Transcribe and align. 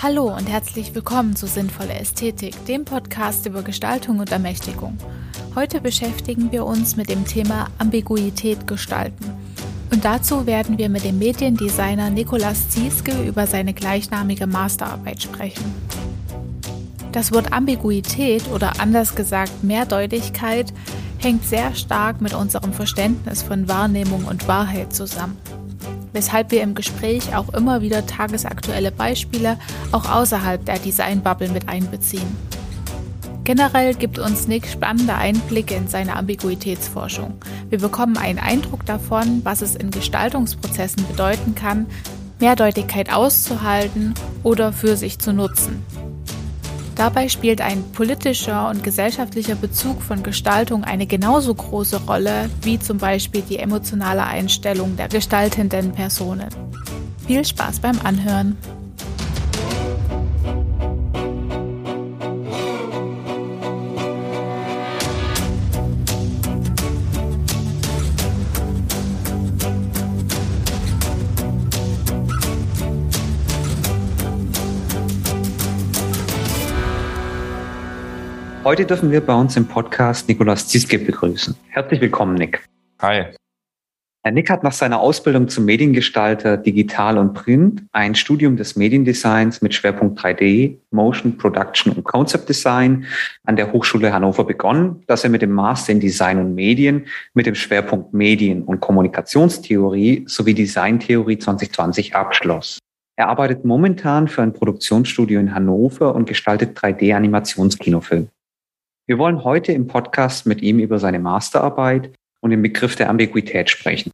Hallo 0.00 0.32
und 0.32 0.48
herzlich 0.48 0.94
willkommen 0.94 1.34
zu 1.34 1.48
Sinnvolle 1.48 1.94
Ästhetik, 1.94 2.54
dem 2.66 2.84
Podcast 2.84 3.46
über 3.46 3.62
Gestaltung 3.64 4.20
und 4.20 4.30
Ermächtigung. 4.30 4.96
Heute 5.56 5.80
beschäftigen 5.80 6.52
wir 6.52 6.66
uns 6.66 6.94
mit 6.94 7.10
dem 7.10 7.24
Thema 7.24 7.66
Ambiguität 7.78 8.68
gestalten. 8.68 9.24
Und 9.90 10.04
dazu 10.04 10.46
werden 10.46 10.78
wir 10.78 10.88
mit 10.88 11.02
dem 11.02 11.18
Mediendesigner 11.18 12.10
Nikolaus 12.10 12.68
Zieske 12.68 13.10
über 13.26 13.48
seine 13.48 13.74
gleichnamige 13.74 14.46
Masterarbeit 14.46 15.20
sprechen. 15.20 15.74
Das 17.10 17.32
Wort 17.32 17.52
Ambiguität 17.52 18.44
oder 18.54 18.78
anders 18.78 19.16
gesagt 19.16 19.64
Mehrdeutigkeit 19.64 20.72
hängt 21.18 21.44
sehr 21.44 21.74
stark 21.74 22.20
mit 22.20 22.34
unserem 22.34 22.72
Verständnis 22.72 23.42
von 23.42 23.66
Wahrnehmung 23.66 24.26
und 24.26 24.46
Wahrheit 24.46 24.94
zusammen 24.94 25.36
weshalb 26.12 26.50
wir 26.50 26.62
im 26.62 26.74
Gespräch 26.74 27.34
auch 27.34 27.48
immer 27.50 27.82
wieder 27.82 28.06
tagesaktuelle 28.06 28.92
Beispiele 28.92 29.58
auch 29.92 30.10
außerhalb 30.10 30.64
der 30.64 30.78
Designbubble 30.78 31.48
mit 31.48 31.68
einbeziehen. 31.68 32.36
Generell 33.44 33.94
gibt 33.94 34.18
uns 34.18 34.46
Nick 34.46 34.66
spannende 34.66 35.14
Einblicke 35.14 35.74
in 35.74 35.88
seine 35.88 36.16
Ambiguitätsforschung. 36.16 37.38
Wir 37.70 37.78
bekommen 37.78 38.18
einen 38.18 38.38
Eindruck 38.38 38.84
davon, 38.84 39.40
was 39.42 39.62
es 39.62 39.74
in 39.74 39.90
Gestaltungsprozessen 39.90 41.06
bedeuten 41.06 41.54
kann, 41.54 41.86
Mehrdeutigkeit 42.40 43.10
auszuhalten 43.10 44.12
oder 44.42 44.72
für 44.74 44.98
sich 44.98 45.18
zu 45.18 45.32
nutzen. 45.32 45.82
Dabei 46.98 47.28
spielt 47.28 47.60
ein 47.60 47.84
politischer 47.92 48.68
und 48.68 48.82
gesellschaftlicher 48.82 49.54
Bezug 49.54 50.02
von 50.02 50.24
Gestaltung 50.24 50.82
eine 50.82 51.06
genauso 51.06 51.54
große 51.54 52.04
Rolle 52.06 52.50
wie 52.62 52.80
zum 52.80 52.98
Beispiel 52.98 53.42
die 53.42 53.60
emotionale 53.60 54.24
Einstellung 54.24 54.96
der 54.96 55.06
gestaltenden 55.06 55.92
Personen. 55.92 56.48
Viel 57.24 57.44
Spaß 57.44 57.78
beim 57.78 58.00
Anhören! 58.00 58.58
Heute 78.68 78.84
dürfen 78.84 79.10
wir 79.10 79.22
bei 79.22 79.34
uns 79.34 79.56
im 79.56 79.66
Podcast 79.66 80.28
Nikolaus 80.28 80.68
Zieske 80.68 80.98
begrüßen. 80.98 81.56
Herzlich 81.70 82.02
willkommen, 82.02 82.34
Nick. 82.34 82.66
Hi. 83.00 83.24
Herr 84.22 84.32
Nick 84.32 84.50
hat 84.50 84.62
nach 84.62 84.72
seiner 84.72 85.00
Ausbildung 85.00 85.48
zum 85.48 85.64
Mediengestalter 85.64 86.58
Digital 86.58 87.16
und 87.16 87.32
Print 87.32 87.84
ein 87.92 88.14
Studium 88.14 88.58
des 88.58 88.76
Mediendesigns 88.76 89.62
mit 89.62 89.72
Schwerpunkt 89.72 90.20
3D, 90.20 90.76
Motion, 90.90 91.38
Production 91.38 91.94
und 91.94 92.04
Concept 92.04 92.46
Design 92.46 93.06
an 93.44 93.56
der 93.56 93.72
Hochschule 93.72 94.12
Hannover 94.12 94.44
begonnen, 94.44 95.02
das 95.06 95.24
er 95.24 95.30
mit 95.30 95.40
dem 95.40 95.52
Master 95.52 95.92
in 95.92 96.00
Design 96.00 96.38
und 96.38 96.54
Medien 96.54 97.06
mit 97.32 97.46
dem 97.46 97.54
Schwerpunkt 97.54 98.12
Medien- 98.12 98.64
und 98.64 98.80
Kommunikationstheorie 98.80 100.24
sowie 100.28 100.52
Designtheorie 100.52 101.38
2020 101.38 102.14
abschloss. 102.14 102.78
Er 103.16 103.30
arbeitet 103.30 103.64
momentan 103.64 104.28
für 104.28 104.42
ein 104.42 104.52
Produktionsstudio 104.52 105.40
in 105.40 105.54
Hannover 105.54 106.14
und 106.14 106.28
gestaltet 106.28 106.76
3D-Animationskinofilme. 106.78 108.28
Wir 109.08 109.16
wollen 109.16 109.42
heute 109.42 109.72
im 109.72 109.86
Podcast 109.86 110.44
mit 110.44 110.60
ihm 110.60 110.78
über 110.80 110.98
seine 110.98 111.18
Masterarbeit 111.18 112.12
und 112.40 112.50
den 112.50 112.60
Begriff 112.60 112.94
der 112.94 113.08
Ambiguität 113.08 113.70
sprechen. 113.70 114.10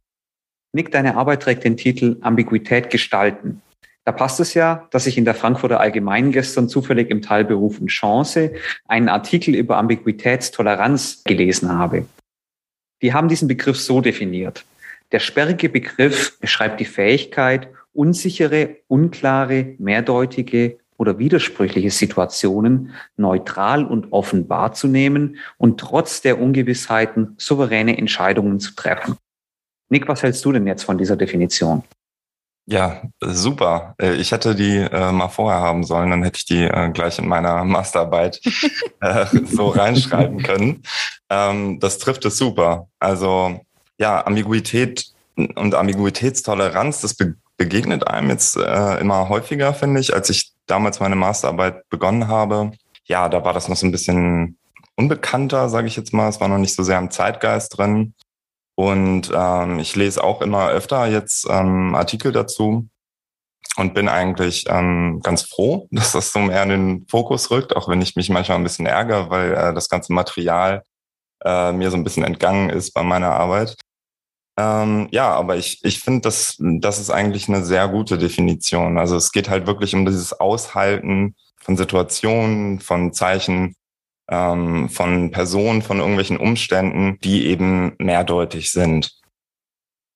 Nick, 0.71 0.89
deine 0.89 1.17
Arbeit 1.17 1.43
trägt 1.43 1.65
den 1.65 1.75
Titel 1.75 2.15
Ambiguität 2.21 2.89
gestalten. 2.89 3.61
Da 4.05 4.13
passt 4.13 4.39
es 4.39 4.53
ja, 4.53 4.87
dass 4.91 5.05
ich 5.05 5.17
in 5.17 5.25
der 5.25 5.35
Frankfurter 5.35 5.81
Allgemeinen 5.81 6.31
gestern 6.31 6.69
zufällig 6.69 7.09
im 7.09 7.21
Teilberuf 7.21 7.81
und 7.81 7.87
Chance 7.87 8.53
einen 8.87 9.09
Artikel 9.09 9.53
über 9.53 9.75
Ambiguitätstoleranz 9.75 11.25
gelesen 11.25 11.77
habe. 11.77 12.05
Die 13.01 13.11
haben 13.13 13.27
diesen 13.27 13.49
Begriff 13.49 13.77
so 13.77 13.99
definiert. 13.99 14.63
Der 15.11 15.19
sperrige 15.19 15.67
Begriff 15.67 16.39
beschreibt 16.39 16.79
die 16.79 16.85
Fähigkeit, 16.85 17.67
unsichere, 17.91 18.77
unklare, 18.87 19.75
mehrdeutige 19.77 20.77
oder 20.97 21.17
widersprüchliche 21.17 21.91
Situationen 21.91 22.91
neutral 23.17 23.85
und 23.85 24.11
offen 24.11 24.49
wahrzunehmen 24.49 25.37
und 25.57 25.79
trotz 25.79 26.21
der 26.21 26.39
Ungewissheiten 26.39 27.35
souveräne 27.37 27.97
Entscheidungen 27.97 28.59
zu 28.59 28.75
treffen. 28.75 29.17
Nick, 29.89 30.07
was 30.07 30.23
hältst 30.23 30.43
du 30.45 30.51
denn 30.51 30.67
jetzt 30.67 30.83
von 30.83 30.97
dieser 30.97 31.15
Definition? 31.15 31.83
Ja, 32.67 33.03
super. 33.21 33.93
Äh, 34.01 34.15
ich 34.15 34.31
hätte 34.31 34.55
die 34.55 34.77
äh, 34.77 35.11
mal 35.11 35.27
vorher 35.27 35.61
haben 35.61 35.83
sollen, 35.83 36.09
dann 36.09 36.23
hätte 36.23 36.37
ich 36.37 36.45
die 36.45 36.63
äh, 36.63 36.89
gleich 36.91 37.19
in 37.19 37.27
meiner 37.27 37.63
Masterarbeit 37.65 38.41
äh, 39.01 39.25
so 39.45 39.67
reinschreiben 39.69 40.41
können. 40.41 40.81
Ähm, 41.29 41.79
das 41.79 41.99
trifft 41.99 42.25
es 42.25 42.37
super. 42.37 42.87
Also 42.99 43.59
ja, 43.99 44.25
Ambiguität 44.25 45.13
und 45.35 45.75
Ambiguitätstoleranz, 45.75 47.01
das 47.01 47.13
be 47.13 47.35
begegnet 47.57 48.05
einem 48.05 48.31
jetzt 48.31 48.57
äh, 48.57 48.99
immer 48.99 49.29
häufiger, 49.29 49.73
finde 49.73 50.01
ich, 50.01 50.13
als 50.13 50.29
ich 50.29 50.54
damals 50.67 50.99
meine 50.99 51.15
Masterarbeit 51.15 51.87
begonnen 51.89 52.27
habe, 52.27 52.71
ja, 53.05 53.29
da 53.29 53.43
war 53.43 53.53
das 53.53 53.67
noch 53.67 53.75
so 53.75 53.85
ein 53.85 53.91
bisschen 53.91 54.57
unbekannter, 54.95 55.69
sage 55.69 55.87
ich 55.87 55.95
jetzt 55.95 56.13
mal. 56.13 56.29
Es 56.29 56.39
war 56.39 56.47
noch 56.47 56.57
nicht 56.57 56.75
so 56.75 56.83
sehr 56.83 56.97
im 56.97 57.11
Zeitgeist 57.11 57.77
drin. 57.77 58.13
Und 58.75 59.31
ähm, 59.33 59.79
ich 59.79 59.95
lese 59.95 60.23
auch 60.23 60.41
immer 60.41 60.69
öfter 60.69 61.05
jetzt 61.07 61.47
ähm, 61.49 61.95
Artikel 61.95 62.31
dazu 62.31 62.87
und 63.77 63.93
bin 63.93 64.09
eigentlich 64.09 64.65
ähm, 64.67 65.21
ganz 65.23 65.43
froh, 65.43 65.87
dass 65.91 66.11
das 66.11 66.31
so 66.31 66.39
mehr 66.39 66.63
in 66.63 66.69
den 66.69 67.07
Fokus 67.07 67.51
rückt, 67.51 67.75
auch 67.75 67.87
wenn 67.87 68.01
ich 68.01 68.15
mich 68.15 68.29
manchmal 68.29 68.57
ein 68.57 68.63
bisschen 68.63 68.85
ärgere, 68.85 69.29
weil 69.29 69.53
äh, 69.53 69.73
das 69.73 69.87
ganze 69.89 70.13
Material 70.13 70.83
äh, 71.43 71.71
mir 71.71 71.89
so 71.89 71.97
ein 71.97 72.03
bisschen 72.03 72.23
entgangen 72.23 72.69
ist 72.69 72.93
bei 72.93 73.03
meiner 73.03 73.31
Arbeit. 73.31 73.75
Ähm, 74.57 75.09
ja, 75.11 75.33
aber 75.33 75.57
ich, 75.57 75.83
ich 75.83 75.99
finde, 75.99 76.21
das, 76.21 76.55
das 76.59 76.99
ist 76.99 77.09
eigentlich 77.09 77.49
eine 77.49 77.63
sehr 77.63 77.87
gute 77.87 78.17
Definition. 78.17 78.97
Also 78.97 79.17
es 79.17 79.31
geht 79.31 79.49
halt 79.49 79.67
wirklich 79.67 79.93
um 79.93 80.05
dieses 80.05 80.33
Aushalten 80.39 81.35
von 81.57 81.75
Situationen, 81.75 82.79
von 82.79 83.11
Zeichen, 83.11 83.75
ähm, 84.29 84.89
von 84.89 85.31
Personen, 85.31 85.81
von 85.81 85.99
irgendwelchen 85.99 86.37
Umständen, 86.37 87.19
die 87.23 87.47
eben 87.47 87.95
mehrdeutig 87.97 88.71
sind. 88.71 89.11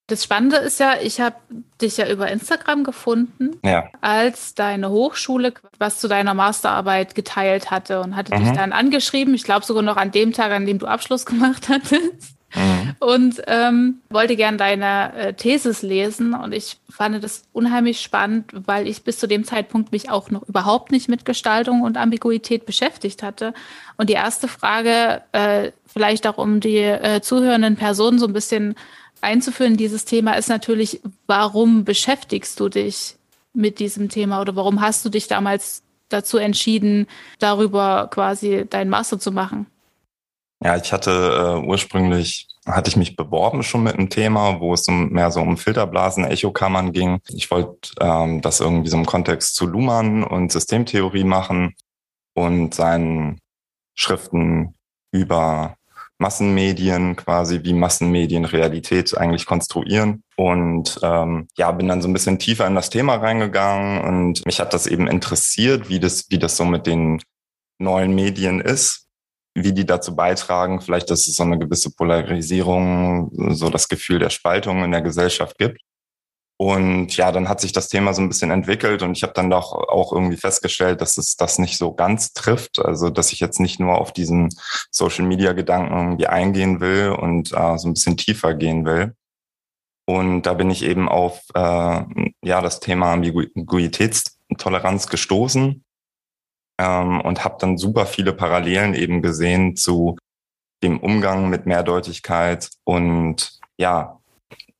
Das 0.07 0.23
Spannende 0.23 0.57
ist 0.57 0.79
ja, 0.79 0.95
ich 0.99 1.21
habe 1.21 1.35
dich 1.79 1.97
ja 1.97 2.09
über 2.09 2.31
Instagram 2.31 2.83
gefunden, 2.83 3.59
ja. 3.63 3.89
als 4.01 4.55
deine 4.55 4.89
Hochschule 4.89 5.53
was 5.77 5.99
zu 5.99 6.07
deiner 6.07 6.33
Masterarbeit 6.33 7.13
geteilt 7.13 7.69
hatte 7.69 8.01
und 8.01 8.15
hatte 8.15 8.35
mhm. 8.35 8.45
dich 8.45 8.53
dann 8.53 8.71
angeschrieben. 8.71 9.35
Ich 9.35 9.43
glaube 9.43 9.65
sogar 9.65 9.83
noch 9.83 9.97
an 9.97 10.11
dem 10.11 10.33
Tag, 10.33 10.51
an 10.51 10.65
dem 10.65 10.79
du 10.79 10.87
Abschluss 10.87 11.25
gemacht 11.27 11.69
hattest. 11.69 12.38
Mhm. 12.55 12.95
Und 12.99 13.41
ähm, 13.47 14.01
wollte 14.09 14.35
gern 14.35 14.57
deine 14.57 15.13
äh, 15.13 15.33
Thesis 15.33 15.81
lesen 15.81 16.33
und 16.33 16.53
ich 16.53 16.77
fand 16.89 17.23
das 17.23 17.43
unheimlich 17.53 18.01
spannend, 18.01 18.51
weil 18.53 18.87
ich 18.87 19.03
bis 19.03 19.19
zu 19.19 19.27
dem 19.27 19.43
Zeitpunkt 19.43 19.91
mich 19.91 20.09
auch 20.09 20.31
noch 20.31 20.47
überhaupt 20.47 20.91
nicht 20.91 21.09
mit 21.09 21.25
Gestaltung 21.25 21.81
und 21.81 21.97
Ambiguität 21.97 22.65
beschäftigt 22.65 23.21
hatte. 23.23 23.53
Und 23.97 24.09
die 24.09 24.13
erste 24.13 24.47
Frage, 24.47 25.21
äh, 25.31 25.71
vielleicht 25.85 26.25
auch 26.27 26.37
um 26.37 26.59
die 26.59 26.77
äh, 26.77 27.21
zuhörenden 27.21 27.75
Personen 27.75 28.19
so 28.19 28.25
ein 28.25 28.33
bisschen 28.33 28.75
einzuführen, 29.21 29.77
dieses 29.77 30.05
Thema 30.05 30.33
ist 30.33 30.49
natürlich, 30.49 31.01
warum 31.27 31.83
beschäftigst 31.83 32.59
du 32.59 32.69
dich 32.69 33.15
mit 33.53 33.79
diesem 33.79 34.09
Thema 34.09 34.41
oder 34.41 34.55
warum 34.55 34.81
hast 34.81 35.03
du 35.05 35.09
dich 35.09 35.27
damals 35.27 35.83
dazu 36.09 36.37
entschieden, 36.37 37.07
darüber 37.39 38.07
quasi 38.11 38.65
deinen 38.69 38.89
Master 38.89 39.19
zu 39.19 39.31
machen? 39.31 39.67
Ja, 40.61 40.75
ich 40.75 40.91
hatte 40.91 41.11
äh, 41.11 41.65
ursprünglich 41.65 42.47
hatte 42.65 42.89
ich 42.89 42.97
mich 42.97 43.15
beworben 43.15 43.63
schon 43.63 43.83
mit 43.83 43.95
einem 43.95 44.09
Thema, 44.09 44.59
wo 44.59 44.73
es 44.73 44.87
um, 44.87 45.09
mehr 45.09 45.31
so 45.31 45.41
um 45.41 45.57
Filterblasen, 45.57 46.25
Echokammern 46.25 46.91
ging. 46.91 47.19
Ich 47.29 47.49
wollte 47.51 47.91
ähm, 47.99 48.41
das 48.41 48.59
irgendwie 48.59 48.89
so 48.89 48.97
im 48.97 49.05
Kontext 49.05 49.55
zu 49.55 49.65
Luhmann 49.65 50.23
und 50.23 50.51
Systemtheorie 50.51 51.23
machen 51.23 51.73
und 52.35 52.73
seinen 52.73 53.39
Schriften 53.95 54.75
über 55.11 55.75
Massenmedien 56.19 57.15
quasi, 57.15 57.63
wie 57.63 57.73
Massenmedien 57.73 58.45
Realität 58.45 59.17
eigentlich 59.17 59.45
konstruieren. 59.45 60.23
Und 60.35 60.99
ähm, 61.01 61.47
ja, 61.57 61.71
bin 61.71 61.87
dann 61.87 62.01
so 62.01 62.09
ein 62.09 62.13
bisschen 62.13 62.39
tiefer 62.39 62.67
in 62.67 62.75
das 62.75 62.89
Thema 62.89 63.15
reingegangen 63.15 64.01
und 64.01 64.45
mich 64.45 64.59
hat 64.59 64.73
das 64.73 64.85
eben 64.85 65.07
interessiert, 65.07 65.89
wie 65.89 65.99
das, 65.99 66.25
wie 66.29 66.37
das 66.39 66.57
so 66.57 66.65
mit 66.65 66.85
den 66.85 67.21
neuen 67.79 68.13
Medien 68.13 68.59
ist 68.59 69.08
wie 69.55 69.73
die 69.73 69.85
dazu 69.85 70.15
beitragen, 70.15 70.81
vielleicht, 70.81 71.09
dass 71.09 71.27
es 71.27 71.35
so 71.35 71.43
eine 71.43 71.59
gewisse 71.59 71.91
Polarisierung, 71.91 73.31
so 73.53 73.69
das 73.69 73.87
Gefühl 73.87 74.19
der 74.19 74.29
Spaltung 74.29 74.83
in 74.83 74.91
der 74.91 75.01
Gesellschaft 75.01 75.57
gibt. 75.57 75.81
Und 76.61 77.15
ja, 77.15 77.31
dann 77.31 77.47
hat 77.47 77.61
sich 77.61 77.71
das 77.71 77.87
Thema 77.87 78.13
so 78.13 78.21
ein 78.21 78.27
bisschen 78.27 78.51
entwickelt 78.51 79.01
und 79.01 79.15
ich 79.15 79.23
habe 79.23 79.31
dann 79.31 79.49
doch 79.49 79.71
auch 79.71 80.11
irgendwie 80.11 80.35
festgestellt, 80.35 80.99
dass 80.99 81.17
es 81.17 81.37
das 81.37 81.57
nicht 81.57 81.77
so 81.77 81.93
ganz 81.93 82.33
trifft. 82.33 82.79
Also, 82.79 83.09
dass 83.09 83.31
ich 83.31 83.39
jetzt 83.39 83.61
nicht 83.61 83.79
nur 83.79 83.97
auf 83.97 84.11
diesen 84.11 84.49
Social-Media-Gedanken 84.91 85.97
irgendwie 85.97 86.27
eingehen 86.27 86.81
will 86.81 87.15
und 87.17 87.53
äh, 87.53 87.77
so 87.77 87.87
ein 87.87 87.93
bisschen 87.93 88.17
tiefer 88.17 88.55
gehen 88.55 88.85
will. 88.85 89.13
Und 90.05 90.41
da 90.43 90.53
bin 90.53 90.69
ich 90.69 90.83
eben 90.83 91.07
auf 91.07 91.43
äh, 91.53 92.03
ja 92.43 92.61
das 92.61 92.81
Thema 92.81 93.13
Ambiguitäts 93.13 94.37
Toleranz 94.57 95.07
gestoßen 95.07 95.85
ähm, 96.79 97.21
und 97.21 97.43
habe 97.43 97.57
dann 97.59 97.77
super 97.77 98.07
viele 98.07 98.33
Parallelen 98.33 98.95
eben 98.95 99.21
gesehen 99.21 99.75
zu 99.75 100.17
dem 100.81 100.99
Umgang 100.99 101.49
mit 101.49 101.65
Mehrdeutigkeit 101.65 102.69
und 102.85 103.59
ja, 103.77 104.19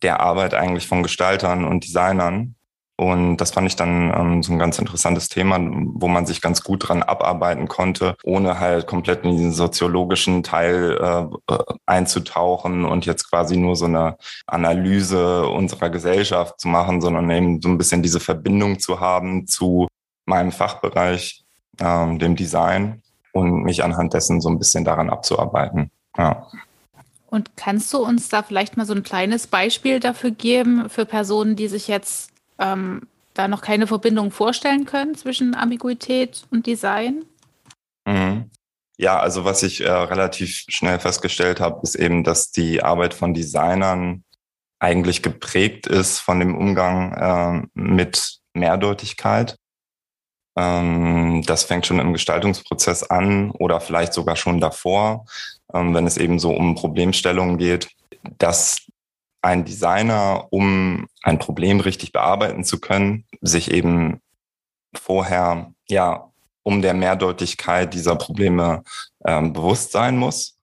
der 0.02 0.22
Arbeit 0.22 0.54
eigentlich 0.54 0.88
von 0.88 1.04
Gestaltern 1.04 1.66
und 1.66 1.84
Designern. 1.84 2.56
Und 2.98 3.38
das 3.38 3.52
fand 3.52 3.68
ich 3.68 3.78
dann 3.78 4.14
ähm, 4.14 4.44
so 4.44 4.52
ein 4.52 4.60
ganz 4.60 4.78
interessantes 4.78 5.30
Thema, 5.30 5.58
wo 5.60 6.10
man 6.10 6.26
sich 6.26 6.42
ganz 6.42 6.64
gut 6.64 6.88
dran 6.88 7.02
abarbeiten 7.02 7.70
konnte, 7.70 8.16
ohne 8.24 8.60
halt 8.60 8.88
komplett 8.88 9.24
in 9.24 9.32
diesen 9.32 9.54
soziologischen 9.54 10.44
Teil 10.44 10.98
äh, 11.02 11.54
äh, 11.54 11.64
einzutauchen 11.86 12.84
und 12.84 13.06
jetzt 13.06 13.30
quasi 13.30 13.56
nur 13.56 13.78
so 13.78 13.86
eine 13.86 14.18
Analyse 14.48 15.48
unserer 15.48 15.90
Gesellschaft 15.90 16.60
zu 16.60 16.68
machen, 16.68 17.00
sondern 17.00 17.30
eben 17.30 17.62
so 17.62 17.70
ein 17.70 17.78
bisschen 17.78 18.04
diese 18.04 18.20
Verbindung 18.20 18.80
zu 18.80 19.00
haben 19.00 19.48
zu 19.48 19.88
meinem 20.26 20.52
Fachbereich, 20.52 21.46
ähm, 21.80 22.20
dem 22.20 22.36
Design 22.36 23.02
und 23.32 23.64
mich 23.64 23.84
anhand 23.84 24.14
dessen 24.14 24.42
so 24.42 24.50
ein 24.50 24.60
bisschen 24.60 24.86
daran 24.86 25.10
abzuarbeiten. 25.10 25.92
Ja. 26.18 26.48
Und 27.28 27.56
kannst 27.56 27.94
du 27.94 28.00
uns 28.00 28.30
da 28.30 28.42
vielleicht 28.42 28.76
mal 28.76 28.86
so 28.86 28.94
ein 28.94 29.04
kleines 29.04 29.48
Beispiel 29.48 30.00
dafür 30.00 30.32
geben, 30.32 30.90
für 30.90 31.06
Personen, 31.06 31.56
die 31.56 31.68
sich 31.68 31.88
jetzt 31.88 32.32
ähm, 32.58 33.04
da 33.36 33.48
noch 33.48 33.62
keine 33.62 33.88
Verbindung 33.88 34.32
vorstellen 34.32 34.86
können 34.86 35.16
zwischen 35.16 35.54
Ambiguität 35.54 36.46
und 36.50 36.66
Design? 36.66 37.24
Mhm. 38.06 38.50
Ja, 38.98 39.20
also 39.20 39.46
was 39.46 39.64
ich 39.64 39.82
äh, 39.82 39.90
relativ 39.90 40.66
schnell 40.68 41.00
festgestellt 41.00 41.60
habe, 41.62 41.80
ist 41.84 41.96
eben, 41.96 42.24
dass 42.24 42.52
die 42.52 42.84
Arbeit 42.84 43.14
von 43.14 43.34
Designern 43.34 44.24
eigentlich 44.80 45.22
geprägt 45.22 45.88
ist 45.88 46.20
von 46.20 46.40
dem 46.40 46.58
Umgang 46.58 47.14
äh, 47.14 47.68
mit 47.74 48.40
Mehrdeutigkeit. 48.54 49.56
Ähm, 50.60 51.42
das 51.46 51.64
fängt 51.64 51.86
schon 51.86 52.00
im 52.00 52.12
Gestaltungsprozess 52.12 53.04
an 53.04 53.52
oder 53.52 53.80
vielleicht 53.80 54.12
sogar 54.14 54.36
schon 54.36 54.60
davor, 54.60 55.26
ähm, 55.74 55.94
wenn 55.96 56.06
es 56.06 56.18
eben 56.18 56.38
so 56.38 56.52
um 56.52 56.76
Problemstellungen 56.76 57.58
geht, 57.58 57.88
dass 58.38 58.82
ein 59.42 59.64
Designer, 59.64 60.48
um 60.50 61.08
ein 61.24 61.40
Problem 61.40 61.80
richtig 61.80 62.12
bearbeiten 62.12 62.66
zu 62.66 62.82
können, 62.82 63.24
sich 63.40 63.72
eben 63.72 64.20
vorher 64.94 65.72
ja 65.88 66.30
um 66.64 66.82
der 66.82 66.94
Mehrdeutigkeit 66.94 67.94
dieser 67.94 68.18
Probleme 68.18 68.84
ähm, 69.26 69.54
bewusst 69.54 69.94
sein 69.94 70.18
muss. 70.18 70.58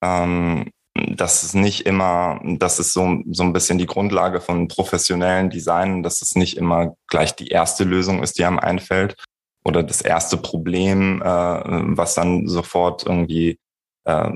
Ähm, 0.00 0.70
das 0.94 1.42
ist 1.42 1.54
nicht 1.54 1.86
immer, 1.86 2.40
das 2.44 2.78
ist 2.78 2.92
so, 2.92 3.20
so 3.30 3.42
ein 3.42 3.52
bisschen 3.52 3.78
die 3.78 3.86
Grundlage 3.86 4.40
von 4.40 4.68
professionellen 4.68 5.50
Designen, 5.50 6.02
dass 6.02 6.22
es 6.22 6.36
nicht 6.36 6.56
immer 6.56 6.94
gleich 7.08 7.34
die 7.34 7.48
erste 7.48 7.84
Lösung 7.84 8.22
ist, 8.22 8.38
die 8.38 8.44
einem 8.44 8.60
einfällt 8.60 9.16
oder 9.64 9.82
das 9.82 10.02
erste 10.02 10.36
Problem, 10.36 11.20
äh, 11.20 11.26
was 11.26 12.14
dann 12.14 12.46
sofort 12.46 13.04
irgendwie 13.06 13.58
äh, 14.04 14.30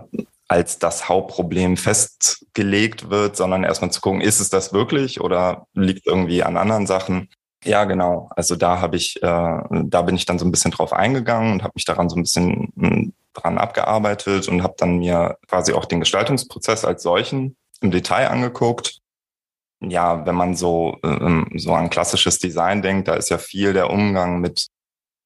als 0.48 0.78
das 0.78 1.08
Hauptproblem 1.08 1.76
festgelegt 1.76 3.10
wird, 3.10 3.36
sondern 3.36 3.64
erstmal 3.64 3.92
zu 3.92 4.00
gucken, 4.00 4.22
ist 4.22 4.40
es 4.40 4.48
das 4.48 4.72
wirklich 4.72 5.20
oder 5.20 5.66
liegt 5.74 6.06
irgendwie 6.06 6.42
an 6.42 6.56
anderen 6.56 6.86
Sachen? 6.86 7.28
Ja, 7.64 7.84
genau. 7.84 8.30
Also 8.34 8.56
da 8.56 8.80
habe 8.80 8.96
ich, 8.96 9.22
äh, 9.22 9.60
da 9.70 10.02
bin 10.02 10.16
ich 10.16 10.24
dann 10.24 10.38
so 10.38 10.46
ein 10.46 10.50
bisschen 10.50 10.70
drauf 10.70 10.92
eingegangen 10.92 11.52
und 11.52 11.62
habe 11.62 11.72
mich 11.74 11.84
daran 11.84 12.08
so 12.08 12.16
ein 12.16 12.22
bisschen 12.22 12.72
hm, 12.76 13.12
dran 13.40 13.58
abgearbeitet 13.58 14.48
und 14.48 14.62
habe 14.62 14.74
dann 14.78 14.98
mir 14.98 15.38
quasi 15.48 15.72
auch 15.72 15.84
den 15.84 16.00
Gestaltungsprozess 16.00 16.84
als 16.84 17.02
solchen 17.02 17.56
im 17.80 17.90
Detail 17.90 18.28
angeguckt. 18.28 18.98
Ja, 19.80 20.26
wenn 20.26 20.34
man 20.34 20.56
so 20.56 20.98
äh, 21.04 21.44
so 21.56 21.72
an 21.72 21.90
klassisches 21.90 22.38
Design 22.38 22.82
denkt, 22.82 23.08
da 23.08 23.14
ist 23.14 23.30
ja 23.30 23.38
viel 23.38 23.72
der 23.72 23.90
Umgang 23.90 24.40
mit 24.40 24.68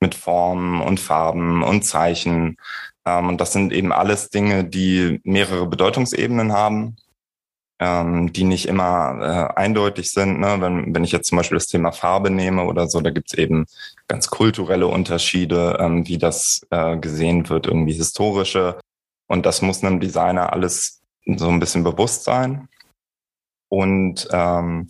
mit 0.00 0.14
Formen 0.14 0.82
und 0.82 0.98
Farben 0.98 1.62
und 1.62 1.82
Zeichen 1.84 2.56
ähm, 3.04 3.28
und 3.28 3.40
das 3.40 3.52
sind 3.52 3.72
eben 3.72 3.92
alles 3.92 4.30
Dinge, 4.30 4.64
die 4.64 5.20
mehrere 5.24 5.66
Bedeutungsebenen 5.66 6.52
haben, 6.52 6.96
ähm, 7.82 8.32
die 8.32 8.44
nicht 8.44 8.68
immer 8.68 9.50
äh, 9.56 9.60
eindeutig 9.60 10.12
sind. 10.12 10.38
Ne? 10.38 10.56
Wenn, 10.60 10.94
wenn 10.94 11.02
ich 11.02 11.10
jetzt 11.10 11.26
zum 11.28 11.36
Beispiel 11.36 11.58
das 11.58 11.66
Thema 11.66 11.90
Farbe 11.90 12.30
nehme 12.30 12.64
oder 12.64 12.86
so, 12.86 13.00
da 13.00 13.10
gibt's 13.10 13.34
eben 13.34 13.66
ganz 14.06 14.28
kulturelle 14.28 14.86
Unterschiede, 14.86 15.78
ähm, 15.80 16.06
wie 16.06 16.16
das 16.16 16.64
äh, 16.70 16.96
gesehen 16.96 17.48
wird, 17.48 17.66
irgendwie 17.66 17.94
historische. 17.94 18.78
Und 19.26 19.46
das 19.46 19.62
muss 19.62 19.82
einem 19.82 19.98
Designer 19.98 20.52
alles 20.52 21.02
so 21.26 21.48
ein 21.48 21.58
bisschen 21.58 21.82
bewusst 21.82 22.22
sein. 22.22 22.68
Und 23.68 24.28
ähm, 24.30 24.86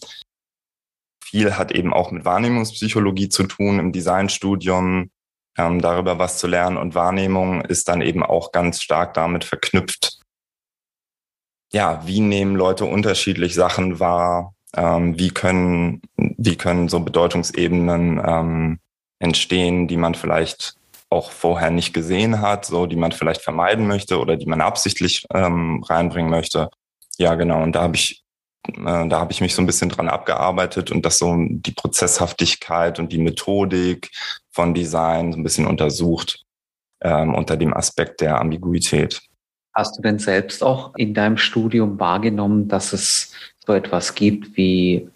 viel 1.24 1.56
hat 1.56 1.72
eben 1.72 1.94
auch 1.94 2.10
mit 2.10 2.26
Wahrnehmungspsychologie 2.26 3.30
zu 3.30 3.44
tun 3.44 3.78
im 3.78 3.92
Designstudium 3.92 5.10
ähm, 5.56 5.80
darüber 5.80 6.18
was 6.18 6.36
zu 6.36 6.46
lernen. 6.46 6.76
Und 6.76 6.94
Wahrnehmung 6.94 7.62
ist 7.62 7.88
dann 7.88 8.02
eben 8.02 8.22
auch 8.22 8.52
ganz 8.52 8.82
stark 8.82 9.14
damit 9.14 9.44
verknüpft. 9.44 10.21
Ja, 11.72 12.02
wie 12.06 12.20
nehmen 12.20 12.54
Leute 12.56 12.84
unterschiedlich 12.84 13.54
Sachen 13.54 13.98
wahr? 13.98 14.54
Ähm, 14.74 15.18
wie 15.18 15.30
können, 15.30 16.02
wie 16.16 16.56
können 16.56 16.88
so 16.88 17.00
Bedeutungsebenen 17.00 18.20
ähm, 18.24 18.78
entstehen, 19.18 19.88
die 19.88 19.96
man 19.96 20.14
vielleicht 20.14 20.76
auch 21.10 21.30
vorher 21.30 21.70
nicht 21.70 21.92
gesehen 21.92 22.40
hat, 22.40 22.64
so 22.64 22.86
die 22.86 22.96
man 22.96 23.12
vielleicht 23.12 23.42
vermeiden 23.42 23.86
möchte 23.86 24.18
oder 24.18 24.36
die 24.36 24.46
man 24.46 24.60
absichtlich 24.60 25.26
ähm, 25.32 25.82
reinbringen 25.82 26.30
möchte. 26.30 26.70
Ja, 27.18 27.34
genau. 27.34 27.62
Und 27.62 27.72
da 27.72 27.82
habe 27.82 27.96
ich 27.96 28.22
äh, 28.68 29.08
da 29.08 29.20
habe 29.20 29.32
ich 29.32 29.40
mich 29.40 29.54
so 29.54 29.62
ein 29.62 29.66
bisschen 29.66 29.88
dran 29.88 30.08
abgearbeitet 30.08 30.90
und 30.90 31.04
das 31.04 31.18
so 31.18 31.34
die 31.38 31.72
Prozesshaftigkeit 31.72 32.98
und 32.98 33.12
die 33.12 33.18
Methodik 33.18 34.10
von 34.50 34.74
Design 34.74 35.32
so 35.32 35.38
ein 35.38 35.42
bisschen 35.42 35.66
untersucht 35.66 36.44
ähm, 37.02 37.34
unter 37.34 37.56
dem 37.56 37.74
Aspekt 37.74 38.20
der 38.20 38.40
Ambiguität. 38.40 39.20
Hast 39.74 39.96
du 39.96 40.02
denn 40.02 40.18
selbst 40.18 40.62
auch 40.62 40.94
in 40.96 41.14
deinem 41.14 41.38
Studium 41.38 41.98
wahrgenommen, 41.98 42.68
dass 42.68 42.92
es 42.92 43.32
so 43.66 43.72
etwas 43.72 44.14
gibt 44.14 44.56
wie 44.56 45.08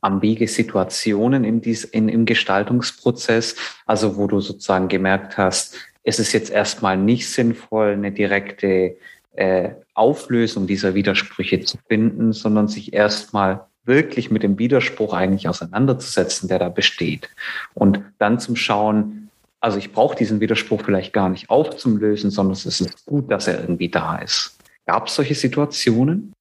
ambige 0.00 0.48
Situationen 0.48 1.44
im, 1.44 1.62
in, 1.92 2.08
im 2.08 2.24
Gestaltungsprozess, 2.24 3.54
also 3.86 4.16
wo 4.16 4.26
du 4.26 4.40
sozusagen 4.40 4.88
gemerkt 4.88 5.38
hast, 5.38 5.76
es 6.02 6.18
ist 6.18 6.32
jetzt 6.32 6.50
erstmal 6.50 6.96
nicht 6.96 7.30
sinnvoll, 7.30 7.92
eine 7.92 8.10
direkte 8.10 8.96
äh, 9.34 9.70
Auflösung 9.94 10.66
dieser 10.66 10.94
Widersprüche 10.94 11.60
zu 11.60 11.78
finden, 11.88 12.32
sondern 12.32 12.66
sich 12.66 12.92
erstmal 12.92 13.66
wirklich 13.84 14.30
mit 14.30 14.42
dem 14.42 14.58
Widerspruch 14.58 15.14
eigentlich 15.14 15.48
auseinanderzusetzen, 15.48 16.48
der 16.48 16.58
da 16.58 16.68
besteht. 16.68 17.28
Und 17.74 18.00
dann 18.18 18.38
zum 18.38 18.56
Schauen, 18.56 19.21
also 19.62 19.78
ich 19.78 19.92
brauche 19.92 20.16
diesen 20.16 20.40
Widerspruch 20.40 20.82
vielleicht 20.84 21.12
gar 21.12 21.28
nicht 21.28 21.48
aufzulösen, 21.48 22.30
sondern 22.30 22.52
es 22.52 22.66
ist 22.66 23.06
gut, 23.06 23.30
dass 23.30 23.46
er 23.46 23.60
irgendwie 23.60 23.88
da 23.88 24.16
ist. 24.16 24.58
Gab 24.86 25.06
es 25.06 25.14
solche 25.14 25.36
Situationen? 25.36 26.32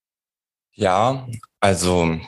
Ja, 0.74 1.28
also 1.60 2.20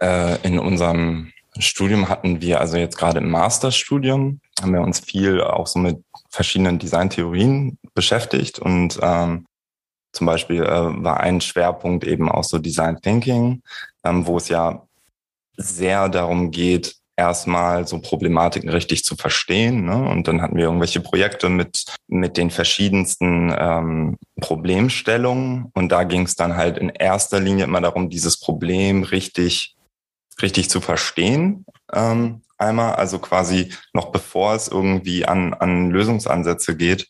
äh, 0.00 0.40
in 0.42 0.58
unserem 0.58 1.32
Studium 1.58 2.08
hatten 2.08 2.40
wir, 2.40 2.60
also 2.60 2.78
jetzt 2.78 2.96
gerade 2.96 3.18
im 3.18 3.30
Masterstudium, 3.30 4.40
haben 4.60 4.72
wir 4.72 4.80
uns 4.80 5.00
viel 5.00 5.42
auch 5.42 5.66
so 5.66 5.78
mit 5.78 6.02
verschiedenen 6.30 6.78
Designtheorien 6.78 7.76
beschäftigt 7.94 8.58
und 8.58 8.98
ähm, 9.02 9.44
zum 10.12 10.26
Beispiel 10.26 10.62
äh, 10.62 11.04
war 11.04 11.20
ein 11.20 11.42
Schwerpunkt 11.42 12.04
eben 12.04 12.30
auch 12.30 12.44
so 12.44 12.58
Design 12.58 12.98
Thinking, 13.02 13.62
ähm, 14.02 14.26
wo 14.26 14.38
es 14.38 14.48
ja 14.48 14.86
sehr 15.58 16.08
darum 16.08 16.50
geht, 16.50 17.01
erstmal 17.16 17.86
so 17.86 18.00
Problematiken 18.00 18.70
richtig 18.70 19.04
zu 19.04 19.16
verstehen. 19.16 19.84
Ne? 19.84 20.08
Und 20.08 20.28
dann 20.28 20.40
hatten 20.40 20.56
wir 20.56 20.64
irgendwelche 20.64 21.00
Projekte 21.00 21.48
mit, 21.48 21.84
mit 22.08 22.36
den 22.36 22.50
verschiedensten 22.50 23.54
ähm, 23.56 24.18
Problemstellungen. 24.40 25.70
Und 25.74 25.90
da 25.90 26.04
ging 26.04 26.22
es 26.22 26.36
dann 26.36 26.56
halt 26.56 26.78
in 26.78 26.88
erster 26.88 27.40
Linie 27.40 27.64
immer 27.64 27.80
darum, 27.80 28.08
dieses 28.08 28.40
Problem 28.40 29.02
richtig, 29.02 29.76
richtig 30.40 30.70
zu 30.70 30.80
verstehen. 30.80 31.64
Ähm, 31.92 32.42
einmal, 32.58 32.94
also 32.94 33.18
quasi 33.18 33.72
noch 33.92 34.10
bevor 34.10 34.54
es 34.54 34.68
irgendwie 34.68 35.26
an, 35.26 35.54
an 35.54 35.90
Lösungsansätze 35.90 36.76
geht, 36.76 37.08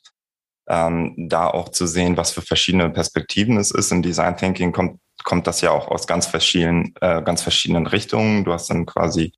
ähm, 0.69 1.15
da 1.17 1.49
auch 1.49 1.69
zu 1.69 1.87
sehen, 1.87 2.17
was 2.17 2.33
für 2.33 2.43
verschiedene 2.43 2.91
Perspektiven 2.91 3.57
es 3.59 3.71
ist. 3.71 3.93
Im 3.93 4.03
Design 4.03 4.37
Thinking 4.37 4.73
kommt, 4.73 5.01
kommt 5.25 5.47
das 5.47 5.61
ja 5.61 5.71
auch 5.71 5.89
aus 5.89 6.07
ganz 6.07 6.27
verschiedenen, 6.27 6.95
äh, 7.01 7.23
ganz 7.23 7.43
verschiedenen 7.43 7.87
Richtungen. 7.87 8.45
Du 8.45 8.53
hast 8.53 8.71
dann 8.71 8.87
quasi, 8.87 9.33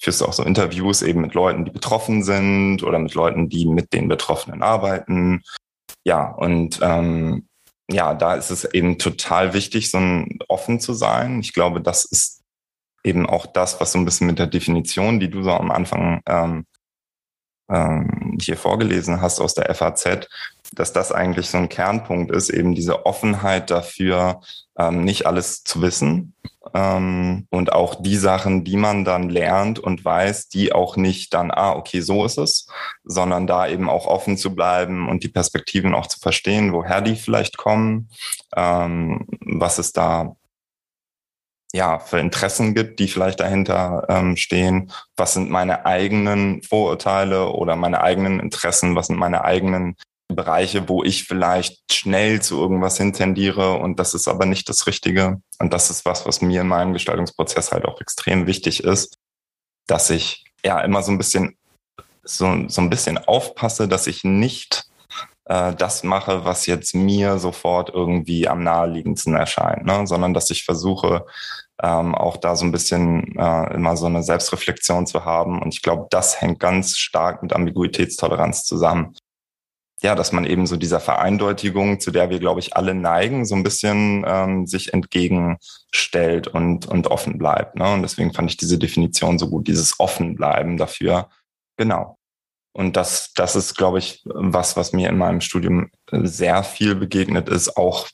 führst 0.00 0.22
auch 0.22 0.32
so 0.32 0.42
Interviews 0.42 1.02
eben 1.02 1.20
mit 1.20 1.34
Leuten, 1.34 1.64
die 1.64 1.70
betroffen 1.70 2.22
sind 2.22 2.82
oder 2.82 2.98
mit 2.98 3.14
Leuten, 3.14 3.48
die 3.48 3.66
mit 3.66 3.92
den 3.92 4.08
Betroffenen 4.08 4.62
arbeiten. 4.62 5.42
Ja, 6.04 6.28
und 6.28 6.80
ähm, 6.82 7.46
ja, 7.90 8.14
da 8.14 8.34
ist 8.34 8.50
es 8.50 8.64
eben 8.64 8.98
total 8.98 9.52
wichtig, 9.52 9.90
so 9.90 9.98
ein 9.98 10.38
offen 10.48 10.80
zu 10.80 10.94
sein. 10.94 11.40
Ich 11.40 11.52
glaube, 11.52 11.80
das 11.80 12.04
ist 12.04 12.40
eben 13.04 13.26
auch 13.26 13.46
das, 13.46 13.80
was 13.80 13.92
so 13.92 13.98
ein 13.98 14.04
bisschen 14.04 14.26
mit 14.26 14.38
der 14.38 14.46
Definition, 14.46 15.20
die 15.20 15.30
du 15.30 15.42
so 15.42 15.50
am 15.50 15.70
Anfang 15.70 16.22
ähm, 16.26 16.66
ähm, 17.70 18.38
hier 18.40 18.56
vorgelesen 18.56 19.20
hast 19.20 19.40
aus 19.40 19.54
der 19.54 19.74
FAZ, 19.74 20.28
dass 20.72 20.92
das 20.92 21.12
eigentlich 21.12 21.48
so 21.50 21.58
ein 21.58 21.68
Kernpunkt 21.68 22.30
ist, 22.32 22.50
eben 22.50 22.74
diese 22.74 23.06
Offenheit 23.06 23.70
dafür, 23.70 24.40
ähm, 24.78 25.04
nicht 25.04 25.26
alles 25.26 25.64
zu 25.64 25.82
wissen 25.82 26.34
ähm, 26.74 27.46
und 27.50 27.72
auch 27.72 27.96
die 28.00 28.16
Sachen, 28.16 28.64
die 28.64 28.76
man 28.76 29.04
dann 29.04 29.28
lernt 29.28 29.78
und 29.78 30.04
weiß, 30.04 30.48
die 30.48 30.72
auch 30.72 30.96
nicht 30.96 31.34
dann, 31.34 31.50
ah, 31.50 31.72
okay, 31.72 32.00
so 32.00 32.24
ist 32.24 32.38
es, 32.38 32.66
sondern 33.04 33.46
da 33.46 33.66
eben 33.68 33.88
auch 33.88 34.06
offen 34.06 34.36
zu 34.36 34.54
bleiben 34.54 35.08
und 35.08 35.24
die 35.24 35.28
Perspektiven 35.28 35.94
auch 35.94 36.06
zu 36.06 36.18
verstehen, 36.18 36.72
woher 36.72 37.00
die 37.00 37.16
vielleicht 37.16 37.56
kommen, 37.56 38.10
ähm, 38.56 39.26
was 39.40 39.78
es 39.78 39.92
da 39.92 40.36
ja, 41.72 41.98
für 42.00 42.18
Interessen 42.18 42.74
gibt, 42.74 42.98
die 42.98 43.06
vielleicht 43.08 43.40
dahinter 43.40 44.04
ähm, 44.08 44.36
stehen. 44.36 44.90
Was 45.16 45.34
sind 45.34 45.50
meine 45.50 45.86
eigenen 45.86 46.62
Vorurteile 46.62 47.50
oder 47.50 47.76
meine 47.76 48.02
eigenen 48.02 48.40
Interessen? 48.40 48.96
Was 48.96 49.06
sind 49.06 49.16
meine 49.16 49.44
eigenen 49.44 49.96
Bereiche, 50.30 50.88
wo 50.88 51.02
ich 51.02 51.24
vielleicht 51.24 51.92
schnell 51.92 52.40
zu 52.42 52.58
irgendwas 52.60 52.96
hintendiere 52.96 53.74
und 53.74 53.98
das 53.98 54.14
ist 54.14 54.28
aber 54.28 54.46
nicht 54.46 54.68
das 54.68 54.86
Richtige. 54.86 55.40
Und 55.58 55.72
das 55.72 55.90
ist 55.90 56.04
was, 56.04 56.26
was 56.26 56.40
mir 56.40 56.62
in 56.62 56.68
meinem 56.68 56.92
Gestaltungsprozess 56.92 57.72
halt 57.72 57.84
auch 57.84 58.00
extrem 58.00 58.46
wichtig 58.46 58.84
ist, 58.84 59.18
dass 59.86 60.10
ich 60.10 60.44
ja 60.64 60.80
immer 60.80 61.02
so 61.02 61.12
ein 61.12 61.18
bisschen 61.18 61.56
so, 62.22 62.68
so 62.68 62.80
ein 62.80 62.90
bisschen 62.90 63.18
aufpasse, 63.18 63.88
dass 63.88 64.06
ich 64.06 64.24
nicht 64.24 64.84
äh, 65.46 65.74
das 65.74 66.04
mache, 66.04 66.44
was 66.44 66.66
jetzt 66.66 66.94
mir 66.94 67.38
sofort 67.38 67.90
irgendwie 67.90 68.48
am 68.48 68.62
naheliegendsten 68.62 69.34
erscheint, 69.34 69.84
ne? 69.84 70.06
sondern 70.06 70.34
dass 70.34 70.50
ich 70.50 70.64
versuche, 70.64 71.26
ähm, 71.82 72.14
auch 72.14 72.36
da 72.36 72.56
so 72.56 72.64
ein 72.64 72.72
bisschen 72.72 73.36
äh, 73.38 73.74
immer 73.74 73.96
so 73.96 74.06
eine 74.06 74.22
Selbstreflexion 74.22 75.06
zu 75.06 75.24
haben. 75.24 75.60
Und 75.60 75.74
ich 75.74 75.82
glaube, 75.82 76.06
das 76.10 76.40
hängt 76.40 76.60
ganz 76.60 76.98
stark 76.98 77.42
mit 77.42 77.52
Ambiguitätstoleranz 77.52 78.64
zusammen 78.64 79.16
ja, 80.02 80.14
dass 80.14 80.32
man 80.32 80.44
eben 80.44 80.66
so 80.66 80.76
dieser 80.76 81.00
Vereindeutigung, 81.00 82.00
zu 82.00 82.10
der 82.10 82.30
wir, 82.30 82.38
glaube 82.38 82.60
ich, 82.60 82.76
alle 82.76 82.94
neigen, 82.94 83.44
so 83.44 83.54
ein 83.54 83.62
bisschen 83.62 84.24
ähm, 84.26 84.66
sich 84.66 84.94
entgegenstellt 84.94 86.48
und, 86.48 86.86
und 86.86 87.06
offen 87.08 87.38
bleibt. 87.38 87.76
Ne? 87.76 87.92
Und 87.92 88.02
deswegen 88.02 88.32
fand 88.32 88.50
ich 88.50 88.56
diese 88.56 88.78
Definition 88.78 89.38
so 89.38 89.50
gut, 89.50 89.68
dieses 89.68 90.00
Offenbleiben 90.00 90.78
dafür. 90.78 91.28
Genau. 91.76 92.16
Und 92.72 92.96
das, 92.96 93.32
das 93.34 93.56
ist, 93.56 93.74
glaube 93.74 93.98
ich, 93.98 94.22
was, 94.24 94.76
was 94.76 94.92
mir 94.92 95.08
in 95.08 95.18
meinem 95.18 95.40
Studium 95.40 95.90
sehr 96.10 96.62
viel 96.62 96.94
begegnet 96.94 97.48
ist. 97.48 97.76
Auch, 97.76 98.08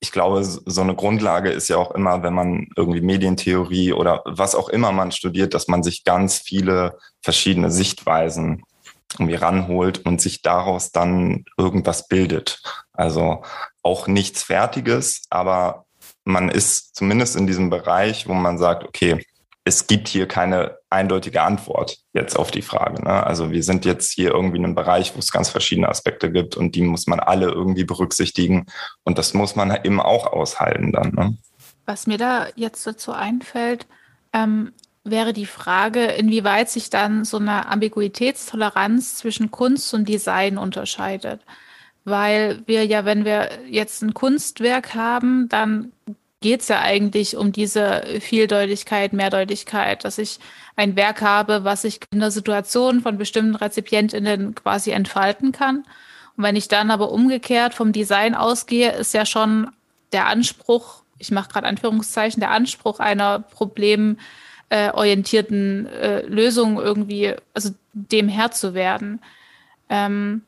ich 0.00 0.12
glaube, 0.12 0.44
so 0.44 0.80
eine 0.80 0.94
Grundlage 0.94 1.50
ist 1.50 1.68
ja 1.68 1.76
auch 1.76 1.92
immer, 1.92 2.22
wenn 2.22 2.34
man 2.34 2.68
irgendwie 2.76 3.00
Medientheorie 3.00 3.92
oder 3.92 4.22
was 4.26 4.54
auch 4.54 4.68
immer 4.68 4.92
man 4.92 5.12
studiert, 5.12 5.54
dass 5.54 5.68
man 5.68 5.82
sich 5.82 6.04
ganz 6.04 6.38
viele 6.38 6.98
verschiedene 7.22 7.70
Sichtweisen 7.70 8.62
irgendwie 9.14 9.34
ranholt 9.34 10.04
und 10.04 10.20
sich 10.20 10.42
daraus 10.42 10.90
dann 10.90 11.44
irgendwas 11.56 12.08
bildet. 12.08 12.62
Also 12.92 13.42
auch 13.82 14.06
nichts 14.06 14.42
Fertiges, 14.42 15.22
aber 15.30 15.86
man 16.24 16.48
ist 16.48 16.94
zumindest 16.94 17.36
in 17.36 17.46
diesem 17.46 17.70
Bereich, 17.70 18.28
wo 18.28 18.34
man 18.34 18.58
sagt, 18.58 18.84
okay, 18.84 19.24
es 19.64 19.86
gibt 19.86 20.08
hier 20.08 20.26
keine 20.26 20.78
eindeutige 20.90 21.42
Antwort 21.42 21.98
jetzt 22.12 22.38
auf 22.38 22.50
die 22.50 22.62
Frage. 22.62 23.04
Ne? 23.04 23.26
Also 23.26 23.50
wir 23.50 23.62
sind 23.62 23.84
jetzt 23.84 24.12
hier 24.12 24.30
irgendwie 24.30 24.56
in 24.56 24.64
einem 24.64 24.74
Bereich, 24.74 25.14
wo 25.14 25.18
es 25.18 25.30
ganz 25.30 25.50
verschiedene 25.50 25.88
Aspekte 25.88 26.32
gibt 26.32 26.56
und 26.56 26.74
die 26.74 26.82
muss 26.82 27.06
man 27.06 27.20
alle 27.20 27.48
irgendwie 27.48 27.84
berücksichtigen 27.84 28.66
und 29.04 29.18
das 29.18 29.34
muss 29.34 29.56
man 29.56 29.70
eben 29.84 30.00
auch 30.00 30.26
aushalten 30.26 30.92
dann. 30.92 31.12
Ne? 31.12 31.36
Was 31.84 32.06
mir 32.06 32.18
da 32.18 32.46
jetzt 32.56 32.86
dazu 32.86 33.12
einfällt, 33.12 33.86
ähm, 34.32 34.72
wäre 35.10 35.32
die 35.32 35.46
Frage, 35.46 36.04
inwieweit 36.04 36.70
sich 36.70 36.90
dann 36.90 37.24
so 37.24 37.38
eine 37.38 37.66
Ambiguitätstoleranz 37.66 39.16
zwischen 39.16 39.50
Kunst 39.50 39.92
und 39.94 40.08
Design 40.08 40.58
unterscheidet. 40.58 41.40
Weil 42.04 42.62
wir 42.66 42.86
ja, 42.86 43.04
wenn 43.04 43.24
wir 43.24 43.50
jetzt 43.68 44.02
ein 44.02 44.14
Kunstwerk 44.14 44.94
haben, 44.94 45.48
dann 45.48 45.92
geht 46.40 46.60
es 46.60 46.68
ja 46.68 46.80
eigentlich 46.80 47.36
um 47.36 47.52
diese 47.52 48.02
Vieldeutigkeit, 48.20 49.12
Mehrdeutigkeit, 49.12 50.04
dass 50.04 50.18
ich 50.18 50.38
ein 50.76 50.96
Werk 50.96 51.20
habe, 51.20 51.64
was 51.64 51.82
sich 51.82 52.00
in 52.12 52.20
der 52.20 52.30
Situation 52.30 53.00
von 53.00 53.18
bestimmten 53.18 53.56
RezipientInnen 53.56 54.54
quasi 54.54 54.92
entfalten 54.92 55.52
kann. 55.52 55.78
Und 56.36 56.44
wenn 56.44 56.56
ich 56.56 56.68
dann 56.68 56.90
aber 56.90 57.10
umgekehrt 57.10 57.74
vom 57.74 57.92
Design 57.92 58.34
ausgehe, 58.34 58.92
ist 58.92 59.14
ja 59.14 59.26
schon 59.26 59.70
der 60.12 60.26
Anspruch, 60.26 61.02
ich 61.18 61.32
mache 61.32 61.48
gerade 61.48 61.66
Anführungszeichen, 61.66 62.40
der 62.40 62.52
Anspruch 62.52 63.00
einer 63.00 63.40
Problem- 63.40 64.18
äh, 64.70 64.90
orientierten 64.90 65.86
äh, 65.86 66.22
Lösungen 66.26 66.78
irgendwie, 66.78 67.34
also 67.54 67.70
dem 67.92 68.28
Herr 68.28 68.50
zu 68.50 68.74
werden. 68.74 69.20
Ähm, 69.88 70.42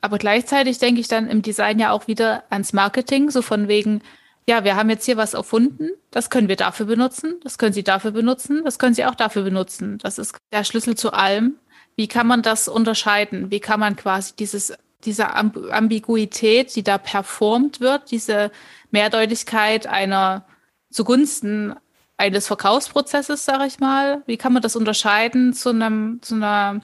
aber 0.00 0.18
gleichzeitig 0.18 0.78
denke 0.78 1.00
ich 1.00 1.08
dann 1.08 1.28
im 1.28 1.42
Design 1.42 1.78
ja 1.78 1.92
auch 1.92 2.06
wieder 2.06 2.44
ans 2.50 2.72
Marketing, 2.72 3.30
so 3.30 3.42
von 3.42 3.68
wegen, 3.68 4.02
ja, 4.46 4.64
wir 4.64 4.74
haben 4.74 4.90
jetzt 4.90 5.04
hier 5.04 5.16
was 5.16 5.34
erfunden, 5.34 5.90
das 6.10 6.30
können 6.30 6.48
wir 6.48 6.56
dafür 6.56 6.86
benutzen, 6.86 7.36
das 7.44 7.58
können 7.58 7.72
Sie 7.72 7.84
dafür 7.84 8.10
benutzen, 8.10 8.62
das 8.64 8.78
können 8.78 8.94
Sie 8.94 9.04
auch 9.04 9.14
dafür 9.14 9.42
benutzen. 9.42 9.98
Das 9.98 10.18
ist 10.18 10.36
der 10.52 10.64
Schlüssel 10.64 10.96
zu 10.96 11.12
allem. 11.12 11.56
Wie 11.96 12.08
kann 12.08 12.26
man 12.26 12.42
das 12.42 12.66
unterscheiden? 12.66 13.50
Wie 13.50 13.60
kann 13.60 13.78
man 13.78 13.94
quasi 13.94 14.34
dieses, 14.36 14.72
diese 15.04 15.34
Ambiguität, 15.34 16.74
die 16.74 16.82
da 16.82 16.98
performt 16.98 17.80
wird, 17.80 18.10
diese 18.10 18.50
Mehrdeutigkeit 18.90 19.86
einer 19.86 20.46
zugunsten 20.90 21.74
eines 22.20 22.46
Verkaufsprozesses, 22.46 23.44
sage 23.44 23.66
ich 23.66 23.80
mal? 23.80 24.22
Wie 24.26 24.36
kann 24.36 24.52
man 24.52 24.62
das 24.62 24.76
unterscheiden 24.76 25.54
zu, 25.54 25.70
einem, 25.70 26.20
zu 26.22 26.34
einer 26.34 26.82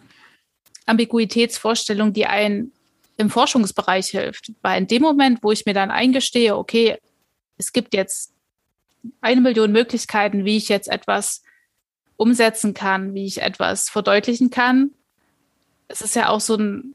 Ambiguitätsvorstellung, 0.86 2.12
die 2.12 2.26
einen 2.26 2.72
im 3.18 3.28
Forschungsbereich 3.28 4.08
hilft? 4.08 4.52
Weil 4.62 4.78
in 4.78 4.86
dem 4.86 5.02
Moment, 5.02 5.42
wo 5.42 5.52
ich 5.52 5.66
mir 5.66 5.74
dann 5.74 5.90
eingestehe, 5.90 6.56
okay, 6.56 6.96
es 7.58 7.72
gibt 7.72 7.94
jetzt 7.94 8.32
eine 9.20 9.42
Million 9.42 9.72
Möglichkeiten, 9.72 10.46
wie 10.46 10.56
ich 10.56 10.68
jetzt 10.68 10.88
etwas 10.88 11.42
umsetzen 12.16 12.72
kann, 12.72 13.12
wie 13.12 13.26
ich 13.26 13.42
etwas 13.42 13.90
verdeutlichen 13.90 14.50
kann. 14.50 14.92
Es 15.86 16.00
ist 16.00 16.16
ja 16.16 16.30
auch 16.30 16.40
so 16.40 16.56
ein, 16.56 16.94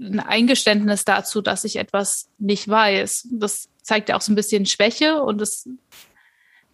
ein 0.00 0.18
Eingeständnis 0.18 1.04
dazu, 1.04 1.40
dass 1.42 1.62
ich 1.62 1.76
etwas 1.76 2.28
nicht 2.38 2.66
weiß. 2.66 3.28
Das 3.30 3.68
zeigt 3.82 4.08
ja 4.08 4.16
auch 4.16 4.20
so 4.20 4.32
ein 4.32 4.36
bisschen 4.36 4.66
Schwäche 4.66 5.22
und 5.22 5.40
das 5.40 5.68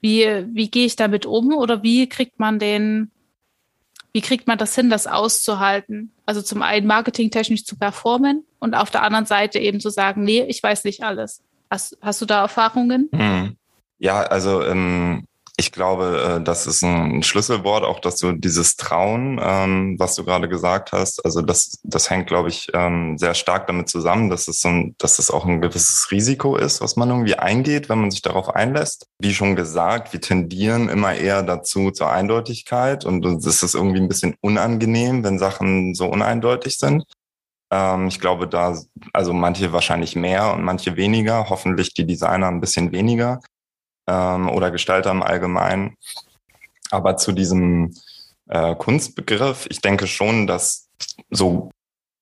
wie, 0.07 0.47
wie 0.55 0.71
gehe 0.71 0.87
ich 0.87 0.95
damit 0.95 1.27
um 1.27 1.53
oder 1.53 1.83
wie 1.83 2.09
kriegt 2.09 2.39
man 2.39 2.61
den, 2.61 3.11
wie 4.13 4.21
kriegt 4.21 4.47
man 4.47 4.57
das 4.57 4.73
hin, 4.77 4.89
das 4.89 5.09
auszuhalten? 5.09 6.13
Also 6.25 6.43
zum 6.43 6.63
einen 6.63 6.87
marketingtechnisch 6.87 7.65
zu 7.65 7.77
performen 7.77 8.45
und 8.61 8.75
auf 8.75 8.93
der 8.93 9.03
anderen 9.03 9.27
Seite 9.27 9.59
eben 9.59 9.81
zu 9.81 9.91
sagen, 9.91 10.23
nee, 10.23 10.45
ich 10.45 10.63
weiß 10.63 10.85
nicht 10.85 11.03
alles. 11.03 11.43
Hast, 11.69 11.99
hast 12.01 12.23
du 12.23 12.27
da 12.27 12.43
Erfahrungen? 12.43 13.09
Hm. 13.13 13.57
Ja, 13.99 14.23
also 14.23 14.63
ähm, 14.63 15.26
ich 15.59 15.73
glaube, 15.73 16.37
äh, 16.39 16.45
das 16.45 16.67
ist 16.67 16.83
ein 16.83 17.23
Schlüsselwort, 17.23 17.83
auch 17.83 18.01
dass 18.01 18.17
du 18.17 18.33
dieses 18.33 18.77
Trauen, 18.77 19.41
ähm, 19.43 19.97
was 19.99 20.15
du 20.15 20.25
gerade 20.25 20.49
gesagt 20.49 20.93
hast, 20.93 21.25
also 21.25 21.41
das, 21.41 21.79
das 21.83 22.11
hängt, 22.11 22.27
glaube 22.27 22.51
ich, 22.51 22.69
ähm, 22.75 23.17
sehr 23.17 23.33
stark 23.33 23.67
damit 23.67 23.89
zusammen, 23.89 24.29
dass 24.29 24.49
es, 24.49 24.65
ein, 24.67 24.95
dass 24.99 25.19
es 25.19 25.31
auch 25.31 25.47
ein 25.47 25.63
gewisses 25.63 26.11
Risiko 26.11 26.57
ist, 26.57 26.83
was 26.83 26.97
man 26.97 27.09
irgendwie 27.09 27.37
eingeht, 27.37 27.89
wenn 27.89 28.01
man 28.01 28.11
sich 28.11 28.21
darauf 28.21 28.55
einlässt. 28.55 29.07
Wie 29.19 29.33
schon 29.33 29.57
gesagt, 29.57 30.13
wir 30.13 30.21
tendieren 30.21 30.91
immer 30.91 31.15
eher 31.15 31.43
dazu 31.43 31.91
zur 31.91 32.11
Eindeutigkeit 32.11 33.07
und 33.07 33.25
es 33.25 33.63
ist 33.63 33.75
irgendwie 33.75 34.01
ein 34.01 34.09
bisschen 34.09 34.37
unangenehm, 34.43 35.25
wenn 35.25 35.39
Sachen 35.39 35.95
so 35.95 36.07
uneindeutig 36.07 36.77
sind. 36.77 37.05
Ähm, 37.73 38.09
ich 38.09 38.21
glaube, 38.21 38.47
da, 38.47 38.79
also 39.15 39.33
manche 39.33 39.73
wahrscheinlich 39.73 40.17
mehr 40.17 40.53
und 40.53 40.63
manche 40.65 40.97
weniger, 40.97 41.49
hoffentlich 41.49 41.95
die 41.95 42.07
Designer 42.07 42.49
ein 42.49 42.61
bisschen 42.61 42.93
weniger 42.93 43.41
ähm, 44.07 44.49
oder 44.49 44.71
Gestalter 44.71 45.11
im 45.11 45.23
Allgemeinen. 45.23 45.97
Aber 46.91 47.17
zu 47.17 47.33
diesem 47.33 47.95
äh, 48.49 48.75
Kunstbegriff, 48.75 49.67
ich 49.71 49.81
denke 49.81 50.07
schon, 50.07 50.47
dass 50.47 50.89
so 51.31 51.71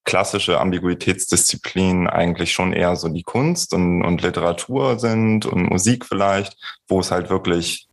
klassische 0.04 0.60
Ambiguitätsdisziplinen 0.60 2.08
eigentlich 2.08 2.52
schon 2.52 2.72
eher 2.72 2.96
so 2.96 3.08
die 3.08 3.22
Kunst 3.22 3.72
und, 3.72 4.02
und 4.04 4.22
Literatur 4.22 4.98
sind 4.98 5.46
und 5.46 5.70
Musik 5.70 6.04
vielleicht, 6.04 6.56
wo 6.88 7.00
es 7.00 7.10
halt 7.10 7.30
wirklich 7.30 7.88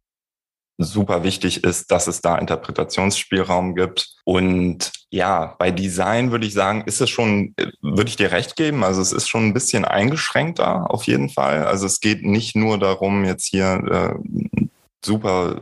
super 0.78 1.24
wichtig 1.24 1.64
ist, 1.64 1.92
dass 1.92 2.08
es 2.08 2.22
da 2.22 2.38
Interpretationsspielraum 2.38 3.76
gibt. 3.76 4.16
Und 4.26 4.92
ja, 5.12 5.56
bei 5.60 5.72
Design 5.72 6.32
würde 6.32 6.48
ich 6.48 6.54
sagen, 6.54 6.84
ist 6.86 7.02
es 7.02 7.10
schon, 7.10 7.54
würde 7.82 8.10
ich 8.10 8.16
dir 8.16 8.32
recht 8.32 8.56
geben. 8.56 8.84
Also 8.84 9.02
es 9.02 9.12
ist 9.12 9.28
schon 9.28 9.46
ein 9.46 9.54
bisschen 9.54 9.84
eingeschränkter 9.84 10.90
auf 10.90 11.04
jeden 11.04 11.30
Fall. 11.30 11.66
Also 11.66 11.86
es 11.86 12.00
geht 12.00 12.24
nicht 12.24 12.56
nur 12.56 12.80
darum, 12.80 13.26
jetzt 13.26 13.46
hier 13.46 14.18
äh, 14.24 14.66
super 15.06 15.60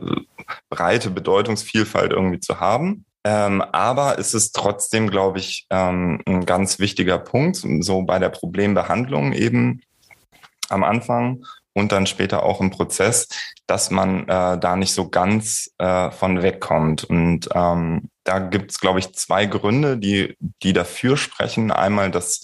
breite 0.68 1.10
Bedeutungsvielfalt 1.10 2.12
irgendwie 2.12 2.38
zu 2.38 2.60
haben. 2.60 3.04
Ähm, 3.24 3.60
aber 3.60 4.18
es 4.18 4.34
ist 4.34 4.54
trotzdem, 4.54 5.10
glaube 5.10 5.40
ich, 5.40 5.66
ähm, 5.70 6.20
ein 6.26 6.46
ganz 6.46 6.78
wichtiger 6.78 7.18
Punkt, 7.18 7.56
so 7.80 8.02
bei 8.02 8.20
der 8.20 8.30
Problembehandlung 8.30 9.32
eben 9.32 9.82
am 10.68 10.84
Anfang 10.84 11.44
und 11.74 11.90
dann 11.90 12.06
später 12.06 12.44
auch 12.44 12.60
im 12.60 12.70
Prozess, 12.70 13.28
dass 13.66 13.90
man 13.90 14.28
äh, 14.28 14.58
da 14.58 14.76
nicht 14.76 14.92
so 14.92 15.08
ganz 15.08 15.72
äh, 15.78 16.10
von 16.12 16.40
wegkommt. 16.40 17.04
Und 17.04 17.48
ähm, 17.52 18.09
da 18.24 18.38
gibt 18.38 18.70
es, 18.70 18.80
glaube 18.80 18.98
ich, 18.98 19.14
zwei 19.14 19.46
Gründe, 19.46 19.96
die, 19.96 20.36
die 20.62 20.72
dafür 20.72 21.16
sprechen. 21.16 21.70
Einmal, 21.70 22.10
dass 22.10 22.42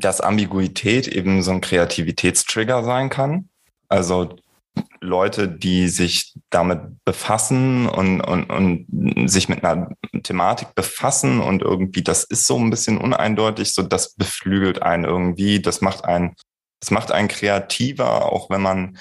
dass 0.00 0.20
Ambiguität 0.20 1.08
eben 1.08 1.42
so 1.42 1.52
ein 1.52 1.60
Kreativitätstrigger 1.60 2.84
sein 2.84 3.10
kann. 3.10 3.48
Also 3.88 4.36
Leute, 5.00 5.48
die 5.48 5.88
sich 5.88 6.34
damit 6.50 6.80
befassen 7.04 7.88
und, 7.88 8.20
und, 8.20 8.50
und 8.50 9.28
sich 9.28 9.48
mit 9.48 9.62
einer 9.64 9.90
Thematik 10.22 10.74
befassen 10.74 11.40
und 11.40 11.62
irgendwie, 11.62 12.02
das 12.02 12.24
ist 12.24 12.46
so 12.46 12.58
ein 12.58 12.70
bisschen 12.70 12.98
uneindeutig, 12.98 13.72
so 13.72 13.82
das 13.82 14.14
beflügelt 14.14 14.82
einen 14.82 15.04
irgendwie, 15.04 15.60
das 15.60 15.80
macht 15.80 16.04
einen, 16.04 16.34
das 16.80 16.90
macht 16.90 17.12
einen 17.12 17.28
kreativer, 17.28 18.32
auch 18.32 18.50
wenn 18.50 18.62
man 18.62 18.98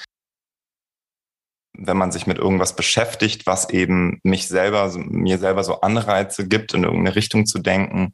wenn 1.76 1.98
man 1.98 2.12
sich 2.12 2.28
mit 2.28 2.38
irgendwas 2.38 2.76
beschäftigt, 2.76 3.46
was 3.46 3.70
eben 3.70 4.20
mich 4.24 4.48
selber, 4.48 4.92
mir 4.98 5.40
selber 5.40 5.64
so 5.64 5.82
Anreize 5.82 6.48
gibt, 6.48 6.74
in 6.74 6.84
irgendeine 6.84 7.16
Richtung 7.16 7.46
zu 7.46 7.60
denken. 7.60 8.14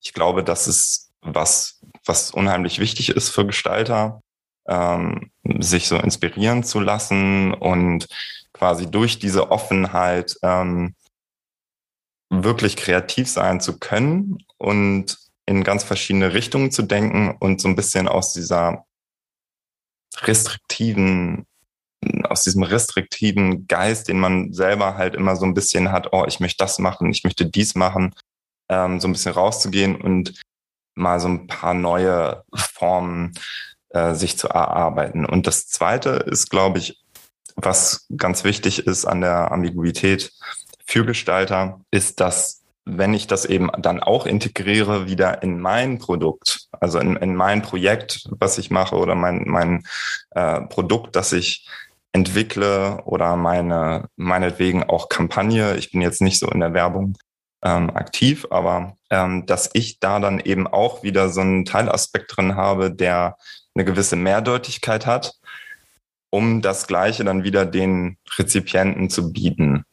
Ich 0.00 0.12
glaube, 0.12 0.44
das 0.44 0.68
ist 0.68 1.10
was, 1.22 1.80
was 2.04 2.30
unheimlich 2.30 2.78
wichtig 2.78 3.10
ist 3.10 3.30
für 3.30 3.46
Gestalter, 3.46 4.20
ähm, 4.68 5.30
sich 5.58 5.88
so 5.88 5.96
inspirieren 5.96 6.62
zu 6.62 6.80
lassen 6.80 7.54
und 7.54 8.06
quasi 8.52 8.90
durch 8.90 9.18
diese 9.18 9.50
Offenheit 9.50 10.36
ähm, 10.42 10.94
wirklich 12.30 12.76
kreativ 12.76 13.28
sein 13.28 13.60
zu 13.60 13.78
können 13.78 14.38
und 14.58 15.18
in 15.46 15.64
ganz 15.64 15.82
verschiedene 15.82 16.34
Richtungen 16.34 16.70
zu 16.70 16.82
denken 16.82 17.34
und 17.40 17.60
so 17.60 17.68
ein 17.68 17.76
bisschen 17.76 18.06
aus 18.06 18.34
dieser 18.34 18.84
restriktiven 20.20 21.46
aus 22.38 22.44
diesem 22.44 22.62
restriktiven 22.62 23.66
Geist, 23.66 24.06
den 24.06 24.20
man 24.20 24.52
selber 24.52 24.96
halt 24.96 25.16
immer 25.16 25.34
so 25.34 25.44
ein 25.44 25.54
bisschen 25.54 25.90
hat, 25.90 26.12
oh, 26.12 26.24
ich 26.26 26.38
möchte 26.38 26.62
das 26.62 26.78
machen, 26.78 27.10
ich 27.10 27.24
möchte 27.24 27.46
dies 27.46 27.74
machen, 27.74 28.14
ähm, 28.68 29.00
so 29.00 29.08
ein 29.08 29.12
bisschen 29.12 29.32
rauszugehen 29.32 30.00
und 30.00 30.40
mal 30.94 31.18
so 31.18 31.28
ein 31.28 31.48
paar 31.48 31.74
neue 31.74 32.44
Formen 32.54 33.34
äh, 33.90 34.14
sich 34.14 34.38
zu 34.38 34.48
erarbeiten. 34.48 35.26
Und 35.26 35.48
das 35.48 35.66
Zweite 35.66 36.10
ist, 36.10 36.48
glaube 36.48 36.78
ich, 36.78 37.02
was 37.56 38.06
ganz 38.16 38.44
wichtig 38.44 38.86
ist 38.86 39.04
an 39.04 39.20
der 39.20 39.50
Ambiguität 39.50 40.32
für 40.86 41.04
Gestalter, 41.04 41.80
ist, 41.90 42.20
dass 42.20 42.62
wenn 42.84 43.14
ich 43.14 43.26
das 43.26 43.44
eben 43.46 43.68
dann 43.78 44.00
auch 44.00 44.26
integriere 44.26 45.08
wieder 45.08 45.42
in 45.42 45.60
mein 45.60 45.98
Produkt, 45.98 46.68
also 46.70 47.00
in, 47.00 47.16
in 47.16 47.34
mein 47.34 47.62
Projekt, 47.62 48.28
was 48.30 48.58
ich 48.58 48.70
mache 48.70 48.96
oder 48.96 49.16
mein, 49.16 49.42
mein 49.46 49.82
äh, 50.30 50.60
Produkt, 50.62 51.16
das 51.16 51.32
ich 51.32 51.68
entwickle 52.18 53.02
oder 53.04 53.36
meine, 53.36 54.08
meinetwegen 54.16 54.82
auch 54.82 55.08
Kampagne. 55.08 55.76
Ich 55.76 55.92
bin 55.92 56.00
jetzt 56.00 56.20
nicht 56.20 56.38
so 56.38 56.48
in 56.48 56.60
der 56.60 56.74
Werbung 56.74 57.16
ähm, 57.62 57.90
aktiv, 57.90 58.46
aber 58.50 58.96
ähm, 59.10 59.46
dass 59.46 59.70
ich 59.72 60.00
da 60.00 60.20
dann 60.20 60.40
eben 60.40 60.66
auch 60.66 61.02
wieder 61.02 61.28
so 61.28 61.40
einen 61.40 61.64
Teilaspekt 61.64 62.36
drin 62.36 62.56
habe, 62.56 62.90
der 62.90 63.36
eine 63.74 63.84
gewisse 63.84 64.16
Mehrdeutigkeit 64.16 65.06
hat, 65.06 65.34
um 66.30 66.60
das 66.60 66.86
Gleiche 66.86 67.24
dann 67.24 67.44
wieder 67.44 67.64
den 67.64 68.18
Rezipienten 68.36 69.10
zu 69.10 69.32
bieten. 69.32 69.84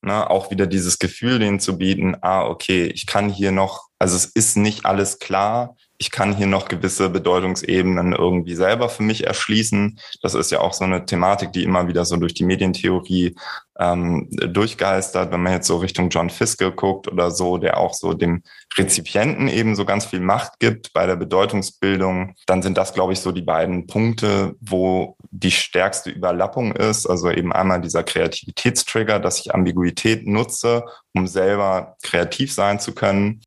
Ne, 0.00 0.28
auch 0.28 0.50
wieder 0.50 0.66
dieses 0.66 0.98
Gefühl 0.98 1.38
denen 1.38 1.60
zu 1.60 1.78
bieten, 1.78 2.14
ah, 2.20 2.44
okay, 2.44 2.86
ich 2.86 3.06
kann 3.06 3.30
hier 3.30 3.52
noch, 3.52 3.88
also 3.98 4.16
es 4.16 4.26
ist 4.26 4.56
nicht 4.56 4.84
alles 4.84 5.18
klar, 5.18 5.76
ich 5.98 6.10
kann 6.10 6.34
hier 6.34 6.46
noch 6.46 6.68
gewisse 6.68 7.08
Bedeutungsebenen 7.08 8.12
irgendwie 8.12 8.54
selber 8.54 8.88
für 8.88 9.02
mich 9.02 9.26
erschließen. 9.26 9.98
Das 10.22 10.34
ist 10.34 10.50
ja 10.50 10.60
auch 10.60 10.72
so 10.72 10.84
eine 10.84 11.06
Thematik, 11.06 11.52
die 11.52 11.62
immer 11.62 11.86
wieder 11.86 12.04
so 12.04 12.16
durch 12.16 12.34
die 12.34 12.44
Medientheorie 12.44 13.36
ähm, 13.78 14.28
durchgeistert. 14.30 15.30
Wenn 15.30 15.42
man 15.42 15.52
jetzt 15.52 15.68
so 15.68 15.76
Richtung 15.76 16.10
John 16.10 16.30
Fiske 16.30 16.72
guckt 16.72 17.06
oder 17.06 17.30
so, 17.30 17.58
der 17.58 17.78
auch 17.78 17.94
so 17.94 18.12
dem 18.12 18.42
Rezipienten 18.76 19.46
eben 19.46 19.76
so 19.76 19.84
ganz 19.84 20.04
viel 20.04 20.20
Macht 20.20 20.58
gibt 20.58 20.92
bei 20.92 21.06
der 21.06 21.16
Bedeutungsbildung, 21.16 22.34
dann 22.46 22.62
sind 22.62 22.76
das, 22.76 22.92
glaube 22.92 23.12
ich, 23.12 23.20
so 23.20 23.30
die 23.30 23.42
beiden 23.42 23.86
Punkte, 23.86 24.56
wo 24.60 25.16
die 25.30 25.52
stärkste 25.52 26.10
Überlappung 26.10 26.74
ist. 26.74 27.06
Also 27.06 27.30
eben 27.30 27.52
einmal 27.52 27.80
dieser 27.80 28.02
Kreativitätstrigger, 28.02 29.20
dass 29.20 29.40
ich 29.40 29.54
Ambiguität 29.54 30.26
nutze, 30.26 30.84
um 31.14 31.28
selber 31.28 31.96
kreativ 32.02 32.52
sein 32.52 32.80
zu 32.80 32.94
können. 32.94 33.42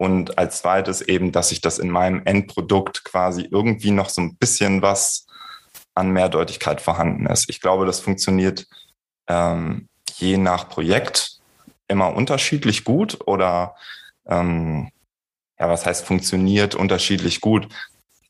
Und 0.00 0.38
als 0.38 0.62
zweites 0.62 1.02
eben, 1.02 1.30
dass 1.30 1.52
ich 1.52 1.60
das 1.60 1.78
in 1.78 1.90
meinem 1.90 2.22
Endprodukt 2.24 3.04
quasi 3.04 3.46
irgendwie 3.50 3.90
noch 3.90 4.08
so 4.08 4.22
ein 4.22 4.36
bisschen 4.36 4.80
was 4.80 5.26
an 5.94 6.10
Mehrdeutigkeit 6.10 6.80
vorhanden 6.80 7.26
ist. 7.26 7.50
Ich 7.50 7.60
glaube, 7.60 7.84
das 7.84 8.00
funktioniert 8.00 8.66
ähm, 9.28 9.88
je 10.14 10.38
nach 10.38 10.70
Projekt 10.70 11.40
immer 11.86 12.16
unterschiedlich 12.16 12.84
gut 12.84 13.18
oder 13.26 13.74
ähm, 14.26 14.88
ja, 15.58 15.68
was 15.68 15.84
heißt 15.84 16.06
funktioniert 16.06 16.74
unterschiedlich 16.74 17.42
gut? 17.42 17.68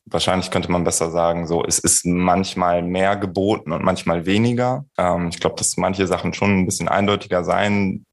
Wahrscheinlich 0.03 0.51
könnte 0.51 0.69
man 0.69 0.83
besser 0.83 1.09
sagen, 1.09 1.47
so 1.47 1.63
es 1.63 1.79
ist 1.79 2.05
manchmal 2.05 2.81
mehr 2.81 3.15
geboten 3.15 3.71
und 3.71 3.81
manchmal 3.81 4.25
weniger. 4.25 4.83
Ähm, 4.97 5.29
ich 5.29 5.39
glaube, 5.39 5.55
dass 5.55 5.77
manche 5.77 6.05
Sachen 6.05 6.33
schon 6.33 6.59
ein 6.59 6.65
bisschen 6.65 6.89
eindeutiger 6.89 7.45
sein 7.45 8.03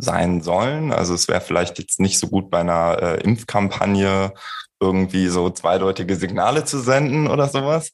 sein 0.00 0.42
sollen. 0.42 0.92
Also 0.92 1.14
es 1.14 1.28
wäre 1.28 1.40
vielleicht 1.40 1.78
jetzt 1.78 2.00
nicht 2.00 2.18
so 2.18 2.28
gut 2.28 2.50
bei 2.50 2.60
einer 2.60 2.98
äh, 3.00 3.20
Impfkampagne 3.22 4.32
irgendwie 4.80 5.28
so 5.28 5.50
zweideutige 5.50 6.16
Signale 6.16 6.64
zu 6.64 6.78
senden 6.78 7.28
oder 7.28 7.48
sowas. 7.48 7.92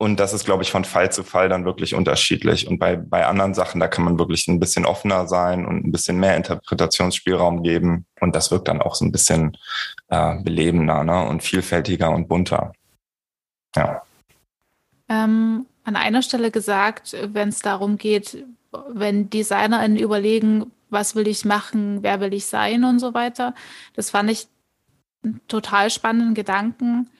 Und 0.00 0.20
das 0.20 0.32
ist, 0.32 0.44
glaube 0.44 0.62
ich, 0.62 0.70
von 0.70 0.84
Fall 0.84 1.10
zu 1.10 1.24
Fall 1.24 1.48
dann 1.48 1.64
wirklich 1.64 1.94
unterschiedlich. 1.94 2.68
Und 2.68 2.78
bei, 2.78 2.94
bei 2.94 3.26
anderen 3.26 3.52
Sachen, 3.52 3.80
da 3.80 3.88
kann 3.88 4.04
man 4.04 4.18
wirklich 4.18 4.46
ein 4.46 4.60
bisschen 4.60 4.86
offener 4.86 5.26
sein 5.26 5.66
und 5.66 5.84
ein 5.84 5.90
bisschen 5.90 6.20
mehr 6.20 6.36
Interpretationsspielraum 6.36 7.64
geben. 7.64 8.06
Und 8.20 8.34
das 8.36 8.52
wirkt 8.52 8.68
dann 8.68 8.80
auch 8.80 8.94
so 8.94 9.04
ein 9.04 9.10
bisschen 9.10 9.56
äh, 10.06 10.36
belebender 10.40 11.02
ne? 11.02 11.26
und 11.26 11.42
vielfältiger 11.42 12.10
und 12.10 12.28
bunter. 12.28 12.72
Ja. 13.74 14.02
Ähm, 15.08 15.66
an 15.82 15.96
einer 15.96 16.22
Stelle 16.22 16.52
gesagt, 16.52 17.16
wenn 17.32 17.48
es 17.48 17.58
darum 17.60 17.98
geht, 17.98 18.44
wenn 18.88 19.30
DesignerInnen 19.30 19.98
überlegen, 19.98 20.70
was 20.90 21.14
will 21.14 21.28
ich 21.28 21.44
machen, 21.44 22.02
wer 22.02 22.20
will 22.20 22.34
ich 22.34 22.46
sein 22.46 22.84
und 22.84 22.98
so 22.98 23.14
weiter. 23.14 23.54
Das 23.94 24.10
fand 24.10 24.30
ich 24.30 24.46
einen 25.22 25.40
total 25.48 25.90
spannenden 25.90 26.34
Gedanken, 26.34 27.10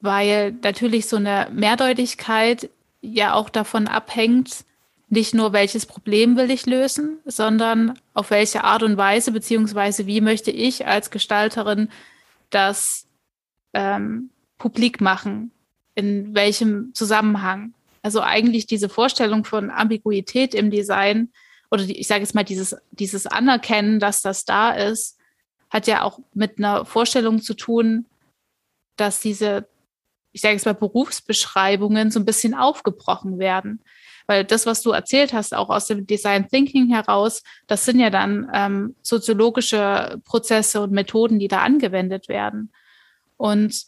weil 0.00 0.52
natürlich 0.62 1.06
so 1.08 1.16
eine 1.16 1.48
Mehrdeutigkeit 1.52 2.70
ja 3.00 3.34
auch 3.34 3.50
davon 3.50 3.88
abhängt, 3.88 4.64
nicht 5.08 5.34
nur 5.34 5.52
welches 5.52 5.86
Problem 5.86 6.36
will 6.36 6.50
ich 6.50 6.66
lösen, 6.66 7.18
sondern 7.24 7.98
auf 8.14 8.30
welche 8.30 8.62
Art 8.62 8.84
und 8.84 8.96
Weise, 8.96 9.32
beziehungsweise 9.32 10.06
wie 10.06 10.20
möchte 10.20 10.52
ich 10.52 10.86
als 10.86 11.10
Gestalterin 11.10 11.88
das 12.50 13.08
ähm, 13.72 14.30
publik 14.58 15.00
machen, 15.00 15.50
in 15.96 16.34
welchem 16.34 16.94
Zusammenhang. 16.94 17.74
Also 18.02 18.22
eigentlich 18.22 18.66
diese 18.66 18.88
Vorstellung 18.88 19.44
von 19.44 19.70
Ambiguität 19.70 20.54
im 20.54 20.70
Design 20.70 21.30
oder 21.70 21.84
die, 21.84 21.98
ich 21.98 22.06
sage 22.06 22.22
jetzt 22.22 22.34
mal, 22.34 22.44
dieses, 22.44 22.76
dieses 22.90 23.26
Anerkennen, 23.26 24.00
dass 24.00 24.22
das 24.22 24.44
da 24.44 24.72
ist, 24.72 25.18
hat 25.70 25.86
ja 25.86 26.02
auch 26.02 26.18
mit 26.34 26.58
einer 26.58 26.84
Vorstellung 26.84 27.40
zu 27.40 27.54
tun, 27.54 28.06
dass 28.96 29.20
diese, 29.20 29.68
ich 30.32 30.40
sage 30.40 30.54
jetzt 30.54 30.66
mal, 30.66 30.74
Berufsbeschreibungen 30.74 32.10
so 32.10 32.18
ein 32.18 32.24
bisschen 32.24 32.54
aufgebrochen 32.54 33.38
werden. 33.38 33.82
Weil 34.26 34.44
das, 34.44 34.66
was 34.66 34.82
du 34.82 34.90
erzählt 34.90 35.32
hast, 35.32 35.54
auch 35.54 35.70
aus 35.70 35.86
dem 35.86 36.06
Design 36.06 36.48
Thinking 36.48 36.88
heraus, 36.92 37.42
das 37.66 37.84
sind 37.84 37.98
ja 37.98 38.10
dann 38.10 38.48
ähm, 38.52 38.96
soziologische 39.02 40.20
Prozesse 40.24 40.80
und 40.82 40.92
Methoden, 40.92 41.38
die 41.38 41.48
da 41.48 41.62
angewendet 41.62 42.28
werden. 42.28 42.72
Und 43.36 43.86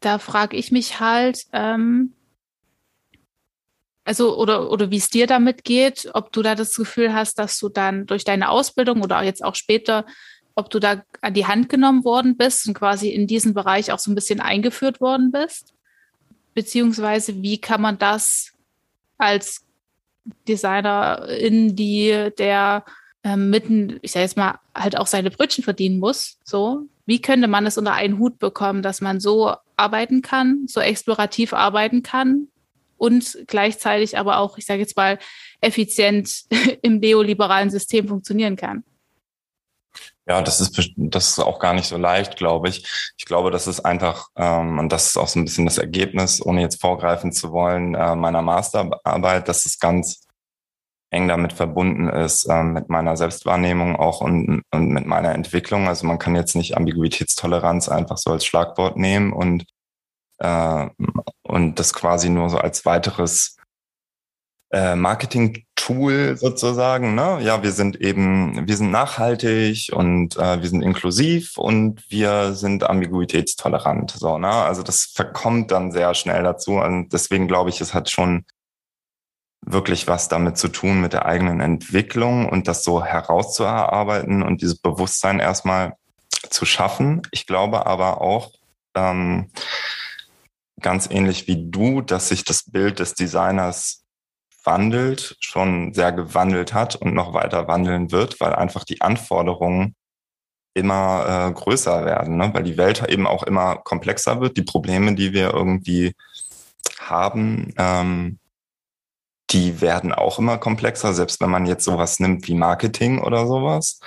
da 0.00 0.18
frage 0.18 0.56
ich 0.56 0.70
mich 0.70 1.00
halt, 1.00 1.44
ähm, 1.52 2.12
also 4.04 4.36
oder 4.36 4.70
oder 4.70 4.90
wie 4.90 4.96
es 4.96 5.10
dir 5.10 5.26
damit 5.26 5.64
geht, 5.64 6.10
ob 6.14 6.32
du 6.32 6.42
da 6.42 6.54
das 6.54 6.74
Gefühl 6.74 7.14
hast, 7.14 7.38
dass 7.38 7.58
du 7.58 7.68
dann 7.68 8.06
durch 8.06 8.24
deine 8.24 8.48
Ausbildung 8.48 9.02
oder 9.02 9.22
jetzt 9.22 9.44
auch 9.44 9.54
später, 9.54 10.04
ob 10.54 10.70
du 10.70 10.80
da 10.80 11.02
an 11.20 11.34
die 11.34 11.46
Hand 11.46 11.68
genommen 11.68 12.04
worden 12.04 12.36
bist 12.36 12.66
und 12.66 12.74
quasi 12.74 13.10
in 13.10 13.26
diesen 13.26 13.54
Bereich 13.54 13.92
auch 13.92 13.98
so 13.98 14.10
ein 14.10 14.14
bisschen 14.14 14.40
eingeführt 14.40 15.00
worden 15.00 15.30
bist, 15.30 15.72
beziehungsweise 16.54 17.42
wie 17.42 17.58
kann 17.58 17.80
man 17.80 17.98
das 17.98 18.52
als 19.18 19.64
Designer 20.48 21.28
in 21.28 21.76
die 21.76 22.30
der 22.38 22.84
ähm, 23.24 23.50
mitten, 23.50 23.98
ich 24.02 24.12
sage 24.12 24.24
jetzt 24.24 24.36
mal, 24.36 24.58
halt 24.74 24.96
auch 24.96 25.06
seine 25.06 25.30
Brötchen 25.30 25.64
verdienen 25.64 26.00
muss, 26.00 26.38
so? 26.44 26.86
Wie 27.06 27.20
könnte 27.20 27.48
man 27.48 27.66
es 27.66 27.78
unter 27.78 27.92
einen 27.92 28.18
Hut 28.18 28.38
bekommen, 28.38 28.82
dass 28.82 29.00
man 29.00 29.20
so 29.20 29.54
arbeiten 29.76 30.22
kann, 30.22 30.66
so 30.68 30.80
explorativ 30.80 31.52
arbeiten 31.52 32.02
kann, 32.02 32.48
und 33.02 33.36
gleichzeitig 33.48 34.16
aber 34.16 34.38
auch, 34.38 34.58
ich 34.58 34.64
sage 34.64 34.78
jetzt 34.78 34.96
mal, 34.96 35.18
effizient 35.60 36.44
im 36.82 37.00
neoliberalen 37.00 37.68
System 37.68 38.06
funktionieren 38.06 38.54
kann. 38.54 38.84
Ja, 40.24 40.40
das 40.40 40.60
ist, 40.60 40.80
das 40.96 41.30
ist 41.30 41.38
auch 41.40 41.58
gar 41.58 41.74
nicht 41.74 41.88
so 41.88 41.96
leicht, 41.96 42.36
glaube 42.36 42.68
ich. 42.68 43.12
Ich 43.18 43.24
glaube, 43.24 43.50
das 43.50 43.66
ist 43.66 43.80
einfach, 43.80 44.28
ähm, 44.36 44.78
und 44.78 44.92
das 44.92 45.08
ist 45.08 45.16
auch 45.16 45.26
so 45.26 45.40
ein 45.40 45.44
bisschen 45.44 45.64
das 45.64 45.78
Ergebnis, 45.78 46.40
ohne 46.40 46.60
jetzt 46.60 46.80
vorgreifen 46.80 47.32
zu 47.32 47.50
wollen, 47.50 47.96
äh, 47.96 48.14
meiner 48.14 48.40
Masterarbeit, 48.40 49.48
dass 49.48 49.66
es 49.66 49.80
ganz 49.80 50.28
eng 51.10 51.26
damit 51.26 51.52
verbunden 51.52 52.08
ist, 52.08 52.44
äh, 52.44 52.62
mit 52.62 52.88
meiner 52.88 53.16
Selbstwahrnehmung 53.16 53.96
auch 53.96 54.20
und, 54.20 54.62
und 54.72 54.88
mit 54.90 55.06
meiner 55.06 55.34
Entwicklung. 55.34 55.88
Also 55.88 56.06
man 56.06 56.20
kann 56.20 56.36
jetzt 56.36 56.54
nicht 56.54 56.76
Ambiguitätstoleranz 56.76 57.88
einfach 57.88 58.16
so 58.16 58.30
als 58.30 58.46
Schlagwort 58.46 58.96
nehmen 58.96 59.32
und, 59.32 59.64
äh, 60.42 60.88
und 61.42 61.78
das 61.78 61.94
quasi 61.94 62.28
nur 62.28 62.50
so 62.50 62.58
als 62.58 62.84
weiteres 62.84 63.56
äh, 64.72 64.96
Marketing-Tool 64.96 66.36
sozusagen. 66.36 67.14
Ne? 67.14 67.38
Ja, 67.42 67.62
wir 67.62 67.72
sind 67.72 68.00
eben, 68.00 68.66
wir 68.66 68.76
sind 68.76 68.90
nachhaltig 68.90 69.90
und 69.92 70.36
äh, 70.36 70.60
wir 70.60 70.68
sind 70.68 70.82
inklusiv 70.82 71.58
und 71.58 72.02
wir 72.10 72.54
sind 72.54 72.82
ambiguitätstolerant. 72.82 74.10
So, 74.10 74.38
ne? 74.38 74.50
Also 74.50 74.82
das 74.82 75.12
verkommt 75.14 75.70
dann 75.70 75.92
sehr 75.92 76.14
schnell 76.14 76.42
dazu. 76.42 76.72
Und 76.72 77.12
deswegen 77.12 77.48
glaube 77.48 77.70
ich, 77.70 77.80
es 77.80 77.94
hat 77.94 78.10
schon 78.10 78.44
wirklich 79.64 80.08
was 80.08 80.28
damit 80.28 80.58
zu 80.58 80.68
tun 80.68 81.00
mit 81.00 81.12
der 81.12 81.26
eigenen 81.26 81.60
Entwicklung 81.60 82.48
und 82.48 82.66
das 82.66 82.82
so 82.82 83.04
herauszuarbeiten 83.04 84.42
und 84.42 84.60
dieses 84.60 84.78
Bewusstsein 84.78 85.38
erstmal 85.38 85.94
zu 86.50 86.64
schaffen. 86.64 87.22
Ich 87.30 87.46
glaube 87.46 87.86
aber 87.86 88.20
auch, 88.20 88.50
ähm, 88.96 89.50
ganz 90.82 91.08
ähnlich 91.10 91.46
wie 91.46 91.70
du, 91.70 92.00
dass 92.00 92.28
sich 92.28 92.44
das 92.44 92.70
Bild 92.70 92.98
des 92.98 93.14
Designers 93.14 94.04
wandelt, 94.64 95.36
schon 95.40 95.92
sehr 95.94 96.12
gewandelt 96.12 96.72
hat 96.74 96.96
und 96.96 97.14
noch 97.14 97.34
weiter 97.34 97.68
wandeln 97.68 98.12
wird, 98.12 98.40
weil 98.40 98.54
einfach 98.54 98.84
die 98.84 99.00
Anforderungen 99.00 99.94
immer 100.74 101.48
äh, 101.48 101.52
größer 101.52 102.04
werden, 102.04 102.36
ne? 102.36 102.50
weil 102.54 102.62
die 102.62 102.76
Welt 102.76 103.06
eben 103.08 103.26
auch 103.26 103.42
immer 103.42 103.76
komplexer 103.76 104.40
wird. 104.40 104.56
Die 104.56 104.62
Probleme, 104.62 105.14
die 105.14 105.32
wir 105.32 105.52
irgendwie 105.52 106.14
haben, 106.98 107.74
ähm, 107.76 108.38
die 109.50 109.82
werden 109.82 110.12
auch 110.12 110.38
immer 110.38 110.56
komplexer, 110.56 111.12
selbst 111.12 111.40
wenn 111.40 111.50
man 111.50 111.66
jetzt 111.66 111.84
sowas 111.84 112.20
nimmt 112.20 112.48
wie 112.48 112.54
Marketing 112.54 113.18
oder 113.18 113.46
sowas. 113.46 114.00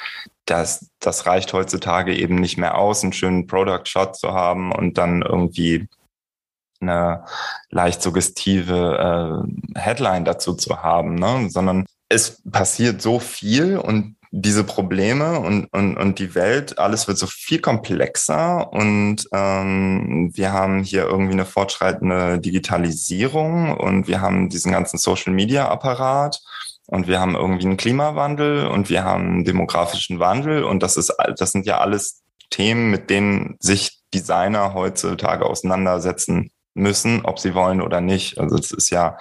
Das, 0.46 0.90
das 1.00 1.28
reicht 1.28 1.54
heutzutage 1.54 2.16
eben 2.16 2.36
nicht 2.36 2.58
mehr 2.58 2.78
aus, 2.78 3.04
einen 3.04 3.14
schönen 3.14 3.46
Product 3.46 3.86
Shot 3.86 4.16
zu 4.16 4.34
haben 4.34 4.72
und 4.72 4.98
dann 4.98 5.22
irgendwie 5.22 5.88
eine 6.82 7.26
leicht 7.70 8.02
suggestive 8.02 9.46
äh, 9.76 9.80
Headline 9.80 10.26
dazu 10.26 10.54
zu 10.54 10.82
haben, 10.84 11.16
ne? 11.16 11.50
sondern 11.50 11.86
es 12.10 12.42
passiert 12.50 13.02
so 13.02 13.20
viel 13.20 13.78
und 13.78 14.16
diese 14.38 14.66
Probleme 14.66 15.40
und, 15.40 15.68
und, 15.72 15.96
und 15.96 16.20
die 16.20 16.36
Welt, 16.36 16.78
alles 16.78 17.08
wird 17.08 17.18
so 17.18 17.26
viel 17.26 17.60
komplexer 17.62 18.72
und 18.74 19.28
ähm, 19.32 20.30
wir 20.34 20.52
haben 20.52 20.84
hier 20.84 21.04
irgendwie 21.04 21.34
eine 21.34 21.46
fortschreitende 21.46 22.40
Digitalisierung 22.40 23.78
und 23.78 24.10
wir 24.10 24.20
haben 24.20 24.50
diesen 24.50 24.74
ganzen 24.74 24.98
Social-Media-Apparat 24.98 26.42
und 26.88 27.08
wir 27.08 27.22
haben 27.22 27.36
irgendwie 27.36 27.66
einen 27.66 27.78
Klimawandel 27.78 28.68
und 28.68 28.90
wir 28.90 29.06
haben 29.06 29.26
einen 29.26 29.46
demografischen 29.46 30.20
Wandel 30.20 30.66
und 30.66 30.84
das 30.84 30.98
ist 30.98 31.14
das 31.38 31.52
sind 31.52 31.66
ja 31.66 31.80
alles 31.80 32.22
Themen, 32.50 32.92
mit 32.92 33.10
denen 33.10 33.56
sich 33.60 34.02
Designer 34.14 34.74
heutzutage 34.74 35.46
auseinandersetzen 35.46 36.52
müssen, 36.76 37.26
ob 37.26 37.40
sie 37.40 37.56
wollen 37.56 37.82
oder 37.82 38.02
nicht. 38.02 38.38
Also 38.40 38.58
es 38.58 38.72
ist 38.72 38.92
ja 38.92 39.18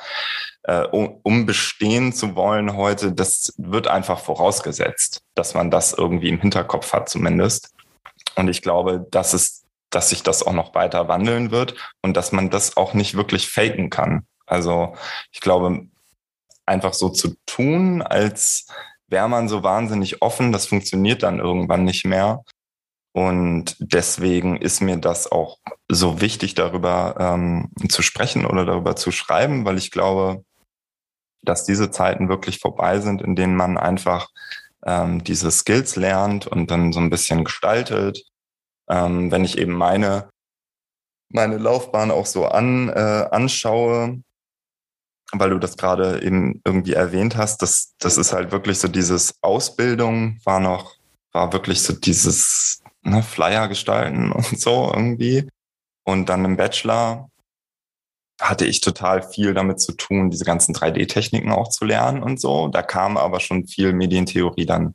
äh, 0.64 0.84
um 0.84 1.46
bestehen 1.46 2.12
zu 2.12 2.34
wollen 2.34 2.76
heute, 2.76 3.12
das 3.12 3.52
wird 3.58 3.86
einfach 3.86 4.18
vorausgesetzt, 4.18 5.22
dass 5.34 5.54
man 5.54 5.70
das 5.70 5.92
irgendwie 5.92 6.28
im 6.28 6.40
Hinterkopf 6.40 6.92
hat 6.92 7.08
zumindest. 7.08 7.74
Und 8.36 8.48
ich 8.48 8.62
glaube, 8.62 9.06
dass 9.10 9.34
es, 9.34 9.64
dass 9.90 10.08
sich 10.08 10.22
das 10.22 10.42
auch 10.42 10.52
noch 10.52 10.74
weiter 10.74 11.06
wandeln 11.06 11.50
wird 11.50 11.74
und 12.02 12.16
dass 12.16 12.32
man 12.32 12.50
das 12.50 12.76
auch 12.76 12.94
nicht 12.94 13.14
wirklich 13.14 13.48
faken 13.50 13.90
kann. 13.90 14.26
Also 14.46 14.94
ich 15.32 15.40
glaube, 15.40 15.86
einfach 16.66 16.94
so 16.94 17.10
zu 17.10 17.36
tun, 17.46 18.02
als 18.02 18.66
wäre 19.08 19.28
man 19.28 19.48
so 19.48 19.62
wahnsinnig 19.62 20.22
offen, 20.22 20.50
das 20.50 20.66
funktioniert 20.66 21.22
dann 21.22 21.38
irgendwann 21.38 21.84
nicht 21.84 22.04
mehr. 22.06 22.42
Und 23.14 23.76
deswegen 23.78 24.56
ist 24.56 24.80
mir 24.80 24.96
das 24.96 25.30
auch 25.30 25.58
so 25.88 26.20
wichtig, 26.20 26.54
darüber 26.54 27.14
ähm, 27.20 27.70
zu 27.88 28.02
sprechen 28.02 28.44
oder 28.44 28.66
darüber 28.66 28.96
zu 28.96 29.12
schreiben, 29.12 29.64
weil 29.64 29.78
ich 29.78 29.92
glaube, 29.92 30.44
dass 31.40 31.64
diese 31.64 31.92
Zeiten 31.92 32.28
wirklich 32.28 32.58
vorbei 32.58 32.98
sind, 32.98 33.22
in 33.22 33.36
denen 33.36 33.54
man 33.54 33.78
einfach 33.78 34.30
ähm, 34.84 35.22
diese 35.22 35.52
Skills 35.52 35.94
lernt 35.94 36.48
und 36.48 36.72
dann 36.72 36.92
so 36.92 36.98
ein 36.98 37.10
bisschen 37.10 37.44
gestaltet. 37.44 38.24
Ähm, 38.88 39.30
wenn 39.30 39.44
ich 39.44 39.58
eben 39.58 39.74
meine, 39.74 40.28
meine 41.28 41.58
Laufbahn 41.58 42.10
auch 42.10 42.26
so 42.26 42.46
an, 42.46 42.88
äh, 42.88 43.28
anschaue, 43.30 44.22
weil 45.30 45.50
du 45.50 45.60
das 45.60 45.76
gerade 45.76 46.20
eben 46.20 46.60
irgendwie 46.64 46.94
erwähnt 46.94 47.36
hast, 47.36 47.62
das, 47.62 47.94
das 48.00 48.18
ist 48.18 48.32
halt 48.32 48.50
wirklich 48.50 48.80
so 48.80 48.88
dieses 48.88 49.36
Ausbildung 49.40 50.40
war 50.42 50.58
noch, 50.58 50.96
war 51.32 51.52
wirklich 51.52 51.80
so 51.82 51.92
dieses 51.92 52.83
ne, 53.04 53.22
Flyer 53.22 53.68
gestalten 53.68 54.32
und 54.32 54.60
so 54.60 54.90
irgendwie. 54.92 55.48
Und 56.04 56.28
dann 56.28 56.44
im 56.44 56.56
Bachelor 56.56 57.30
hatte 58.40 58.66
ich 58.66 58.80
total 58.80 59.22
viel 59.22 59.54
damit 59.54 59.80
zu 59.80 59.92
tun, 59.92 60.30
diese 60.30 60.44
ganzen 60.44 60.74
3D-Techniken 60.74 61.52
auch 61.52 61.68
zu 61.68 61.84
lernen 61.84 62.22
und 62.22 62.40
so. 62.40 62.68
Da 62.68 62.82
kam 62.82 63.16
aber 63.16 63.40
schon 63.40 63.66
viel 63.66 63.92
Medientheorie 63.92 64.66
dann, 64.66 64.94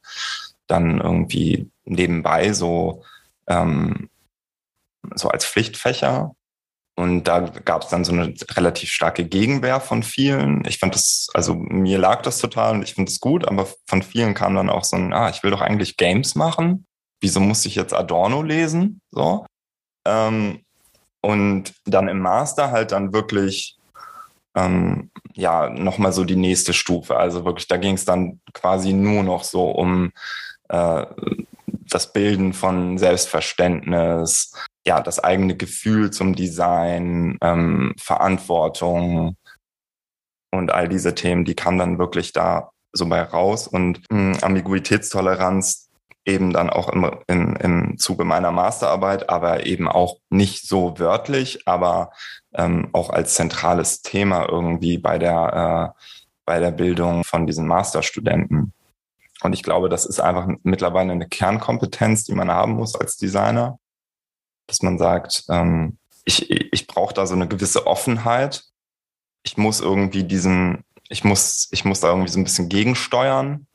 dann 0.68 1.00
irgendwie 1.00 1.70
nebenbei 1.86 2.54
so, 2.54 3.04
ähm, 3.48 4.10
so 5.16 5.30
als 5.30 5.46
Pflichtfächer. 5.46 6.36
Und 6.96 7.24
da 7.24 7.40
gab 7.40 7.84
es 7.84 7.88
dann 7.88 8.04
so 8.04 8.12
eine 8.12 8.34
relativ 8.52 8.92
starke 8.92 9.24
Gegenwehr 9.24 9.80
von 9.80 10.04
vielen. 10.04 10.66
Ich 10.66 10.80
fand 10.80 10.94
das, 10.94 11.30
also 11.34 11.56
mir 11.56 11.98
lag 11.98 12.22
das 12.24 12.40
total 12.40 12.74
und 12.76 12.84
ich 12.84 12.94
finde 12.94 13.10
es 13.10 13.22
gut, 13.22 13.48
aber 13.48 13.70
von 13.88 14.04
vielen 14.04 14.34
kam 14.34 14.54
dann 14.54 14.70
auch 14.70 14.84
so 14.84 14.98
ein, 14.98 15.14
ah, 15.14 15.30
ich 15.30 15.42
will 15.42 15.52
doch 15.52 15.62
eigentlich 15.62 15.96
Games 15.96 16.36
machen. 16.36 16.86
Wieso 17.22 17.40
muss 17.40 17.66
ich 17.66 17.76
jetzt 17.76 17.94
Adorno 17.94 18.42
lesen? 18.42 19.02
So. 19.12 19.46
Ähm, 20.08 20.64
und 21.22 21.74
dann 21.86 22.08
im 22.08 22.20
Master 22.20 22.72
halt 22.72 22.92
dann 22.92 23.14
wirklich 23.14 23.78
ähm, 24.56 25.12
ja 25.34 25.70
nochmal 25.70 26.14
so 26.14 26.24
die 26.24 26.36
nächste 26.36 26.74
Stufe. 26.74 27.18
Also 27.18 27.46
wirklich, 27.46 27.68
da 27.68 27.78
ging 27.78 27.96
es 27.96 28.06
dann 28.06 28.40
quasi 28.54 28.94
nur 28.94 29.24
noch 29.24 29.44
so 29.44 29.70
um 29.70 30.12
äh, 30.70 31.06
das 31.90 32.14
Bilden 32.14 32.54
von 32.54 32.98
Selbstverständnis, 32.98 34.54
ja, 34.86 35.02
das 35.02 35.20
eigene 35.20 35.58
Gefühl 35.58 36.12
zum 36.12 36.36
Design, 36.36 37.38
ähm, 37.42 37.94
Verantwortung 38.00 39.36
und 40.52 40.72
all 40.72 40.88
diese 40.88 41.16
Themen, 41.16 41.46
die 41.46 41.56
kamen 41.56 41.78
dann 41.78 42.00
wirklich 42.00 42.34
da 42.34 42.72
so 42.94 43.08
bei 43.08 43.22
raus. 43.22 43.68
Und 43.68 44.02
mh, 44.12 44.36
hm, 44.36 44.44
Ambiguitätstoleranz, 44.44 45.89
eben 46.30 46.54
dann 46.54 46.70
auch 46.70 46.90
im, 46.90 47.10
im, 47.28 47.56
im 47.56 47.98
Zuge 47.98 48.24
meiner 48.24 48.52
Masterarbeit, 48.52 49.30
aber 49.30 49.66
eben 49.66 49.88
auch 49.88 50.18
nicht 50.30 50.68
so 50.68 50.98
wörtlich, 51.00 51.68
aber 51.68 52.12
ähm, 52.54 52.90
auch 52.94 53.10
als 53.10 53.36
zentrales 53.36 54.02
Thema 54.02 54.48
irgendwie 54.48 54.98
bei 54.98 55.18
der, 55.18 55.94
äh, 55.96 56.02
bei 56.46 56.60
der 56.60 56.72
Bildung 56.72 57.24
von 57.24 57.46
diesen 57.46 57.68
Masterstudenten. 57.68 58.74
Und 59.42 59.54
ich 59.54 59.64
glaube, 59.64 59.90
das 59.90 60.06
ist 60.06 60.20
einfach 60.20 60.48
mittlerweile 60.64 61.12
eine 61.12 61.28
Kernkompetenz, 61.28 62.24
die 62.24 62.34
man 62.34 62.52
haben 62.52 62.74
muss 62.74 62.96
als 62.96 63.18
Designer, 63.18 63.80
dass 64.68 64.82
man 64.82 64.98
sagt, 64.98 65.46
ähm, 65.50 65.98
ich, 66.26 66.50
ich 66.50 66.88
brauche 66.88 67.14
da 67.14 67.26
so 67.26 67.36
eine 67.36 67.48
gewisse 67.48 67.88
Offenheit. 67.88 68.66
Ich 69.44 69.58
muss 69.58 69.80
irgendwie 69.80 70.24
diesen, 70.24 70.84
ich 71.08 71.24
muss, 71.24 71.70
ich 71.72 71.86
muss 71.86 72.02
da 72.02 72.10
irgendwie 72.10 72.30
so 72.30 72.40
ein 72.40 72.44
bisschen 72.44 72.70
gegensteuern 72.70 73.68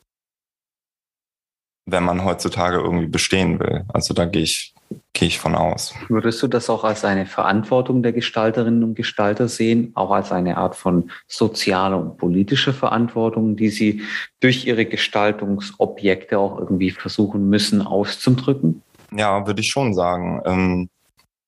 wenn 1.87 2.05
man 2.05 2.25
heutzutage 2.25 2.79
irgendwie 2.79 3.07
bestehen 3.07 3.61
will. 3.61 3.85
Also 3.93 4.15
da 4.15 4.25
gehe 4.25 4.43
ich, 4.43 4.75
gehe 5.13 5.29
ich 5.29 5.39
von 5.39 5.55
aus. 5.55 5.95
Würdest 6.09 6.43
du 6.43 6.49
das 6.49 6.71
auch 6.71 6.85
als 6.85 7.05
eine 7.05 7.27
Verantwortung 7.27 8.03
der 8.03 8.13
Gestalterinnen 8.13 8.83
und 8.85 8.95
Gestalter 8.95 9.49
sehen, 9.49 9.93
auch 9.95 10.11
als 10.11 10.33
eine 10.33 10.57
Art 10.57 10.77
von 10.77 11.11
sozialer 11.29 11.99
und 11.99 12.17
politischer 12.17 12.73
Verantwortung, 12.73 13.57
die 13.57 13.69
sie 13.69 14.03
durch 14.41 14.67
ihre 14.67 14.87
Gestaltungsobjekte 14.87 16.39
auch 16.39 16.59
irgendwie 16.59 16.91
versuchen 16.91 17.49
müssen 17.49 17.83
auszudrücken? 17.83 18.83
Ja, 19.13 19.47
würde 19.47 19.61
ich 19.61 19.71
schon 19.71 19.95
sagen. 19.95 20.41
Ähm, 20.47 20.89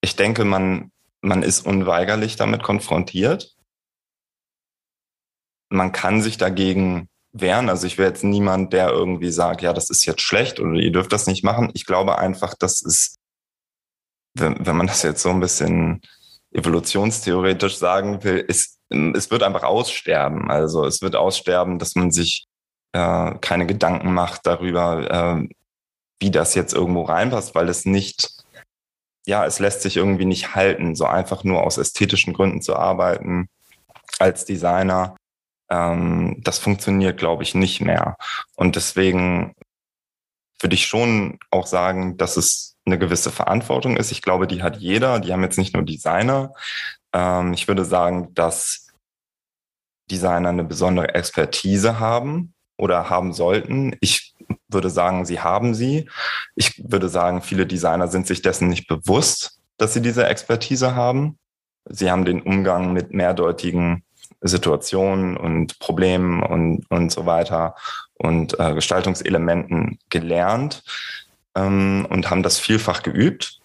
ich 0.03 0.17
denke, 0.17 0.45
man, 0.45 0.91
man 1.23 1.43
ist 1.43 1.67
unweigerlich 1.67 2.37
damit 2.37 2.63
konfrontiert. 2.63 3.57
Man 5.69 5.93
kann 5.93 6.21
sich 6.21 6.37
dagegen 6.39 7.09
wehren. 7.41 7.69
Also 7.69 7.87
ich 7.87 7.99
wäre 7.99 8.09
jetzt 8.09 8.25
niemand, 8.25 8.73
der 8.73 8.91
irgendwie 8.91 9.31
sagt, 9.31 9.63
ja, 9.63 9.73
das 9.73 9.91
ist 9.91 10.05
jetzt 10.07 10.23
schlecht 10.23 10.61
oder 10.61 10.73
ihr 10.73 10.93
dürft 10.93 11.13
das 11.13 11.27
nicht 11.27 11.45
machen. 11.45 11.71
Ich 11.75 11.87
glaube 11.87 12.19
einfach, 12.19 12.55
das 12.59 12.83
ist, 12.83 13.17
wenn, 14.35 14.65
wenn 14.65 14.77
man 14.77 14.87
das 14.87 15.03
jetzt 15.03 15.23
so 15.23 15.31
ein 15.31 15.41
bisschen 15.41 16.01
evolutionstheoretisch 16.53 17.77
sagen 17.77 18.25
will, 18.25 18.39
ist, 18.39 18.79
es 18.89 19.31
wird 19.31 19.43
einfach 19.43 19.65
aussterben. 19.65 20.51
Also 20.51 20.85
es 20.85 21.03
wird 21.03 21.17
aussterben, 21.17 21.79
dass 21.79 21.95
man 21.95 22.11
sich 22.11 22.47
äh, 22.93 23.35
keine 23.41 23.67
Gedanken 23.67 24.15
macht 24.15 24.47
darüber, 24.47 25.11
äh, 25.43 25.49
wie 26.21 26.31
das 26.31 26.55
jetzt 26.55 26.73
irgendwo 26.73 27.03
reinpasst, 27.03 27.55
weil 27.55 27.69
es 27.69 27.85
nicht, 27.85 28.31
ja, 29.27 29.45
es 29.45 29.59
lässt 29.59 29.83
sich 29.83 29.97
irgendwie 29.97 30.25
nicht 30.25 30.55
halten, 30.55 30.95
so 30.95 31.05
einfach 31.05 31.45
nur 31.45 31.63
aus 31.63 31.79
ästhetischen 31.79 32.33
Gründen 32.33 32.63
zu 32.63 32.77
arbeiten 32.77 33.49
als 34.19 34.45
Designer 34.45 35.17
ähm, 35.71 36.41
das 36.43 36.59
funktioniert, 36.59 37.19
glaube 37.19 37.43
ich, 37.43 37.55
nicht 37.55 37.81
mehr. 37.81 38.17
Und 38.55 38.77
deswegen 38.77 39.55
würde 40.61 40.75
ich 40.75 40.87
schon 40.87 41.39
auch 41.51 41.67
sagen, 41.67 42.17
dass 42.17 42.37
es 42.37 42.77
eine 42.87 42.99
gewisse 42.99 43.31
Verantwortung 43.31 43.97
ist. 43.97 44.13
Ich 44.13 44.23
glaube, 44.23 44.47
die 44.47 44.63
hat 44.63 44.77
jeder. 44.77 45.21
Die 45.21 45.33
haben 45.33 45.43
jetzt 45.43 45.59
nicht 45.59 45.75
nur 45.75 45.83
Designer. 45.83 46.53
Ähm, 47.13 47.53
ich 47.53 47.69
würde 47.69 47.85
sagen, 47.85 48.33
dass 48.35 48.87
Designer 50.11 50.51
eine 50.51 50.65
besondere 50.65 51.15
Expertise 51.15 51.99
haben 51.99 52.55
oder 52.79 53.11
haben 53.11 53.33
sollten. 53.33 53.97
Ich 54.01 54.35
würde 54.69 54.91
sagen, 54.91 55.25
sie 55.27 55.41
haben 55.41 55.75
sie. 55.75 56.09
Ich 56.55 56.83
würde 56.91 57.09
sagen, 57.09 57.43
viele 57.43 57.67
Designer 57.67 58.09
sind 58.09 58.27
sich 58.27 58.43
dessen 58.43 58.69
nicht 58.69 58.87
bewusst, 58.87 59.61
dass 59.79 59.95
sie 59.95 60.03
diese 60.03 60.27
Expertise 60.27 60.95
haben. 60.95 61.39
Sie 61.89 62.11
haben 62.11 62.25
den 62.25 62.43
Umgang 62.43 62.93
mit 62.93 63.13
mehrdeutigen 63.13 64.05
Situationen 64.41 65.37
und 65.37 65.79
Problemen 65.79 66.43
und, 66.43 66.85
und 66.91 67.11
so 67.11 67.27
weiter 67.27 67.75
und 68.15 68.59
äh, 68.59 68.75
Gestaltungselementen 68.75 69.99
gelernt 70.11 70.83
ähm, 71.55 72.07
und 72.09 72.31
haben 72.31 72.43
das 72.43 72.59
vielfach 72.59 73.03
geübt. 73.03 73.61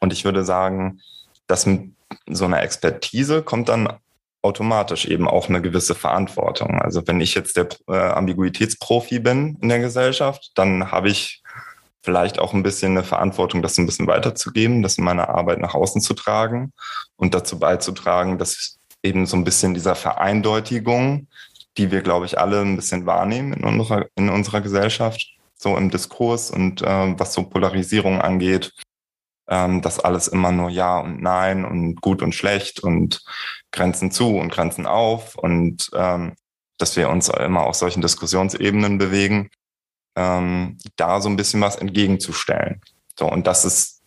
Und 0.00 0.12
ich 0.12 0.24
würde 0.24 0.44
sagen, 0.44 1.00
dass 1.46 1.66
mit 1.66 1.92
so 2.28 2.44
einer 2.44 2.62
Expertise 2.62 3.42
kommt 3.42 3.68
dann 3.68 3.98
automatisch 4.42 5.04
eben 5.06 5.28
auch 5.28 5.48
eine 5.48 5.60
gewisse 5.60 5.94
Verantwortung. 5.94 6.80
Also 6.80 7.06
wenn 7.06 7.20
ich 7.20 7.34
jetzt 7.34 7.56
der 7.56 7.68
äh, 7.88 7.96
Ambiguitätsprofi 7.96 9.18
bin 9.18 9.58
in 9.60 9.68
der 9.68 9.80
Gesellschaft, 9.80 10.52
dann 10.54 10.90
habe 10.90 11.10
ich 11.10 11.42
vielleicht 12.02 12.38
auch 12.38 12.54
ein 12.54 12.62
bisschen 12.62 12.92
eine 12.92 13.04
Verantwortung, 13.04 13.60
das 13.60 13.76
ein 13.76 13.84
bisschen 13.84 14.06
weiterzugeben, 14.06 14.82
das 14.82 14.96
in 14.96 15.04
meiner 15.04 15.28
Arbeit 15.28 15.58
nach 15.58 15.74
außen 15.74 16.00
zu 16.00 16.14
tragen 16.14 16.72
und 17.16 17.34
dazu 17.34 17.58
beizutragen, 17.58 18.38
dass 18.38 18.79
eben 19.02 19.26
so 19.26 19.36
ein 19.36 19.44
bisschen 19.44 19.74
dieser 19.74 19.94
Vereindeutigung, 19.94 21.28
die 21.76 21.90
wir, 21.90 22.02
glaube 22.02 22.26
ich, 22.26 22.38
alle 22.38 22.60
ein 22.60 22.76
bisschen 22.76 23.06
wahrnehmen 23.06 23.52
in 23.52 23.64
unserer, 23.64 24.06
in 24.16 24.28
unserer 24.28 24.60
Gesellschaft, 24.60 25.36
so 25.54 25.76
im 25.76 25.90
Diskurs 25.90 26.50
und 26.50 26.82
äh, 26.82 27.18
was 27.18 27.32
so 27.32 27.44
Polarisierung 27.44 28.20
angeht, 28.20 28.72
ähm, 29.48 29.82
dass 29.82 30.00
alles 30.00 30.28
immer 30.28 30.52
nur 30.52 30.70
Ja 30.70 30.98
und 30.98 31.22
Nein 31.22 31.64
und 31.64 32.00
gut 32.00 32.22
und 32.22 32.34
schlecht 32.34 32.80
und 32.80 33.22
Grenzen 33.72 34.10
zu 34.10 34.36
und 34.36 34.52
Grenzen 34.52 34.86
auf 34.86 35.36
und 35.36 35.90
ähm, 35.94 36.34
dass 36.78 36.96
wir 36.96 37.10
uns 37.10 37.28
immer 37.28 37.64
auf 37.64 37.74
solchen 37.74 38.00
Diskussionsebenen 38.00 38.98
bewegen, 38.98 39.50
ähm, 40.16 40.78
da 40.96 41.20
so 41.20 41.28
ein 41.28 41.36
bisschen 41.36 41.60
was 41.60 41.76
entgegenzustellen. 41.76 42.80
So, 43.18 43.30
und 43.30 43.46
das 43.46 43.64
ist 43.64 43.99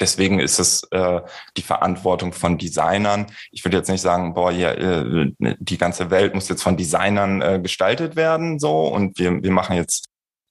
Deswegen 0.00 0.40
ist 0.40 0.58
es 0.58 0.82
äh, 0.90 1.20
die 1.56 1.62
Verantwortung 1.62 2.32
von 2.32 2.56
Designern. 2.56 3.26
Ich 3.52 3.64
würde 3.64 3.76
jetzt 3.76 3.90
nicht 3.90 4.00
sagen, 4.00 4.34
boah, 4.34 4.50
ja, 4.50 4.72
äh, 4.72 5.32
die 5.38 5.78
ganze 5.78 6.10
Welt 6.10 6.34
muss 6.34 6.48
jetzt 6.48 6.62
von 6.62 6.76
Designern 6.76 7.42
äh, 7.42 7.60
gestaltet 7.62 8.16
werden, 8.16 8.58
so 8.58 8.86
und 8.86 9.18
wir, 9.18 9.42
wir 9.42 9.52
machen 9.52 9.76
jetzt 9.76 10.06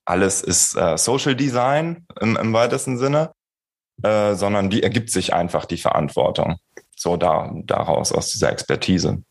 alles 0.06 0.42
ist 0.42 0.76
äh, 0.76 0.98
Social 0.98 1.36
Design 1.36 2.06
im, 2.20 2.36
im 2.36 2.52
weitesten 2.52 2.98
Sinne, 2.98 3.32
äh, 4.02 4.34
sondern 4.34 4.70
die 4.70 4.82
ergibt 4.82 5.12
sich 5.12 5.34
einfach 5.34 5.66
die 5.66 5.78
Verantwortung. 5.78 6.58
So 6.96 7.16
da, 7.16 7.52
daraus, 7.64 8.12
aus 8.12 8.32
dieser 8.32 8.52
Expertise. 8.52 9.22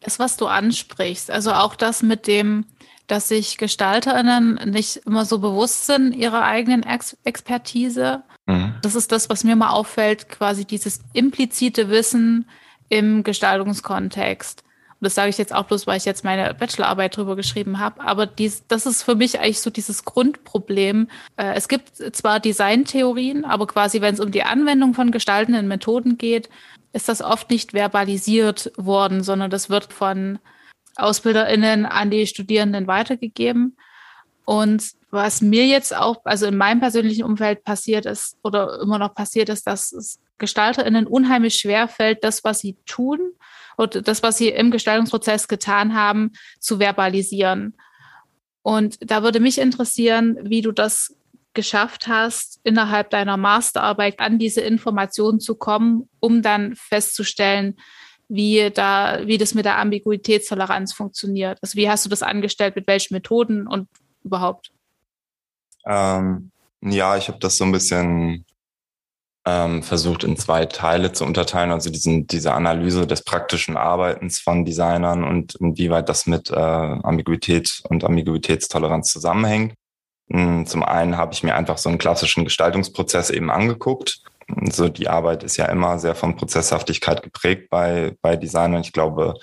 Das, 0.00 0.18
was 0.18 0.36
du 0.36 0.46
ansprichst, 0.46 1.30
also 1.30 1.52
auch 1.52 1.76
das 1.76 2.02
mit 2.02 2.26
dem, 2.26 2.66
dass 3.06 3.28
sich 3.28 3.58
GestalterInnen 3.58 4.70
nicht 4.70 4.96
immer 5.06 5.26
so 5.26 5.38
bewusst 5.38 5.86
sind 5.86 6.12
ihrer 6.12 6.42
eigenen 6.42 6.82
Ex 6.82 7.16
Expertise 7.24 8.22
Mhm. 8.52 8.74
Das 8.82 8.94
ist 8.94 9.12
das, 9.12 9.28
was 9.30 9.44
mir 9.44 9.56
mal 9.56 9.70
auffällt, 9.70 10.28
quasi 10.28 10.64
dieses 10.64 11.00
implizite 11.12 11.88
Wissen 11.88 12.48
im 12.88 13.22
Gestaltungskontext. 13.22 14.62
Und 15.02 15.06
das 15.06 15.16
sage 15.16 15.30
ich 15.30 15.38
jetzt 15.38 15.52
auch 15.52 15.64
bloß, 15.64 15.88
weil 15.88 15.96
ich 15.96 16.04
jetzt 16.04 16.22
meine 16.22 16.54
Bachelorarbeit 16.54 17.16
drüber 17.16 17.34
geschrieben 17.34 17.80
habe. 17.80 18.00
Aber 18.02 18.24
dies, 18.24 18.64
das 18.68 18.86
ist 18.86 19.02
für 19.02 19.16
mich 19.16 19.40
eigentlich 19.40 19.60
so 19.60 19.70
dieses 19.70 20.04
Grundproblem. 20.04 21.08
Äh, 21.36 21.54
es 21.54 21.66
gibt 21.66 21.96
zwar 22.14 22.38
Designtheorien, 22.38 23.44
aber 23.44 23.66
quasi, 23.66 24.00
wenn 24.00 24.14
es 24.14 24.20
um 24.20 24.30
die 24.30 24.44
Anwendung 24.44 24.94
von 24.94 25.10
gestaltenden 25.10 25.66
Methoden 25.66 26.18
geht, 26.18 26.48
ist 26.92 27.08
das 27.08 27.20
oft 27.20 27.50
nicht 27.50 27.72
verbalisiert 27.72 28.70
worden, 28.76 29.24
sondern 29.24 29.50
das 29.50 29.70
wird 29.70 29.92
von 29.92 30.38
AusbilderInnen 30.96 31.86
an 31.86 32.10
die 32.10 32.26
Studierenden 32.26 32.86
weitergegeben. 32.86 33.76
Und 34.44 34.92
was 35.10 35.40
mir 35.40 35.66
jetzt 35.66 35.94
auch, 35.94 36.22
also 36.24 36.46
in 36.46 36.56
meinem 36.56 36.80
persönlichen 36.80 37.24
Umfeld 37.24 37.64
passiert 37.64 38.06
ist 38.06 38.36
oder 38.42 38.80
immer 38.80 38.98
noch 38.98 39.14
passiert 39.14 39.48
ist, 39.48 39.66
dass 39.66 39.92
es 39.92 40.18
GestalterInnen 40.38 41.06
unheimlich 41.06 41.54
schwer 41.54 41.86
fällt, 41.86 42.24
das, 42.24 42.42
was 42.42 42.60
sie 42.60 42.76
tun 42.86 43.20
oder 43.78 44.02
das, 44.02 44.22
was 44.22 44.38
sie 44.38 44.48
im 44.48 44.70
Gestaltungsprozess 44.70 45.48
getan 45.48 45.94
haben, 45.94 46.32
zu 46.58 46.78
verbalisieren. 46.78 47.74
Und 48.62 48.98
da 49.00 49.22
würde 49.22 49.40
mich 49.40 49.58
interessieren, 49.58 50.38
wie 50.42 50.62
du 50.62 50.72
das 50.72 51.14
geschafft 51.54 52.08
hast, 52.08 52.60
innerhalb 52.64 53.10
deiner 53.10 53.36
Masterarbeit 53.36 54.20
an 54.20 54.38
diese 54.38 54.62
Informationen 54.62 55.40
zu 55.40 55.54
kommen, 55.54 56.08
um 56.20 56.42
dann 56.42 56.74
festzustellen, 56.74 57.76
wie 58.28 58.70
da, 58.72 59.20
wie 59.26 59.36
das 59.36 59.54
mit 59.54 59.66
der 59.66 59.78
Ambiguitätstoleranz 59.78 60.94
funktioniert. 60.94 61.58
Also 61.60 61.76
wie 61.76 61.90
hast 61.90 62.06
du 62.06 62.08
das 62.08 62.22
angestellt, 62.22 62.76
mit 62.76 62.86
welchen 62.86 63.14
Methoden 63.14 63.66
und 63.66 63.88
überhaupt? 64.24 64.72
Ähm, 65.86 66.50
ja, 66.80 67.16
ich 67.16 67.28
habe 67.28 67.38
das 67.38 67.56
so 67.56 67.64
ein 67.64 67.72
bisschen 67.72 68.44
ähm, 69.44 69.82
versucht 69.82 70.24
in 70.24 70.36
zwei 70.36 70.66
Teile 70.66 71.12
zu 71.12 71.24
unterteilen, 71.24 71.72
also 71.72 71.90
diesen, 71.90 72.26
diese 72.26 72.52
Analyse 72.54 73.06
des 73.06 73.24
praktischen 73.24 73.76
Arbeitens 73.76 74.38
von 74.38 74.64
Designern 74.64 75.24
und 75.24 75.56
inwieweit 75.56 76.08
das 76.08 76.26
mit 76.26 76.50
äh, 76.50 76.54
Ambiguität 76.54 77.82
und 77.88 78.04
Ambiguitätstoleranz 78.04 79.12
zusammenhängt. 79.12 79.74
Hm, 80.30 80.66
zum 80.66 80.82
einen 80.82 81.16
habe 81.16 81.32
ich 81.34 81.42
mir 81.42 81.54
einfach 81.54 81.78
so 81.78 81.88
einen 81.88 81.98
klassischen 81.98 82.44
Gestaltungsprozess 82.44 83.30
eben 83.30 83.50
angeguckt. 83.50 84.20
So 84.70 84.88
die 84.88 85.08
Arbeit 85.08 85.42
ist 85.42 85.56
ja 85.56 85.66
immer 85.66 85.98
sehr 85.98 86.14
von 86.14 86.36
Prozesshaftigkeit 86.36 87.22
geprägt 87.22 87.68
bei, 87.70 88.16
bei 88.22 88.36
Designern. 88.36 88.82
Ich 88.82 88.92
glaube, 88.92 89.34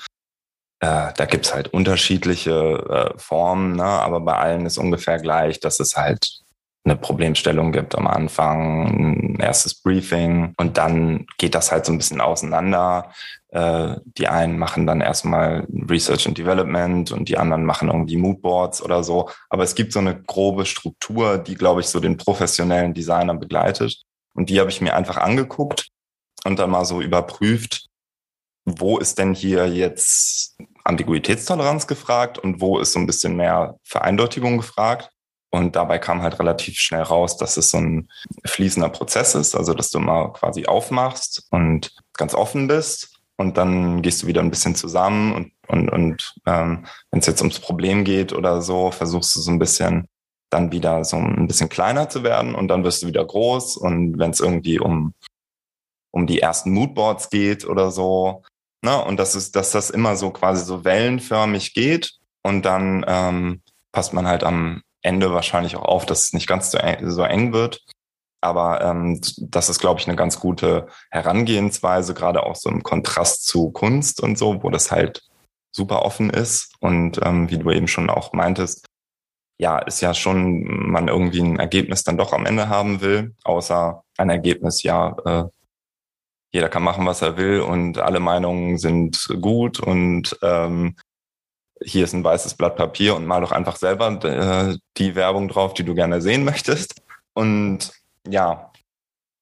äh, 0.81 1.11
da 1.15 1.25
gibt's 1.25 1.53
halt 1.53 1.69
unterschiedliche 1.73 3.11
äh, 3.15 3.19
Formen, 3.19 3.73
ne? 3.73 3.83
aber 3.83 4.21
bei 4.21 4.35
allen 4.35 4.65
ist 4.65 4.77
ungefähr 4.77 5.19
gleich, 5.19 5.59
dass 5.59 5.79
es 5.79 5.97
halt 5.97 6.39
eine 6.85 6.95
Problemstellung 6.95 7.71
gibt 7.71 7.95
am 7.95 8.07
Anfang, 8.07 9.35
ein 9.35 9.39
erstes 9.39 9.75
Briefing 9.75 10.53
und 10.57 10.77
dann 10.77 11.25
geht 11.37 11.53
das 11.53 11.71
halt 11.71 11.85
so 11.85 11.91
ein 11.91 11.97
bisschen 11.97 12.21
auseinander. 12.21 13.11
Äh, 13.49 13.95
die 14.17 14.27
einen 14.27 14.57
machen 14.57 14.87
dann 14.87 15.01
erstmal 15.01 15.67
Research 15.89 16.27
and 16.27 16.37
Development 16.37 17.11
und 17.11 17.27
die 17.27 17.37
anderen 17.37 17.65
machen 17.65 17.89
irgendwie 17.89 18.17
Moodboards 18.17 18.81
oder 18.81 19.03
so. 19.03 19.29
Aber 19.49 19.63
es 19.63 19.75
gibt 19.75 19.91
so 19.91 19.99
eine 19.99 20.21
grobe 20.21 20.65
Struktur, 20.65 21.37
die, 21.37 21.55
glaube 21.55 21.81
ich, 21.81 21.87
so 21.87 21.99
den 21.99 22.17
professionellen 22.17 22.93
Designer 22.93 23.35
begleitet. 23.35 24.01
Und 24.33 24.49
die 24.49 24.59
habe 24.59 24.69
ich 24.69 24.81
mir 24.81 24.95
einfach 24.95 25.17
angeguckt 25.17 25.89
und 26.45 26.59
dann 26.59 26.69
mal 26.69 26.85
so 26.85 27.01
überprüft, 27.01 27.87
wo 28.65 28.97
ist 28.97 29.17
denn 29.17 29.33
hier 29.33 29.67
jetzt 29.67 30.57
Ambiguitätstoleranz 30.89 31.87
gefragt 31.87 32.37
und 32.37 32.61
wo 32.61 32.79
ist 32.79 32.93
so 32.93 32.99
ein 32.99 33.05
bisschen 33.05 33.35
mehr 33.35 33.77
Vereindeutigung 33.83 34.57
gefragt. 34.57 35.11
Und 35.51 35.75
dabei 35.75 35.97
kam 35.97 36.21
halt 36.21 36.37
relativ 36.37 36.79
schnell 36.79 37.01
raus, 37.01 37.37
dass 37.37 37.57
es 37.57 37.71
so 37.71 37.77
ein 37.77 38.09
fließender 38.45 38.89
Prozess 38.89 39.33
ist, 39.33 39.55
also 39.55 39.73
dass 39.73 39.89
du 39.89 39.99
mal 39.99 40.31
quasi 40.33 40.65
aufmachst 40.67 41.47
und 41.49 41.91
ganz 42.13 42.35
offen 42.35 42.67
bist 42.67 43.19
und 43.37 43.57
dann 43.57 44.03
gehst 44.03 44.21
du 44.21 44.27
wieder 44.27 44.41
ein 44.41 44.51
bisschen 44.51 44.75
zusammen 44.75 45.33
und, 45.33 45.51
und, 45.67 45.89
und 45.89 46.35
ähm, 46.45 46.85
wenn 47.09 47.19
es 47.19 47.25
jetzt 47.25 47.41
ums 47.41 47.59
Problem 47.59 48.03
geht 48.03 48.31
oder 48.31 48.61
so, 48.61 48.91
versuchst 48.91 49.35
du 49.35 49.39
so 49.39 49.49
ein 49.49 49.57
bisschen 49.57 50.07
dann 50.51 50.71
wieder 50.71 51.03
so 51.03 51.17
ein 51.17 51.47
bisschen 51.47 51.69
kleiner 51.69 52.09
zu 52.09 52.23
werden 52.23 52.53
und 52.53 52.67
dann 52.67 52.83
wirst 52.83 53.01
du 53.01 53.07
wieder 53.07 53.25
groß 53.25 53.77
und 53.77 54.19
wenn 54.19 54.31
es 54.31 54.39
irgendwie 54.39 54.79
um 54.79 55.13
um 56.11 56.27
die 56.27 56.39
ersten 56.39 56.71
Moodboards 56.71 57.29
geht 57.29 57.65
oder 57.65 57.91
so, 57.91 58.43
Ne? 58.81 59.03
Und 59.03 59.17
das 59.17 59.35
ist, 59.35 59.55
dass 59.55 59.71
das 59.71 59.89
immer 59.89 60.15
so 60.15 60.31
quasi 60.31 60.63
so 60.63 60.85
wellenförmig 60.85 61.73
geht 61.73 62.13
und 62.43 62.63
dann 62.63 63.05
ähm, 63.07 63.61
passt 63.91 64.13
man 64.13 64.27
halt 64.27 64.43
am 64.43 64.81
Ende 65.01 65.33
wahrscheinlich 65.33 65.75
auch 65.75 65.85
auf, 65.85 66.05
dass 66.05 66.23
es 66.23 66.33
nicht 66.33 66.47
ganz 66.47 66.71
so 66.71 66.77
eng, 66.77 67.09
so 67.09 67.23
eng 67.23 67.53
wird. 67.53 67.81
Aber 68.41 68.81
ähm, 68.81 69.19
das 69.37 69.69
ist, 69.69 69.79
glaube 69.79 69.99
ich, 69.99 70.07
eine 70.07 70.15
ganz 70.15 70.39
gute 70.39 70.87
Herangehensweise, 71.11 72.13
gerade 72.13 72.43
auch 72.43 72.55
so 72.55 72.69
im 72.69 72.83
Kontrast 72.83 73.45
zu 73.45 73.71
Kunst 73.71 74.21
und 74.21 74.37
so, 74.37 74.63
wo 74.63 74.69
das 74.69 74.91
halt 74.91 75.23
super 75.71 76.03
offen 76.03 76.29
ist. 76.29 76.73
Und 76.79 77.19
ähm, 77.23 77.49
wie 77.49 77.57
du 77.57 77.69
eben 77.71 77.87
schon 77.87 78.09
auch 78.09 78.31
meintest, 78.33 78.85
ja, 79.59 79.79
ist 79.79 79.99
ja 80.01 80.13
schon 80.13 80.89
man 80.89 81.09
irgendwie 81.09 81.41
ein 81.41 81.59
Ergebnis 81.59 82.03
dann 82.03 82.17
doch 82.17 82.31
am 82.31 82.45
Ende 82.45 82.69
haben 82.69 83.01
will, 83.01 83.35
außer 83.43 84.03
ein 84.17 84.29
Ergebnis, 84.29 84.83
ja, 84.83 85.17
äh, 85.25 85.43
jeder 86.51 86.69
kann 86.69 86.83
machen, 86.83 87.05
was 87.05 87.21
er 87.21 87.37
will 87.37 87.61
und 87.61 87.99
alle 87.99 88.19
Meinungen 88.19 88.77
sind 88.77 89.27
gut 89.41 89.79
und 89.79 90.37
ähm, 90.41 90.95
hier 91.81 92.03
ist 92.03 92.13
ein 92.13 92.23
weißes 92.23 92.55
Blatt 92.55 92.75
Papier 92.75 93.15
und 93.15 93.25
mal 93.25 93.41
doch 93.41 93.51
einfach 93.51 93.77
selber 93.77 94.09
äh, 94.23 94.77
die 94.97 95.15
Werbung 95.15 95.47
drauf, 95.47 95.73
die 95.73 95.83
du 95.83 95.95
gerne 95.95 96.21
sehen 96.21 96.43
möchtest. 96.43 97.01
Und 97.33 97.93
ja, 98.27 98.69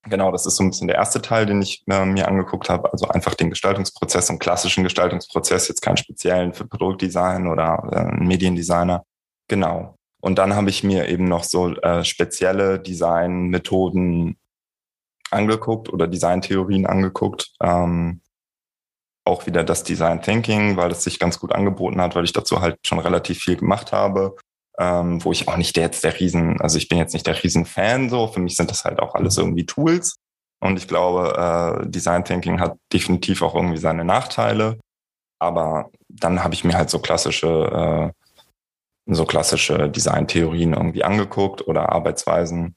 Genau, 0.10 0.32
das 0.32 0.46
ist 0.46 0.56
so 0.56 0.64
ein 0.64 0.70
bisschen 0.70 0.88
der 0.88 0.98
erste 0.98 1.22
Teil, 1.22 1.46
den 1.46 1.62
ich 1.62 1.84
äh, 1.90 2.06
mir 2.06 2.28
angeguckt 2.28 2.70
habe. 2.70 2.92
Also 2.92 3.08
einfach 3.08 3.36
den 3.36 3.50
Gestaltungsprozess, 3.50 4.30
einen 4.30 4.40
klassischen 4.40 4.84
Gestaltungsprozess, 4.84 5.68
jetzt 5.68 5.82
keinen 5.82 5.98
speziellen 5.98 6.54
für 6.54 6.66
Produktdesign 6.66 7.48
oder 7.48 7.90
äh, 7.92 8.24
Mediendesigner. 8.24 9.04
Genau. 9.48 9.96
Und 10.22 10.38
dann 10.38 10.56
habe 10.56 10.70
ich 10.70 10.84
mir 10.84 11.08
eben 11.10 11.26
noch 11.26 11.44
so 11.44 11.74
äh, 11.76 12.04
spezielle 12.04 12.80
Designmethoden 12.80 14.38
angeguckt 15.32 15.90
oder 15.92 16.08
Designtheorien 16.08 16.86
angeguckt. 16.86 17.52
Ähm, 17.62 18.22
auch 19.26 19.46
wieder 19.46 19.64
das 19.64 19.84
Design 19.84 20.22
Thinking, 20.22 20.78
weil 20.78 20.92
es 20.92 21.04
sich 21.04 21.20
ganz 21.20 21.40
gut 21.40 21.52
angeboten 21.52 22.00
hat, 22.00 22.16
weil 22.16 22.24
ich 22.24 22.34
dazu 22.34 22.62
halt 22.62 22.78
schon 22.86 23.00
relativ 23.00 23.40
viel 23.40 23.58
gemacht 23.58 23.92
habe 23.92 24.36
ähm, 24.78 25.24
wo 25.24 25.32
ich 25.32 25.48
auch 25.48 25.58
nicht 25.58 25.76
der 25.76 25.84
jetzt 25.84 26.04
der 26.04 26.20
Riesen, 26.20 26.62
also 26.62 26.78
ich 26.78 26.88
bin 26.88 26.98
jetzt 26.98 27.14
nicht 27.14 27.26
der 27.26 27.42
Riesenfan 27.42 28.10
so, 28.10 28.28
für 28.28 28.40
mich 28.40 28.56
sind 28.56 28.70
das 28.70 28.86
halt 28.86 29.00
auch 29.00 29.16
alles 29.16 29.38
irgendwie 29.38 29.66
Tools. 29.66 30.18
Und 30.60 30.78
ich 30.78 30.88
glaube, 30.88 31.84
äh, 31.84 31.90
Design 31.90 32.24
Thinking 32.26 32.60
hat 32.60 32.78
definitiv 32.94 33.42
auch 33.42 33.56
irgendwie 33.56 33.78
seine 33.78 34.04
Nachteile. 34.06 34.80
Aber 35.40 35.92
dann 36.10 36.44
habe 36.44 36.56
ich 36.56 36.64
mir 36.64 36.76
halt 36.76 36.90
so 36.90 37.00
klassische, 37.00 38.14
äh, 39.08 39.14
so 39.14 39.26
klassische 39.26 39.90
Designtheorien 39.90 40.74
irgendwie 40.74 41.04
angeguckt 41.04 41.68
oder 41.68 41.92
Arbeitsweisen, 41.92 42.76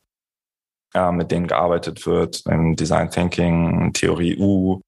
äh, 0.94 1.12
mit 1.12 1.30
denen 1.30 1.46
gearbeitet 1.46 2.06
wird, 2.06 2.42
im 2.46 2.76
Design 2.76 3.10
Thinking, 3.10 3.92
Theorie 3.92 4.36
U 4.38 4.80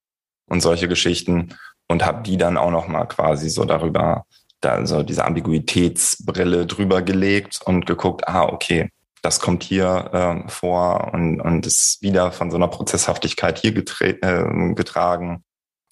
und 0.49 0.61
solche 0.61 0.89
Geschichten 0.89 1.55
und 1.89 2.05
habe 2.05 2.23
die 2.23 2.37
dann 2.37 2.57
auch 2.57 2.71
noch 2.71 2.89
mal 2.89 3.07
quasi 3.07 3.51
so 3.51 3.65
darüber 3.65 4.25
da 4.61 4.87
so 4.87 5.03
diese 5.03 5.25
Ambiguitätsbrille 5.25 6.67
drüber 6.67 7.03
gelegt 7.03 7.61
und 7.65 7.85
geguckt, 7.85 8.29
ah, 8.29 8.45
okay, 8.45 8.91
das 9.21 9.41
kommt 9.41 9.63
hier 9.63 10.11
äh, 10.13 10.49
vor 10.49 11.13
und, 11.13 11.41
und 11.41 11.67
ist 11.67 11.99
wieder 12.01 12.33
von 12.33 12.51
so 12.51 12.57
einer 12.57 12.69
Prozesshaftigkeit 12.69 13.59
hier 13.59 13.77
äh, 13.77 14.75
getragen. 14.75 15.45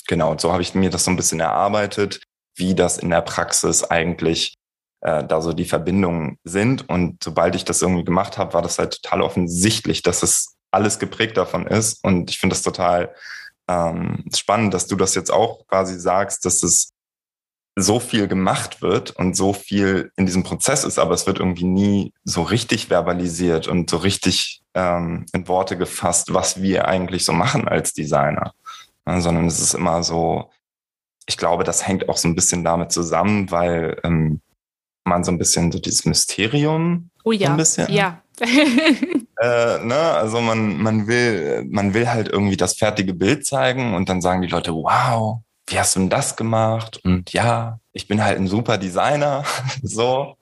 Genau, 0.06 0.32
und 0.32 0.40
so 0.40 0.52
habe 0.52 0.62
ich 0.62 0.74
mir 0.74 0.90
das 0.90 1.04
so 1.04 1.10
ein 1.10 1.16
bisschen 1.16 1.40
erarbeitet, 1.40 2.22
wie 2.56 2.74
das 2.74 2.98
in 2.98 3.10
der 3.10 3.22
Praxis 3.22 3.84
eigentlich 3.84 4.54
äh, 5.00 5.24
da 5.24 5.40
so 5.40 5.52
die 5.52 5.64
Verbindungen 5.64 6.38
sind. 6.44 6.88
Und 6.88 7.22
sobald 7.22 7.54
ich 7.54 7.64
das 7.64 7.82
irgendwie 7.82 8.04
gemacht 8.04 8.38
habe, 8.38 8.54
war 8.54 8.62
das 8.62 8.78
halt 8.78 9.02
total 9.02 9.22
offensichtlich, 9.22 10.02
dass 10.02 10.22
es 10.22 10.56
alles 10.70 10.98
geprägt 10.98 11.36
davon 11.36 11.66
ist. 11.66 12.04
Und 12.04 12.30
ich 12.30 12.38
finde 12.38 12.54
das 12.54 12.62
total 12.62 13.14
ähm, 13.68 14.24
spannend, 14.34 14.74
dass 14.74 14.86
du 14.86 14.96
das 14.96 15.14
jetzt 15.14 15.32
auch 15.32 15.66
quasi 15.66 15.98
sagst, 15.98 16.44
dass 16.44 16.62
es 16.62 16.90
so 17.76 18.00
viel 18.00 18.28
gemacht 18.28 18.82
wird 18.82 19.12
und 19.12 19.36
so 19.36 19.52
viel 19.52 20.10
in 20.16 20.26
diesem 20.26 20.42
Prozess 20.42 20.84
ist, 20.84 20.98
aber 20.98 21.14
es 21.14 21.26
wird 21.26 21.38
irgendwie 21.38 21.64
nie 21.64 22.12
so 22.24 22.42
richtig 22.42 22.88
verbalisiert 22.88 23.68
und 23.68 23.88
so 23.88 23.98
richtig 23.98 24.62
ähm, 24.74 25.24
in 25.32 25.48
Worte 25.48 25.76
gefasst, 25.76 26.34
was 26.34 26.60
wir 26.60 26.88
eigentlich 26.88 27.24
so 27.24 27.32
machen 27.32 27.68
als 27.68 27.92
Designer. 27.92 28.52
Ja, 29.06 29.20
sondern 29.20 29.46
es 29.46 29.60
ist 29.60 29.74
immer 29.74 30.02
so, 30.02 30.50
ich 31.26 31.36
glaube, 31.36 31.64
das 31.64 31.86
hängt 31.86 32.08
auch 32.08 32.16
so 32.16 32.28
ein 32.28 32.34
bisschen 32.34 32.64
damit 32.64 32.92
zusammen, 32.92 33.50
weil 33.50 33.98
ähm, 34.04 34.40
man 35.04 35.24
so 35.24 35.32
ein 35.32 35.38
bisschen 35.38 35.72
so 35.72 35.78
dieses 35.78 36.04
Mysterium 36.04 37.10
oh 37.24 37.32
ja, 37.32 37.46
so 37.46 37.52
ein 37.52 37.56
bisschen. 37.56 37.92
Ja. 37.92 38.22
äh, 38.40 39.84
ne? 39.84 39.94
Also 39.94 40.40
man, 40.40 40.80
man 40.80 41.06
will, 41.06 41.64
man 41.68 41.94
will 41.94 42.08
halt 42.08 42.28
irgendwie 42.28 42.56
das 42.56 42.74
fertige 42.74 43.14
Bild 43.14 43.46
zeigen 43.46 43.94
und 43.94 44.08
dann 44.08 44.20
sagen 44.20 44.42
die 44.42 44.48
Leute, 44.48 44.72
wow, 44.72 45.40
wie 45.66 45.78
hast 45.78 45.94
du 45.94 46.00
denn 46.00 46.10
das 46.10 46.36
gemacht? 46.36 47.00
Und 47.04 47.32
ja, 47.32 47.78
ich 47.92 48.08
bin 48.08 48.22
halt 48.22 48.38
ein 48.38 48.48
super 48.48 48.78
Designer, 48.78 49.44
so. 49.82 50.36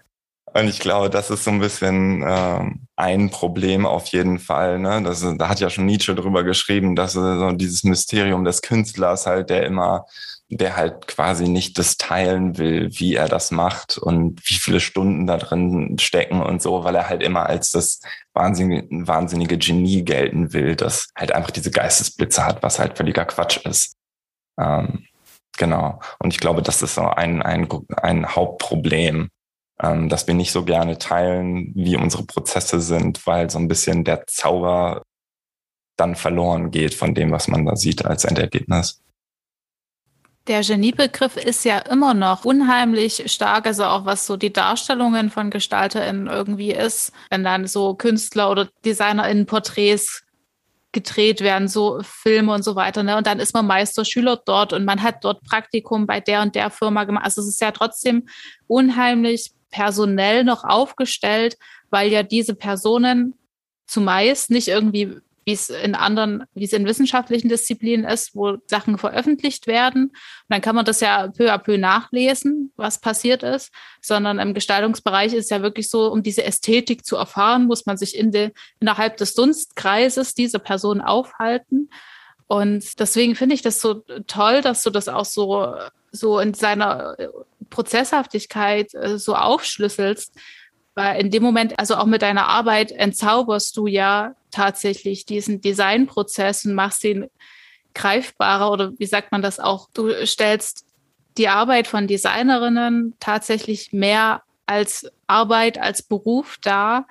Und 0.55 0.67
ich 0.67 0.81
glaube, 0.81 1.11
das 1.11 1.31
ist 1.31 1.45
so 1.45 1.51
ein 1.51 1.61
bisschen 1.61 2.25
ähm, 2.27 2.87
ein 2.97 3.31
Problem 3.31 3.85
auf 3.85 4.07
jeden 4.09 4.39
Fall. 4.39 4.79
Ne? 4.79 5.03
Das, 5.03 5.25
da 5.37 5.49
hat 5.49 5.61
ja 5.61 5.69
schon 5.69 5.85
Nietzsche 5.85 6.15
drüber 6.15 6.43
geschrieben, 6.43 6.97
dass 6.97 7.13
so 7.13 7.53
dieses 7.53 7.85
Mysterium 7.85 8.45
des 8.45 8.63
Künstlers 8.63 9.27
halt, 9.27 9.51
der 9.51 9.65
immer, 9.65 10.07
der 10.51 10.77
halt 10.77 11.07
quasi 11.07 11.49
nicht 11.49 11.79
das 11.79 11.97
teilen 11.97 12.57
will, 12.59 12.89
wie 12.93 13.15
er 13.15 13.29
das 13.29 13.51
macht 13.51 13.99
und 13.99 14.41
wie 14.49 14.55
viele 14.55 14.81
Stunden 14.81 15.27
da 15.27 15.37
drin 15.37 15.99
stecken 15.99 16.43
und 16.43 16.63
so, 16.63 16.85
weil 16.85 16.95
er 16.95 17.09
halt 17.09 17.23
immer 17.23 17.47
als 17.47 17.71
das 17.71 18.01
wahnsinnige, 18.33 18.89
wahnsinnige 19.07 19.59
Genie 19.59 20.05
gelten 20.05 20.53
will, 20.53 20.75
das 20.75 21.09
halt 21.17 21.33
einfach 21.33 21.51
diese 21.51 21.71
Geistesblitze 21.71 22.47
hat, 22.47 22.63
was 22.63 22.79
halt 22.79 22.97
völliger 22.97 23.27
Quatsch 23.27 23.65
ist. 23.67 23.97
Ähm, 24.59 25.05
Genau. 25.59 26.01
Und 26.21 26.33
ich 26.33 26.41
glaube, 26.41 26.63
das 26.63 26.83
ist 26.83 26.95
so 26.95 27.03
ein, 27.03 27.43
ein, 27.43 27.69
ein 27.97 28.35
Hauptproblem, 28.35 29.29
ähm, 29.83 30.09
dass 30.09 30.27
wir 30.27 30.35
nicht 30.35 30.53
so 30.53 30.65
gerne 30.65 30.99
teilen, 30.99 31.73
wie 31.75 31.97
unsere 31.97 32.25
Prozesse 32.25 32.81
sind, 32.81 33.27
weil 33.27 33.51
so 33.51 33.59
ein 33.59 33.69
bisschen 33.69 34.05
der 34.05 34.27
Zauber 34.27 35.03
dann 35.97 36.15
verloren 36.15 36.71
geht 36.71 36.95
von 36.95 37.13
dem, 37.15 37.33
was 37.33 37.49
man 37.49 37.67
da 37.67 37.75
sieht 37.75 38.05
als 38.05 38.25
Endergebnis. 38.25 39.03
Der 40.49 40.63
Geniebegriff 40.63 41.37
ist 41.37 41.65
ja 41.67 41.79
immer 41.79 42.15
noch 42.15 42.47
unheimlich 42.47 43.31
stark, 43.31 43.67
also 43.67 43.85
auch 43.85 44.07
was 44.07 44.27
so 44.27 44.39
die 44.39 44.53
Darstellungen 44.53 45.31
von 45.31 45.51
GestalterInnen 45.51 46.27
irgendwie 46.27 46.73
ist. 46.73 47.13
Wenn 47.29 47.45
dann 47.45 47.67
so 47.67 47.95
Künstler 47.95 48.51
oder 48.51 48.69
DesignerInnen 48.85 49.45
Porträts 49.45 50.23
gedreht 50.93 51.43
werden, 51.43 51.69
so 51.69 52.01
Filme 52.03 52.55
und 52.55 52.63
so 52.63 52.77
weiter. 52.77 53.03
Ne? 53.03 53.19
Und 53.19 53.27
dann 53.27 53.41
ist 53.41 53.53
man 53.53 53.67
Meisterschüler 53.67 54.41
dort 54.45 54.73
und 54.73 54.87
man 54.87 55.03
hat 55.03 55.23
dort 55.23 55.43
Praktikum 55.45 56.07
bei 56.07 56.21
der 56.21 56.41
und 56.41 56.55
der 56.55 56.71
Firma 56.71 57.05
gemacht. 57.05 57.27
Also 57.27 57.43
es 57.43 57.49
ist 57.49 57.61
ja 57.61 57.71
trotzdem 57.71 58.27
unheimlich 58.67 59.53
personell 59.71 60.45
noch 60.45 60.65
aufgestellt, 60.65 61.59
weil 61.91 62.11
ja 62.11 62.23
diese 62.23 62.55
Personen 62.55 63.35
zumeist 63.87 64.51
nicht 64.51 64.69
irgendwie 64.69 65.19
wie 65.49 65.55
es 65.55 65.71
in 65.71 65.95
anderen, 65.95 66.45
wie 66.53 66.65
es 66.65 66.75
in 66.75 66.85
wissenschaftlichen 66.85 67.49
Disziplinen 67.49 68.05
ist, 68.05 68.35
wo 68.35 68.59
Sachen 68.67 68.99
veröffentlicht 68.99 69.67
werden. 69.67 70.09
Und 70.09 70.15
dann 70.51 70.61
kann 70.61 70.77
man 70.77 70.85
das 70.85 71.01
ja 71.01 71.29
peu 71.29 71.51
à 71.51 71.57
peu 71.57 71.79
nachlesen, 71.79 72.71
was 72.77 73.01
passiert 73.01 73.43
ist, 73.43 73.73
sondern 74.03 74.39
im 74.41 74.53
Gestaltungsbereich 74.53 75.33
ist 75.33 75.51
ja 75.51 75.63
wirklich 75.63 75.89
so, 75.89 76.13
um 76.13 76.23
diese 76.23 76.45
Ästhetik 76.45 77.07
zu 77.07 77.17
erfahren, 77.17 77.65
muss 77.65 77.87
man 77.87 77.97
sich 77.97 78.15
in 78.15 78.31
de, 78.31 78.51
innerhalb 78.79 79.17
des 79.17 79.33
Dunstkreises 79.35 80.35
dieser 80.35 80.59
Person 80.59 81.01
aufhalten. 81.01 81.89
Und 82.47 83.01
deswegen 83.01 83.35
finde 83.35 83.55
ich 83.55 83.63
das 83.63 83.81
so 83.81 84.05
toll, 84.27 84.61
dass 84.61 84.83
du 84.83 84.91
das 84.91 85.09
auch 85.09 85.25
so, 85.25 85.77
so 86.13 86.41
in 86.41 86.53
seiner 86.53 87.17
Prozesshaftigkeit 87.71 88.93
äh, 88.93 89.19
so 89.19 89.35
aufschlüsselst, 89.35 90.35
weil 90.99 91.21
in 91.21 91.31
dem 91.31 91.45
Moment, 91.45 91.79
also 91.79 91.95
auch 91.95 92.07
mit 92.07 92.23
deiner 92.23 92.49
Arbeit, 92.49 92.91
entzauberst 92.91 93.77
du 93.77 93.87
ja 93.87 94.35
tatsächlich 94.51 95.25
diesen 95.25 95.61
Designprozess 95.61 96.65
und 96.65 96.75
machst 96.75 97.05
ihn 97.05 97.29
greifbarer 97.95 98.73
oder 98.73 98.93
wie 98.99 99.07
sagt 99.07 99.31
man 99.31 99.41
das 99.41 99.61
auch? 99.61 99.89
Du 99.95 100.11
stellst 100.27 100.85
die 101.37 101.47
Arbeit 101.47 101.87
von 101.87 102.09
Designerinnen 102.09 103.15
tatsächlich 103.21 103.93
mehr 103.93 104.43
als 104.67 105.09
Arbeit, 105.29 105.79
als 105.79 106.03
Beruf 106.03 106.59
dar, 106.63 107.07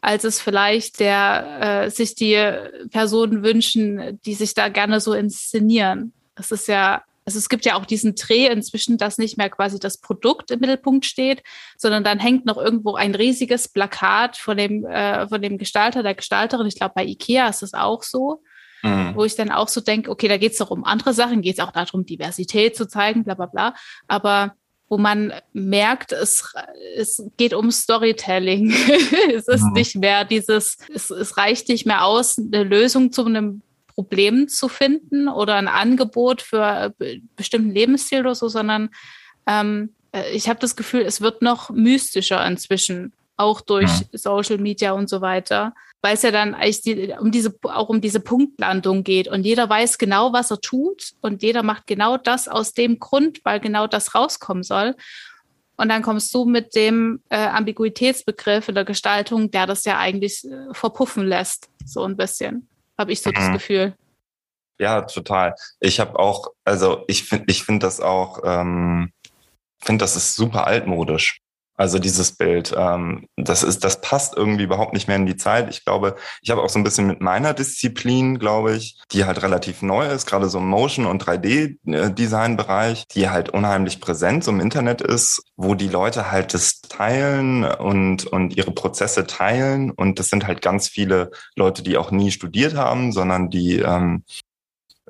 als 0.00 0.24
es 0.24 0.40
vielleicht 0.40 0.98
der 0.98 1.84
äh, 1.84 1.90
sich 1.90 2.16
die 2.16 2.34
Personen 2.90 3.44
wünschen, 3.44 4.18
die 4.24 4.34
sich 4.34 4.54
da 4.54 4.68
gerne 4.70 4.98
so 4.98 5.14
inszenieren. 5.14 6.12
Das 6.34 6.50
ist 6.50 6.66
ja 6.66 7.04
also 7.30 7.38
es 7.38 7.48
gibt 7.48 7.64
ja 7.64 7.76
auch 7.76 7.86
diesen 7.86 8.16
Dreh 8.16 8.48
inzwischen, 8.48 8.98
dass 8.98 9.16
nicht 9.16 9.38
mehr 9.38 9.48
quasi 9.50 9.78
das 9.78 9.98
Produkt 9.98 10.50
im 10.50 10.58
Mittelpunkt 10.58 11.06
steht, 11.06 11.44
sondern 11.76 12.02
dann 12.02 12.18
hängt 12.18 12.44
noch 12.44 12.56
irgendwo 12.56 12.96
ein 12.96 13.14
riesiges 13.14 13.68
Plakat 13.68 14.36
von 14.36 14.56
dem, 14.56 14.84
äh, 14.84 15.28
von 15.28 15.40
dem 15.40 15.56
Gestalter, 15.56 16.02
der 16.02 16.16
Gestalterin. 16.16 16.66
Ich 16.66 16.74
glaube, 16.74 16.94
bei 16.96 17.04
Ikea 17.04 17.48
ist 17.48 17.62
es 17.62 17.72
auch 17.72 18.02
so. 18.02 18.42
Mhm. 18.82 19.12
Wo 19.14 19.24
ich 19.24 19.36
dann 19.36 19.52
auch 19.52 19.68
so 19.68 19.80
denke, 19.80 20.10
okay, 20.10 20.26
da 20.26 20.38
geht 20.38 20.52
es 20.52 20.58
doch 20.58 20.70
um 20.70 20.84
andere 20.84 21.12
Sachen, 21.12 21.42
geht 21.42 21.58
es 21.58 21.64
auch 21.64 21.70
darum, 21.70 22.04
Diversität 22.04 22.74
zu 22.74 22.88
zeigen, 22.88 23.22
bla 23.22 23.34
bla 23.34 23.46
bla. 23.46 23.74
Aber 24.08 24.54
wo 24.88 24.98
man 24.98 25.32
merkt, 25.52 26.10
es, 26.10 26.52
es 26.96 27.22
geht 27.36 27.54
um 27.54 27.70
Storytelling. 27.70 28.70
es 29.34 29.46
ist 29.46 29.62
mhm. 29.62 29.72
nicht 29.74 29.94
mehr 29.94 30.24
dieses, 30.24 30.78
es, 30.92 31.10
es 31.10 31.36
reicht 31.36 31.68
nicht 31.68 31.86
mehr 31.86 32.04
aus, 32.04 32.38
eine 32.38 32.64
Lösung 32.64 33.12
zu 33.12 33.24
einem 33.24 33.62
Problem 34.00 34.48
zu 34.48 34.68
finden 34.68 35.28
oder 35.28 35.56
ein 35.56 35.68
Angebot 35.68 36.40
für 36.40 36.94
äh, 36.98 37.18
bestimmten 37.36 37.72
Lebensstil 37.72 38.20
oder 38.20 38.34
so, 38.34 38.48
sondern 38.48 38.88
ähm, 39.46 39.94
äh, 40.12 40.30
ich 40.32 40.48
habe 40.48 40.58
das 40.58 40.74
Gefühl, 40.74 41.02
es 41.02 41.20
wird 41.20 41.42
noch 41.42 41.68
mystischer 41.68 42.44
inzwischen, 42.46 43.12
auch 43.36 43.60
durch 43.60 43.90
ja. 43.90 44.06
Social 44.12 44.58
Media 44.58 44.92
und 44.92 45.08
so 45.08 45.20
weiter, 45.20 45.74
weil 46.02 46.14
es 46.14 46.22
ja 46.22 46.30
dann 46.30 46.54
eigentlich 46.54 46.82
die, 46.82 47.14
um 47.18 47.30
diese, 47.30 47.54
auch 47.62 47.88
um 47.90 48.00
diese 48.00 48.20
Punktlandung 48.20 49.04
geht 49.04 49.28
und 49.28 49.44
jeder 49.44 49.68
weiß 49.68 49.98
genau, 49.98 50.32
was 50.32 50.50
er 50.50 50.60
tut 50.60 51.12
und 51.20 51.42
jeder 51.42 51.62
macht 51.62 51.86
genau 51.86 52.16
das 52.16 52.48
aus 52.48 52.72
dem 52.72 52.98
Grund, 52.98 53.40
weil 53.44 53.60
genau 53.60 53.86
das 53.86 54.14
rauskommen 54.14 54.62
soll. 54.62 54.94
Und 55.76 55.88
dann 55.88 56.02
kommst 56.02 56.34
du 56.34 56.44
mit 56.44 56.74
dem 56.74 57.22
äh, 57.30 57.38
Ambiguitätsbegriff 57.38 58.68
in 58.68 58.74
der 58.74 58.84
Gestaltung, 58.84 59.50
der 59.50 59.66
das 59.66 59.86
ja 59.86 59.98
eigentlich 59.98 60.44
äh, 60.44 60.74
verpuffen 60.74 61.26
lässt, 61.26 61.70
so 61.86 62.04
ein 62.04 62.18
bisschen 62.18 62.68
habe 63.00 63.12
ich 63.12 63.22
so 63.22 63.30
mhm. 63.30 63.34
das 63.34 63.52
Gefühl. 63.52 63.94
Ja, 64.78 65.02
total. 65.02 65.54
Ich 65.80 66.00
habe 66.00 66.18
auch, 66.18 66.52
also 66.64 67.04
ich 67.08 67.24
finde, 67.24 67.46
ich 67.48 67.64
finde 67.64 67.86
das 67.86 68.00
auch, 68.00 68.40
ähm, 68.44 69.12
finde 69.78 70.04
das 70.04 70.16
ist 70.16 70.36
super 70.36 70.66
altmodisch. 70.66 71.40
Also 71.80 71.98
dieses 71.98 72.32
Bild, 72.32 72.74
ähm, 72.76 73.26
das 73.38 73.62
ist, 73.62 73.84
das 73.84 74.02
passt 74.02 74.36
irgendwie 74.36 74.64
überhaupt 74.64 74.92
nicht 74.92 75.08
mehr 75.08 75.16
in 75.16 75.24
die 75.24 75.38
Zeit. 75.38 75.70
Ich 75.70 75.82
glaube, 75.82 76.14
ich 76.42 76.50
habe 76.50 76.60
auch 76.60 76.68
so 76.68 76.78
ein 76.78 76.84
bisschen 76.84 77.06
mit 77.06 77.22
meiner 77.22 77.54
Disziplin, 77.54 78.38
glaube 78.38 78.76
ich, 78.76 79.00
die 79.12 79.24
halt 79.24 79.42
relativ 79.42 79.80
neu 79.80 80.06
ist, 80.06 80.26
gerade 80.26 80.50
so 80.50 80.58
im 80.58 80.68
Motion- 80.68 81.06
und 81.06 81.24
3D-Design-Bereich, 81.24 83.06
die 83.08 83.30
halt 83.30 83.48
unheimlich 83.48 83.98
präsent 83.98 84.44
so 84.44 84.50
im 84.50 84.60
Internet 84.60 85.00
ist, 85.00 85.42
wo 85.56 85.74
die 85.74 85.88
Leute 85.88 86.30
halt 86.30 86.52
das 86.52 86.82
teilen 86.82 87.64
und, 87.64 88.26
und 88.26 88.54
ihre 88.58 88.72
Prozesse 88.72 89.26
teilen. 89.26 89.90
Und 89.90 90.18
das 90.18 90.28
sind 90.28 90.46
halt 90.46 90.60
ganz 90.60 90.86
viele 90.86 91.30
Leute, 91.56 91.82
die 91.82 91.96
auch 91.96 92.10
nie 92.10 92.30
studiert 92.30 92.74
haben, 92.74 93.10
sondern 93.10 93.48
die 93.48 93.78
ähm, 93.78 94.24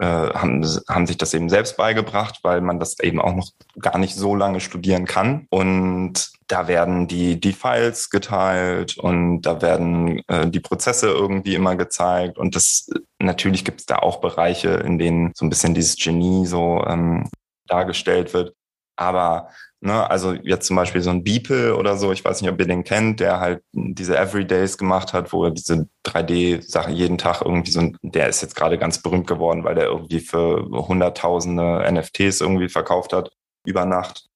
äh, 0.00 0.06
haben, 0.06 0.64
haben 0.88 1.06
sich 1.06 1.18
das 1.18 1.34
eben 1.34 1.50
selbst 1.50 1.76
beigebracht, 1.76 2.38
weil 2.42 2.60
man 2.60 2.80
das 2.80 2.98
eben 3.00 3.20
auch 3.20 3.34
noch 3.34 3.50
gar 3.78 3.98
nicht 3.98 4.14
so 4.14 4.34
lange 4.34 4.60
studieren 4.60 5.04
kann. 5.04 5.46
Und 5.50 6.30
da 6.50 6.66
werden 6.68 7.06
die, 7.06 7.38
die 7.38 7.52
Files 7.52 8.10
geteilt 8.10 8.98
und 8.98 9.42
da 9.42 9.62
werden 9.62 10.20
äh, 10.26 10.48
die 10.48 10.60
Prozesse 10.60 11.08
irgendwie 11.08 11.54
immer 11.54 11.76
gezeigt. 11.76 12.38
Und 12.38 12.56
das 12.56 12.90
natürlich 13.20 13.64
gibt 13.64 13.80
es 13.80 13.86
da 13.86 13.96
auch 13.96 14.20
Bereiche, 14.20 14.70
in 14.70 14.98
denen 14.98 15.32
so 15.34 15.46
ein 15.46 15.50
bisschen 15.50 15.74
dieses 15.74 15.96
Genie 15.96 16.46
so 16.46 16.84
ähm, 16.86 17.28
dargestellt 17.66 18.34
wird. 18.34 18.54
Aber 18.96 19.50
Ne, 19.82 20.10
also 20.10 20.34
jetzt 20.34 20.66
zum 20.66 20.76
Beispiel 20.76 21.00
so 21.00 21.08
ein 21.08 21.24
Beeple 21.24 21.74
oder 21.74 21.96
so, 21.96 22.12
ich 22.12 22.22
weiß 22.22 22.42
nicht, 22.42 22.50
ob 22.50 22.60
ihr 22.60 22.66
den 22.66 22.84
kennt, 22.84 23.18
der 23.18 23.40
halt 23.40 23.62
diese 23.72 24.14
Everydays 24.14 24.76
gemacht 24.76 25.14
hat, 25.14 25.32
wo 25.32 25.46
er 25.46 25.52
diese 25.52 25.88
3D-Sache 26.04 26.90
jeden 26.90 27.16
Tag 27.16 27.40
irgendwie 27.42 27.70
so, 27.70 27.90
der 28.02 28.28
ist 28.28 28.42
jetzt 28.42 28.54
gerade 28.54 28.76
ganz 28.76 29.00
berühmt 29.00 29.26
geworden, 29.26 29.64
weil 29.64 29.74
der 29.74 29.86
irgendwie 29.86 30.20
für 30.20 30.68
hunderttausende 30.70 31.90
NFTs 31.90 32.42
irgendwie 32.42 32.68
verkauft 32.68 33.14
hat 33.14 33.30
über 33.64 33.86
Nacht 33.86 34.29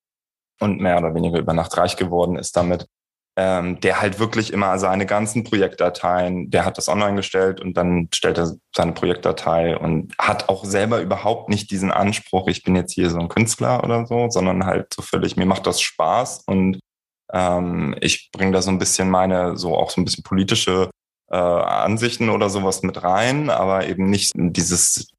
und 0.65 0.81
mehr 0.81 0.97
oder 0.97 1.15
weniger 1.15 1.39
über 1.39 1.53
Nacht 1.53 1.77
reich 1.77 1.95
geworden 1.95 2.37
ist 2.37 2.57
damit 2.57 2.87
ähm, 3.37 3.79
der 3.81 3.99
halt 4.01 4.19
wirklich 4.19 4.53
immer 4.53 4.79
seine 4.79 5.05
ganzen 5.05 5.43
Projektdateien, 5.43 6.49
der 6.51 6.63
hat 6.63 6.77
das 6.77 6.87
online 6.87 7.15
gestellt 7.15 7.59
und 7.59 7.75
dann 7.75 8.07
stellt 8.13 8.37
er 8.37 8.55
seine 8.73 8.93
Projektdatei 8.93 9.77
und 9.77 10.13
hat 10.17 10.47
auch 10.47 10.63
selber 10.63 11.01
überhaupt 11.01 11.49
nicht 11.49 11.69
diesen 11.69 11.91
Anspruch, 11.91 12.47
ich 12.47 12.63
bin 12.63 12.75
jetzt 12.75 12.93
hier 12.93 13.09
so 13.09 13.19
ein 13.19 13.27
Künstler 13.27 13.83
oder 13.83 14.05
so, 14.05 14.29
sondern 14.29 14.65
halt 14.65 14.93
so 14.93 15.01
völlig, 15.01 15.35
mir 15.35 15.45
macht 15.45 15.67
das 15.67 15.81
Spaß 15.81 16.43
und 16.47 16.79
ähm, 17.33 17.95
ich 17.99 18.29
bringe 18.31 18.53
da 18.53 18.61
so 18.61 18.69
ein 18.69 18.79
bisschen 18.79 19.09
meine, 19.09 19.57
so 19.57 19.75
auch 19.75 19.89
so 19.89 19.99
ein 19.99 20.05
bisschen 20.05 20.23
politische 20.23 20.89
äh, 21.29 21.35
Ansichten 21.35 22.29
oder 22.29 22.49
sowas 22.49 22.83
mit 22.83 23.03
rein, 23.03 23.49
aber 23.49 23.85
eben 23.87 24.09
nicht 24.09 24.31
dieses 24.33 25.09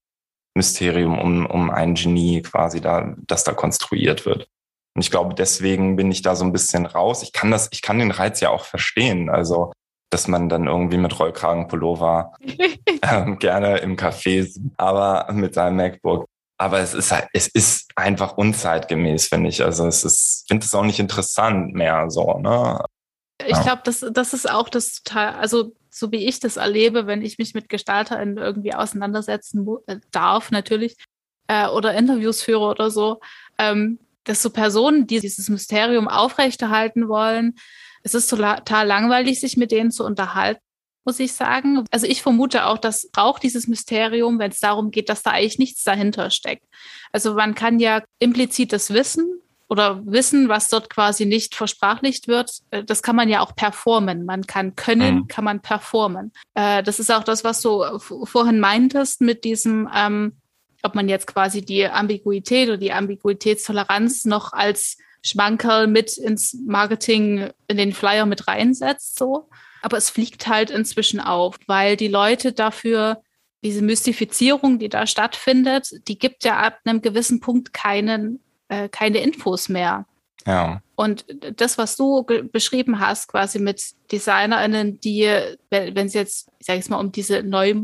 Mysterium 0.54 1.18
um, 1.18 1.44
um 1.44 1.70
ein 1.70 1.94
Genie 1.94 2.40
quasi 2.40 2.80
da, 2.80 3.14
das 3.26 3.44
da 3.44 3.52
konstruiert 3.52 4.24
wird. 4.24 4.48
Und 4.96 5.02
ich 5.02 5.10
glaube, 5.10 5.34
deswegen 5.34 5.94
bin 5.94 6.10
ich 6.10 6.22
da 6.22 6.34
so 6.34 6.42
ein 6.42 6.52
bisschen 6.52 6.86
raus. 6.86 7.22
Ich 7.22 7.32
kann 7.32 7.50
das, 7.50 7.68
ich 7.70 7.82
kann 7.82 7.98
den 7.98 8.10
Reiz 8.10 8.40
ja 8.40 8.48
auch 8.48 8.64
verstehen. 8.64 9.28
Also, 9.28 9.70
dass 10.08 10.26
man 10.26 10.48
dann 10.48 10.66
irgendwie 10.66 10.96
mit 10.96 11.20
Rollkragenpullover 11.20 12.32
ähm, 13.02 13.38
gerne 13.38 13.76
im 13.80 13.96
Café, 13.96 14.50
aber 14.78 15.30
mit 15.34 15.52
seinem 15.52 15.76
MacBook. 15.76 16.24
Aber 16.56 16.78
es 16.78 16.94
ist 16.94 17.12
halt, 17.12 17.28
es 17.34 17.46
ist 17.46 17.90
einfach 17.94 18.38
unzeitgemäß, 18.38 19.26
finde 19.26 19.50
ich. 19.50 19.62
Also 19.62 19.86
es 19.86 20.02
ist, 20.02 20.46
finde 20.48 20.64
es 20.64 20.74
auch 20.74 20.84
nicht 20.84 20.98
interessant 20.98 21.74
mehr 21.74 22.08
so, 22.08 22.38
ne? 22.38 22.82
Ich 23.46 23.60
glaube, 23.60 23.82
das, 23.84 24.02
das 24.10 24.32
ist 24.32 24.50
auch 24.50 24.70
das 24.70 25.02
total, 25.02 25.34
also 25.34 25.74
so 25.90 26.10
wie 26.10 26.26
ich 26.26 26.40
das 26.40 26.56
erlebe, 26.56 27.06
wenn 27.06 27.20
ich 27.20 27.36
mich 27.36 27.52
mit 27.52 27.68
GestalterInnen 27.68 28.38
irgendwie 28.38 28.72
auseinandersetzen 28.72 29.68
äh, 29.88 29.98
darf, 30.10 30.50
natürlich, 30.50 30.96
äh, 31.48 31.68
oder 31.68 31.92
Interviews 31.92 32.40
führe 32.40 32.64
oder 32.64 32.90
so, 32.90 33.20
ähm, 33.58 33.98
dass 34.26 34.42
so 34.42 34.50
Personen, 34.50 35.06
die 35.06 35.20
dieses 35.20 35.48
Mysterium 35.48 36.08
aufrechterhalten 36.08 37.08
wollen, 37.08 37.54
es 38.02 38.14
ist 38.14 38.28
total 38.28 38.86
langweilig, 38.86 39.40
sich 39.40 39.56
mit 39.56 39.72
denen 39.72 39.90
zu 39.90 40.04
unterhalten, 40.04 40.60
muss 41.04 41.18
ich 41.18 41.32
sagen. 41.32 41.84
Also 41.90 42.06
ich 42.06 42.22
vermute 42.22 42.66
auch, 42.66 42.78
dass 42.78 43.10
braucht 43.10 43.42
dieses 43.42 43.66
Mysterium, 43.66 44.38
wenn 44.38 44.50
es 44.50 44.60
darum 44.60 44.90
geht, 44.90 45.08
dass 45.08 45.22
da 45.22 45.30
eigentlich 45.32 45.58
nichts 45.58 45.82
dahinter 45.82 46.30
steckt. 46.30 46.64
Also 47.12 47.34
man 47.34 47.54
kann 47.54 47.80
ja 47.80 48.02
implizit 48.18 48.72
das 48.72 48.92
wissen 48.92 49.40
oder 49.68 50.06
wissen, 50.06 50.48
was 50.48 50.68
dort 50.68 50.90
quasi 50.90 51.26
nicht 51.26 51.54
versprachlicht 51.54 52.28
wird, 52.28 52.60
äh, 52.70 52.84
das 52.84 53.02
kann 53.02 53.16
man 53.16 53.28
ja 53.28 53.40
auch 53.40 53.56
performen. 53.56 54.24
Man 54.24 54.46
kann 54.46 54.76
können, 54.76 55.16
mhm. 55.16 55.28
kann 55.28 55.44
man 55.44 55.60
performen. 55.60 56.32
Äh, 56.54 56.82
das 56.82 57.00
ist 57.00 57.10
auch 57.10 57.24
das, 57.24 57.42
was 57.42 57.60
du 57.62 57.98
vorhin 57.98 58.60
meintest 58.60 59.20
mit 59.20 59.44
diesem, 59.44 59.88
ähm, 59.94 60.36
ob 60.86 60.94
man 60.94 61.08
jetzt 61.08 61.26
quasi 61.26 61.62
die 61.62 61.86
Ambiguität 61.86 62.68
oder 62.68 62.78
die 62.78 62.92
Ambiguitätstoleranz 62.92 64.24
noch 64.24 64.52
als 64.52 64.96
Schmankerl 65.22 65.86
mit 65.88 66.16
ins 66.16 66.56
Marketing, 66.66 67.50
in 67.66 67.76
den 67.76 67.92
Flyer 67.92 68.26
mit 68.26 68.48
reinsetzt, 68.48 69.18
so. 69.18 69.48
Aber 69.82 69.96
es 69.96 70.08
fliegt 70.08 70.46
halt 70.46 70.70
inzwischen 70.70 71.20
auf, 71.20 71.58
weil 71.66 71.96
die 71.96 72.08
Leute 72.08 72.52
dafür 72.52 73.22
diese 73.62 73.82
Mystifizierung, 73.82 74.78
die 74.78 74.88
da 74.88 75.06
stattfindet, 75.06 75.90
die 76.08 76.18
gibt 76.18 76.44
ja 76.44 76.58
ab 76.58 76.78
einem 76.84 77.02
gewissen 77.02 77.40
Punkt 77.40 77.72
keinen, 77.72 78.40
äh, 78.68 78.88
keine 78.88 79.18
Infos 79.18 79.68
mehr. 79.68 80.06
Ja. 80.46 80.80
Und 80.96 81.26
das, 81.56 81.76
was 81.76 81.94
du 81.96 82.24
beschrieben 82.50 83.00
hast, 83.00 83.28
quasi 83.28 83.58
mit 83.58 83.82
DesignerInnen, 84.10 84.98
die, 84.98 85.28
wenn 85.68 86.06
es 86.06 86.14
jetzt, 86.14 86.48
ich 86.58 86.66
sage 86.66 86.78
jetzt 86.78 86.88
mal, 86.88 86.98
um 86.98 87.12
diese 87.12 87.42
neu, 87.42 87.74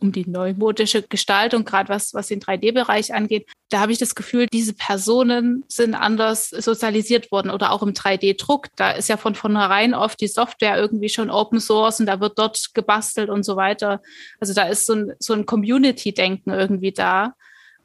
um 0.00 0.12
die 0.12 0.26
neumodische 0.26 1.02
Gestaltung, 1.02 1.66
gerade 1.66 1.90
was, 1.90 2.14
was 2.14 2.28
den 2.28 2.40
3D-Bereich 2.40 3.12
angeht, 3.12 3.46
da 3.68 3.80
habe 3.80 3.92
ich 3.92 3.98
das 3.98 4.14
Gefühl, 4.14 4.46
diese 4.50 4.72
Personen 4.72 5.64
sind 5.68 5.94
anders 5.94 6.48
sozialisiert 6.48 7.30
worden 7.30 7.50
oder 7.50 7.70
auch 7.70 7.82
im 7.82 7.92
3D-Druck. 7.92 8.68
Da 8.76 8.92
ist 8.92 9.10
ja 9.10 9.18
von 9.18 9.34
vornherein 9.34 9.92
oft 9.92 10.18
die 10.22 10.28
Software 10.28 10.78
irgendwie 10.78 11.10
schon 11.10 11.28
Open 11.28 11.60
Source 11.60 12.00
und 12.00 12.06
da 12.06 12.18
wird 12.20 12.38
dort 12.38 12.72
gebastelt 12.72 13.28
und 13.28 13.42
so 13.42 13.56
weiter. 13.56 14.00
Also 14.40 14.54
da 14.54 14.62
ist 14.68 14.86
so 14.86 14.94
ein, 14.94 15.12
so 15.18 15.34
ein 15.34 15.44
Community-Denken 15.44 16.50
irgendwie 16.50 16.92
da 16.92 17.34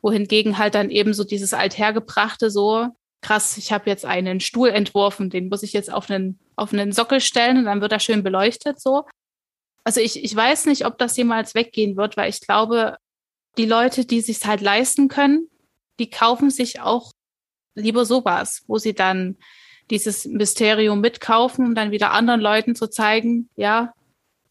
wohingegen 0.01 0.57
halt 0.57 0.75
dann 0.75 0.89
eben 0.89 1.13
so 1.13 1.23
dieses 1.23 1.53
althergebrachte 1.53 2.49
so, 2.49 2.88
krass, 3.22 3.57
ich 3.57 3.72
habe 3.72 3.89
jetzt 3.89 4.05
einen 4.05 4.39
Stuhl 4.39 4.70
entworfen, 4.70 5.30
den 5.30 5.49
muss 5.49 5.63
ich 5.63 5.74
jetzt 5.74 5.91
auf 5.91 6.09
einen, 6.09 6.39
auf 6.55 6.74
einen 6.74 6.91
Sockel 6.91 7.20
stellen 7.20 7.57
und 7.57 7.65
dann 7.65 7.82
wird 7.82 7.91
er 7.91 7.99
schön 7.99 8.24
beleuchtet 8.24 8.80
so. 8.80 9.05
Also 9.84 10.01
ich, 10.01 10.24
ich 10.24 10.36
weiß 10.36 10.65
nicht, 10.65 10.86
ob 10.86 10.97
das 10.97 11.17
jemals 11.17 11.55
weggehen 11.55 11.97
wird, 11.97 12.17
weil 12.17 12.30
ich 12.30 12.41
glaube, 12.41 12.97
die 13.57 13.65
Leute, 13.65 14.05
die 14.05 14.22
sich 14.22 14.45
halt 14.45 14.61
leisten 14.61 15.07
können, 15.07 15.49
die 15.99 16.09
kaufen 16.09 16.49
sich 16.49 16.80
auch 16.82 17.11
lieber 17.76 18.05
sowas, 18.05 18.63
wo 18.67 18.78
sie 18.78 18.93
dann 18.93 19.38
dieses 19.89 20.26
Mysterium 20.26 21.01
mitkaufen, 21.01 21.65
um 21.65 21.76
dann 21.76 21.91
wieder 21.91 22.11
anderen 22.11 22.41
Leuten 22.41 22.76
zu 22.76 22.88
zeigen, 22.88 23.49
ja, 23.55 23.93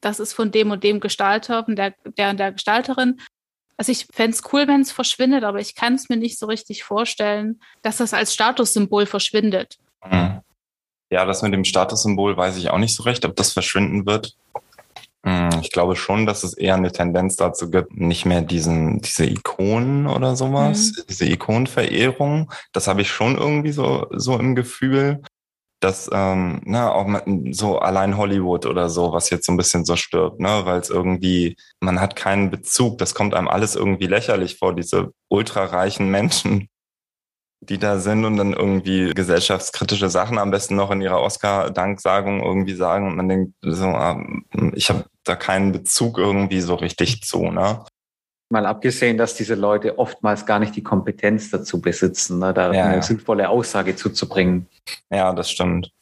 das 0.00 0.20
ist 0.20 0.32
von 0.32 0.50
dem 0.50 0.70
und 0.70 0.84
dem 0.84 1.00
Gestalter, 1.00 1.64
der, 1.68 1.94
der 2.16 2.30
und 2.30 2.38
der 2.38 2.52
Gestalterin. 2.52 3.20
Also 3.78 3.92
ich 3.92 4.06
fände 4.12 4.36
es 4.36 4.42
cool, 4.52 4.66
wenn 4.66 4.80
es 4.80 4.90
verschwindet, 4.90 5.44
aber 5.44 5.60
ich 5.60 5.76
kann 5.76 5.94
es 5.94 6.08
mir 6.08 6.16
nicht 6.16 6.38
so 6.38 6.46
richtig 6.46 6.82
vorstellen, 6.82 7.60
dass 7.82 7.98
das 7.98 8.12
als 8.12 8.34
Statussymbol 8.34 9.06
verschwindet. 9.06 9.78
Mhm. 10.04 10.40
Ja, 11.10 11.24
das 11.24 11.42
mit 11.42 11.54
dem 11.54 11.64
Statussymbol 11.64 12.36
weiß 12.36 12.56
ich 12.58 12.70
auch 12.70 12.78
nicht 12.78 12.94
so 12.94 13.04
recht, 13.04 13.24
ob 13.24 13.36
das 13.36 13.52
verschwinden 13.52 14.04
wird. 14.04 14.36
Mhm, 15.22 15.60
ich 15.62 15.70
glaube 15.70 15.94
schon, 15.94 16.26
dass 16.26 16.42
es 16.42 16.54
eher 16.54 16.74
eine 16.74 16.92
Tendenz 16.92 17.36
dazu 17.36 17.70
gibt, 17.70 17.96
nicht 17.96 18.26
mehr 18.26 18.42
diesen, 18.42 19.00
diese 19.00 19.24
Ikonen 19.24 20.06
oder 20.06 20.36
sowas, 20.36 20.92
mhm. 20.96 21.02
diese 21.08 21.26
Ikonenverehrung. 21.26 22.52
Das 22.72 22.88
habe 22.88 23.02
ich 23.02 23.10
schon 23.10 23.38
irgendwie 23.38 23.72
so, 23.72 24.06
so 24.10 24.38
im 24.38 24.54
Gefühl 24.54 25.22
dass 25.80 26.10
ähm, 26.12 26.60
na, 26.64 26.92
auch 26.92 27.06
so 27.52 27.78
allein 27.78 28.16
Hollywood 28.16 28.66
oder 28.66 28.88
so, 28.88 29.12
was 29.12 29.30
jetzt 29.30 29.46
so 29.46 29.52
ein 29.52 29.56
bisschen 29.56 29.84
so 29.84 29.96
stirbt, 29.96 30.40
ne, 30.40 30.62
weil 30.64 30.80
es 30.80 30.90
irgendwie, 30.90 31.56
man 31.80 32.00
hat 32.00 32.16
keinen 32.16 32.50
Bezug, 32.50 32.98
das 32.98 33.14
kommt 33.14 33.34
einem 33.34 33.48
alles 33.48 33.76
irgendwie 33.76 34.06
lächerlich 34.06 34.58
vor, 34.58 34.74
diese 34.74 35.12
ultrareichen 35.28 36.10
Menschen, 36.10 36.68
die 37.60 37.78
da 37.78 37.98
sind 37.98 38.24
und 38.24 38.36
dann 38.36 38.52
irgendwie 38.52 39.12
gesellschaftskritische 39.14 40.08
Sachen 40.10 40.38
am 40.38 40.50
besten 40.50 40.76
noch 40.76 40.90
in 40.90 41.00
ihrer 41.00 41.20
Oscar-Danksagung 41.20 42.42
irgendwie 42.42 42.74
sagen 42.74 43.06
und 43.06 43.16
man 43.16 43.28
denkt 43.28 43.52
so, 43.62 43.86
ah, 43.86 44.22
ich 44.74 44.90
habe 44.90 45.04
da 45.24 45.36
keinen 45.36 45.72
Bezug 45.72 46.18
irgendwie 46.18 46.60
so 46.60 46.74
richtig 46.74 47.22
zu, 47.22 47.50
ne? 47.50 47.84
Mal 48.50 48.64
abgesehen, 48.64 49.18
dass 49.18 49.34
diese 49.34 49.54
Leute 49.54 49.98
oftmals 49.98 50.46
gar 50.46 50.58
nicht 50.58 50.74
die 50.74 50.82
Kompetenz 50.82 51.50
dazu 51.50 51.80
besitzen, 51.80 52.38
ne, 52.38 52.54
da 52.54 52.72
ja, 52.72 52.84
eine 52.84 52.96
ja. 52.96 53.02
sinnvolle 53.02 53.48
Aussage 53.48 53.94
zuzubringen. 53.94 54.66
Ja, 55.10 55.34
das 55.34 55.50
stimmt. 55.50 55.92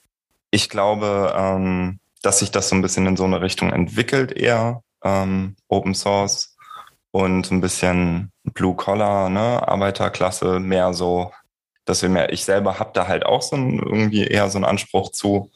Ich 0.52 0.68
glaube, 0.68 1.34
ähm, 1.36 1.98
dass 2.22 2.38
sich 2.38 2.52
das 2.52 2.68
so 2.68 2.76
ein 2.76 2.82
bisschen 2.82 3.06
in 3.06 3.16
so 3.16 3.24
eine 3.24 3.40
Richtung 3.40 3.70
entwickelt, 3.70 4.32
eher 4.32 4.82
ähm, 5.02 5.56
Open 5.68 5.94
Source 5.94 6.56
und 7.10 7.50
ein 7.50 7.60
bisschen 7.60 8.30
Blue 8.44 8.76
Collar, 8.76 9.28
ne, 9.28 9.66
Arbeiterklasse, 9.66 10.60
mehr 10.60 10.92
so, 10.92 11.32
dass 11.84 12.02
wir 12.02 12.08
mehr, 12.08 12.32
ich 12.32 12.44
selber 12.44 12.78
habe 12.78 12.90
da 12.94 13.08
halt 13.08 13.26
auch 13.26 13.42
so 13.42 13.56
ein, 13.56 13.78
irgendwie 13.78 14.24
eher 14.24 14.50
so 14.50 14.58
einen 14.58 14.64
Anspruch 14.64 15.10
zu, 15.10 15.50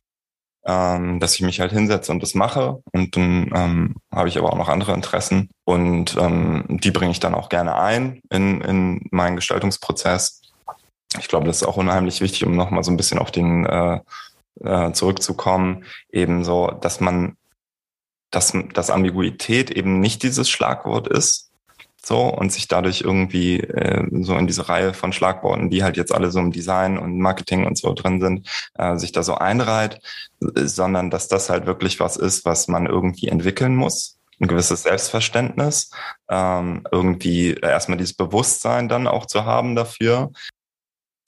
ähm, 0.65 1.21
dass 1.21 1.35
ich 1.35 1.43
mich 1.43 1.61
halt 1.61 1.73
hinsetze 1.73 2.13
und 2.13 2.23
das 2.23 2.35
mache. 2.35 2.83
Und 2.93 3.17
dann 3.17 3.51
ähm, 3.55 3.97
habe 4.13 4.29
ich 4.29 4.39
aber 4.39 4.53
auch 4.53 4.59
noch 4.59 4.69
andere 4.69 4.93
Interessen 4.93 5.51
und 5.65 6.17
ähm, 6.19 6.65
die 6.69 6.91
bringe 6.91 7.13
ich 7.13 7.21
dann 7.21 7.35
auch 7.35 7.49
gerne 7.49 7.77
ein 7.77 8.21
in, 8.31 8.61
in 8.61 9.09
meinen 9.11 9.37
Gestaltungsprozess. 9.37 10.43
Ich 11.19 11.29
glaube, 11.29 11.47
das 11.47 11.63
ist 11.63 11.69
auch 11.69 11.77
unheimlich 11.77 12.21
wichtig, 12.21 12.45
um 12.45 12.57
nochmal 12.57 12.85
so 12.85 12.91
ein 12.91 12.97
bisschen 12.97 13.19
auf 13.19 13.31
den 13.31 13.67
äh, 13.67 14.01
äh, 14.63 14.93
zurückzukommen, 14.93 15.85
eben 16.13 16.45
so, 16.45 16.69
dass 16.69 17.01
man, 17.01 17.37
dass, 18.31 18.53
dass 18.75 18.91
Ambiguität 18.91 19.71
eben 19.71 20.01
nicht 20.01 20.23
dieses 20.23 20.49
Schlagwort 20.49 21.09
ist, 21.09 21.50
so 22.05 22.23
und 22.23 22.53
sich 22.53 22.69
dadurch 22.69 23.03
irgendwie 23.03 23.61
äh, 23.61 24.07
so 24.23 24.37
in 24.37 24.47
diese 24.47 24.69
Reihe 24.69 24.95
von 24.95 25.13
Schlagworten, 25.13 25.71
die 25.71 25.83
halt 25.83 25.97
jetzt 25.97 26.13
alle 26.15 26.31
so 26.31 26.39
im 26.39 26.53
Design 26.53 26.99
und 26.99 27.19
Marketing 27.19 27.67
und 27.67 27.79
so 27.79 27.93
drin 27.95 28.21
sind, 28.21 28.49
äh, 28.75 28.97
sich 28.97 29.13
da 29.13 29.23
so 29.23 29.35
einreiht, 29.35 30.01
sondern 30.41 31.11
dass 31.11 31.29
das 31.29 31.51
halt 31.51 31.67
wirklich 31.67 32.01
was 32.01 32.17
ist, 32.17 32.45
was 32.45 32.69
man 32.69 32.87
irgendwie 32.87 33.29
entwickeln 33.29 33.77
muss 33.77 34.21
ein 34.41 34.49
gewisses 34.49 34.83
Selbstverständnis, 34.83 35.91
ähm, 36.29 36.85
irgendwie 36.91 37.53
erstmal 37.55 37.99
dieses 37.99 38.15
Bewusstsein 38.15 38.89
dann 38.89 39.07
auch 39.07 39.27
zu 39.27 39.45
haben 39.45 39.77
dafür, 39.77 40.33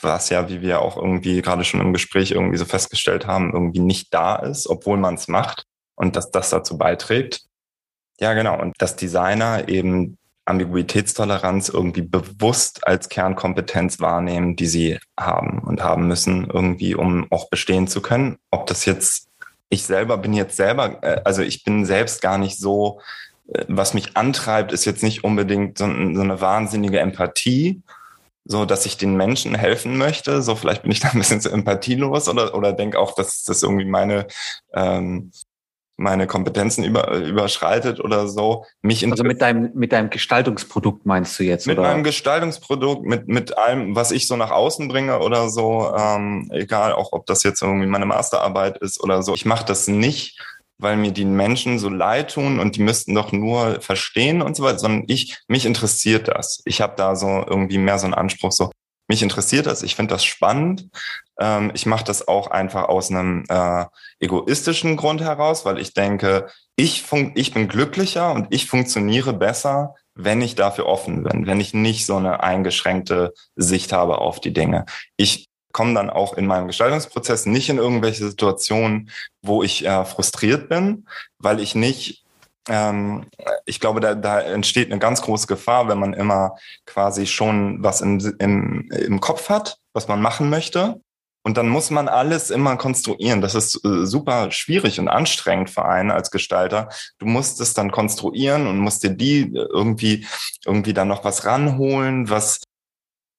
was 0.01 0.31
ja, 0.31 0.49
wie 0.49 0.63
wir 0.63 0.81
auch 0.81 0.97
irgendwie 0.97 1.43
gerade 1.43 1.65
schon 1.65 1.81
im 1.81 1.93
Gespräch 1.93 2.33
irgendwie 2.33 2.57
so 2.57 2.65
festgestellt 2.65 3.27
haben, 3.27 3.53
irgendwie 3.53 3.81
nicht 3.81 4.13
da 4.15 4.37
ist, 4.37 4.67
obwohl 4.67 4.97
man 4.97 5.15
es 5.15 5.29
macht 5.29 5.65
und 5.95 6.17
dass 6.17 6.31
das 6.31 6.51
dazu 6.51 6.79
beiträgt. 6.79 7.43
Ja, 8.19 8.35
genau. 8.35 8.61
Und 8.61 8.75
dass 8.79 8.97
Designer 8.97 9.69
eben 9.69 10.17
Ambiguitätstoleranz 10.45 11.69
irgendwie 11.69 12.03
bewusst 12.03 12.87
als 12.87 13.09
Kernkompetenz 13.09 14.01
wahrnehmen, 14.01 14.57
die 14.57 14.67
sie 14.67 14.99
haben 15.19 15.61
und 15.61 15.83
haben 15.83 16.09
müssen, 16.09 16.51
irgendwie, 16.51 16.95
um 16.95 17.27
auch 17.31 17.49
bestehen 17.49 17.87
zu 17.87 18.01
können. 18.01 18.39
Ob 18.51 18.67
das 18.67 18.85
jetzt 18.85 19.29
ich 19.73 19.85
selber 19.85 20.19
bin 20.19 20.35
jetzt 20.35 20.57
selber, 20.57 21.03
äh, 21.03 21.23
also 21.25 21.43
ich 21.43 21.65
bin 21.65 21.87
selbst 21.87 22.21
gar 22.21 22.37
nicht 22.37 22.59
so, 22.59 23.01
äh, 23.53 23.65
was 23.69 23.95
mich 23.95 24.17
antreibt, 24.17 24.71
ist 24.73 24.85
jetzt 24.85 25.03
nicht 25.03 25.25
unbedingt 25.25 25.79
so, 25.79 25.87
so 25.87 25.91
eine 26.21 26.41
wahnsinnige 26.41 27.01
Empathie, 27.01 27.83
so 28.45 28.67
dass 28.67 28.85
ich 28.85 28.99
den 28.99 29.17
Menschen 29.17 29.55
helfen 29.55 29.97
möchte. 29.97 30.43
So 30.43 30.57
vielleicht 30.57 30.83
bin 30.83 30.93
ich 30.93 31.01
da 31.01 31.09
ein 31.09 31.19
bisschen 31.19 31.41
zu 31.41 31.51
empathielos 31.51 32.29
oder, 32.29 32.55
oder 32.55 32.75
denke 32.75 32.99
auch, 32.99 33.15
dass 33.15 33.45
das 33.45 33.63
irgendwie 33.63 33.87
meine 33.87 34.27
ähm, 34.75 35.33
meine 35.97 36.27
Kompetenzen 36.27 36.85
über, 36.85 37.13
überschreitet 37.19 38.01
oder 38.01 38.29
so. 38.29 38.65
Mich 38.83 39.09
also 39.09 39.25
mit 39.25 39.41
deinem, 39.41 39.71
mit 39.75 39.93
deinem 39.93 40.11
Gestaltungsprodukt 40.11 41.07
meinst 41.07 41.39
du 41.39 41.45
jetzt? 41.45 41.67
Mit 41.67 41.79
oder? 41.79 41.89
meinem 41.89 42.05
Gestaltungsprodukt, 42.05 43.05
mit, 43.05 43.29
mit 43.29 43.57
allem, 43.59 43.95
was 43.95 44.11
ich 44.11 44.27
so 44.27 44.37
nach 44.37 44.51
außen 44.51 44.89
bringe 44.89 45.21
oder 45.21 45.49
so, 45.49 45.93
ähm, 45.97 46.49
egal, 46.53 46.93
auch 46.93 47.13
ob 47.13 47.27
das 47.27 47.43
jetzt 47.43 47.63
irgendwie 47.63 47.87
meine 47.87 48.07
Masterarbeit 48.07 48.79
ist 48.79 49.03
oder 49.03 49.23
so. 49.23 49.35
Ich 49.35 49.45
mache 49.45 49.65
das 49.65 49.89
nicht, 49.89 50.41
weil 50.79 50.97
mir 50.97 51.13
die 51.13 51.25
Menschen 51.25 51.79
so 51.79 51.89
leid 51.89 52.35
tun 52.35 52.59
und 52.59 52.77
die 52.77 52.83
müssten 52.83 53.15
doch 53.15 53.33
nur 53.33 53.81
verstehen 53.81 54.43
und 54.43 54.57
so 54.57 54.65
weiter, 54.65 54.81
sondern 54.81 55.05
ich, 55.07 55.39
mich 55.47 55.65
interessiert 55.65 56.29
das. 56.29 56.63
Ich 56.65 56.81
habe 56.81 56.95
da 56.97 57.15
so 57.15 57.45
irgendwie 57.47 57.79
mehr 57.79 57.99
so 57.99 58.07
einen 58.07 58.15
Anspruch, 58.15 58.53
so, 58.53 58.71
mich 59.09 59.23
interessiert 59.23 59.67
das, 59.67 59.83
ich 59.83 59.97
finde 59.97 60.15
das 60.15 60.25
spannend. 60.25 60.89
Ähm, 61.39 61.71
ich 61.75 61.87
mache 61.87 62.05
das 62.05 62.29
auch 62.29 62.49
einfach 62.49 62.89
aus 62.89 63.11
einem 63.11 63.45
äh, 63.49 63.85
egoistischen 64.21 64.97
Grund 64.97 65.21
heraus, 65.21 65.65
weil 65.65 65.79
ich 65.79 65.95
denke, 65.95 66.47
ich, 66.77 67.03
fun 67.03 67.33
ich 67.35 67.53
bin 67.53 67.69
glücklicher 67.69 68.33
und 68.33 68.47
ich 68.51 68.67
funktioniere 68.67 69.33
besser, 69.33 69.95
wenn 70.15 70.41
ich 70.43 70.55
dafür 70.55 70.87
offen 70.87 71.25
bin, 71.25 71.47
wenn 71.47 71.61
ich 71.61 71.75
nicht 71.75 72.07
so 72.07 72.17
eine 72.17 72.43
eingeschränkte 72.43 73.33
Sicht 73.57 73.93
habe 73.93 74.19
auf 74.19 74.41
die 74.41 74.53
Dinge. 74.53 74.85
Ich 75.17 75.49
komme 75.73 75.95
dann 75.95 76.11
auch 76.11 76.35
in 76.35 76.47
meinem 76.47 76.67
Gestaltungsprozess 76.67 77.47
nicht 77.47 77.71
in 77.71 77.79
irgendwelche 77.79 78.29
Situationen, 78.29 79.11
wo 79.41 79.63
ich 79.63 79.85
äh, 79.87 80.05
frustriert 80.05 80.69
bin, 80.69 81.07
weil 81.39 81.61
ich 81.61 81.75
nicht 81.75 82.22
ähm, 82.69 83.27
ich 83.65 83.81
glaube, 83.81 84.01
da, 84.01 84.15
da 84.15 84.41
entsteht 84.41 84.91
eine 84.91 85.01
ganz 85.01 85.23
große 85.23 85.47
Gefahr, 85.47 85.89
wenn 85.89 85.99
man 85.99 86.13
immer 86.13 86.57
quasi 86.87 87.27
schon 87.27 87.83
was 87.83 88.01
im, 88.01 88.19
im, 88.39 88.89
im 88.91 89.21
Kopf 89.21 89.49
hat, 89.49 89.79
was 89.93 90.09
man 90.09 90.21
machen 90.21 90.51
möchte. 90.51 91.01
Und 91.45 91.57
dann 91.57 91.69
muss 91.69 91.91
man 91.91 92.09
alles 92.09 92.51
immer 92.51 92.77
konstruieren. 92.77 93.41
Das 93.41 93.57
ist 93.57 93.85
äh, 93.85 94.07
super 94.07 94.53
schwierig 94.53 95.01
und 95.01 95.09
anstrengend 95.09 95.71
für 95.71 95.85
einen 95.85 96.13
als 96.13 96.31
Gestalter. 96.31 96.89
Du 97.19 97.27
musst 97.27 97.61
es 97.61 97.75
dann 97.75 97.91
konstruieren 97.91 98.69
und 98.69 98.79
musst 98.79 99.03
dir 99.03 99.11
die 99.11 99.53
irgendwie, 99.53 100.25
irgendwie 100.65 100.95
dann 100.95 101.09
noch 101.09 101.25
was 101.25 101.45
ranholen, 101.45 102.31
was, 102.31 102.61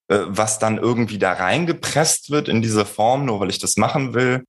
äh, 0.09 0.19
was 0.27 0.59
dann 0.59 0.77
irgendwie 0.77 1.17
da 1.17 1.31
reingepresst 1.31 2.29
wird 2.29 2.49
in 2.49 2.61
diese 2.61 2.85
Form, 2.85 3.25
nur 3.25 3.39
weil 3.39 3.49
ich 3.49 3.59
das 3.59 3.77
machen 3.77 4.13
will. 4.13 4.43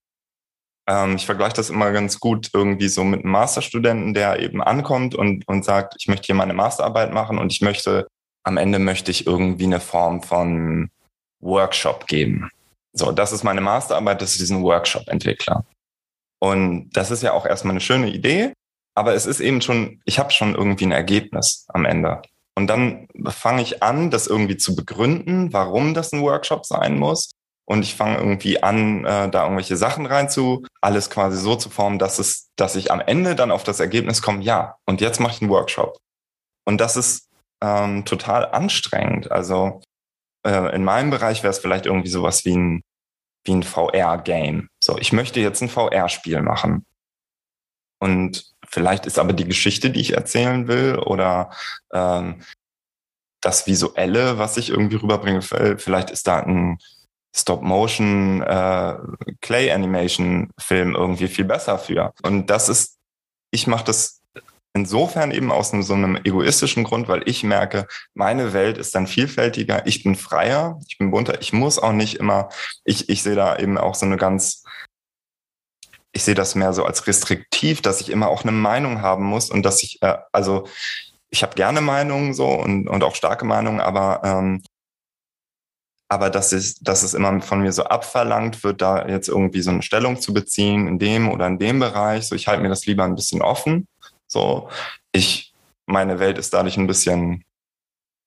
Ähm, 0.87 1.17
ich 1.17 1.27
vergleiche 1.27 1.55
das 1.55 1.71
immer 1.71 1.93
ganz 1.93 2.21
gut 2.21 2.51
irgendwie 2.53 2.89
so 2.89 3.05
mit 3.05 3.21
einem 3.21 3.33
Masterstudenten, 3.33 4.15
der 4.15 4.41
eben 4.41 4.63
ankommt 4.63 5.15
und, 5.15 5.47
und 5.49 5.65
sagt, 5.65 5.95
ich 5.99 6.09
möchte 6.09 6.27
hier 6.27 6.35
meine 6.35 6.55
Masterarbeit 6.55 7.13
machen 7.13 7.39
und 7.39 7.53
ich 7.53 7.61
möchte, 7.61 8.07
am 8.43 8.57
Ende 8.57 8.79
möchte 8.79 9.11
ich 9.11 9.27
irgendwie 9.27 9.65
eine 9.65 9.81
Form 9.81 10.23
von 10.23 10.91
Workshop 11.41 12.07
geben. 12.07 12.51
So, 12.93 13.13
das 13.13 13.33
ist 13.33 13.45
meine 13.45 13.61
Masterarbeit, 13.61 14.21
das 14.21 14.33
ist 14.33 14.41
diesen 14.41 14.63
Workshop-Entwickler. 14.63 15.65
Und 16.39 16.91
das 16.91 17.11
ist 17.11 17.23
ja 17.23 17.33
auch 17.33 17.47
erstmal 17.47 17.73
eine 17.73 17.81
schöne 17.81 18.11
Idee, 18.11 18.53
aber 18.95 19.15
es 19.15 19.27
ist 19.27 19.41
eben 19.41 19.63
schon, 19.63 20.01
ich 20.05 20.19
habe 20.19 20.31
schon 20.31 20.55
irgendwie 20.55 20.85
ein 20.85 20.93
Ergebnis 20.93 21.67
am 21.69 21.87
Ende. 21.87 22.23
Und 22.57 22.69
dann 22.69 23.09
fange 23.29 23.63
ich 23.63 23.83
an, 23.83 24.11
das 24.11 24.27
irgendwie 24.27 24.57
zu 24.57 24.77
begründen, 24.77 25.53
warum 25.53 25.95
das 25.95 26.13
ein 26.13 26.23
Workshop 26.23 26.67
sein 26.67 26.99
muss 26.99 27.34
und 27.67 27.83
ich 27.83 27.95
fange 27.95 28.19
irgendwie 28.19 28.63
an, 28.63 29.05
äh, 29.05 29.31
da 29.31 29.45
irgendwelche 29.45 29.77
Sachen 29.77 30.07
rein 30.07 30.29
zu, 30.29 30.65
alles 30.81 31.11
quasi 31.11 31.39
so 31.39 31.57
zu 31.57 31.71
formen, 31.71 31.99
dass 31.99 32.19
es, 32.19 32.51
dass 32.57 32.77
ich 32.77 32.91
am 32.91 33.01
Ende 33.01 33.35
dann 33.35 33.51
auf 33.51 33.65
das 33.65 33.81
Ergebnis 33.81 34.23
komme, 34.23 34.43
ja, 34.43 34.77
und 34.87 35.01
jetzt 35.01 35.21
mache 35.21 35.33
ich 35.33 35.41
einen 35.41 35.51
Workshop. 35.51 35.99
Und 36.67 36.81
das 36.81 36.97
ist 36.97 37.29
ähm, 37.63 38.05
total 38.05 38.47
anstrengend. 38.51 39.31
Also 39.31 39.81
äh, 40.47 40.75
in 40.75 40.85
meinem 40.85 41.11
Bereich 41.11 41.43
wäre 41.43 41.51
es 41.51 41.59
vielleicht 41.59 41.87
irgendwie 41.87 42.09
sowas 42.09 42.45
wie 42.45 42.57
ein, 42.57 42.83
wie 43.45 43.53
ein 43.55 43.63
VR-Game. 43.63 44.69
So, 44.83 44.99
ich 44.99 45.13
möchte 45.13 45.41
jetzt 45.41 45.63
ein 45.63 45.69
VR-Spiel 45.69 46.43
machen. 46.43 46.85
Und 47.99 48.53
vielleicht 48.69 49.07
ist 49.07 49.19
aber 49.19 49.33
die 49.33 49.47
Geschichte, 49.47 49.91
die 49.91 50.01
ich 50.01 50.13
erzählen 50.13 50.69
will, 50.69 50.99
oder 50.99 51.51
ähm, 51.93 52.43
das 53.41 53.67
Visuelle, 53.67 54.39
was 54.39 54.57
ich 54.57 54.71
irgendwie 54.71 54.97
rüberbringe, 54.97 55.43
vielleicht 55.43 56.11
ist 56.11 56.27
da 56.27 56.41
ein 56.41 56.79
Stop-Motion, 57.37 58.43
äh, 58.43 58.95
Clay-Animation-Film 59.41 60.95
irgendwie 60.95 61.29
viel 61.29 61.45
besser 61.45 61.79
für. 61.79 62.13
Und 62.23 62.49
das 62.49 62.69
ist, 62.69 62.99
ich 63.51 63.67
mache 63.67 63.85
das 63.85 64.21
insofern 64.75 65.31
eben 65.31 65.53
aus 65.53 65.73
einem, 65.73 65.83
so 65.83 65.95
einem 65.95 66.17
egoistischen 66.17 66.85
Grund, 66.85 67.09
weil 67.09 67.23
ich 67.27 67.45
merke, 67.45 67.87
meine 68.13 68.53
Welt 68.53 68.77
ist 68.79 68.95
dann 68.95 69.07
vielfältiger, 69.07 69.87
ich 69.87 70.03
bin 70.03 70.17
freier, 70.17 70.81
ich 70.89 70.99
bin 70.99 71.11
bunter, 71.11 71.41
ich 71.41 71.53
muss 71.53 71.79
auch 71.79 71.93
nicht 71.93 72.17
immer, 72.17 72.49
ich, 72.85 73.09
ich 73.09 73.23
sehe 73.23 73.37
da 73.37 73.57
eben 73.57 73.79
auch 73.79 73.95
so 73.95 74.07
eine 74.07 74.17
ganz, 74.17 74.65
ich 76.13 76.25
sehe 76.25 76.35
das 76.35 76.55
mehr 76.55 76.73
so 76.73 76.85
als 76.85 77.07
restriktiv, 77.07 77.83
dass 77.83 78.01
ich 78.01 78.11
immer 78.11 78.29
auch 78.29 78.43
eine 78.43 78.53
Meinung 78.53 79.01
haben 79.01 79.25
muss 79.25 79.51
und 79.51 79.65
dass 79.65 79.83
ich, 79.83 80.03
äh, 80.03 80.19
also 80.33 80.67
ich 81.31 81.43
habe 81.43 81.55
gerne 81.55 81.81
Meinungen 81.81 82.35
so 82.35 82.49
und, 82.49 82.89
und 82.89 83.03
auch 83.03 83.15
starke 83.15 83.45
Meinungen, 83.45 83.81
aber 83.81 84.23
ähm, 84.25 84.63
aber 86.15 86.31
dass 86.31 86.53
es, 86.53 86.77
dass 86.77 87.03
es 87.03 87.13
immer 87.13 87.41
von 87.41 87.61
mir 87.61 87.73
so 87.73 87.83
abverlangt 87.83 88.63
wird, 88.63 88.81
da 88.81 89.09
jetzt 89.09 89.29
irgendwie 89.29 89.63
so 89.63 89.73
eine 89.73 89.83
Stellung 89.83 90.21
zu 90.21 90.33
beziehen 90.33 90.87
in 90.87 91.01
dem 91.01 91.29
oder 91.29 91.49
in 91.49 91.59
dem 91.59 91.81
Bereich. 91.81 92.29
So, 92.29 92.37
ich 92.37 92.47
halte 92.47 92.63
mir 92.63 92.69
das 92.69 92.87
lieber 92.87 93.03
ein 93.03 93.17
bisschen 93.17 93.43
offen. 93.43 93.89
So, 94.29 94.69
ich, 95.11 95.53
meine 95.87 96.21
Welt 96.21 96.39
ist 96.39 96.55
dadurch 96.55 96.77
ein 96.77 96.87
bisschen 96.87 97.43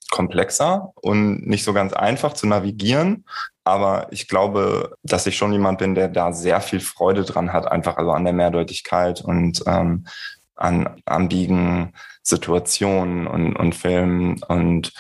komplexer 0.10 0.92
und 0.96 1.48
nicht 1.48 1.64
so 1.64 1.72
ganz 1.72 1.94
einfach 1.94 2.34
zu 2.34 2.46
navigieren. 2.46 3.24
Aber 3.64 4.08
ich 4.12 4.28
glaube, 4.28 4.98
dass 5.04 5.26
ich 5.26 5.38
schon 5.38 5.54
jemand 5.54 5.78
bin, 5.80 5.96
der 5.96 6.10
da 6.10 6.34
sehr 6.34 6.60
viel 6.60 6.82
Freude 6.82 7.24
dran 7.24 7.54
hat, 7.54 7.72
einfach 7.72 7.96
also 7.96 8.12
an 8.12 8.26
der 8.26 8.34
Mehrdeutigkeit 8.34 9.22
und 9.22 9.64
ähm, 9.66 10.08
an 10.56 11.02
ambigen 11.06 11.94
Situationen 12.22 13.28
und, 13.28 13.56
und 13.56 13.76
Filmen 13.76 14.44
und 14.44 14.92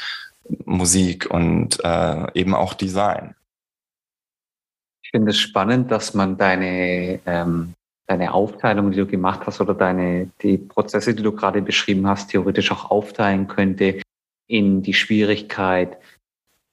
Musik 0.65 1.29
und 1.29 1.79
äh, 1.83 2.31
eben 2.33 2.53
auch 2.53 2.73
Design. 2.73 3.35
Ich 5.03 5.11
finde 5.11 5.31
es 5.31 5.39
spannend, 5.39 5.91
dass 5.91 6.13
man 6.13 6.37
deine, 6.37 7.19
ähm, 7.25 7.73
deine 8.07 8.33
Aufteilung, 8.33 8.91
die 8.91 8.97
du 8.97 9.05
gemacht 9.05 9.41
hast, 9.45 9.61
oder 9.61 9.73
deine, 9.73 10.29
die 10.41 10.57
Prozesse, 10.57 11.15
die 11.15 11.23
du 11.23 11.31
gerade 11.31 11.61
beschrieben 11.61 12.07
hast, 12.07 12.29
theoretisch 12.31 12.71
auch 12.71 12.91
aufteilen 12.91 13.47
könnte 13.47 14.01
in 14.47 14.81
die 14.81 14.93
Schwierigkeit, 14.93 15.97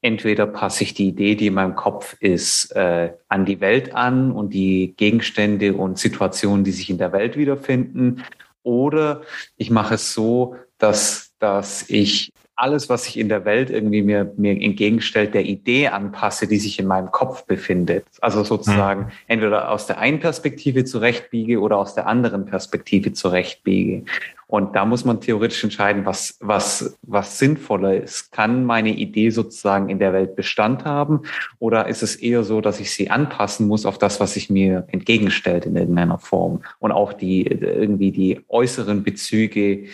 entweder 0.04 0.46
passe 0.46 0.84
ich 0.84 0.94
die 0.94 1.08
Idee, 1.08 1.34
die 1.34 1.46
in 1.46 1.54
meinem 1.54 1.76
Kopf 1.76 2.16
ist, 2.20 2.72
äh, 2.76 3.14
an 3.28 3.46
die 3.46 3.60
Welt 3.60 3.94
an 3.94 4.32
und 4.32 4.52
die 4.52 4.94
Gegenstände 4.96 5.74
und 5.74 5.98
Situationen, 5.98 6.62
die 6.62 6.72
sich 6.72 6.90
in 6.90 6.98
der 6.98 7.12
Welt 7.12 7.36
wiederfinden, 7.36 8.22
oder 8.62 9.22
ich 9.56 9.70
mache 9.70 9.94
es 9.94 10.12
so, 10.12 10.56
dass, 10.78 11.34
dass 11.38 11.88
ich 11.88 12.32
alles, 12.56 12.88
was 12.88 13.04
sich 13.04 13.18
in 13.18 13.28
der 13.28 13.44
Welt 13.44 13.70
irgendwie 13.70 14.02
mir, 14.02 14.32
mir 14.36 14.52
entgegenstellt, 14.60 15.34
der 15.34 15.44
Idee 15.44 15.88
anpasse, 15.88 16.46
die 16.46 16.58
sich 16.58 16.78
in 16.78 16.86
meinem 16.86 17.10
Kopf 17.10 17.44
befindet. 17.46 18.06
Also 18.20 18.44
sozusagen 18.44 19.02
mhm. 19.02 19.10
entweder 19.26 19.70
aus 19.70 19.86
der 19.86 19.98
einen 19.98 20.20
Perspektive 20.20 20.84
zurechtbiege 20.84 21.60
oder 21.60 21.78
aus 21.78 21.94
der 21.94 22.06
anderen 22.06 22.46
Perspektive 22.46 23.12
zurechtbiege. 23.12 24.04
Und 24.46 24.76
da 24.76 24.84
muss 24.84 25.04
man 25.04 25.20
theoretisch 25.20 25.64
entscheiden, 25.64 26.04
was, 26.04 26.36
was, 26.40 26.96
was 27.02 27.38
sinnvoller 27.38 27.96
ist. 27.96 28.30
Kann 28.30 28.64
meine 28.64 28.90
Idee 28.90 29.30
sozusagen 29.30 29.88
in 29.88 29.98
der 29.98 30.12
Welt 30.12 30.36
Bestand 30.36 30.84
haben? 30.84 31.22
Oder 31.58 31.88
ist 31.88 32.02
es 32.04 32.14
eher 32.14 32.44
so, 32.44 32.60
dass 32.60 32.78
ich 32.78 32.92
sie 32.92 33.10
anpassen 33.10 33.66
muss 33.66 33.84
auf 33.84 33.98
das, 33.98 34.20
was 34.20 34.34
sich 34.34 34.50
mir 34.50 34.86
entgegenstellt 34.92 35.66
in 35.66 35.74
irgendeiner 35.74 36.18
Form? 36.18 36.62
Und 36.78 36.92
auch 36.92 37.14
die, 37.14 37.42
irgendwie 37.46 38.12
die 38.12 38.42
äußeren 38.48 39.02
Bezüge 39.02 39.86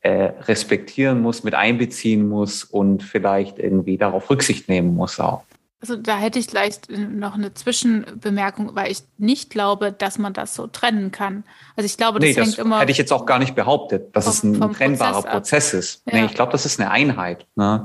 äh, 0.00 0.32
respektieren 0.42 1.20
muss, 1.20 1.44
mit 1.44 1.54
einbeziehen 1.54 2.28
muss 2.28 2.64
und 2.64 3.02
vielleicht 3.02 3.58
irgendwie 3.58 3.98
darauf 3.98 4.30
Rücksicht 4.30 4.68
nehmen 4.68 4.94
muss 4.94 5.20
auch. 5.20 5.42
Also 5.80 5.96
da 5.96 6.16
hätte 6.16 6.38
ich 6.38 6.46
vielleicht 6.46 6.90
noch 6.90 7.34
eine 7.34 7.52
Zwischenbemerkung, 7.52 8.74
weil 8.74 8.90
ich 8.90 9.02
nicht 9.18 9.50
glaube, 9.50 9.92
dass 9.92 10.18
man 10.18 10.32
das 10.32 10.54
so 10.54 10.66
trennen 10.66 11.12
kann. 11.12 11.44
Also 11.76 11.86
ich 11.86 11.96
glaube, 11.96 12.18
das 12.18 12.28
nee, 12.28 12.34
hängt 12.34 12.48
das 12.48 12.58
immer. 12.58 12.80
Hätte 12.80 12.92
ich 12.92 12.98
jetzt 12.98 13.12
auch 13.12 13.26
gar 13.26 13.38
nicht 13.38 13.54
behauptet, 13.54 14.16
dass 14.16 14.24
vom, 14.24 14.52
es 14.52 14.60
ein 14.60 14.72
trennbarer 14.72 15.22
Prozess, 15.22 15.32
Prozess 15.32 15.74
ist. 15.74 16.02
Ja. 16.06 16.20
Nee, 16.20 16.26
ich 16.26 16.34
glaube, 16.34 16.50
das 16.52 16.64
ist 16.64 16.80
eine 16.80 16.90
Einheit, 16.90 17.46
ne? 17.56 17.84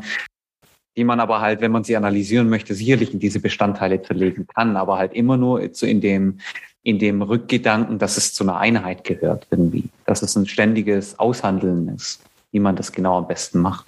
die 0.98 1.04
man 1.04 1.20
aber 1.20 1.42
halt, 1.42 1.62
wenn 1.62 1.72
man 1.72 1.84
sie 1.84 1.96
analysieren 1.96 2.50
möchte, 2.50 2.76
sicherlich 2.76 3.14
in 3.14 3.20
diese 3.20 3.40
Bestandteile 3.40 4.02
zerlegen 4.02 4.48
kann, 4.48 4.76
aber 4.76 4.98
halt 4.98 5.14
immer 5.14 5.38
nur 5.38 5.70
so 5.72 5.86
in 5.86 6.02
dem 6.02 6.40
in 6.84 7.00
dem 7.00 7.22
Rückgedanken, 7.22 8.00
dass 8.00 8.18
es 8.18 8.34
zu 8.34 8.44
einer 8.44 8.58
Einheit 8.58 9.04
gehört 9.04 9.48
irgendwie, 9.52 9.90
dass 10.06 10.22
es 10.22 10.36
ein 10.36 10.48
ständiges 10.48 11.20
Aushandeln 11.20 11.88
ist, 11.96 12.24
wie 12.52 12.60
man 12.60 12.76
das 12.76 12.92
genau 12.92 13.18
am 13.18 13.28
besten 13.28 13.60
macht. 13.60 13.86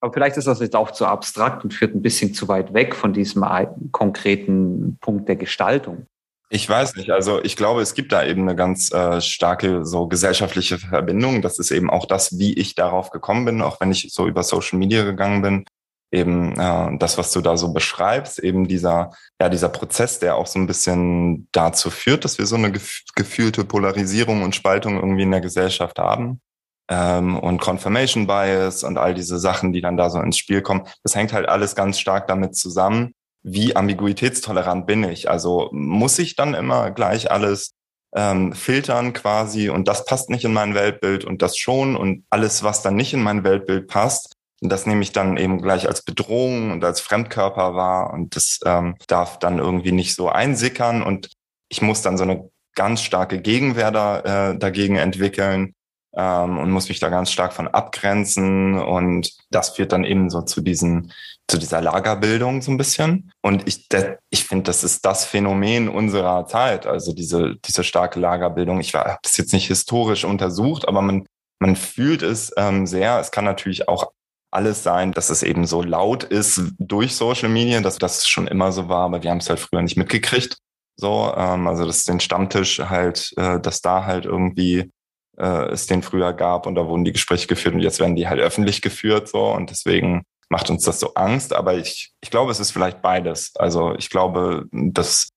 Aber 0.00 0.12
vielleicht 0.12 0.36
ist 0.36 0.46
das 0.46 0.60
jetzt 0.60 0.76
auch 0.76 0.92
zu 0.92 1.06
abstrakt 1.06 1.64
und 1.64 1.74
führt 1.74 1.94
ein 1.94 2.02
bisschen 2.02 2.32
zu 2.32 2.46
weit 2.46 2.72
weg 2.72 2.94
von 2.94 3.12
diesem 3.12 3.44
konkreten 3.90 4.96
Punkt 5.00 5.28
der 5.28 5.36
Gestaltung. 5.36 6.06
Ich 6.50 6.68
weiß 6.68 6.96
nicht. 6.96 7.10
Also 7.10 7.42
ich 7.42 7.56
glaube, 7.56 7.82
es 7.82 7.94
gibt 7.94 8.12
da 8.12 8.24
eben 8.24 8.42
eine 8.42 8.56
ganz 8.56 8.90
äh, 8.92 9.20
starke 9.20 9.84
so 9.84 10.06
gesellschaftliche 10.06 10.78
Verbindung. 10.78 11.42
Das 11.42 11.58
ist 11.58 11.70
eben 11.70 11.90
auch 11.90 12.06
das, 12.06 12.38
wie 12.38 12.54
ich 12.54 12.74
darauf 12.74 13.10
gekommen 13.10 13.44
bin, 13.44 13.60
auch 13.60 13.80
wenn 13.80 13.90
ich 13.90 14.08
so 14.12 14.26
über 14.26 14.42
Social 14.42 14.78
Media 14.78 15.04
gegangen 15.04 15.42
bin. 15.42 15.64
Eben 16.10 16.58
äh, 16.58 16.98
das, 16.98 17.18
was 17.18 17.32
du 17.32 17.40
da 17.40 17.56
so 17.56 17.72
beschreibst, 17.72 18.38
eben 18.38 18.66
dieser, 18.66 19.10
ja, 19.40 19.48
dieser 19.48 19.68
Prozess, 19.68 20.18
der 20.18 20.36
auch 20.36 20.46
so 20.46 20.58
ein 20.58 20.66
bisschen 20.66 21.48
dazu 21.52 21.90
führt, 21.90 22.24
dass 22.24 22.38
wir 22.38 22.46
so 22.46 22.56
eine 22.56 22.72
gef 22.72 23.02
gefühlte 23.14 23.64
Polarisierung 23.64 24.42
und 24.42 24.54
Spaltung 24.54 24.96
irgendwie 24.96 25.24
in 25.24 25.30
der 25.30 25.42
Gesellschaft 25.42 25.98
haben 25.98 26.40
ähm, 26.88 27.38
und 27.38 27.60
Confirmation 27.60 28.26
Bias 28.26 28.84
und 28.84 28.96
all 28.96 29.14
diese 29.14 29.38
Sachen, 29.38 29.72
die 29.72 29.80
dann 29.80 29.96
da 29.96 30.10
so 30.10 30.20
ins 30.20 30.38
Spiel 30.38 30.62
kommen. 30.62 30.86
Das 31.02 31.14
hängt 31.14 31.32
halt 31.32 31.48
alles 31.48 31.74
ganz 31.74 31.98
stark 31.98 32.26
damit 32.26 32.56
zusammen, 32.56 33.14
wie 33.42 33.76
ambiguitätstolerant 33.76 34.86
bin 34.86 35.04
ich. 35.04 35.30
Also 35.30 35.68
muss 35.72 36.18
ich 36.18 36.36
dann 36.36 36.54
immer 36.54 36.90
gleich 36.90 37.30
alles 37.30 37.74
ähm, 38.16 38.54
filtern 38.54 39.12
quasi 39.12 39.68
und 39.68 39.86
das 39.86 40.06
passt 40.06 40.30
nicht 40.30 40.44
in 40.44 40.52
mein 40.52 40.74
Weltbild 40.74 41.24
und 41.24 41.42
das 41.42 41.58
schon 41.58 41.96
und 41.96 42.24
alles, 42.30 42.62
was 42.62 42.82
dann 42.82 42.96
nicht 42.96 43.12
in 43.12 43.22
mein 43.22 43.44
Weltbild 43.44 43.86
passt, 43.88 44.37
das 44.60 44.86
nehme 44.86 45.02
ich 45.02 45.12
dann 45.12 45.36
eben 45.36 45.60
gleich 45.62 45.86
als 45.86 46.02
Bedrohung 46.02 46.72
und 46.72 46.84
als 46.84 47.00
Fremdkörper 47.00 47.74
wahr 47.74 48.12
und 48.12 48.34
das 48.36 48.60
ähm, 48.64 48.96
darf 49.06 49.38
dann 49.38 49.58
irgendwie 49.58 49.92
nicht 49.92 50.14
so 50.14 50.28
einsickern 50.28 51.02
und 51.02 51.30
ich 51.68 51.82
muss 51.82 52.02
dann 52.02 52.16
so 52.18 52.24
eine 52.24 52.50
ganz 52.74 53.02
starke 53.02 53.40
Gegenwehr 53.40 53.90
da, 53.90 54.50
äh, 54.50 54.58
dagegen 54.58 54.96
entwickeln, 54.96 55.74
ähm, 56.16 56.58
und 56.58 56.70
muss 56.70 56.88
mich 56.88 57.00
da 57.00 57.08
ganz 57.08 57.30
stark 57.30 57.52
von 57.52 57.68
abgrenzen. 57.68 58.78
Und 58.78 59.32
das 59.50 59.70
führt 59.70 59.92
dann 59.92 60.04
eben 60.04 60.30
so 60.30 60.42
zu 60.42 60.60
diesen, 60.60 61.12
zu 61.46 61.58
dieser 61.58 61.80
Lagerbildung 61.80 62.62
so 62.62 62.70
ein 62.70 62.76
bisschen. 62.76 63.30
Und 63.42 63.66
ich, 63.68 63.86
ich 64.30 64.44
finde, 64.44 64.64
das 64.64 64.84
ist 64.84 65.04
das 65.04 65.24
Phänomen 65.24 65.88
unserer 65.88 66.46
Zeit, 66.46 66.86
also 66.86 67.12
diese, 67.12 67.56
diese 67.64 67.84
starke 67.84 68.18
Lagerbildung. 68.20 68.80
Ich 68.80 68.94
habe 68.94 69.18
das 69.22 69.36
jetzt 69.36 69.52
nicht 69.52 69.68
historisch 69.68 70.24
untersucht, 70.24 70.88
aber 70.88 71.02
man, 71.02 71.26
man 71.60 71.76
fühlt 71.76 72.22
es 72.22 72.52
ähm, 72.56 72.86
sehr. 72.86 73.18
Es 73.20 73.30
kann 73.30 73.44
natürlich 73.44 73.88
auch 73.88 74.12
alles 74.50 74.82
sein, 74.82 75.12
dass 75.12 75.30
es 75.30 75.42
eben 75.42 75.66
so 75.66 75.82
laut 75.82 76.24
ist 76.24 76.60
durch 76.78 77.14
Social 77.14 77.48
Media, 77.48 77.80
dass 77.80 77.98
das 77.98 78.26
schon 78.26 78.46
immer 78.46 78.72
so 78.72 78.88
war, 78.88 79.04
aber 79.04 79.22
wir 79.22 79.30
haben 79.30 79.38
es 79.38 79.50
halt 79.50 79.60
früher 79.60 79.82
nicht 79.82 79.96
mitgekriegt. 79.96 80.58
So, 80.96 81.32
ähm, 81.36 81.66
also 81.66 81.84
dass 81.86 82.04
den 82.04 82.20
Stammtisch 82.20 82.80
halt, 82.80 83.32
äh, 83.36 83.60
dass 83.60 83.80
da 83.82 84.04
halt 84.04 84.24
irgendwie 84.24 84.90
äh, 85.38 85.70
es 85.70 85.86
den 85.86 86.02
früher 86.02 86.32
gab 86.32 86.66
und 86.66 86.74
da 86.74 86.86
wurden 86.86 87.04
die 87.04 87.12
Gespräche 87.12 87.46
geführt 87.46 87.74
und 87.74 87.80
jetzt 87.80 88.00
werden 88.00 88.16
die 88.16 88.28
halt 88.28 88.40
öffentlich 88.40 88.82
geführt 88.82 89.28
so 89.28 89.52
und 89.52 89.70
deswegen 89.70 90.24
macht 90.48 90.70
uns 90.70 90.82
das 90.82 90.98
so 90.98 91.14
Angst. 91.14 91.52
Aber 91.52 91.76
ich, 91.76 92.12
ich 92.20 92.30
glaube, 92.30 92.50
es 92.50 92.60
ist 92.60 92.72
vielleicht 92.72 93.02
beides. 93.02 93.52
Also 93.56 93.94
ich 93.96 94.10
glaube, 94.10 94.64
dass 94.72 95.28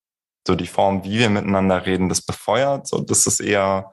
so 0.47 0.55
die 0.55 0.67
Form, 0.67 1.03
wie 1.03 1.19
wir 1.19 1.29
miteinander 1.29 1.85
reden, 1.85 2.09
das 2.09 2.21
befeuert, 2.21 2.87
so 2.87 3.01
dass 3.01 3.27
es 3.27 3.39
eher 3.39 3.91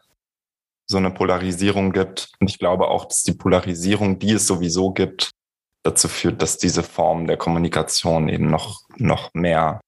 so 0.90 0.96
eine 0.96 1.10
Polarisierung 1.10 1.92
gibt. 1.92 2.30
Und 2.40 2.50
ich 2.50 2.58
glaube 2.58 2.88
auch, 2.88 3.04
dass 3.04 3.22
die 3.22 3.34
Polarisierung, 3.34 4.18
die 4.18 4.32
es 4.32 4.46
sowieso 4.46 4.92
gibt, 4.92 5.30
dazu 5.82 6.08
führt, 6.08 6.42
dass 6.42 6.58
diese 6.58 6.82
Form 6.82 7.26
der 7.26 7.36
Kommunikation 7.36 8.28
eben 8.28 8.50
noch, 8.50 8.80
noch 8.96 9.30
mehr 9.34 9.80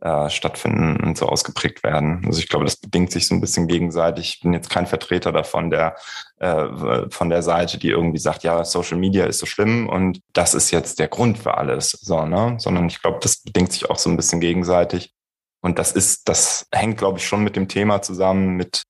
äh, 0.00 0.30
stattfinden 0.30 0.96
und 1.02 1.18
so 1.18 1.26
ausgeprägt 1.26 1.82
werden. 1.82 2.22
Also 2.26 2.38
ich 2.38 2.48
glaube, 2.48 2.64
das 2.64 2.76
bedingt 2.76 3.10
sich 3.10 3.26
so 3.26 3.34
ein 3.34 3.40
bisschen 3.40 3.66
gegenseitig. 3.66 4.34
Ich 4.34 4.40
bin 4.40 4.52
jetzt 4.52 4.70
kein 4.70 4.86
Vertreter 4.86 5.32
davon, 5.32 5.70
der 5.70 5.96
äh, 6.38 7.08
von 7.10 7.30
der 7.30 7.42
Seite, 7.42 7.78
die 7.78 7.90
irgendwie 7.90 8.18
sagt, 8.18 8.44
ja, 8.44 8.64
Social 8.64 8.98
Media 8.98 9.24
ist 9.26 9.38
so 9.38 9.46
schlimm 9.46 9.88
und 9.88 10.20
das 10.32 10.54
ist 10.54 10.70
jetzt 10.70 11.00
der 11.00 11.08
Grund 11.08 11.38
für 11.38 11.56
alles, 11.56 11.90
so, 11.90 12.24
ne? 12.26 12.56
Sondern 12.58 12.86
ich 12.86 13.02
glaube, 13.02 13.18
das 13.20 13.42
bedingt 13.42 13.72
sich 13.72 13.90
auch 13.90 13.98
so 13.98 14.08
ein 14.08 14.16
bisschen 14.16 14.40
gegenseitig. 14.40 15.12
Und 15.60 15.80
das 15.80 15.90
ist, 15.90 16.28
das 16.28 16.68
hängt, 16.72 16.98
glaube 16.98 17.18
ich, 17.18 17.26
schon 17.26 17.42
mit 17.42 17.56
dem 17.56 17.66
Thema 17.66 18.00
zusammen, 18.00 18.50
mit 18.50 18.84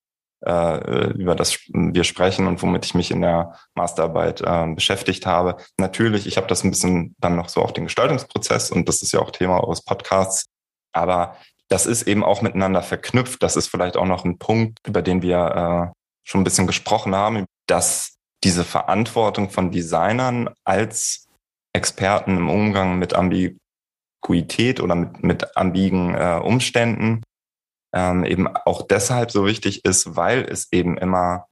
äh, 0.45 1.11
über 1.12 1.34
das 1.34 1.59
wir 1.68 2.05
sprechen 2.05 2.47
und 2.47 2.62
womit 2.62 2.86
ich 2.86 2.95
mich 2.95 3.11
in 3.11 3.22
der 3.22 3.55
Masterarbeit 3.74 4.41
äh, 4.41 4.66
beschäftigt 4.74 5.26
habe. 5.26 5.57
Natürlich, 5.78 6.26
ich 6.26 6.36
habe 6.36 6.47
das 6.47 6.64
ein 6.64 6.70
bisschen 6.70 7.14
dann 7.18 7.36
noch 7.36 7.49
so 7.49 7.62
auf 7.62 7.72
den 7.72 7.84
Gestaltungsprozess 7.84 8.70
und 8.70 8.89
das 8.89 9.03
ist 9.03 9.12
ja 9.12 9.20
auch 9.20 9.30
Thema 9.30 9.62
eures 9.62 9.82
Podcasts 9.82 10.47
aber 10.93 11.36
das 11.68 11.86
ist 11.86 12.07
eben 12.07 12.24
auch 12.24 12.43
miteinander 12.43 12.82
verknüpft. 12.82 13.43
Das 13.43 13.57
ist 13.57 13.68
vielleicht 13.68 13.97
auch 13.97 14.07
noch 14.07 14.24
ein 14.24 14.39
Punkt, 14.39 14.78
über 14.86 15.03
den 15.03 15.22
wir 15.22 15.93
äh, 15.95 15.99
schon 16.24 16.41
ein 16.41 16.45
bisschen 16.45 16.66
gesprochen 16.66 17.14
haben, 17.14 17.45
dass 17.66 18.16
diese 18.45 18.64
Verantwortung 18.64 19.51
von 19.51 19.70
Designern 19.70 20.51
als 20.64 21.26
Experten 21.72 22.36
im 22.36 22.49
Umgang 22.49 22.99
mit 22.99 23.14
Ambiguität 23.14 24.80
oder 24.80 24.95
mit, 24.95 25.22
mit 25.22 25.57
ambigen 25.57 26.14
äh, 26.14 26.41
Umständen 26.43 27.22
ähm, 27.93 28.24
eben 28.24 28.47
auch 28.49 28.82
deshalb 28.82 29.30
so 29.30 29.47
wichtig 29.47 29.84
ist, 29.84 30.16
weil 30.16 30.43
es 30.43 30.72
eben 30.72 30.99
immer 30.99 31.47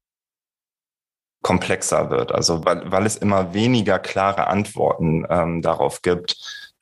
komplexer 1.42 2.10
wird. 2.10 2.32
Also 2.32 2.64
weil, 2.64 2.90
weil 2.90 3.06
es 3.06 3.16
immer 3.16 3.54
weniger 3.54 3.98
klare 3.98 4.48
Antworten 4.48 5.24
ähm, 5.30 5.62
darauf 5.62 6.02
gibt 6.02 6.36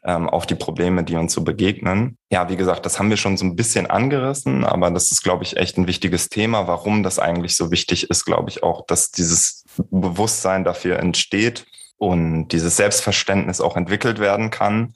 ähm, 0.05 0.29
auf 0.29 0.47
die 0.47 0.55
Probleme, 0.55 1.05
die 1.05 1.17
uns 1.17 1.33
so 1.33 1.43
begegnen. 1.43 2.19
Ja, 2.31 2.49
wie 2.49 2.57
gesagt, 2.57 2.87
das 2.87 2.99
haben 2.99 3.11
wir 3.11 3.17
schon 3.17 3.37
so 3.37 3.45
ein 3.45 3.57
bisschen 3.57 3.87
angerissen, 3.87 4.65
aber 4.65 4.91
das 4.91 5.11
ist, 5.11 5.23
glaube 5.23 5.45
ich, 5.45 5.57
echt 5.57 5.77
ein 5.77 5.87
wichtiges 5.87 6.29
Thema. 6.29 6.67
Warum 6.67 7.03
das 7.03 7.19
eigentlich 7.19 7.57
so 7.57 7.71
wichtig 7.71 8.11
ist, 8.11 8.25
glaube 8.25 8.51
ich 8.51 8.63
auch, 8.63 8.87
dass 8.87 9.11
dieses 9.11 9.65
Bewusstsein 9.91 10.65
dafür 10.65 10.99
entsteht 10.99 11.67
und 11.97 12.49
dieses 12.49 12.77
Selbstverständnis 12.77 13.61
auch 13.61 13.77
entwickelt 13.77 14.19
werden 14.19 14.51
kann 14.51 14.95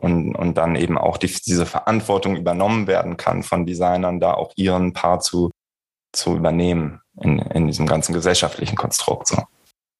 und, 0.00 0.34
und 0.34 0.56
dann 0.56 0.76
eben 0.76 0.98
auch 0.98 1.16
die, 1.16 1.28
diese 1.28 1.66
Verantwortung 1.66 2.36
übernommen 2.36 2.86
werden 2.86 3.16
kann 3.16 3.42
von 3.42 3.66
Designern, 3.66 4.20
da 4.20 4.34
auch 4.34 4.52
ihren 4.56 4.92
Part 4.92 5.24
zu, 5.24 5.50
zu 6.12 6.36
übernehmen 6.36 7.00
in, 7.20 7.38
in 7.38 7.66
diesem 7.66 7.86
ganzen 7.86 8.12
gesellschaftlichen 8.12 8.76
Konstrukt. 8.76 9.28
So. 9.28 9.42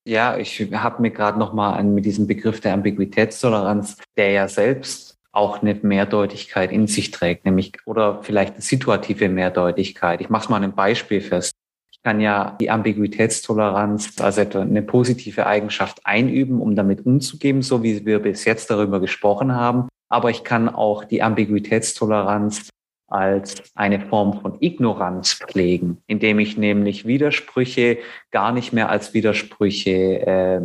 Ja, 0.06 0.36
ich 0.36 0.60
habe 0.72 1.02
mir 1.02 1.10
gerade 1.10 1.38
noch 1.38 1.52
mal 1.52 1.74
an 1.74 1.94
mit 1.94 2.04
diesem 2.04 2.26
Begriff 2.26 2.60
der 2.60 2.74
Ambiguitätstoleranz, 2.74 3.96
der 4.16 4.30
ja 4.30 4.48
selbst 4.48 5.16
auch 5.32 5.60
eine 5.60 5.74
Mehrdeutigkeit 5.74 6.72
in 6.72 6.86
sich 6.86 7.10
trägt, 7.10 7.44
nämlich 7.44 7.72
oder 7.84 8.22
vielleicht 8.22 8.54
eine 8.54 8.62
situative 8.62 9.28
Mehrdeutigkeit. 9.28 10.20
Ich 10.20 10.30
mache 10.30 10.44
es 10.44 10.48
mal 10.48 10.56
an 10.56 10.64
einem 10.64 10.74
Beispiel 10.74 11.20
fest. 11.20 11.52
Ich 11.96 12.02
kann 12.02 12.20
ja 12.20 12.56
die 12.60 12.70
Ambiguitätstoleranz, 12.70 14.20
also 14.20 14.42
eine 14.60 14.82
positive 14.82 15.46
Eigenschaft 15.46 16.00
einüben, 16.04 16.60
um 16.60 16.76
damit 16.76 17.06
umzugehen, 17.06 17.62
so 17.62 17.82
wie 17.82 18.04
wir 18.04 18.20
bis 18.20 18.44
jetzt 18.44 18.70
darüber 18.70 19.00
gesprochen 19.00 19.54
haben. 19.54 19.88
Aber 20.08 20.30
ich 20.30 20.44
kann 20.44 20.68
auch 20.68 21.04
die 21.04 21.22
Ambiguitätstoleranz 21.22 22.68
als 23.08 23.62
eine 23.74 24.00
Form 24.00 24.40
von 24.40 24.58
Ignoranz 24.60 25.34
pflegen, 25.34 25.98
indem 26.06 26.38
ich 26.38 26.56
nämlich 26.56 27.06
Widersprüche 27.06 27.98
gar 28.30 28.52
nicht 28.52 28.72
mehr 28.72 28.90
als 28.90 29.14
Widersprüche 29.14 29.90
äh, 29.90 30.60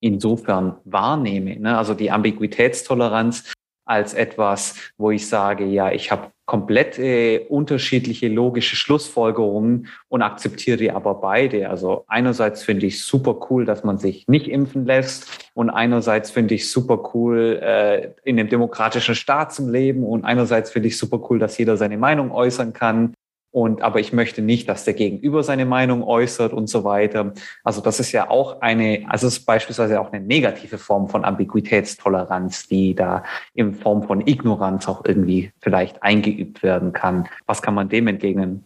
insofern 0.00 0.78
wahrnehme. 0.84 1.58
Ne? 1.60 1.76
Also 1.76 1.94
die 1.94 2.10
Ambiguitätstoleranz 2.10 3.52
als 3.86 4.14
etwas, 4.14 4.92
wo 4.96 5.10
ich 5.10 5.28
sage, 5.28 5.66
ja, 5.66 5.92
ich 5.92 6.10
habe 6.10 6.30
komplett 6.46 6.98
äh, 6.98 7.46
unterschiedliche 7.48 8.28
logische 8.28 8.76
Schlussfolgerungen 8.76 9.88
und 10.08 10.22
akzeptiere 10.22 10.76
die 10.76 10.90
aber 10.90 11.14
beide. 11.14 11.70
Also 11.70 12.04
einerseits 12.06 12.62
finde 12.62 12.86
ich 12.86 13.02
super 13.02 13.38
cool, 13.48 13.64
dass 13.64 13.82
man 13.82 13.98
sich 13.98 14.26
nicht 14.28 14.48
impfen 14.48 14.84
lässt 14.84 15.26
und 15.54 15.70
einerseits 15.70 16.30
finde 16.30 16.54
ich 16.54 16.70
super 16.70 17.10
cool, 17.14 17.60
äh, 17.62 18.12
in 18.24 18.38
einem 18.38 18.48
demokratischen 18.48 19.14
Staat 19.14 19.54
zu 19.54 19.70
leben 19.70 20.04
und 20.04 20.24
einerseits 20.24 20.70
finde 20.70 20.88
ich 20.88 20.98
super 20.98 21.20
cool, 21.30 21.38
dass 21.38 21.56
jeder 21.56 21.76
seine 21.76 21.96
Meinung 21.96 22.30
äußern 22.30 22.72
kann 22.72 23.14
Und 23.54 23.82
aber 23.82 24.00
ich 24.00 24.12
möchte 24.12 24.42
nicht, 24.42 24.68
dass 24.68 24.82
der 24.82 24.94
Gegenüber 24.94 25.44
seine 25.44 25.64
Meinung 25.64 26.02
äußert 26.02 26.52
und 26.52 26.68
so 26.68 26.82
weiter. 26.82 27.34
Also 27.62 27.80
das 27.80 28.00
ist 28.00 28.10
ja 28.10 28.28
auch 28.28 28.60
eine, 28.60 29.04
also 29.08 29.28
es 29.28 29.38
ist 29.38 29.46
beispielsweise 29.46 30.00
auch 30.00 30.12
eine 30.12 30.26
negative 30.26 30.76
Form 30.76 31.08
von 31.08 31.24
Ambiguitätstoleranz, 31.24 32.66
die 32.66 32.96
da 32.96 33.22
in 33.54 33.72
Form 33.72 34.02
von 34.02 34.26
Ignoranz 34.26 34.88
auch 34.88 35.04
irgendwie 35.04 35.52
vielleicht 35.60 36.02
eingeübt 36.02 36.64
werden 36.64 36.92
kann. 36.92 37.28
Was 37.46 37.62
kann 37.62 37.74
man 37.74 37.88
dem 37.88 38.08
entgegnen? 38.08 38.64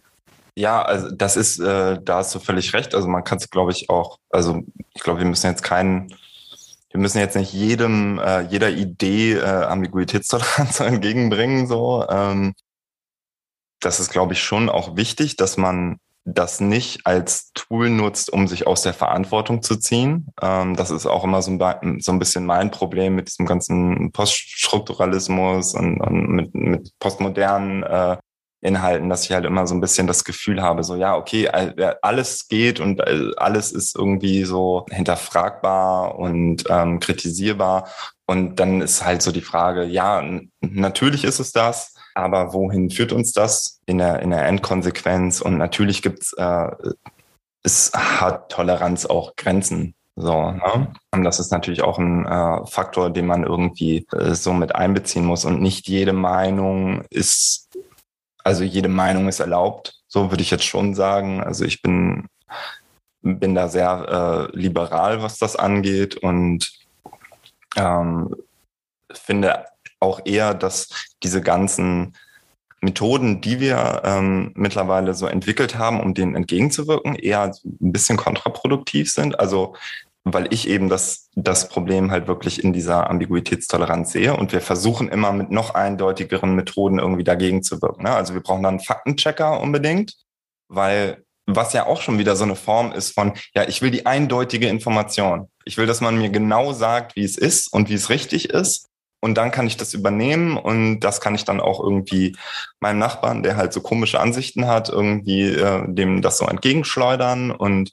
Ja, 0.54 0.80
also 0.80 1.10
das 1.14 1.36
ist, 1.36 1.58
äh, 1.60 1.98
da 2.02 2.16
hast 2.16 2.34
du 2.34 2.38
völlig 2.38 2.72
recht. 2.72 2.94
Also 2.94 3.08
man 3.08 3.24
kann 3.24 3.36
es, 3.36 3.50
glaube 3.50 3.72
ich, 3.72 3.90
auch, 3.90 4.18
also 4.30 4.62
ich 4.94 5.02
glaube, 5.02 5.20
wir 5.20 5.26
müssen 5.26 5.48
jetzt 5.48 5.62
keinen 5.62 6.14
wir 6.90 7.00
müssen 7.00 7.18
jetzt 7.18 7.36
nicht 7.36 7.52
jedem, 7.52 8.18
äh, 8.18 8.40
jeder 8.48 8.70
Idee 8.70 9.34
äh, 9.34 9.44
Ambiguitätstoleranz 9.44 10.80
entgegenbringen. 10.80 11.66
So, 11.66 12.06
ähm, 12.08 12.54
das 13.80 14.00
ist, 14.00 14.10
glaube 14.10 14.32
ich, 14.32 14.42
schon 14.42 14.68
auch 14.68 14.96
wichtig, 14.96 15.36
dass 15.36 15.56
man 15.56 15.98
das 16.34 16.60
nicht 16.60 17.06
als 17.06 17.52
Tool 17.54 17.88
nutzt, 17.90 18.30
um 18.30 18.48
sich 18.48 18.66
aus 18.66 18.82
der 18.82 18.94
Verantwortung 18.94 19.62
zu 19.62 19.76
ziehen. 19.76 20.28
Ähm, 20.42 20.76
das 20.76 20.90
ist 20.90 21.06
auch 21.06 21.24
immer 21.24 21.42
so 21.42 21.50
ein, 21.50 22.00
so 22.00 22.12
ein 22.12 22.18
bisschen 22.18 22.44
mein 22.44 22.70
Problem 22.70 23.14
mit 23.14 23.28
diesem 23.28 23.46
ganzen 23.46 24.12
Poststrukturalismus 24.12 25.74
und, 25.74 26.00
und 26.00 26.28
mit, 26.28 26.54
mit 26.54 26.92
postmodernen 26.98 27.82
äh, 27.82 28.16
Inhalten, 28.60 29.08
dass 29.08 29.24
ich 29.24 29.32
halt 29.32 29.44
immer 29.44 29.68
so 29.68 29.74
ein 29.74 29.80
bisschen 29.80 30.08
das 30.08 30.24
Gefühl 30.24 30.62
habe, 30.62 30.82
so 30.82 30.96
ja, 30.96 31.16
okay, 31.16 31.48
alles 32.02 32.48
geht 32.48 32.80
und 32.80 32.98
äh, 32.98 33.30
alles 33.36 33.70
ist 33.70 33.94
irgendwie 33.94 34.44
so 34.44 34.84
hinterfragbar 34.90 36.18
und 36.18 36.64
ähm, 36.68 36.98
kritisierbar. 36.98 37.88
Und 38.26 38.56
dann 38.56 38.80
ist 38.80 39.04
halt 39.04 39.22
so 39.22 39.30
die 39.30 39.42
Frage, 39.42 39.84
ja, 39.84 40.22
natürlich 40.60 41.24
ist 41.24 41.38
es 41.38 41.52
das, 41.52 41.94
aber 42.18 42.52
wohin 42.52 42.90
führt 42.90 43.12
uns 43.12 43.32
das 43.32 43.80
in 43.86 43.98
der, 43.98 44.20
in 44.20 44.30
der 44.30 44.44
Endkonsequenz? 44.44 45.40
Und 45.40 45.56
natürlich 45.56 46.02
gibt's, 46.02 46.32
äh, 46.32 46.70
es 47.62 47.92
hat 47.94 48.50
Toleranz 48.50 49.06
auch 49.06 49.36
Grenzen. 49.36 49.94
So, 50.16 50.50
ne? 50.50 50.92
Und 51.12 51.22
das 51.22 51.38
ist 51.38 51.52
natürlich 51.52 51.82
auch 51.82 51.96
ein 51.96 52.26
äh, 52.26 52.66
Faktor, 52.66 53.10
den 53.10 53.26
man 53.26 53.44
irgendwie 53.44 54.04
äh, 54.12 54.34
so 54.34 54.52
mit 54.52 54.74
einbeziehen 54.74 55.24
muss. 55.24 55.44
Und 55.44 55.62
nicht 55.62 55.86
jede 55.86 56.12
Meinung 56.12 57.04
ist, 57.08 57.68
also 58.42 58.64
jede 58.64 58.88
Meinung 58.88 59.28
ist 59.28 59.38
erlaubt. 59.38 60.00
So 60.08 60.32
würde 60.32 60.42
ich 60.42 60.50
jetzt 60.50 60.64
schon 60.64 60.94
sagen. 60.94 61.40
Also 61.40 61.64
ich 61.64 61.82
bin, 61.82 62.26
bin 63.22 63.54
da 63.54 63.68
sehr 63.68 64.48
äh, 64.52 64.56
liberal, 64.56 65.22
was 65.22 65.38
das 65.38 65.54
angeht 65.54 66.16
und 66.16 66.68
ähm, 67.76 68.34
finde 69.12 69.66
auch 70.00 70.20
eher, 70.24 70.54
dass 70.54 70.88
diese 71.22 71.40
ganzen 71.40 72.14
Methoden, 72.80 73.40
die 73.40 73.58
wir 73.58 74.02
ähm, 74.04 74.52
mittlerweile 74.54 75.14
so 75.14 75.26
entwickelt 75.26 75.76
haben, 75.76 76.00
um 76.00 76.14
denen 76.14 76.36
entgegenzuwirken, 76.36 77.16
eher 77.16 77.42
ein 77.42 77.92
bisschen 77.92 78.16
kontraproduktiv 78.16 79.12
sind. 79.12 79.40
Also 79.40 79.74
weil 80.24 80.52
ich 80.52 80.68
eben 80.68 80.88
das, 80.88 81.30
das 81.34 81.68
Problem 81.68 82.10
halt 82.10 82.28
wirklich 82.28 82.62
in 82.62 82.72
dieser 82.72 83.08
Ambiguitätstoleranz 83.08 84.12
sehe 84.12 84.36
und 84.36 84.52
wir 84.52 84.60
versuchen 84.60 85.08
immer 85.08 85.32
mit 85.32 85.50
noch 85.50 85.74
eindeutigeren 85.74 86.54
Methoden 86.54 86.98
irgendwie 86.98 87.24
dagegen 87.24 87.62
zu 87.62 87.80
wirken. 87.80 88.02
Ne? 88.02 88.10
Also 88.10 88.34
wir 88.34 88.42
brauchen 88.42 88.62
dann 88.62 88.74
einen 88.74 88.84
Faktenchecker 88.84 89.60
unbedingt, 89.60 90.16
weil 90.68 91.24
was 91.46 91.72
ja 91.72 91.86
auch 91.86 92.02
schon 92.02 92.18
wieder 92.18 92.36
so 92.36 92.44
eine 92.44 92.56
Form 92.56 92.92
ist 92.92 93.14
von, 93.14 93.32
ja, 93.54 93.66
ich 93.66 93.80
will 93.80 93.90
die 93.90 94.04
eindeutige 94.04 94.68
Information. 94.68 95.48
Ich 95.64 95.78
will, 95.78 95.86
dass 95.86 96.02
man 96.02 96.18
mir 96.18 96.28
genau 96.28 96.74
sagt, 96.74 97.16
wie 97.16 97.24
es 97.24 97.38
ist 97.38 97.72
und 97.72 97.88
wie 97.88 97.94
es 97.94 98.10
richtig 98.10 98.50
ist 98.50 98.87
und 99.20 99.34
dann 99.36 99.50
kann 99.50 99.66
ich 99.66 99.76
das 99.76 99.94
übernehmen 99.94 100.56
und 100.56 101.00
das 101.00 101.20
kann 101.20 101.34
ich 101.34 101.44
dann 101.44 101.60
auch 101.60 101.80
irgendwie 101.80 102.36
meinem 102.80 102.98
Nachbarn, 102.98 103.42
der 103.42 103.56
halt 103.56 103.72
so 103.72 103.80
komische 103.80 104.20
Ansichten 104.20 104.66
hat, 104.66 104.88
irgendwie 104.88 105.46
äh, 105.46 105.84
dem 105.86 106.22
das 106.22 106.38
so 106.38 106.46
entgegenschleudern 106.46 107.50
und 107.50 107.92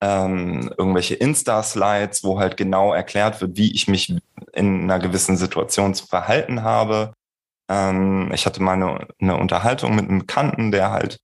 ähm, 0.00 0.72
irgendwelche 0.76 1.14
Insta-Slides, 1.14 2.22
wo 2.24 2.38
halt 2.38 2.56
genau 2.56 2.92
erklärt 2.92 3.40
wird, 3.40 3.56
wie 3.56 3.74
ich 3.74 3.88
mich 3.88 4.14
in 4.52 4.82
einer 4.82 4.98
gewissen 4.98 5.36
Situation 5.36 5.94
zu 5.94 6.06
verhalten 6.06 6.62
habe. 6.62 7.14
Ähm, 7.68 8.30
ich 8.32 8.46
hatte 8.46 8.62
mal 8.62 8.74
eine, 8.74 9.08
eine 9.20 9.36
Unterhaltung 9.36 9.94
mit 9.94 10.08
einem 10.08 10.20
Bekannten, 10.20 10.70
der 10.70 10.90
halt 10.90 11.18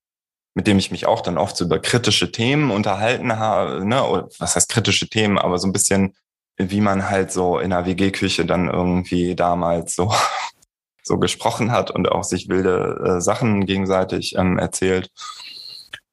mit 0.54 0.68
dem 0.68 0.78
ich 0.78 0.90
mich 0.90 1.06
auch 1.06 1.20
dann 1.20 1.36
oft 1.36 1.56
so 1.56 1.64
über 1.64 1.80
kritische 1.80 2.30
Themen 2.30 2.70
unterhalten 2.70 3.38
habe, 3.38 3.84
ne, 3.84 4.04
oder 4.04 4.28
was 4.38 4.54
heißt 4.54 4.70
kritische 4.70 5.08
Themen, 5.08 5.36
aber 5.36 5.58
so 5.58 5.66
ein 5.66 5.72
bisschen 5.72 6.14
wie 6.56 6.80
man 6.80 7.10
halt 7.10 7.32
so 7.32 7.58
in 7.58 7.70
der 7.70 7.86
WG-Küche 7.86 8.46
dann 8.46 8.68
irgendwie 8.68 9.34
damals 9.34 9.94
so, 9.94 10.12
so 11.02 11.18
gesprochen 11.18 11.70
hat 11.70 11.90
und 11.90 12.10
auch 12.10 12.24
sich 12.24 12.48
wilde 12.48 13.16
äh, 13.16 13.20
Sachen 13.20 13.66
gegenseitig 13.66 14.36
ähm, 14.36 14.58
erzählt. 14.58 15.10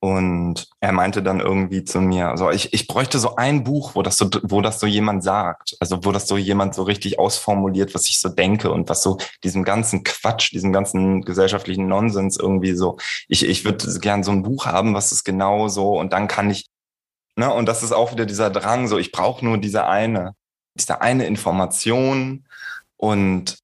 Und 0.03 0.67
er 0.79 0.93
meinte 0.93 1.21
dann 1.21 1.39
irgendwie 1.39 1.83
zu 1.83 2.01
mir, 2.01 2.29
also 2.29 2.49
ich, 2.49 2.73
ich 2.73 2.87
bräuchte 2.87 3.19
so 3.19 3.35
ein 3.35 3.63
Buch, 3.63 3.93
wo 3.93 4.01
das 4.01 4.17
so, 4.17 4.31
wo 4.41 4.59
das 4.61 4.79
so 4.79 4.87
jemand 4.87 5.23
sagt, 5.23 5.77
also 5.79 6.03
wo 6.03 6.11
das 6.11 6.27
so 6.27 6.37
jemand 6.37 6.73
so 6.73 6.81
richtig 6.81 7.19
ausformuliert, 7.19 7.93
was 7.93 8.09
ich 8.09 8.19
so 8.19 8.27
denke 8.27 8.71
und 8.71 8.89
was 8.89 9.03
so 9.03 9.19
diesem 9.43 9.63
ganzen 9.63 10.03
Quatsch, 10.03 10.53
diesem 10.53 10.73
ganzen 10.73 11.21
gesellschaftlichen 11.21 11.87
Nonsens 11.87 12.35
irgendwie 12.39 12.73
so, 12.73 12.97
ich, 13.27 13.47
ich 13.47 13.63
würde 13.63 13.99
gern 13.99 14.23
so 14.23 14.31
ein 14.31 14.41
Buch 14.41 14.65
haben, 14.65 14.95
was 14.95 15.11
ist 15.11 15.23
genau 15.23 15.67
so 15.67 15.99
und 15.99 16.13
dann 16.13 16.27
kann 16.27 16.49
ich 16.49 16.70
Ne? 17.36 17.51
Und 17.51 17.65
das 17.65 17.84
ist 17.84 17.91
auch 17.91 18.11
wieder 18.11 18.25
dieser 18.25 18.49
Drang, 18.49 18.88
so 18.88 18.97
ich 18.97 19.11
brauche 19.11 19.43
nur 19.43 19.57
diese 19.57 19.88
eine, 19.88 20.36
diese 20.75 21.01
eine 21.01 21.25
Information 21.25 22.45
und, 22.97 23.57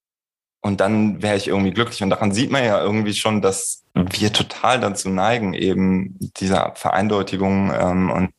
und 0.61 0.79
dann 0.79 1.21
wäre 1.21 1.37
ich 1.37 1.47
irgendwie 1.47 1.71
glücklich. 1.71 2.03
Und 2.03 2.09
daran 2.09 2.31
sieht 2.31 2.51
man 2.51 2.63
ja 2.63 2.81
irgendwie 2.81 3.13
schon, 3.13 3.41
dass 3.41 3.83
wir 3.93 4.33
total 4.33 4.79
dazu 4.79 5.09
neigen, 5.09 5.53
eben 5.53 6.17
dieser 6.19 6.73
Vereindeutigung 6.75 7.71
ähm, 7.73 8.09
und 8.09 8.29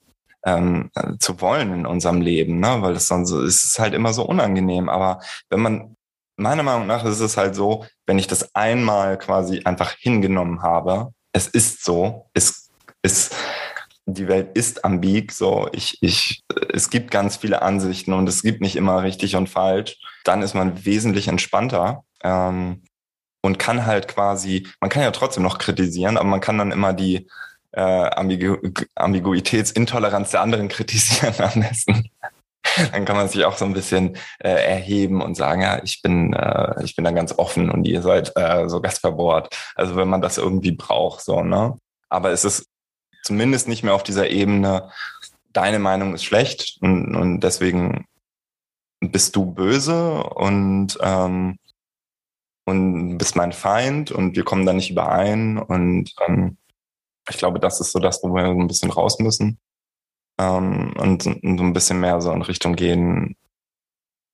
ähm, 0.45 0.91
zu 1.19 1.41
wollen 1.41 1.73
in 1.73 1.87
unserem 1.87 2.21
Leben, 2.21 2.61
ne? 2.61 2.79
weil 2.81 2.99
sonst 2.99 3.31
ist 3.33 3.65
es 3.65 3.79
halt 3.79 3.95
immer 3.95 4.13
so 4.13 4.25
unangenehm. 4.25 4.89
Aber 4.89 5.21
wenn 5.51 5.61
man, 5.61 5.97
meiner 6.37 6.63
Meinung 6.63 6.87
nach 6.87 7.05
ist 7.05 7.21
es 7.21 7.37
halt 7.37 7.55
so, 7.55 7.87
wenn 8.07 8.19
ich 8.19 8.27
das 8.27 8.55
einmal 8.55 9.19
quasi 9.19 9.63
einfach 9.65 9.93
hingenommen 9.93 10.63
habe, 10.63 11.13
es 11.33 11.49
ist 11.49 11.85
so, 11.85 12.31
es 12.35 12.71
ist, 13.03 13.35
die 14.09 14.29
Welt 14.29 14.57
ist 14.57 14.85
ambig, 14.85 15.33
so 15.33 15.69
ich, 15.73 15.99
ich, 16.01 16.43
es 16.73 16.89
gibt 16.89 17.11
ganz 17.11 17.37
viele 17.37 17.63
Ansichten 17.63 18.13
und 18.15 18.29
es 18.29 18.43
gibt 18.43 18.61
nicht 18.63 18.77
immer 18.77 19.03
richtig 19.03 19.37
und 19.37 19.49
falsch, 19.49 19.99
dann 20.25 20.43
ist 20.43 20.55
man 20.55 20.85
wesentlich 20.85 21.29
entspannter 21.29 22.05
ähm, 22.23 22.85
und 23.43 23.59
kann 23.59 23.85
halt 23.85 24.09
quasi, 24.09 24.67
man 24.81 24.89
kann 24.91 25.03
ja 25.03 25.11
trotzdem 25.11 25.43
noch 25.43 25.59
kritisieren, 25.59 26.17
aber 26.17 26.29
man 26.29 26.41
kann 26.41 26.59
dann 26.59 26.73
immer 26.73 26.95
die 26.95 27.29
äh, 27.73 27.81
Ambigu 27.81 28.57
Ambiguitätsintoleranz 28.95 30.31
der 30.31 30.41
anderen 30.41 30.69
kritisieren 30.69 31.35
am 31.39 31.61
besten. 31.61 32.09
dann 32.93 33.05
kann 33.05 33.17
man 33.17 33.29
sich 33.29 33.45
auch 33.45 33.57
so 33.57 33.67
ein 33.67 33.75
bisschen 33.75 34.17
äh, 34.39 34.49
erheben 34.49 35.21
und 35.21 35.37
sagen, 35.37 35.63
ja, 35.63 35.83
ich 35.83 36.01
bin, 36.01 36.33
äh, 36.33 36.83
ich 36.83 36.97
bin 36.97 37.05
da 37.05 37.11
ganz 37.11 37.39
offen 37.39 37.71
und 37.71 37.85
ihr 37.85 38.01
seid 38.01 38.33
äh, 38.37 38.69
so 38.69 38.81
gastverbohrt. 38.81 39.55
Also 39.75 39.97
wenn 39.97 40.09
man 40.09 40.23
das 40.23 40.39
irgendwie 40.39 40.73
braucht, 40.73 41.23
so, 41.23 41.43
ne? 41.43 41.77
Aber 42.11 42.31
es 42.31 42.45
ist 42.45 42.67
zumindest 43.29 43.69
nicht 43.69 43.85
mehr 43.85 43.95
auf 43.95 44.03
dieser 44.03 44.31
Ebene, 44.31 44.91
deine 45.53 45.79
Meinung 45.79 46.15
ist 46.15 46.25
schlecht 46.25 46.79
und, 46.81 47.15
und 47.15 47.41
deswegen 47.41 48.07
bist 49.01 49.37
du 49.37 49.45
böse 49.45 50.25
und, 50.25 50.99
ähm, 51.03 51.59
und 52.65 53.19
bist 53.19 53.37
mein 53.37 53.53
Feind 53.53 54.11
und 54.11 54.35
wir 54.35 54.45
kommen 54.45 54.65
da 54.65 54.73
nicht 54.73 54.91
überein. 54.91 55.59
Und 55.59 56.15
ähm, 56.27 56.57
ich 57.29 57.37
glaube, 57.37 57.61
das 57.61 57.81
ist 57.81 57.93
so 57.93 57.99
das, 57.99 58.23
wo 58.23 58.35
wir 58.35 58.45
ein 58.45 58.67
bisschen 58.67 58.91
raus 58.91 59.19
müssen 59.19 59.59
ähm, 60.41 60.95
und, 60.97 61.27
und 61.27 61.59
so 61.59 61.65
ein 61.65 61.73
bisschen 61.75 62.01
mehr 62.01 62.21
so 62.23 62.33
in 62.33 62.43
Richtung 62.43 62.77
gehen, 62.77 63.37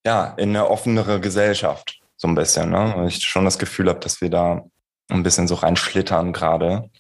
ja, 0.07 0.35
in 0.37 0.51
eine 0.51 0.71
offenere 0.71 1.21
Gesellschaft, 1.21 2.01
so 2.17 2.29
ein 2.29 2.37
bisschen. 2.37 2.71
Ne? 2.71 2.93
Weil 2.97 3.09
ich 3.09 3.25
schon 3.25 3.45
das 3.45 3.59
Gefühl 3.59 3.89
habe, 3.89 4.01
dass 4.01 4.21
wir 4.21 4.31
da 4.31 4.63
ein 5.09 5.25
bisschen 5.25 5.49
so 5.49 5.57
reinschlittern 5.57 6.33
gerade. 6.33 6.91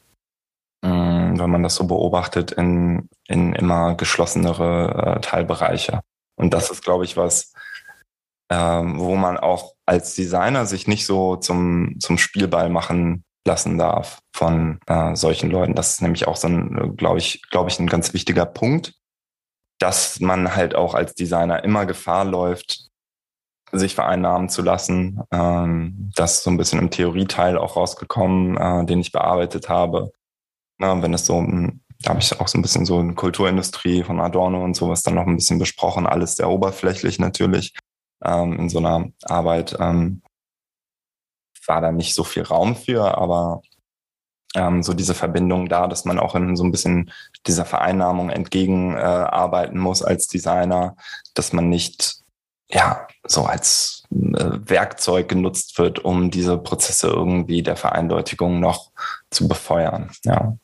Mm, 0.84 1.38
wenn 1.38 1.48
man 1.50 1.62
das 1.62 1.76
so 1.76 1.86
beobachtet, 1.86 2.52
in, 2.52 3.08
in 3.26 3.54
immer 3.54 3.94
geschlossenere 3.94 5.16
äh, 5.16 5.20
Teilbereiche. 5.20 6.00
Und 6.36 6.52
das 6.52 6.70
ist, 6.70 6.84
glaube 6.84 7.06
ich, 7.06 7.16
was, 7.16 7.54
ähm, 8.50 9.00
wo 9.00 9.16
man 9.16 9.38
auch 9.38 9.72
als 9.86 10.14
Designer 10.14 10.66
sich 10.66 10.86
nicht 10.86 11.06
so 11.06 11.36
zum, 11.36 11.96
zum 12.00 12.18
Spielball 12.18 12.68
machen 12.68 13.24
lassen 13.46 13.78
darf 13.78 14.18
von 14.34 14.78
äh, 14.86 15.16
solchen 15.16 15.50
Leuten. 15.50 15.74
Das 15.74 15.92
ist 15.92 16.02
nämlich 16.02 16.28
auch 16.28 16.36
so 16.36 16.48
ein, 16.48 16.96
glaube 16.98 17.18
ich, 17.18 17.40
glaube 17.50 17.70
ich, 17.70 17.78
ein 17.78 17.86
ganz 17.86 18.12
wichtiger 18.12 18.44
Punkt, 18.44 18.92
dass 19.78 20.20
man 20.20 20.54
halt 20.54 20.74
auch 20.74 20.94
als 20.94 21.14
Designer 21.14 21.64
immer 21.64 21.86
Gefahr 21.86 22.26
läuft, 22.26 22.90
sich 23.72 23.94
vereinnahmen 23.94 24.50
zu 24.50 24.60
lassen. 24.60 25.22
Ähm, 25.30 26.12
das 26.14 26.34
ist 26.34 26.42
so 26.42 26.50
ein 26.50 26.58
bisschen 26.58 26.78
im 26.78 26.90
Theorieteil 26.90 27.56
auch 27.56 27.76
rausgekommen, 27.76 28.58
äh, 28.58 28.84
den 28.84 29.00
ich 29.00 29.12
bearbeitet 29.12 29.70
habe. 29.70 30.12
Na, 30.78 31.00
wenn 31.02 31.14
es 31.14 31.26
so, 31.26 31.38
hm, 31.38 31.80
da 32.00 32.10
habe 32.10 32.20
ich 32.20 32.38
auch 32.38 32.48
so 32.48 32.58
ein 32.58 32.62
bisschen 32.62 32.84
so 32.84 32.98
eine 32.98 33.14
Kulturindustrie 33.14 34.02
von 34.02 34.20
Adorno 34.20 34.62
und 34.62 34.74
sowas 34.74 35.02
dann 35.02 35.14
noch 35.14 35.26
ein 35.26 35.36
bisschen 35.36 35.58
besprochen, 35.58 36.06
alles 36.06 36.36
sehr 36.36 36.50
oberflächlich 36.50 37.18
natürlich. 37.18 37.74
Ähm, 38.24 38.58
in 38.58 38.68
so 38.68 38.78
einer 38.78 39.08
Arbeit 39.24 39.76
ähm, 39.78 40.22
war 41.66 41.80
da 41.80 41.92
nicht 41.92 42.14
so 42.14 42.24
viel 42.24 42.42
Raum 42.42 42.76
für, 42.76 43.16
aber 43.16 43.62
ähm, 44.54 44.82
so 44.82 44.94
diese 44.94 45.14
Verbindung 45.14 45.68
da, 45.68 45.88
dass 45.88 46.04
man 46.04 46.18
auch 46.18 46.34
in 46.34 46.56
so 46.56 46.64
ein 46.64 46.70
bisschen 46.70 47.10
dieser 47.46 47.64
Vereinnahmung 47.64 48.30
entgegenarbeiten 48.30 49.76
äh, 49.76 49.80
muss 49.80 50.02
als 50.02 50.26
Designer, 50.28 50.96
dass 51.34 51.52
man 51.52 51.68
nicht 51.68 52.22
ja 52.70 53.06
so 53.26 53.44
als 53.44 54.04
äh, 54.10 54.58
Werkzeug 54.66 55.28
genutzt 55.28 55.78
wird, 55.78 56.04
um 56.04 56.30
diese 56.30 56.58
Prozesse 56.58 57.08
irgendwie 57.08 57.62
der 57.62 57.76
Vereindeutigung 57.76 58.60
noch 58.60 58.90
zu 59.30 59.48
befeuern. 59.48 60.10
Ja. 60.24 60.56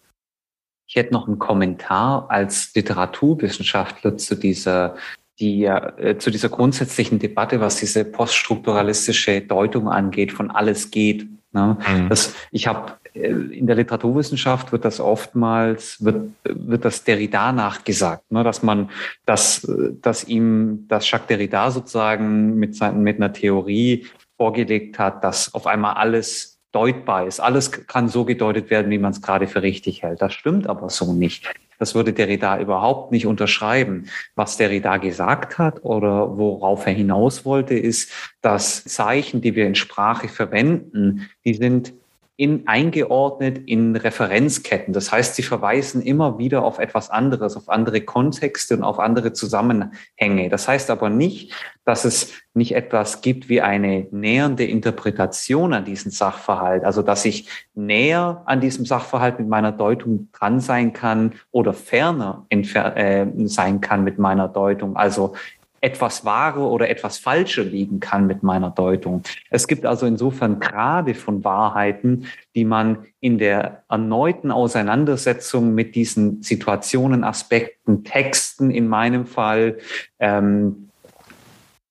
Ich 0.90 0.96
hätte 0.96 1.12
noch 1.12 1.28
einen 1.28 1.38
Kommentar 1.38 2.26
als 2.30 2.74
Literaturwissenschaftler 2.74 4.18
zu 4.18 4.34
dieser 4.34 4.96
die 5.38 5.64
äh, 5.64 6.18
zu 6.18 6.32
dieser 6.32 6.48
grundsätzlichen 6.48 7.20
Debatte, 7.20 7.60
was 7.60 7.76
diese 7.76 8.04
poststrukturalistische 8.04 9.40
Deutung 9.40 9.88
angeht, 9.88 10.32
von 10.32 10.50
alles 10.50 10.90
geht. 10.90 11.28
Ne? 11.52 11.78
Mhm. 11.88 12.08
Das, 12.08 12.34
ich 12.50 12.66
habe 12.66 12.94
äh, 13.14 13.28
in 13.28 13.68
der 13.68 13.76
Literaturwissenschaft 13.76 14.72
wird 14.72 14.84
das 14.84 14.98
oftmals 14.98 16.04
wird 16.04 16.32
wird 16.42 16.84
das 16.84 17.04
Derrida 17.04 17.52
nachgesagt, 17.52 18.32
ne? 18.32 18.42
dass 18.42 18.64
man 18.64 18.90
dass 19.26 19.64
dass 20.02 20.24
ihm 20.24 20.86
dass 20.88 21.08
Jacques 21.08 21.28
Derrida 21.28 21.70
sozusagen 21.70 22.56
mit 22.56 22.74
seinen 22.74 23.04
mit 23.04 23.18
einer 23.18 23.32
Theorie 23.32 24.06
vorgelegt 24.36 24.98
hat, 24.98 25.22
dass 25.22 25.54
auf 25.54 25.68
einmal 25.68 25.94
alles 25.94 26.49
deutbar 26.72 27.26
ist. 27.26 27.40
Alles 27.40 27.72
kann 27.72 28.08
so 28.08 28.24
gedeutet 28.24 28.70
werden, 28.70 28.90
wie 28.90 28.98
man 28.98 29.12
es 29.12 29.22
gerade 29.22 29.46
für 29.46 29.62
richtig 29.62 30.02
hält. 30.02 30.22
Das 30.22 30.32
stimmt 30.32 30.66
aber 30.66 30.90
so 30.90 31.12
nicht. 31.12 31.50
Das 31.78 31.94
würde 31.94 32.12
Derrida 32.12 32.60
überhaupt 32.60 33.10
nicht 33.10 33.26
unterschreiben. 33.26 34.06
Was 34.34 34.58
Derrida 34.58 34.98
gesagt 34.98 35.58
hat 35.58 35.82
oder 35.82 36.36
worauf 36.36 36.86
er 36.86 36.92
hinaus 36.92 37.46
wollte, 37.46 37.74
ist, 37.74 38.12
dass 38.42 38.84
Zeichen, 38.84 39.40
die 39.40 39.56
wir 39.56 39.66
in 39.66 39.74
Sprache 39.74 40.28
verwenden, 40.28 41.28
die 41.44 41.54
sind 41.54 41.94
in, 42.40 42.66
eingeordnet 42.66 43.58
in 43.66 43.94
Referenzketten. 43.96 44.94
Das 44.94 45.12
heißt, 45.12 45.34
sie 45.34 45.42
verweisen 45.42 46.00
immer 46.00 46.38
wieder 46.38 46.64
auf 46.64 46.78
etwas 46.78 47.10
anderes, 47.10 47.54
auf 47.54 47.68
andere 47.68 48.00
Kontexte 48.00 48.78
und 48.78 48.82
auf 48.82 48.98
andere 48.98 49.34
Zusammenhänge. 49.34 50.48
Das 50.48 50.66
heißt 50.66 50.88
aber 50.88 51.10
nicht, 51.10 51.52
dass 51.84 52.06
es 52.06 52.32
nicht 52.54 52.74
etwas 52.74 53.20
gibt 53.20 53.50
wie 53.50 53.60
eine 53.60 54.06
nähernde 54.10 54.64
Interpretation 54.64 55.74
an 55.74 55.84
diesen 55.84 56.10
Sachverhalt, 56.10 56.82
also 56.82 57.02
dass 57.02 57.26
ich 57.26 57.46
näher 57.74 58.42
an 58.46 58.62
diesem 58.62 58.86
Sachverhalt 58.86 59.38
mit 59.38 59.48
meiner 59.48 59.72
Deutung 59.72 60.30
dran 60.32 60.60
sein 60.60 60.94
kann 60.94 61.34
oder 61.50 61.74
ferner 61.74 62.46
äh, 62.48 63.26
sein 63.44 63.82
kann 63.82 64.02
mit 64.02 64.18
meiner 64.18 64.48
Deutung. 64.48 64.96
Also 64.96 65.34
etwas 65.80 66.24
wahre 66.24 66.60
oder 66.60 66.90
etwas 66.90 67.18
falsche 67.18 67.62
liegen 67.62 68.00
kann 68.00 68.26
mit 68.26 68.42
meiner 68.42 68.70
Deutung. 68.70 69.22
Es 69.48 69.66
gibt 69.66 69.86
also 69.86 70.06
insofern 70.06 70.60
gerade 70.60 71.14
von 71.14 71.42
Wahrheiten, 71.42 72.26
die 72.54 72.64
man 72.64 73.06
in 73.20 73.38
der 73.38 73.84
erneuten 73.88 74.50
Auseinandersetzung 74.50 75.74
mit 75.74 75.94
diesen 75.94 76.42
Situationen, 76.42 77.24
Aspekten, 77.24 78.04
Texten 78.04 78.70
in 78.70 78.88
meinem 78.88 79.26
Fall 79.26 79.78
ähm, 80.18 80.89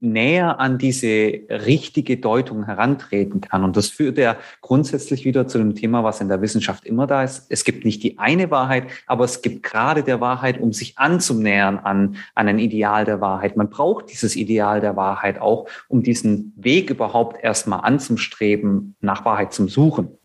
näher 0.01 0.59
an 0.59 0.77
diese 0.77 1.07
richtige 1.49 2.17
Deutung 2.17 2.65
herantreten 2.65 3.41
kann. 3.41 3.63
Und 3.63 3.75
das 3.75 3.89
führt 3.89 4.17
ja 4.17 4.37
grundsätzlich 4.61 5.25
wieder 5.25 5.47
zu 5.47 5.57
dem 5.57 5.75
Thema, 5.75 6.03
was 6.03 6.21
in 6.21 6.29
der 6.29 6.41
Wissenschaft 6.41 6.85
immer 6.85 7.07
da 7.07 7.23
ist. 7.23 7.47
Es 7.49 7.63
gibt 7.63 7.85
nicht 7.85 8.03
die 8.03 8.17
eine 8.19 8.51
Wahrheit, 8.51 8.87
aber 9.07 9.25
es 9.25 9.41
gibt 9.41 9.63
gerade 9.63 10.03
der 10.03 10.21
Wahrheit, 10.21 10.59
um 10.59 10.71
sich 10.71 10.97
anzunähern 10.97 11.79
an, 11.79 12.15
an 12.35 12.47
ein 12.47 12.59
Ideal 12.59 13.05
der 13.05 13.21
Wahrheit. 13.21 13.57
Man 13.57 13.69
braucht 13.69 14.11
dieses 14.11 14.35
Ideal 14.35 14.81
der 14.81 14.95
Wahrheit 14.95 15.41
auch, 15.41 15.67
um 15.87 16.03
diesen 16.03 16.53
Weg 16.55 16.89
überhaupt 16.89 17.43
erstmal 17.43 17.81
anzustreben, 17.81 18.95
nach 19.01 19.25
Wahrheit 19.25 19.53
zum 19.53 19.67
Suchen. 19.67 20.18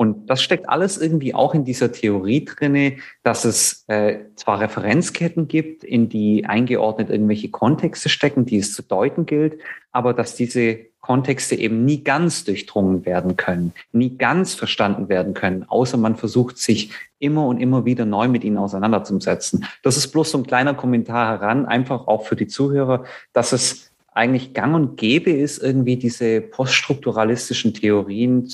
Und 0.00 0.30
das 0.30 0.40
steckt 0.40 0.68
alles 0.68 0.96
irgendwie 0.96 1.34
auch 1.34 1.54
in 1.54 1.64
dieser 1.64 1.90
Theorie 1.90 2.44
drinne, 2.44 2.98
dass 3.24 3.44
es 3.44 3.84
äh, 3.88 4.20
zwar 4.36 4.60
Referenzketten 4.60 5.48
gibt, 5.48 5.82
in 5.82 6.08
die 6.08 6.46
eingeordnet 6.46 7.10
irgendwelche 7.10 7.50
Kontexte 7.50 8.08
stecken, 8.08 8.46
die 8.46 8.58
es 8.58 8.72
zu 8.72 8.82
deuten 8.82 9.26
gilt, 9.26 9.58
aber 9.90 10.14
dass 10.14 10.36
diese 10.36 10.78
Kontexte 11.00 11.56
eben 11.56 11.84
nie 11.84 12.04
ganz 12.04 12.44
durchdrungen 12.44 13.06
werden 13.06 13.36
können, 13.36 13.72
nie 13.90 14.16
ganz 14.16 14.54
verstanden 14.54 15.08
werden 15.08 15.34
können, 15.34 15.64
außer 15.68 15.96
man 15.96 16.14
versucht 16.14 16.58
sich 16.58 16.92
immer 17.18 17.46
und 17.46 17.58
immer 17.58 17.84
wieder 17.84 18.04
neu 18.04 18.28
mit 18.28 18.44
ihnen 18.44 18.58
auseinanderzusetzen. 18.58 19.64
Das 19.82 19.96
ist 19.96 20.12
bloß 20.12 20.30
so 20.30 20.38
ein 20.38 20.46
kleiner 20.46 20.74
Kommentar 20.74 21.40
heran, 21.40 21.66
einfach 21.66 22.06
auch 22.06 22.24
für 22.24 22.36
die 22.36 22.46
Zuhörer, 22.46 23.04
dass 23.32 23.50
es 23.50 23.87
eigentlich 24.12 24.54
gang 24.54 24.74
und 24.74 24.96
gäbe 24.96 25.30
ist, 25.30 25.62
irgendwie 25.62 25.96
diese 25.96 26.40
poststrukturalistischen 26.40 27.74
Theorien, 27.74 28.48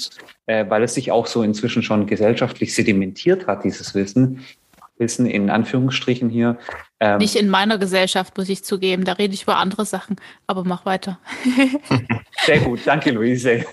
äh, 0.47 0.69
weil 0.69 0.83
es 0.83 0.95
sich 0.95 1.11
auch 1.11 1.27
so 1.27 1.43
inzwischen 1.43 1.83
schon 1.83 2.07
gesellschaftlich 2.07 2.75
sedimentiert 2.75 3.47
hat, 3.47 3.65
dieses 3.65 3.95
Wissen, 3.95 4.45
Wissen 4.99 5.27
in 5.27 5.51
Anführungsstrichen 5.51 6.29
hier. 6.29 6.59
Ähm, 7.01 7.19
Nicht 7.19 7.37
in 7.37 7.49
meiner 7.49 7.79
Gesellschaft, 7.79 8.37
muss 8.37 8.49
ich 8.49 8.63
zugeben. 8.63 9.05
Da 9.05 9.15
rede 9.15 9.35
ich 9.35 9.43
über 9.43 9.57
andere 9.57 9.85
Sachen, 9.87 10.17
aber 10.47 10.65
mach 10.65 10.87
weiter. 10.87 11.19
Sehr 12.45 12.61
gut, 12.61 12.81
danke 12.85 13.11
Luise. 13.11 13.65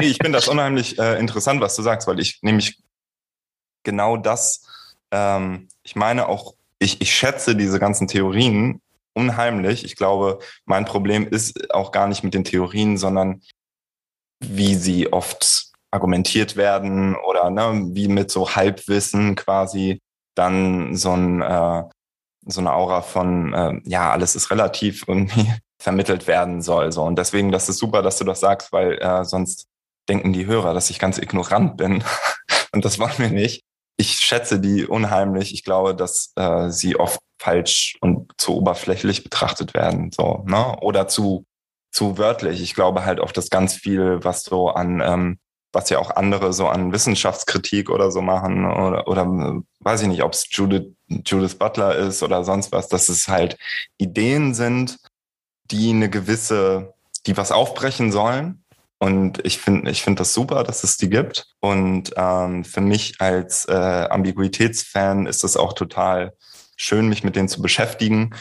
ich 0.00 0.16
finde 0.16 0.32
das 0.32 0.48
unheimlich 0.48 0.98
äh, 0.98 1.18
interessant, 1.18 1.60
was 1.60 1.76
du 1.76 1.82
sagst, 1.82 2.08
weil 2.08 2.18
ich 2.20 2.40
nämlich 2.42 2.78
genau 3.82 4.16
das, 4.16 4.66
ähm, 5.10 5.68
ich 5.82 5.94
meine 5.94 6.28
auch, 6.28 6.54
ich, 6.78 7.00
ich 7.00 7.14
schätze 7.14 7.54
diese 7.54 7.78
ganzen 7.78 8.08
Theorien 8.08 8.80
unheimlich. 9.14 9.84
Ich 9.84 9.96
glaube, 9.96 10.38
mein 10.64 10.84
Problem 10.84 11.26
ist 11.26 11.72
auch 11.72 11.92
gar 11.92 12.08
nicht 12.08 12.22
mit 12.22 12.34
den 12.34 12.44
Theorien, 12.44 12.96
sondern 12.96 13.42
wie 14.40 14.74
sie 14.74 15.12
oft 15.12 15.70
argumentiert 15.90 16.56
werden 16.56 17.16
oder 17.16 17.50
ne, 17.50 17.88
wie 17.92 18.08
mit 18.08 18.30
so 18.30 18.54
Halbwissen 18.54 19.34
quasi 19.34 20.00
dann 20.36 20.94
so 20.96 21.12
ein 21.12 21.42
äh, 21.42 21.82
so 22.46 22.60
eine 22.60 22.72
Aura 22.72 23.02
von 23.02 23.52
äh, 23.52 23.80
ja 23.84 24.10
alles 24.12 24.36
ist 24.36 24.50
relativ 24.50 25.04
irgendwie 25.06 25.52
vermittelt 25.82 26.26
werden 26.26 26.62
soll 26.62 26.92
so 26.92 27.02
und 27.02 27.16
deswegen 27.16 27.50
das 27.50 27.68
ist 27.68 27.78
super, 27.78 28.02
dass 28.02 28.18
du 28.18 28.24
das 28.24 28.40
sagst, 28.40 28.72
weil 28.72 28.98
äh, 28.98 29.24
sonst 29.24 29.66
denken 30.08 30.32
die 30.32 30.46
Hörer, 30.46 30.74
dass 30.74 30.90
ich 30.90 30.98
ganz 30.98 31.18
ignorant 31.18 31.76
bin 31.76 32.04
und 32.72 32.84
das 32.84 32.98
wollen 32.98 33.18
wir 33.18 33.30
nicht. 33.30 33.62
Ich 33.96 34.12
schätze 34.12 34.60
die 34.60 34.86
unheimlich. 34.86 35.52
Ich 35.52 35.62
glaube, 35.62 35.94
dass 35.94 36.32
äh, 36.36 36.70
sie 36.70 36.96
oft 36.96 37.20
falsch 37.40 37.96
und 38.02 38.30
zu 38.36 38.54
oberflächlich 38.56 39.24
betrachtet 39.24 39.72
werden, 39.72 40.10
so, 40.12 40.44
ne? 40.46 40.76
Oder 40.82 41.08
zu, 41.08 41.46
zu 41.90 42.18
wörtlich. 42.18 42.60
Ich 42.60 42.74
glaube 42.74 43.06
halt 43.06 43.18
auch, 43.18 43.32
dass 43.32 43.48
ganz 43.48 43.74
viel, 43.74 44.22
was 44.22 44.44
so 44.44 44.68
an, 44.68 45.00
ähm, 45.00 45.38
was 45.72 45.88
ja 45.88 45.98
auch 45.98 46.10
andere 46.16 46.52
so 46.52 46.68
an 46.68 46.92
Wissenschaftskritik 46.92 47.88
oder 47.88 48.10
so 48.10 48.20
machen, 48.20 48.66
oder, 48.66 49.08
oder 49.08 49.22
äh, 49.22 49.62
weiß 49.80 50.02
ich 50.02 50.08
nicht, 50.08 50.22
ob 50.22 50.34
es 50.34 50.46
Judith, 50.50 50.92
Judith 51.08 51.54
Butler 51.54 51.96
ist 51.96 52.22
oder 52.22 52.44
sonst 52.44 52.72
was, 52.72 52.88
dass 52.88 53.08
es 53.08 53.26
halt 53.26 53.56
Ideen 53.96 54.52
sind, 54.52 54.98
die 55.70 55.90
eine 55.90 56.10
gewisse, 56.10 56.92
die 57.26 57.38
was 57.38 57.52
aufbrechen 57.52 58.12
sollen. 58.12 58.64
Und 58.98 59.42
ich 59.46 59.56
finde, 59.58 59.90
ich 59.90 60.02
finde 60.02 60.20
das 60.20 60.34
super, 60.34 60.62
dass 60.62 60.84
es 60.84 60.98
die 60.98 61.08
gibt. 61.08 61.46
Und 61.60 62.12
ähm, 62.16 62.64
für 62.64 62.82
mich 62.82 63.14
als 63.18 63.64
äh, 63.64 63.72
Ambiguitätsfan 64.10 65.24
ist 65.24 65.42
das 65.42 65.56
auch 65.56 65.72
total 65.72 66.34
schön, 66.80 67.08
mich 67.08 67.22
mit 67.22 67.36
denen 67.36 67.48
zu 67.48 67.60
beschäftigen. 67.60 68.34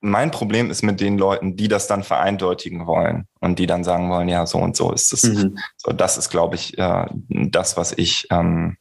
Mein 0.00 0.30
Problem 0.30 0.70
ist 0.70 0.82
mit 0.82 1.00
den 1.00 1.18
Leuten, 1.18 1.56
die 1.56 1.68
das 1.68 1.86
dann 1.86 2.02
vereindeutigen 2.02 2.86
wollen 2.86 3.26
und 3.40 3.58
die 3.58 3.66
dann 3.66 3.84
sagen 3.84 4.10
wollen, 4.10 4.28
ja, 4.28 4.46
so 4.46 4.58
und 4.58 4.76
so 4.76 4.92
ist 4.92 5.12
es. 5.12 5.22
Mhm. 5.24 5.58
So, 5.76 5.92
das 5.92 6.18
ist, 6.18 6.30
glaube 6.30 6.56
ich, 6.56 6.76
äh, 6.78 7.06
das, 7.28 7.76
was 7.76 7.92
ich 7.92 8.26
ähm, 8.30 8.76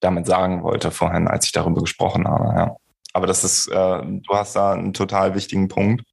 damit 0.00 0.26
sagen 0.26 0.62
wollte 0.62 0.90
vorhin, 0.90 1.28
als 1.28 1.46
ich 1.46 1.52
darüber 1.52 1.80
gesprochen 1.80 2.26
habe. 2.26 2.44
Ja. 2.56 2.76
Aber 3.12 3.26
das 3.26 3.44
ist, 3.44 3.68
äh, 3.68 4.02
du 4.04 4.34
hast 4.34 4.56
da 4.56 4.72
einen 4.72 4.92
total 4.92 5.34
wichtigen 5.34 5.68
Punkt. 5.68 6.04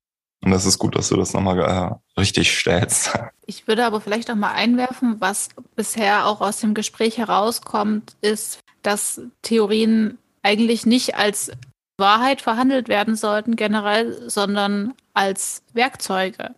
Und 0.43 0.51
das 0.51 0.65
ist 0.65 0.77
gut, 0.77 0.95
dass 0.95 1.09
du 1.09 1.15
das 1.15 1.33
nochmal 1.33 1.59
äh, 1.59 2.19
richtig 2.19 2.57
stellst. 2.57 3.17
Ich 3.45 3.67
würde 3.67 3.85
aber 3.85 3.99
vielleicht 3.99 4.31
auch 4.31 4.35
mal 4.35 4.53
einwerfen, 4.53 5.17
was 5.19 5.49
bisher 5.75 6.27
auch 6.27 6.39
aus 6.39 6.61
dem 6.61 6.73
Gespräch 6.73 7.17
herauskommt, 7.17 8.15
ist, 8.21 8.61
dass 8.83 9.19
Theorien 9.41 10.17
eigentlich 10.43 10.85
nicht 10.85 11.15
als 11.15 11.51
Wahrheit 11.97 12.41
verhandelt 12.41 12.87
werden 12.87 13.15
sollten 13.15 13.55
generell, 13.55 14.29
sondern 14.29 14.93
als 15.13 15.63
Werkzeuge. 15.73 16.55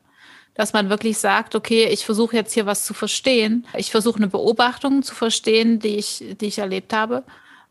Dass 0.54 0.74
man 0.74 0.90
wirklich 0.90 1.18
sagt, 1.18 1.56
okay, 1.56 1.86
ich 1.86 2.06
versuche 2.06 2.36
jetzt 2.36 2.54
hier 2.54 2.66
was 2.66 2.86
zu 2.86 2.94
verstehen. 2.94 3.68
Ich 3.76 3.92
versuche 3.92 4.18
eine 4.18 4.28
Beobachtung 4.28 5.04
zu 5.04 5.14
verstehen, 5.14 5.80
die 5.80 5.98
ich, 5.98 6.24
die 6.40 6.46
ich 6.46 6.60
erlebt 6.60 6.94
habe. 6.94 7.24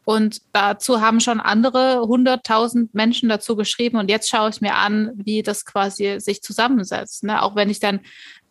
Und 0.04 0.42
dazu 0.52 1.00
haben 1.00 1.20
schon 1.20 1.40
andere 1.40 2.02
hunderttausend 2.02 2.94
Menschen 2.94 3.30
dazu 3.30 3.56
geschrieben. 3.56 3.96
Und 3.96 4.10
jetzt 4.10 4.28
schaue 4.28 4.50
ich 4.50 4.60
mir 4.60 4.74
an, 4.74 5.12
wie 5.14 5.42
das 5.42 5.64
quasi 5.64 6.20
sich 6.20 6.42
zusammensetzt. 6.42 7.24
Ne? 7.24 7.42
Auch 7.42 7.56
wenn 7.56 7.70
ich 7.70 7.80
dann 7.80 8.00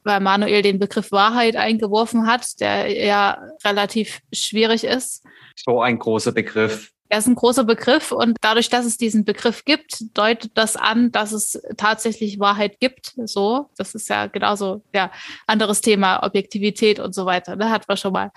weil 0.04 0.20
Manuel 0.20 0.62
den 0.62 0.80
Begriff 0.80 1.12
Wahrheit 1.12 1.56
eingeworfen 1.56 2.28
hat, 2.28 2.60
der 2.60 2.92
ja 2.92 3.42
relativ 3.64 4.22
schwierig 4.34 4.84
ist. 4.84 5.24
So 5.56 5.82
ein 5.82 6.00
großer 6.00 6.32
Begriff. 6.32 6.92
Er 7.10 7.20
ist 7.20 7.28
ein 7.28 7.36
großer 7.36 7.64
Begriff 7.64 8.12
und 8.12 8.38
dadurch, 8.42 8.70
dass 8.70 8.86
es 8.86 8.98
diesen 8.98 9.24
Begriff 9.24 9.66
gibt, 9.66 10.18
deutet 10.18 10.52
das 10.56 10.76
an, 10.76 11.12
dass 11.12 11.32
es 11.32 11.62
tatsächlich 11.78 12.40
Wahrheit 12.40 12.80
gibt. 12.80 13.14
So, 13.26 13.70
das 13.78 13.94
ist 13.94 14.10
ja 14.10 14.28
genauso, 14.28 14.82
ja, 14.94 15.12
anderes 15.46 15.82
Thema, 15.82 16.24
Objektivität 16.24 17.00
und 17.00 17.14
so 17.14 17.26
weiter. 17.26 17.56
Da 17.56 17.66
ne, 17.66 17.72
hat 17.72 17.88
man 17.88 17.98
schon 17.98 18.14
mal. 18.14 18.32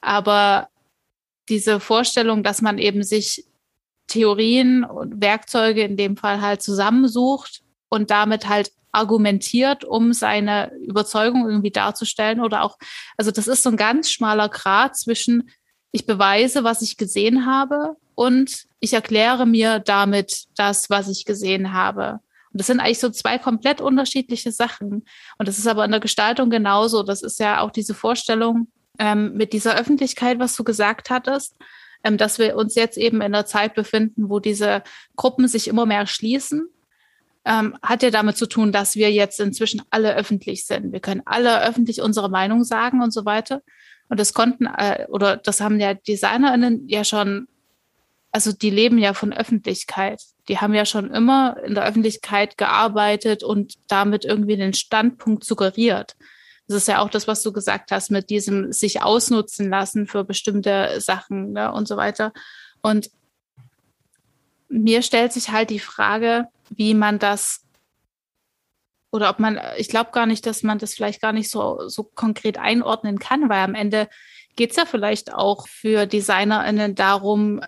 Aber 0.00 0.68
diese 1.48 1.80
Vorstellung, 1.80 2.42
dass 2.42 2.60
man 2.60 2.78
eben 2.78 3.02
sich 3.02 3.44
Theorien 4.08 4.84
und 4.84 5.20
Werkzeuge 5.20 5.82
in 5.82 5.96
dem 5.96 6.16
Fall 6.16 6.40
halt 6.40 6.62
zusammensucht 6.62 7.62
und 7.88 8.10
damit 8.10 8.48
halt 8.48 8.72
argumentiert, 8.90 9.84
um 9.84 10.12
seine 10.12 10.72
Überzeugung 10.86 11.46
irgendwie 11.46 11.70
darzustellen 11.70 12.40
oder 12.40 12.62
auch, 12.62 12.78
also 13.16 13.30
das 13.30 13.46
ist 13.46 13.62
so 13.62 13.70
ein 13.70 13.76
ganz 13.76 14.10
schmaler 14.10 14.48
Grad 14.48 14.96
zwischen 14.96 15.50
ich 15.92 16.06
beweise, 16.06 16.64
was 16.64 16.82
ich 16.82 16.96
gesehen 16.96 17.46
habe 17.46 17.96
und 18.14 18.64
ich 18.80 18.92
erkläre 18.92 19.46
mir 19.46 19.78
damit 19.78 20.46
das, 20.56 20.90
was 20.90 21.08
ich 21.08 21.24
gesehen 21.24 21.72
habe. 21.72 22.20
Und 22.52 22.60
das 22.60 22.66
sind 22.66 22.80
eigentlich 22.80 22.98
so 22.98 23.10
zwei 23.10 23.38
komplett 23.38 23.80
unterschiedliche 23.80 24.52
Sachen. 24.52 25.04
Und 25.38 25.48
das 25.48 25.58
ist 25.58 25.66
aber 25.66 25.84
in 25.84 25.90
der 25.90 26.00
Gestaltung 26.00 26.50
genauso. 26.50 27.02
Das 27.02 27.22
ist 27.22 27.38
ja 27.38 27.60
auch 27.60 27.70
diese 27.70 27.94
Vorstellung 27.94 28.68
ähm, 28.98 29.34
mit 29.34 29.52
dieser 29.52 29.76
Öffentlichkeit, 29.76 30.38
was 30.38 30.56
du 30.56 30.64
gesagt 30.64 31.10
hattest, 31.10 31.56
ähm, 32.04 32.16
dass 32.16 32.38
wir 32.38 32.56
uns 32.56 32.74
jetzt 32.74 32.98
eben 32.98 33.18
in 33.18 33.34
einer 33.34 33.46
Zeit 33.46 33.74
befinden, 33.74 34.28
wo 34.28 34.40
diese 34.40 34.82
Gruppen 35.16 35.46
sich 35.48 35.68
immer 35.68 35.86
mehr 35.86 36.06
schließen. 36.06 36.68
Ähm, 37.44 37.78
hat 37.82 38.02
ja 38.02 38.10
damit 38.10 38.36
zu 38.36 38.46
tun, 38.46 38.72
dass 38.72 38.96
wir 38.96 39.10
jetzt 39.12 39.40
inzwischen 39.40 39.82
alle 39.90 40.14
öffentlich 40.14 40.66
sind. 40.66 40.92
Wir 40.92 41.00
können 41.00 41.22
alle 41.24 41.62
öffentlich 41.62 42.02
unsere 42.02 42.28
Meinung 42.28 42.64
sagen 42.64 43.02
und 43.02 43.12
so 43.12 43.24
weiter. 43.24 43.62
Und 44.08 44.18
das 44.20 44.32
konnten, 44.32 44.66
äh, 44.66 45.06
oder 45.08 45.36
das 45.36 45.60
haben 45.60 45.80
ja 45.80 45.94
DesignerInnen 45.94 46.88
ja 46.88 47.04
schon, 47.04 47.48
also 48.32 48.52
die 48.52 48.70
leben 48.70 48.98
ja 48.98 49.14
von 49.14 49.32
Öffentlichkeit. 49.32 50.22
Die 50.48 50.58
haben 50.58 50.74
ja 50.74 50.84
schon 50.84 51.10
immer 51.12 51.56
in 51.64 51.74
der 51.74 51.84
Öffentlichkeit 51.84 52.56
gearbeitet 52.56 53.42
und 53.42 53.74
damit 53.86 54.24
irgendwie 54.24 54.56
den 54.56 54.74
Standpunkt 54.74 55.44
suggeriert. 55.44 56.16
Das 56.66 56.76
ist 56.76 56.88
ja 56.88 57.00
auch 57.00 57.08
das, 57.08 57.26
was 57.26 57.42
du 57.42 57.52
gesagt 57.52 57.90
hast, 57.90 58.10
mit 58.10 58.28
diesem 58.28 58.72
sich 58.72 59.02
ausnutzen 59.02 59.70
lassen 59.70 60.06
für 60.06 60.24
bestimmte 60.24 61.00
Sachen 61.00 61.52
ne, 61.52 61.72
und 61.72 61.88
so 61.88 61.96
weiter. 61.96 62.32
Und 62.82 63.10
mir 64.68 65.02
stellt 65.02 65.32
sich 65.32 65.50
halt 65.50 65.70
die 65.70 65.78
Frage, 65.78 66.46
wie 66.68 66.94
man 66.94 67.18
das 67.18 67.62
oder 69.10 69.30
ob 69.30 69.38
man, 69.38 69.58
ich 69.76 69.88
glaube 69.88 70.10
gar 70.12 70.26
nicht, 70.26 70.44
dass 70.46 70.62
man 70.62 70.78
das 70.78 70.94
vielleicht 70.94 71.20
gar 71.20 71.32
nicht 71.32 71.50
so, 71.50 71.88
so 71.88 72.04
konkret 72.04 72.58
einordnen 72.58 73.18
kann, 73.18 73.48
weil 73.48 73.60
am 73.60 73.74
Ende 73.74 74.08
geht 74.56 74.70
es 74.70 74.76
ja 74.76 74.84
vielleicht 74.84 75.32
auch 75.32 75.66
für 75.68 76.06
DesignerInnen 76.06 76.94
darum, 76.94 77.60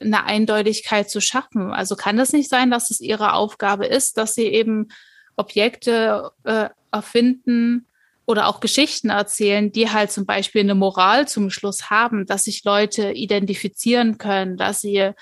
eine 0.00 0.24
Eindeutigkeit 0.24 1.08
zu 1.08 1.20
schaffen. 1.20 1.72
Also 1.72 1.94
kann 1.94 2.16
das 2.16 2.32
nicht 2.32 2.48
sein, 2.48 2.70
dass 2.70 2.90
es 2.90 3.00
ihre 3.00 3.34
Aufgabe 3.34 3.86
ist, 3.86 4.18
dass 4.18 4.34
sie 4.34 4.46
eben 4.46 4.88
Objekte 5.36 6.32
äh, 6.44 6.68
erfinden 6.90 7.86
oder 8.26 8.48
auch 8.48 8.60
Geschichten 8.60 9.10
erzählen, 9.10 9.72
die 9.72 9.90
halt 9.90 10.10
zum 10.10 10.26
Beispiel 10.26 10.62
eine 10.62 10.74
Moral 10.74 11.28
zum 11.28 11.50
Schluss 11.50 11.90
haben, 11.90 12.26
dass 12.26 12.44
sich 12.44 12.64
Leute 12.64 13.12
identifizieren 13.12 14.18
können, 14.18 14.56
dass 14.56 14.80
sie, 14.80 14.96
ähm, 14.96 15.14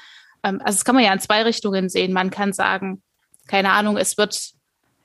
also 0.43 0.79
das 0.79 0.85
kann 0.85 0.95
man 0.95 1.05
ja 1.05 1.13
in 1.13 1.21
zwei 1.21 1.43
Richtungen 1.43 1.89
sehen. 1.89 2.13
Man 2.13 2.31
kann 2.31 2.53
sagen, 2.53 3.03
keine 3.47 3.73
Ahnung, 3.73 3.97
es 3.97 4.17
wird 4.17 4.53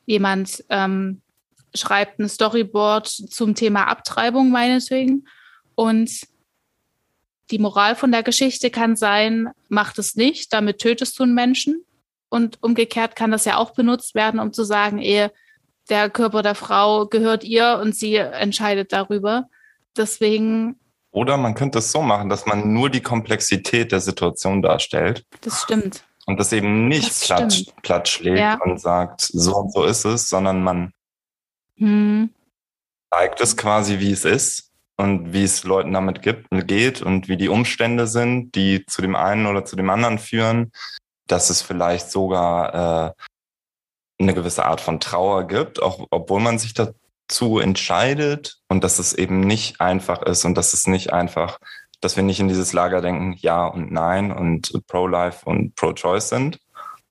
jemand 0.05 0.63
ähm, 0.69 1.21
schreibt 1.73 2.19
ein 2.19 2.29
Storyboard 2.29 3.07
zum 3.07 3.55
Thema 3.55 3.87
Abtreibung 3.87 4.49
meinetwegen 4.51 5.25
und 5.75 6.09
die 7.51 7.59
Moral 7.59 7.95
von 7.95 8.11
der 8.11 8.23
Geschichte 8.23 8.71
kann 8.71 8.95
sein, 8.95 9.49
mach 9.69 9.97
es 9.97 10.15
nicht, 10.15 10.51
damit 10.51 10.79
tötest 10.79 11.19
du 11.19 11.23
einen 11.23 11.35
Menschen. 11.35 11.83
Und 12.29 12.61
umgekehrt 12.63 13.15
kann 13.15 13.31
das 13.31 13.45
ja 13.45 13.57
auch 13.57 13.71
benutzt 13.71 14.15
werden, 14.15 14.39
um 14.39 14.51
zu 14.51 14.63
sagen, 14.63 14.99
ehe 14.99 15.31
der 15.89 16.09
Körper 16.09 16.41
der 16.41 16.55
Frau 16.55 17.05
gehört 17.05 17.43
ihr 17.43 17.79
und 17.81 17.95
sie 17.95 18.15
entscheidet 18.15 18.91
darüber. 18.91 19.47
Deswegen. 19.95 20.79
Oder 21.11 21.37
man 21.37 21.53
könnte 21.53 21.79
es 21.79 21.91
so 21.91 22.01
machen, 22.01 22.29
dass 22.29 22.45
man 22.45 22.73
nur 22.73 22.89
die 22.89 23.01
Komplexität 23.01 23.91
der 23.91 23.99
Situation 23.99 24.61
darstellt. 24.61 25.25
Das 25.41 25.61
stimmt. 25.61 26.03
Und 26.25 26.39
das 26.39 26.51
eben 26.53 26.87
nicht 26.87 27.09
das 27.09 27.25
platt, 27.25 27.65
platt 27.83 28.07
schlägt 28.07 28.39
ja. 28.39 28.59
und 28.61 28.79
sagt, 28.79 29.21
so 29.21 29.57
und 29.57 29.73
so 29.73 29.83
ist 29.83 30.05
es, 30.05 30.27
sondern 30.27 30.63
man 30.63 30.91
hm. 31.77 32.31
zeigt 33.11 33.41
es 33.41 33.55
quasi, 33.55 33.99
wie 33.99 34.11
es 34.11 34.25
ist 34.25 34.71
und 34.97 35.33
wie 35.33 35.43
es 35.43 35.63
Leuten 35.63 35.93
damit 35.93 36.21
gibt, 36.21 36.47
geht 36.67 37.01
und 37.01 37.27
wie 37.27 37.37
die 37.37 37.49
Umstände 37.49 38.07
sind, 38.07 38.55
die 38.55 38.85
zu 38.85 39.01
dem 39.01 39.15
einen 39.15 39.45
oder 39.45 39.65
zu 39.65 39.75
dem 39.75 39.89
anderen 39.89 40.17
führen, 40.17 40.71
dass 41.27 41.49
es 41.49 41.61
vielleicht 41.61 42.09
sogar 42.09 43.09
äh, 43.09 43.23
eine 44.19 44.33
gewisse 44.33 44.65
Art 44.65 44.81
von 44.81 44.99
Trauer 44.99 45.47
gibt, 45.47 45.81
auch 45.81 46.07
obwohl 46.09 46.39
man 46.39 46.57
sich 46.57 46.73
dazu 46.73 47.59
entscheidet 47.59 48.59
und 48.67 48.83
dass 48.83 48.99
es 48.99 49.13
eben 49.13 49.41
nicht 49.41 49.81
einfach 49.81 50.21
ist 50.23 50.45
und 50.45 50.55
dass 50.55 50.73
es 50.73 50.87
nicht 50.87 51.11
einfach 51.13 51.59
dass 52.05 52.15
wir 52.15 52.23
nicht 52.23 52.39
in 52.39 52.47
dieses 52.47 52.71
Lager 52.71 53.01
denken, 53.01 53.33
ja 53.39 53.65
und 53.65 53.91
nein 53.91 54.31
und 54.31 54.71
pro-life 54.85 55.43
und 55.43 55.73
pro-choice 55.73 56.29
sind, 56.29 56.59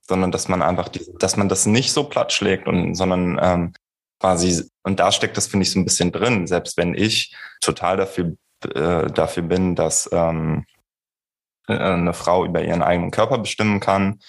sondern 0.07 0.31
dass 0.31 0.47
man 0.47 0.61
einfach, 0.61 0.87
die, 0.87 1.05
dass 1.19 1.35
man 1.35 1.49
das 1.49 1.65
nicht 1.65 1.91
so 1.91 2.05
platt 2.05 2.31
schlägt 2.31 2.65
und, 2.65 2.95
sondern 2.95 3.37
ähm, 3.41 3.73
quasi, 4.21 4.63
und 4.83 5.01
da 5.01 5.11
steckt 5.11 5.35
das, 5.35 5.47
finde 5.47 5.63
ich, 5.63 5.71
so 5.71 5.79
ein 5.79 5.83
bisschen 5.83 6.13
drin, 6.13 6.47
selbst 6.47 6.77
wenn 6.77 6.93
ich 6.93 7.35
total 7.59 7.97
dafür, 7.97 8.37
äh, 8.73 9.07
dafür 9.07 9.43
bin, 9.43 9.75
dass 9.75 10.09
ähm, 10.13 10.65
äh, 11.67 11.73
eine 11.73 12.13
Frau 12.13 12.45
über 12.45 12.63
ihren 12.63 12.81
eigenen 12.81 13.11
Körper 13.11 13.37
bestimmen 13.37 13.81
kann, 13.81 14.21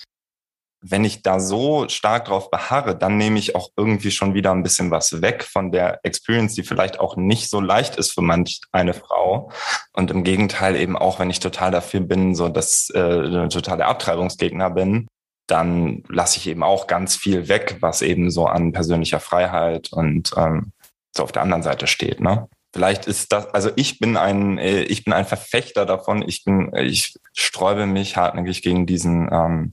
wenn 0.81 1.05
ich 1.05 1.23
da 1.23 1.41
so 1.41 1.89
stark 1.89 2.27
drauf 2.27 2.51
beharre, 2.51 2.97
dann 2.97 3.17
nehme 3.17 3.39
ich 3.39 3.55
auch 3.57 3.71
irgendwie 3.77 4.11
schon 4.11 4.35
wieder 4.35 4.53
ein 4.53 4.63
bisschen 4.63 4.91
was 4.91 5.23
weg 5.23 5.43
von 5.43 5.73
der 5.73 6.01
Experience, 6.05 6.55
die 6.55 6.63
vielleicht 6.63 7.01
auch 7.01 7.17
nicht 7.17 7.51
so 7.51 7.61
leicht 7.61 7.97
ist 7.97 8.13
für 8.13 8.23
manch 8.23 8.61
eine 8.73 8.95
Frau. 8.95 9.51
Und 9.93 10.11
im 10.11 10.23
Gegenteil 10.23 10.77
eben 10.77 10.97
auch, 10.97 11.19
wenn 11.19 11.31
ich 11.31 11.41
total 11.41 11.71
dafür 11.71 12.01
bin, 12.01 12.35
so 12.35 12.49
dass 12.49 12.91
äh, 12.95 12.99
eine 12.99 13.49
totale 13.49 13.87
Abtreibungsgegner 13.87 14.71
bin, 14.71 15.09
dann 15.47 16.03
lasse 16.09 16.39
ich 16.39 16.47
eben 16.49 16.63
auch 16.63 16.87
ganz 16.87 17.17
viel 17.17 17.49
weg, 17.49 17.77
was 17.81 18.03
eben 18.03 18.31
so 18.31 18.47
an 18.47 18.73
persönlicher 18.73 19.21
Freiheit 19.21 19.93
und 19.93 20.33
ähm, 20.37 20.73
so 21.17 21.23
auf 21.23 21.33
der 21.33 21.43
anderen 21.43 21.63
Seite 21.63 21.87
steht. 21.87 22.21
Ne? 22.21 22.49
Vielleicht 22.75 23.07
ist 23.07 23.33
das, 23.33 23.47
also 23.55 23.71
ich 23.77 23.99
bin 23.99 24.17
ein, 24.17 24.59
äh, 24.59 24.83
ich 24.83 25.05
bin 25.05 25.15
ein 25.15 25.25
Verfechter 25.25 25.87
davon. 25.87 26.23
Ich 26.27 26.45
bin, 26.45 26.75
ich 26.75 27.15
sträube 27.33 27.87
mich 27.87 28.17
hartnäckig 28.17 28.61
gegen 28.61 28.87
diesen 28.87 29.29
ähm, 29.33 29.73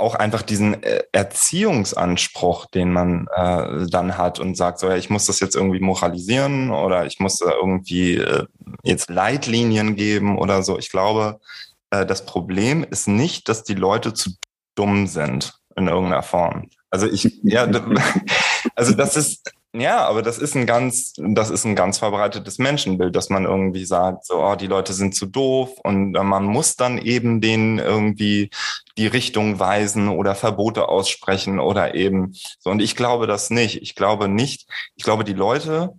auch 0.00 0.14
einfach 0.14 0.42
diesen 0.42 0.82
äh, 0.82 1.02
Erziehungsanspruch, 1.12 2.66
den 2.66 2.92
man 2.92 3.28
äh, 3.34 3.86
dann 3.88 4.16
hat 4.16 4.38
und 4.38 4.56
sagt, 4.56 4.78
so 4.78 4.88
ja, 4.88 4.96
ich 4.96 5.10
muss 5.10 5.26
das 5.26 5.40
jetzt 5.40 5.56
irgendwie 5.56 5.80
moralisieren 5.80 6.70
oder 6.70 7.06
ich 7.06 7.20
muss 7.20 7.38
da 7.38 7.52
irgendwie 7.52 8.16
äh, 8.16 8.46
jetzt 8.82 9.10
Leitlinien 9.10 9.96
geben 9.96 10.38
oder 10.38 10.62
so. 10.62 10.78
Ich 10.78 10.90
glaube, 10.90 11.40
äh, 11.90 12.06
das 12.06 12.24
Problem 12.24 12.84
ist 12.88 13.08
nicht, 13.08 13.48
dass 13.48 13.62
die 13.64 13.74
Leute 13.74 14.14
zu 14.14 14.30
dumm 14.74 15.06
sind 15.06 15.54
in 15.76 15.88
irgendeiner 15.88 16.22
Form. 16.22 16.68
Also 16.90 17.06
ich, 17.06 17.38
ja, 17.42 17.68
also 18.74 18.94
das 18.94 19.16
ist, 19.16 19.52
ja, 19.72 20.04
aber 20.04 20.22
das 20.22 20.38
ist 20.38 20.56
ein 20.56 20.66
ganz, 20.66 21.14
das 21.16 21.48
ist 21.50 21.64
ein 21.64 21.76
ganz 21.76 21.98
verbreitetes 21.98 22.58
Menschenbild, 22.58 23.14
dass 23.14 23.30
man 23.30 23.44
irgendwie 23.44 23.84
sagt, 23.84 24.26
so, 24.26 24.42
oh, 24.42 24.56
die 24.56 24.66
Leute 24.66 24.92
sind 24.92 25.14
zu 25.14 25.26
doof 25.26 25.70
und 25.84 26.16
äh, 26.16 26.24
man 26.24 26.44
muss 26.44 26.74
dann 26.74 26.98
eben 26.98 27.40
denen 27.40 27.78
irgendwie 27.78 28.50
die 28.98 29.06
Richtung 29.06 29.60
weisen 29.60 30.08
oder 30.08 30.34
Verbote 30.34 30.88
aussprechen 30.88 31.60
oder 31.60 31.94
eben 31.94 32.34
so. 32.58 32.70
Und 32.70 32.82
ich 32.82 32.96
glaube 32.96 33.28
das 33.28 33.50
nicht. 33.50 33.80
Ich 33.80 33.94
glaube 33.94 34.28
nicht. 34.28 34.68
Ich 34.96 35.04
glaube, 35.04 35.22
die 35.22 35.34
Leute, 35.34 35.94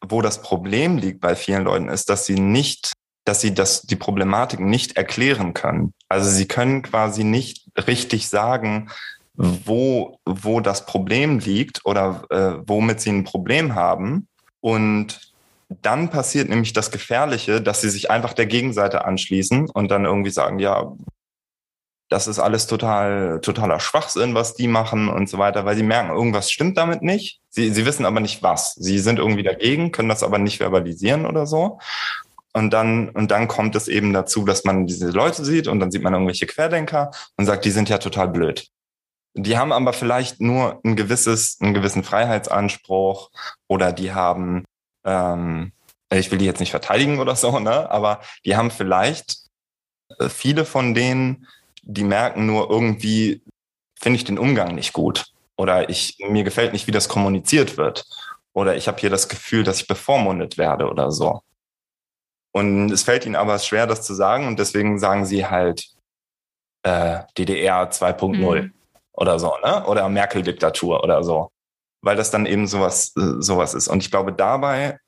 wo 0.00 0.22
das 0.22 0.40
Problem 0.40 0.96
liegt 0.96 1.20
bei 1.20 1.36
vielen 1.36 1.64
Leuten, 1.64 1.88
ist, 1.88 2.08
dass 2.08 2.24
sie 2.24 2.40
nicht 2.40 2.94
dass 3.26 3.40
sie 3.40 3.54
das, 3.54 3.82
die 3.82 3.96
Problematik 3.96 4.60
nicht 4.60 4.96
erklären 4.98 5.54
können. 5.54 5.94
Also 6.08 6.28
sie 6.28 6.46
können 6.46 6.82
quasi 6.82 7.24
nicht 7.24 7.66
richtig 7.88 8.28
sagen, 8.28 8.90
wo, 9.34 10.18
wo 10.24 10.60
das 10.60 10.86
Problem 10.86 11.38
liegt 11.38 11.84
oder 11.84 12.24
äh, 12.30 12.62
womit 12.66 13.00
sie 13.00 13.10
ein 13.10 13.24
Problem 13.24 13.74
haben. 13.74 14.28
Und 14.60 15.32
dann 15.68 16.10
passiert 16.10 16.48
nämlich 16.48 16.72
das 16.72 16.90
Gefährliche, 16.90 17.60
dass 17.60 17.80
sie 17.80 17.90
sich 17.90 18.10
einfach 18.10 18.32
der 18.32 18.46
Gegenseite 18.46 19.04
anschließen 19.04 19.68
und 19.70 19.90
dann 19.90 20.04
irgendwie 20.04 20.30
sagen, 20.30 20.58
ja, 20.58 20.92
das 22.08 22.28
ist 22.28 22.38
alles 22.38 22.66
total, 22.66 23.40
totaler 23.40 23.80
Schwachsinn, 23.80 24.34
was 24.34 24.54
die 24.54 24.68
machen 24.68 25.08
und 25.08 25.28
so 25.28 25.38
weiter, 25.38 25.64
weil 25.64 25.74
sie 25.74 25.82
merken, 25.82 26.10
irgendwas 26.10 26.50
stimmt 26.50 26.76
damit 26.76 27.02
nicht. 27.02 27.40
Sie, 27.48 27.70
sie 27.70 27.86
wissen 27.86 28.04
aber 28.04 28.20
nicht 28.20 28.42
was. 28.42 28.74
Sie 28.74 28.98
sind 28.98 29.18
irgendwie 29.18 29.42
dagegen, 29.42 29.90
können 29.90 30.10
das 30.10 30.22
aber 30.22 30.38
nicht 30.38 30.58
verbalisieren 30.58 31.26
oder 31.26 31.46
so. 31.46 31.78
Und 32.52 32.70
dann, 32.70 33.08
und 33.08 33.32
dann 33.32 33.48
kommt 33.48 33.74
es 33.74 33.88
eben 33.88 34.12
dazu, 34.12 34.44
dass 34.44 34.64
man 34.64 34.86
diese 34.86 35.10
Leute 35.10 35.44
sieht 35.44 35.66
und 35.66 35.80
dann 35.80 35.90
sieht 35.90 36.02
man 36.02 36.12
irgendwelche 36.12 36.46
Querdenker 36.46 37.10
und 37.36 37.46
sagt, 37.46 37.64
die 37.64 37.72
sind 37.72 37.88
ja 37.88 37.98
total 37.98 38.28
blöd. 38.28 38.68
Die 39.36 39.58
haben 39.58 39.72
aber 39.72 39.92
vielleicht 39.92 40.40
nur 40.40 40.80
ein 40.84 40.94
gewisses, 40.94 41.58
einen 41.60 41.74
gewissen 41.74 42.04
Freiheitsanspruch 42.04 43.30
oder 43.66 43.92
die 43.92 44.12
haben, 44.12 44.64
ähm, 45.04 45.72
ich 46.12 46.30
will 46.30 46.38
die 46.38 46.44
jetzt 46.44 46.60
nicht 46.60 46.70
verteidigen 46.70 47.18
oder 47.18 47.34
so, 47.34 47.58
ne? 47.58 47.90
aber 47.90 48.20
die 48.44 48.56
haben 48.56 48.70
vielleicht 48.70 49.38
äh, 50.18 50.28
viele 50.28 50.64
von 50.64 50.94
denen, 50.94 51.48
die 51.82 52.04
merken 52.04 52.46
nur 52.46 52.70
irgendwie, 52.70 53.42
finde 53.98 54.18
ich 54.18 54.24
den 54.24 54.38
Umgang 54.38 54.74
nicht 54.76 54.92
gut 54.92 55.26
oder 55.56 55.88
ich, 55.88 56.16
mir 56.28 56.44
gefällt 56.44 56.72
nicht, 56.72 56.86
wie 56.86 56.92
das 56.92 57.08
kommuniziert 57.08 57.76
wird 57.76 58.06
oder 58.52 58.76
ich 58.76 58.86
habe 58.86 59.00
hier 59.00 59.10
das 59.10 59.28
Gefühl, 59.28 59.64
dass 59.64 59.80
ich 59.80 59.88
bevormundet 59.88 60.58
werde 60.58 60.88
oder 60.88 61.10
so. 61.10 61.42
Und 62.52 62.92
es 62.92 63.02
fällt 63.02 63.26
ihnen 63.26 63.34
aber 63.34 63.58
schwer, 63.58 63.88
das 63.88 64.02
zu 64.02 64.14
sagen 64.14 64.46
und 64.46 64.60
deswegen 64.60 65.00
sagen 65.00 65.26
sie 65.26 65.44
halt 65.44 65.88
äh, 66.84 67.22
DDR 67.36 67.90
2.0 67.90 68.62
mhm. 68.62 68.74
Oder 69.14 69.38
so, 69.38 69.54
ne? 69.64 69.86
Oder 69.86 70.08
Merkel-Diktatur 70.08 71.02
oder 71.02 71.22
so. 71.24 71.50
Weil 72.02 72.16
das 72.16 72.30
dann 72.30 72.46
eben 72.46 72.66
sowas, 72.66 73.12
äh, 73.16 73.40
sowas 73.40 73.74
ist. 73.74 73.88
Und 73.88 74.02
ich 74.02 74.10
glaube, 74.10 74.32
dabei 74.32 74.98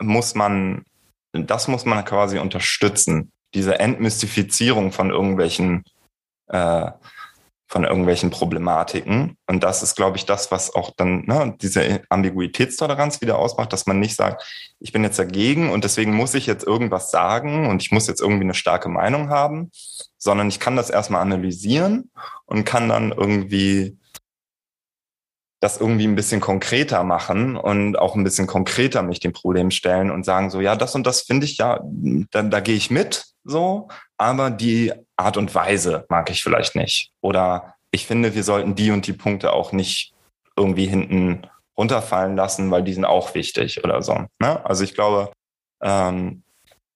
muss 0.00 0.34
man, 0.34 0.84
das 1.32 1.68
muss 1.68 1.84
man 1.84 2.04
quasi 2.04 2.38
unterstützen. 2.38 3.32
Diese 3.54 3.78
Entmystifizierung 3.78 4.92
von 4.92 5.10
irgendwelchen 5.10 5.84
äh, 6.48 6.90
von 7.74 7.82
irgendwelchen 7.82 8.30
Problematiken. 8.30 9.36
Und 9.48 9.64
das 9.64 9.82
ist, 9.82 9.96
glaube 9.96 10.16
ich, 10.16 10.26
das, 10.26 10.52
was 10.52 10.74
auch 10.74 10.92
dann 10.96 11.24
ne, 11.26 11.56
diese 11.60 12.02
Ambiguitätstoleranz 12.08 13.20
wieder 13.20 13.36
ausmacht, 13.36 13.72
dass 13.72 13.86
man 13.86 13.98
nicht 13.98 14.14
sagt, 14.14 14.44
ich 14.78 14.92
bin 14.92 15.02
jetzt 15.02 15.18
dagegen 15.18 15.70
und 15.70 15.82
deswegen 15.82 16.14
muss 16.14 16.34
ich 16.34 16.46
jetzt 16.46 16.64
irgendwas 16.64 17.10
sagen 17.10 17.66
und 17.66 17.82
ich 17.82 17.90
muss 17.90 18.06
jetzt 18.06 18.20
irgendwie 18.20 18.44
eine 18.44 18.54
starke 18.54 18.88
Meinung 18.88 19.28
haben, 19.28 19.72
sondern 20.24 20.48
ich 20.48 20.58
kann 20.58 20.74
das 20.74 20.88
erstmal 20.88 21.20
analysieren 21.20 22.10
und 22.46 22.64
kann 22.64 22.88
dann 22.88 23.12
irgendwie 23.12 23.98
das 25.60 25.80
irgendwie 25.80 26.06
ein 26.06 26.16
bisschen 26.16 26.40
konkreter 26.40 27.04
machen 27.04 27.56
und 27.56 27.98
auch 27.98 28.16
ein 28.16 28.24
bisschen 28.24 28.46
konkreter 28.46 29.02
mich 29.02 29.20
dem 29.20 29.32
Problem 29.32 29.70
stellen 29.70 30.10
und 30.10 30.24
sagen 30.24 30.50
so, 30.50 30.60
ja, 30.60 30.76
das 30.76 30.94
und 30.94 31.06
das 31.06 31.22
finde 31.22 31.46
ich 31.46 31.58
ja, 31.58 31.80
da, 32.30 32.42
da 32.42 32.60
gehe 32.60 32.74
ich 32.74 32.90
mit, 32.90 33.24
so, 33.44 33.88
aber 34.16 34.50
die 34.50 34.92
Art 35.16 35.36
und 35.36 35.54
Weise 35.54 36.06
mag 36.08 36.30
ich 36.30 36.42
vielleicht 36.42 36.74
nicht. 36.74 37.12
Oder 37.20 37.74
ich 37.90 38.06
finde, 38.06 38.34
wir 38.34 38.44
sollten 38.44 38.74
die 38.74 38.90
und 38.90 39.06
die 39.06 39.12
Punkte 39.12 39.52
auch 39.52 39.72
nicht 39.72 40.14
irgendwie 40.56 40.86
hinten 40.86 41.46
runterfallen 41.76 42.36
lassen, 42.36 42.70
weil 42.70 42.82
die 42.82 42.94
sind 42.94 43.04
auch 43.04 43.34
wichtig 43.34 43.84
oder 43.84 44.02
so. 44.02 44.26
Ne? 44.38 44.64
Also 44.64 44.84
ich 44.84 44.94
glaube, 44.94 45.32
ähm, 45.82 46.44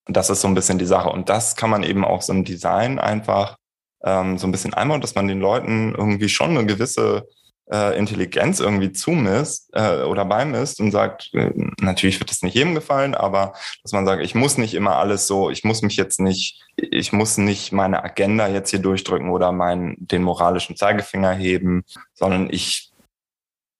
das 0.09 0.31
ist 0.31 0.41
so 0.41 0.49
ein 0.49 0.55
bisschen 0.55 0.79
die 0.79 0.87
Sache. 0.87 1.11
Und 1.11 1.29
das 1.29 1.57
kann 1.57 1.71
man 1.71 1.83
eben 1.83 2.05
auch 2.05 2.23
so 2.23 2.33
im 2.33 2.45
Design 2.45 2.99
einfach 2.99 3.57
ähm, 4.05 4.39
so 4.39 4.47
ein 4.47 4.53
bisschen 4.53 4.75
einbauen, 4.75 5.01
dass 5.01 5.15
man 5.15 5.29
den 5.29 5.41
Leuten 5.41 5.95
irgendwie 5.95 6.29
schon 6.29 6.51
eine 6.51 6.67
gewisse 6.67 7.29
äh, 7.71 7.99
Intelligenz 7.99 8.61
irgendwie 8.61 8.93
zumisst 8.93 9.69
äh, 9.75 10.03
oder 10.03 10.25
beimisst 10.25 10.81
und 10.81 10.91
sagt, 10.91 11.31
äh, 11.35 11.53
natürlich 11.81 12.19
wird 12.19 12.31
es 12.31 12.43
nicht 12.43 12.55
jedem 12.55 12.75
gefallen, 12.75 13.15
aber 13.15 13.53
dass 13.83 13.93
man 13.93 14.07
sagt, 14.07 14.23
ich 14.23 14.35
muss 14.35 14.57
nicht 14.57 14.75
immer 14.75 14.97
alles 14.97 15.27
so, 15.27 15.51
ich 15.51 15.65
muss 15.65 15.83
mich 15.83 15.97
jetzt 15.97 16.21
nicht, 16.21 16.65
ich 16.77 17.13
muss 17.13 17.37
nicht 17.37 17.73
meine 17.73 18.03
Agenda 18.03 18.49
jetzt 18.49 18.71
hier 18.71 18.79
durchdrücken 18.79 19.31
oder 19.31 19.53
meinen 19.53 19.97
den 19.99 20.23
moralischen 20.23 20.77
Zeigefinger 20.77 21.33
heben, 21.33 21.85
sondern 22.15 22.49
ich 22.51 22.91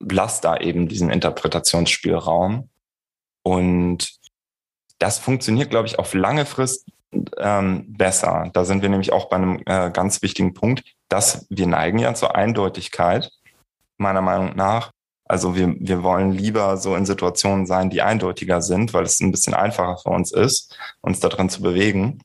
lasse 0.01 0.43
da 0.43 0.59
eben 0.59 0.89
diesen 0.89 1.11
Interpretationsspielraum. 1.11 2.69
Und 3.43 4.18
das 4.99 5.19
funktioniert, 5.19 5.71
glaube 5.71 5.87
ich, 5.87 5.99
auf 5.99 6.15
lange 6.15 6.47
Frist 6.47 6.87
ähm, 7.39 7.97
besser. 7.97 8.51
Da 8.53 8.65
sind 8.65 8.83
wir 8.83 8.89
nämlich 8.89 9.13
auch 9.13 9.29
bei 9.29 9.37
einem 9.37 9.61
äh, 9.67 9.91
ganz 9.91 10.23
wichtigen 10.23 10.55
Punkt, 10.55 10.83
dass 11.09 11.47
wir 11.49 11.67
neigen 11.67 11.99
ja 11.99 12.15
zur 12.15 12.37
Eindeutigkeit 12.37 13.31
meiner 13.97 14.23
Meinung 14.23 14.57
nach. 14.57 14.93
Also 15.25 15.55
wir, 15.55 15.75
wir 15.79 16.03
wollen 16.03 16.33
lieber 16.33 16.77
so 16.77 16.97
in 16.97 17.07
Situationen 17.07 17.67
sein, 17.67 17.91
die 17.91 18.03
eindeutiger 18.03 18.63
sind, 18.63 18.95
weil 18.95 19.05
es 19.05 19.21
ein 19.21 19.31
bisschen 19.31 19.55
einfacher 19.55 19.99
für 19.99 20.11
uns 20.11 20.33
ist, 20.33 20.79
uns 21.03 21.21
da 21.21 21.29
drin 21.29 21.51
zu 21.51 21.61
bewegen. 21.61 22.21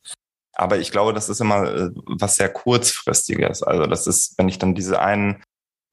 Aber 0.53 0.77
ich 0.77 0.91
glaube, 0.91 1.13
das 1.13 1.29
ist 1.29 1.41
immer 1.41 1.63
äh, 1.63 1.89
was 2.05 2.35
sehr 2.35 2.49
kurzfristiges. 2.49 3.63
Also 3.63 3.87
das 3.87 4.07
ist, 4.07 4.37
wenn 4.37 4.49
ich 4.49 4.59
dann 4.59 4.75
diese 4.75 5.01
einen, 5.01 5.43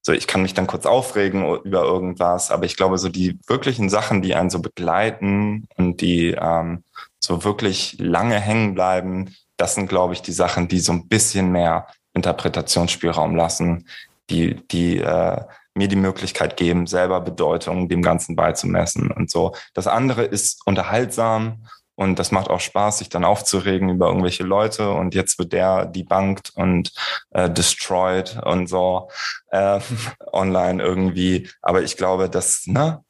so 0.03 0.12
ich 0.12 0.26
kann 0.26 0.42
mich 0.42 0.55
dann 0.55 0.66
kurz 0.66 0.86
aufregen 0.86 1.44
über 1.62 1.82
irgendwas, 1.82 2.51
aber 2.51 2.64
ich 2.64 2.76
glaube, 2.76 2.98
so 2.98 3.09
die 3.09 3.38
wirklichen 3.46 3.88
Sachen, 3.88 4.22
die 4.22 4.34
einen 4.34 4.51
so 4.51 4.61
begleiten 4.61 5.66
und 5.76 6.01
die 6.01 6.36
ähm, 6.40 6.84
so 7.18 7.44
wirklich 7.44 7.96
lange 7.98 8.40
hängen 8.40 8.74
bleiben, 8.74 9.34
das 9.57 9.74
sind, 9.74 9.88
glaube 9.88 10.14
ich, 10.14 10.22
die 10.22 10.32
Sachen, 10.32 10.68
die 10.68 10.80
so 10.80 10.92
ein 10.92 11.07
bisschen 11.07 11.53
mehr 11.53 11.86
Interpretationsspielraum 12.14 13.36
lassen, 13.36 13.86
die, 14.30 14.55
die 14.68 14.98
äh, 14.98 15.42
mir 15.74 15.88
die 15.88 15.96
Möglichkeit 15.96 16.57
geben, 16.57 16.86
selber 16.86 17.20
Bedeutung 17.20 17.88
dem 17.88 18.03
Ganzen 18.03 18.36
beizumessen 18.36 19.11
und 19.11 19.30
so. 19.30 19.55
Das 19.74 19.86
andere 19.86 20.24
ist 20.24 20.66
unterhaltsam 20.66 21.66
und 22.01 22.18
das 22.18 22.32
macht 22.32 22.48
auch 22.48 22.61
Spaß, 22.61 22.98
sich 22.98 23.11
dann 23.11 23.26
aufzuregen 23.26 23.90
über 23.90 24.07
irgendwelche 24.07 24.42
Leute 24.42 24.90
und 24.90 25.14
jetzt 25.14 25.38
wird 25.38 25.53
der 25.53 25.84
debunked 25.84 26.53
und 26.55 26.94
äh, 27.28 27.51
destroyed 27.51 28.40
und 28.42 28.68
so 28.68 29.11
äh, 29.51 29.80
online 30.32 30.82
irgendwie. 30.82 31.51
Aber 31.61 31.82
ich 31.82 31.98
glaube, 31.98 32.30
dass, 32.30 32.66
ne, 32.66 33.05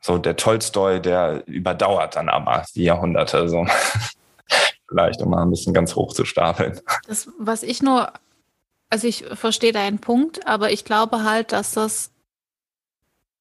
so 0.00 0.18
der 0.18 0.34
Tolstoi, 0.34 0.98
der 1.00 1.46
überdauert 1.46 2.16
dann 2.16 2.28
aber 2.28 2.64
die 2.74 2.82
Jahrhunderte 2.82 3.48
so. 3.48 3.64
Vielleicht, 4.88 5.22
um 5.22 5.30
mal 5.30 5.42
ein 5.42 5.50
bisschen 5.50 5.72
ganz 5.72 5.94
hoch 5.94 6.12
zu 6.12 6.24
stapeln. 6.24 6.80
Das, 7.06 7.28
was 7.38 7.62
ich 7.62 7.80
nur 7.80 8.12
also 8.90 9.06
ich 9.06 9.24
verstehe 9.34 9.72
deinen 9.72 10.00
Punkt, 10.00 10.46
aber 10.48 10.72
ich 10.72 10.84
glaube 10.84 11.22
halt, 11.22 11.52
dass 11.52 11.72
das, 11.72 12.10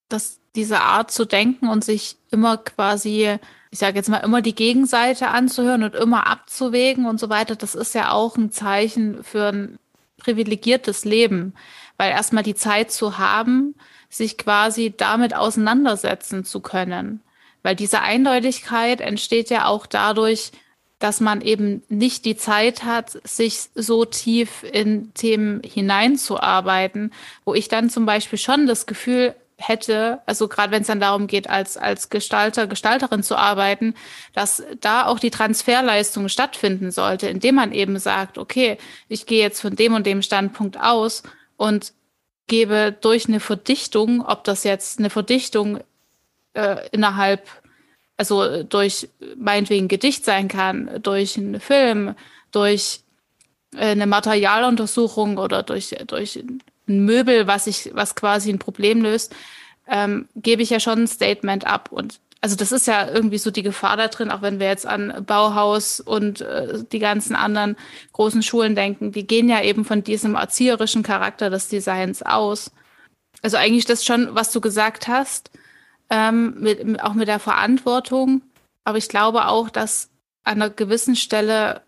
dass 0.09 0.39
diese 0.55 0.81
Art 0.81 1.09
zu 1.11 1.25
denken 1.25 1.69
und 1.69 1.83
sich 1.83 2.17
immer 2.31 2.57
quasi, 2.57 3.37
ich 3.75 3.79
sage 3.79 3.97
jetzt 3.97 4.07
mal, 4.07 4.19
immer 4.19 4.41
die 4.41 4.55
Gegenseite 4.55 5.27
anzuhören 5.27 5.83
und 5.83 5.95
immer 5.95 6.27
abzuwägen 6.27 7.05
und 7.05 7.19
so 7.19 7.27
weiter, 7.27 7.57
das 7.57 7.75
ist 7.75 7.93
ja 7.93 8.11
auch 8.11 8.37
ein 8.37 8.49
Zeichen 8.49 9.21
für 9.21 9.49
ein 9.49 9.79
privilegiertes 10.17 11.03
Leben, 11.03 11.53
weil 11.97 12.11
erstmal 12.11 12.43
die 12.43 12.55
Zeit 12.55 12.89
zu 12.89 13.17
haben, 13.17 13.75
sich 14.07 14.37
quasi 14.37 14.93
damit 14.95 15.35
auseinandersetzen 15.35 16.45
zu 16.45 16.61
können. 16.61 17.19
Weil 17.63 17.75
diese 17.75 17.99
Eindeutigkeit 17.99 19.01
entsteht 19.01 19.49
ja 19.49 19.65
auch 19.65 19.87
dadurch, 19.87 20.53
dass 20.99 21.19
man 21.19 21.41
eben 21.41 21.83
nicht 21.89 22.23
die 22.23 22.37
Zeit 22.37 22.85
hat, 22.85 23.19
sich 23.27 23.59
so 23.75 24.05
tief 24.05 24.63
in 24.63 25.13
Themen 25.15 25.61
hineinzuarbeiten, 25.65 27.11
wo 27.43 27.53
ich 27.53 27.67
dann 27.67 27.89
zum 27.89 28.05
Beispiel 28.05 28.39
schon 28.39 28.67
das 28.67 28.85
Gefühl 28.85 29.35
hätte, 29.57 30.21
also 30.25 30.47
gerade 30.47 30.71
wenn 30.71 30.81
es 30.81 30.87
dann 30.87 30.99
darum 30.99 31.27
geht, 31.27 31.49
als, 31.49 31.77
als 31.77 32.09
Gestalter, 32.09 32.67
Gestalterin 32.67 33.23
zu 33.23 33.37
arbeiten, 33.37 33.95
dass 34.33 34.63
da 34.81 35.05
auch 35.05 35.19
die 35.19 35.31
Transferleistung 35.31 36.29
stattfinden 36.29 36.91
sollte, 36.91 37.27
indem 37.27 37.55
man 37.55 37.71
eben 37.71 37.97
sagt, 37.97 38.37
okay, 38.37 38.77
ich 39.07 39.25
gehe 39.25 39.41
jetzt 39.41 39.61
von 39.61 39.75
dem 39.75 39.93
und 39.93 40.05
dem 40.05 40.21
Standpunkt 40.21 40.79
aus 40.79 41.23
und 41.57 41.93
gebe 42.47 42.95
durch 42.99 43.27
eine 43.27 43.39
Verdichtung, 43.39 44.25
ob 44.25 44.43
das 44.43 44.63
jetzt 44.63 44.99
eine 44.99 45.09
Verdichtung 45.09 45.79
äh, 46.53 46.87
innerhalb 46.91 47.47
also 48.17 48.63
durch 48.63 49.09
meinetwegen 49.35 49.87
Gedicht 49.87 50.25
sein 50.25 50.47
kann, 50.47 51.01
durch 51.01 51.37
einen 51.37 51.59
Film, 51.59 52.15
durch 52.51 53.01
äh, 53.75 53.87
eine 53.87 54.07
Materialuntersuchung 54.07 55.37
oder 55.37 55.63
durch, 55.63 55.95
durch 56.07 56.43
ein 56.87 57.05
Möbel, 57.05 57.47
was 57.47 57.67
ich, 57.67 57.91
was 57.93 58.15
quasi 58.15 58.49
ein 58.49 58.59
Problem 58.59 59.01
löst, 59.01 59.35
ähm, 59.87 60.27
gebe 60.35 60.61
ich 60.61 60.69
ja 60.69 60.79
schon 60.79 61.03
ein 61.03 61.07
Statement 61.07 61.65
ab. 61.65 61.91
Und 61.91 62.19
also 62.41 62.55
das 62.55 62.71
ist 62.71 62.87
ja 62.87 63.09
irgendwie 63.09 63.37
so 63.37 63.49
die 63.51 63.63
Gefahr 63.63 63.97
da 63.97 64.07
drin, 64.07 64.29
auch 64.29 64.41
wenn 64.41 64.59
wir 64.59 64.67
jetzt 64.67 64.85
an 64.85 65.23
Bauhaus 65.25 65.99
und 65.99 66.41
äh, 66.41 66.83
die 66.91 66.99
ganzen 66.99 67.35
anderen 67.35 67.75
großen 68.13 68.43
Schulen 68.43 68.75
denken, 68.75 69.11
die 69.11 69.25
gehen 69.25 69.49
ja 69.49 69.61
eben 69.63 69.85
von 69.85 70.03
diesem 70.03 70.35
erzieherischen 70.35 71.01
Charakter 71.01 71.49
des 71.49 71.69
Designs 71.69 72.21
aus. 72.21 72.71
Also 73.41 73.57
eigentlich 73.57 73.85
das 73.85 74.05
schon, 74.05 74.35
was 74.35 74.51
du 74.51 74.61
gesagt 74.61 75.07
hast, 75.07 75.51
ähm, 76.09 76.55
mit, 76.59 77.01
auch 77.01 77.13
mit 77.13 77.27
der 77.27 77.39
Verantwortung. 77.39 78.41
Aber 78.83 78.97
ich 78.97 79.09
glaube 79.09 79.47
auch, 79.47 79.69
dass 79.69 80.09
an 80.43 80.61
einer 80.61 80.69
gewissen 80.69 81.15
Stelle 81.15 81.81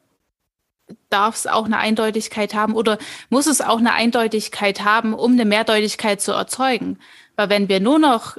darf 1.10 1.36
es 1.36 1.48
auch 1.48 1.66
eine 1.66 1.78
Eindeutigkeit 1.78 2.54
haben 2.54 2.76
oder 2.76 2.98
muss 3.30 3.48
es 3.48 3.62
auch 3.62 3.80
eine 3.80 3.94
Eindeutigkeit 3.94 4.84
haben, 4.84 5.14
um 5.14 5.34
eine 5.34 5.46
Mehrdeutigkeit 5.46 6.22
zu 6.22 6.32
erzeugen. 6.32 7.00
Weil 7.36 7.50
wenn 7.50 7.70
wir 7.70 7.80
nur 7.80 8.00
noch 8.00 8.38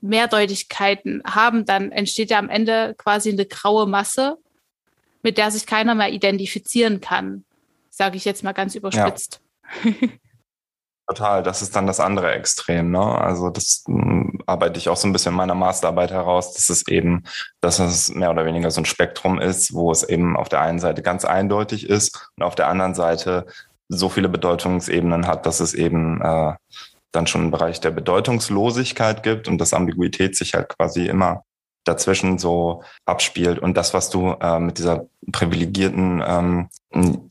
Mehrdeutigkeiten 0.00 1.22
haben, 1.24 1.64
dann 1.64 1.90
entsteht 1.92 2.30
ja 2.30 2.38
am 2.38 2.48
Ende 2.48 2.94
quasi 2.98 3.30
eine 3.30 3.46
graue 3.46 3.86
Masse, 3.86 4.36
mit 5.22 5.38
der 5.38 5.50
sich 5.50 5.66
keiner 5.66 5.94
mehr 5.94 6.12
identifizieren 6.12 7.00
kann. 7.00 7.44
Sage 7.90 8.16
ich 8.16 8.24
jetzt 8.24 8.44
mal 8.44 8.52
ganz 8.52 8.74
überspitzt. 8.74 9.40
Ja. 9.84 9.92
Total, 11.10 11.42
das 11.42 11.60
ist 11.60 11.74
dann 11.74 11.88
das 11.88 11.98
andere 11.98 12.30
Extrem. 12.30 12.92
Ne? 12.92 13.00
Also 13.00 13.50
das 13.50 13.82
m, 13.88 13.94
hm, 13.96 14.42
arbeite 14.46 14.78
ich 14.78 14.88
auch 14.88 14.96
so 14.96 15.08
ein 15.08 15.12
bisschen 15.12 15.32
in 15.32 15.38
meiner 15.38 15.56
Masterarbeit 15.56 16.12
heraus, 16.12 16.54
dass 16.54 16.68
es 16.68 16.86
eben, 16.86 17.24
dass 17.60 17.80
es 17.80 18.14
mehr 18.14 18.30
oder 18.30 18.44
weniger 18.46 18.70
so 18.70 18.80
ein 18.80 18.84
Spektrum 18.84 19.40
ist, 19.40 19.74
wo 19.74 19.90
es 19.90 20.04
eben 20.04 20.36
auf 20.36 20.48
der 20.48 20.60
einen 20.60 20.78
Seite 20.78 21.02
ganz 21.02 21.24
eindeutig 21.24 21.88
ist 21.88 22.30
und 22.36 22.44
auf 22.44 22.54
der 22.54 22.68
anderen 22.68 22.94
Seite 22.94 23.46
so 23.88 24.08
viele 24.08 24.28
Bedeutungsebenen 24.28 25.26
hat, 25.26 25.46
dass 25.46 25.58
es 25.58 25.74
eben 25.74 26.22
äh, 26.22 26.54
dann 27.10 27.26
schon 27.26 27.40
einen 27.40 27.50
Bereich 27.50 27.80
der 27.80 27.90
Bedeutungslosigkeit 27.90 29.24
gibt 29.24 29.48
und 29.48 29.58
dass 29.58 29.74
Ambiguität 29.74 30.36
sich 30.36 30.54
halt 30.54 30.68
quasi 30.68 31.06
immer 31.06 31.42
dazwischen 31.82 32.38
so 32.38 32.84
abspielt. 33.04 33.58
Und 33.58 33.76
das, 33.76 33.94
was 33.94 34.10
du 34.10 34.36
äh, 34.40 34.60
mit 34.60 34.78
dieser 34.78 35.08
privilegierten, 35.32 36.22
ähm, 36.24 36.68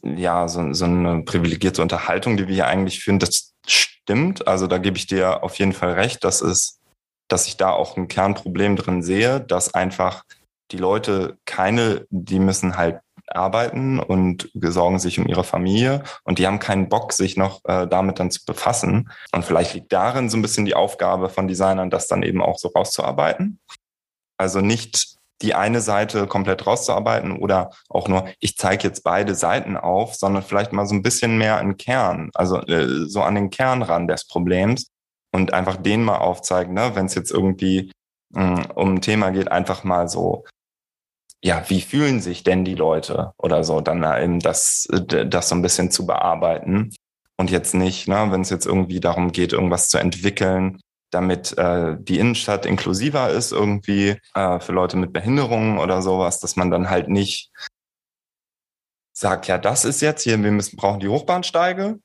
ja, 0.04 0.50
so, 0.50 0.74
so 0.74 0.84
eine 0.84 1.22
privilegierte 1.24 1.82
Unterhaltung, 1.82 2.36
die 2.36 2.50
wir 2.50 2.56
hier 2.56 2.68
eigentlich 2.68 3.02
führen, 3.02 3.20
das 3.20 3.49
stimmt. 3.72 4.48
Also 4.48 4.68
da 4.68 4.78
gebe 4.78 4.98
ich 4.98 5.08
dir 5.08 5.44
auf 5.44 5.56
jeden 5.60 5.74
Fall 5.74 5.94
recht, 5.94 6.24
dass 6.24 6.42
es, 6.42 6.80
dass 7.28 7.48
ich 7.48 7.58
da 7.58 7.72
auch 7.72 7.98
ein 7.98 8.08
Kernproblem 8.08 8.76
drin 8.76 9.04
sehe, 9.04 9.42
dass 9.42 9.74
einfach 9.74 10.24
die 10.72 10.78
Leute 10.78 11.38
keine, 11.46 12.06
die 12.10 12.40
müssen 12.40 12.78
halt 12.78 13.00
arbeiten 13.28 14.00
und 14.00 14.50
sorgen 14.56 15.00
sich 15.00 15.20
um 15.20 15.28
ihre 15.28 15.44
Familie 15.44 16.04
und 16.24 16.40
die 16.40 16.48
haben 16.48 16.60
keinen 16.60 16.90
Bock, 16.90 17.14
sich 17.14 17.38
noch 17.38 17.62
äh, 17.66 17.88
damit 17.88 18.20
dann 18.20 18.32
zu 18.32 18.44
befassen. 18.46 19.12
Und 19.32 19.46
vielleicht 19.46 19.74
liegt 19.74 19.94
darin 19.94 20.30
so 20.30 20.38
ein 20.38 20.42
bisschen 20.42 20.66
die 20.66 20.76
Aufgabe 20.76 21.30
von 21.30 21.48
Designern, 21.48 21.90
das 21.90 22.08
dann 22.08 22.24
eben 22.24 22.42
auch 22.42 22.58
so 22.58 22.70
rauszuarbeiten. 22.70 23.60
Also 24.38 24.62
nicht 24.62 25.19
die 25.42 25.56
eine 25.56 25.82
Seite 25.82 26.28
komplett 26.28 26.68
rauszuarbeiten 26.68 27.38
oder 27.38 27.72
auch 27.90 28.08
nur, 28.08 28.30
ich 28.40 28.58
zeige 28.58 28.88
jetzt 28.88 29.04
beide 29.04 29.36
Seiten 29.36 29.78
auf, 29.78 30.16
sondern 30.16 30.44
vielleicht 30.44 30.74
mal 30.74 30.86
so 30.86 30.96
ein 30.96 31.02
bisschen 31.02 31.38
mehr 31.38 31.58
an 31.58 31.78
Kern, 31.78 32.30
also 32.34 32.58
äh, 32.62 33.08
so 33.08 33.22
an 33.22 33.36
den 33.36 33.50
Kern 33.50 33.82
ran 33.82 34.08
des 34.08 34.28
Problems 34.28 34.88
und 35.32 35.54
einfach 35.54 35.78
den 35.78 36.04
mal 36.04 36.18
aufzeigen, 36.18 36.74
ne? 36.74 36.92
wenn 36.96 37.06
es 37.06 37.16
jetzt 37.16 37.32
irgendwie 37.32 37.92
mh, 38.34 38.58
hm, 38.58 38.72
um 38.76 38.94
ein 38.96 39.02
Thema 39.02 39.32
geht, 39.32 39.52
einfach 39.52 39.84
mal 39.84 40.08
so 40.10 40.46
ja, 41.42 41.64
wie 41.70 41.82
fühlen 41.82 42.20
sich 42.20 42.44
denn 42.44 42.66
die 42.66 42.76
Leute 42.76 43.34
oder 43.38 43.64
so, 43.64 43.82
dann 43.82 44.04
eben 44.22 44.40
das, 44.40 44.88
das 44.92 45.50
so 45.50 45.56
ein 45.56 45.62
bisschen 45.62 45.90
zu 45.92 46.06
bearbeiten. 46.06 46.94
Und 47.38 47.52
jetzt 47.52 47.74
nicht, 47.74 48.10
ne, 48.10 48.28
wenn 48.32 48.42
es 48.42 48.50
jetzt 48.50 48.66
irgendwie 48.66 49.00
darum 49.00 49.32
geht, 49.32 49.54
irgendwas 49.54 49.88
zu 49.88 49.98
entwickeln, 49.98 50.82
damit 51.12 51.58
äh, 51.58 51.98
die 52.00 52.20
Innenstadt 52.20 52.66
inklusiver 52.66 53.30
ist, 53.30 53.52
irgendwie 53.52 54.18
äh, 54.36 54.60
für 54.60 54.72
Leute 54.72 54.98
mit 54.98 55.14
Behinderungen 55.14 55.80
oder 55.80 56.02
sowas, 56.02 56.40
dass 56.40 56.56
man 56.56 56.72
dann 56.72 56.90
halt 56.90 57.10
nicht 57.10 57.52
sagt, 59.14 59.48
ja, 59.48 59.58
das 59.58 59.86
ist 59.86 60.02
jetzt 60.02 60.24
hier, 60.24 60.42
wir 60.42 60.52
müssen 60.52 60.78
brauchen 60.78 61.00
die 61.00 61.10
Hochbahnsteige. 61.10 62.00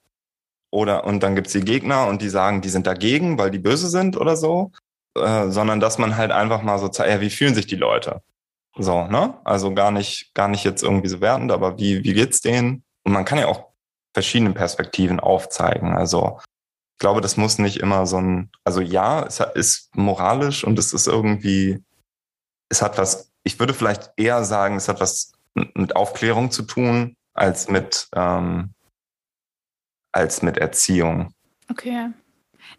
Oder 0.70 1.04
und 1.04 1.22
dann 1.22 1.36
gibt's 1.36 1.52
die 1.52 1.60
Gegner 1.60 2.08
und 2.08 2.20
die 2.20 2.28
sagen, 2.28 2.60
die 2.60 2.68
sind 2.68 2.86
dagegen, 2.86 3.38
weil 3.38 3.52
die 3.52 3.60
böse 3.60 3.88
sind 3.88 4.16
oder 4.16 4.36
so. 4.36 4.72
Äh, 5.16 5.50
sondern 5.50 5.78
dass 5.78 5.98
man 5.98 6.16
halt 6.16 6.32
einfach 6.32 6.62
mal 6.62 6.78
so 6.78 6.88
zeigt, 6.88 7.10
ja, 7.10 7.20
wie 7.20 7.30
fühlen 7.30 7.54
sich 7.54 7.66
die 7.66 7.76
Leute? 7.76 8.22
So, 8.76 9.06
ne? 9.06 9.38
Also 9.44 9.72
gar 9.72 9.92
nicht, 9.92 10.34
gar 10.34 10.48
nicht 10.48 10.64
jetzt 10.64 10.82
irgendwie 10.82 11.08
so 11.08 11.20
wertend, 11.20 11.52
aber 11.52 11.78
wie, 11.78 12.02
wie 12.02 12.14
geht's 12.14 12.40
denen? 12.40 12.84
Und 13.04 13.12
man 13.12 13.24
kann 13.24 13.38
ja 13.38 13.46
auch 13.46 13.68
verschiedene 14.12 14.52
Perspektiven 14.52 15.20
aufzeigen. 15.20 15.92
Also 15.92 16.40
ich 16.94 17.00
glaube, 17.00 17.20
das 17.20 17.36
muss 17.36 17.58
nicht 17.58 17.78
immer 17.78 18.06
so 18.06 18.18
ein, 18.18 18.50
also 18.62 18.80
ja, 18.80 19.24
es 19.24 19.40
ist 19.54 19.96
moralisch 19.96 20.62
und 20.62 20.78
es 20.78 20.92
ist 20.92 21.08
irgendwie, 21.08 21.82
es 22.68 22.82
hat 22.82 22.98
was, 22.98 23.32
ich 23.42 23.58
würde 23.58 23.74
vielleicht 23.74 24.12
eher 24.16 24.44
sagen, 24.44 24.76
es 24.76 24.88
hat 24.88 25.00
was 25.00 25.32
mit 25.74 25.96
Aufklärung 25.96 26.52
zu 26.52 26.62
tun, 26.62 27.16
als 27.34 27.68
mit, 27.68 28.08
ähm, 28.14 28.74
als 30.12 30.42
mit 30.42 30.56
Erziehung. 30.56 31.34
Okay. 31.68 32.10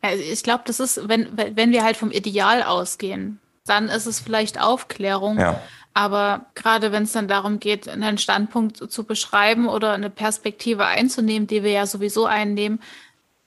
Ja, 0.01 0.13
ich 0.13 0.43
glaube, 0.43 0.63
das 0.65 0.79
ist, 0.79 1.09
wenn, 1.09 1.37
wenn 1.37 1.71
wir 1.71 1.83
halt 1.83 1.97
vom 1.97 2.11
Ideal 2.11 2.63
ausgehen, 2.63 3.41
dann 3.65 3.89
ist 3.89 4.05
es 4.05 4.21
vielleicht 4.21 4.61
Aufklärung. 4.61 5.39
Ja. 5.39 5.61
Aber 5.93 6.45
gerade 6.55 6.91
wenn 6.91 7.03
es 7.03 7.11
dann 7.11 7.27
darum 7.27 7.59
geht, 7.59 7.87
einen 7.87 8.17
Standpunkt 8.17 8.77
zu 8.77 9.03
beschreiben 9.03 9.67
oder 9.67 9.93
eine 9.93 10.09
Perspektive 10.09 10.85
einzunehmen, 10.85 11.47
die 11.47 11.63
wir 11.63 11.71
ja 11.71 11.85
sowieso 11.85 12.25
einnehmen, 12.25 12.81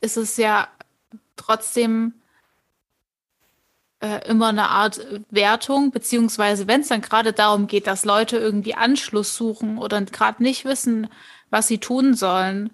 ist 0.01 0.16
es 0.16 0.37
ja 0.37 0.69
trotzdem 1.37 2.15
äh, 4.01 4.29
immer 4.29 4.49
eine 4.49 4.69
Art 4.69 5.01
Wertung, 5.31 5.91
beziehungsweise 5.91 6.66
wenn 6.66 6.83
es 6.83 6.89
dann 6.89 7.01
gerade 7.01 7.33
darum 7.33 7.66
geht, 7.66 7.87
dass 7.87 8.05
Leute 8.05 8.39
irgendwie 8.39 8.75
Anschluss 8.75 9.35
suchen 9.35 9.79
oder 9.79 10.01
gerade 10.03 10.43
nicht 10.43 10.65
wissen, 10.65 11.09
was 11.51 11.66
sie 11.66 11.79
tun 11.79 12.15
sollen, 12.15 12.70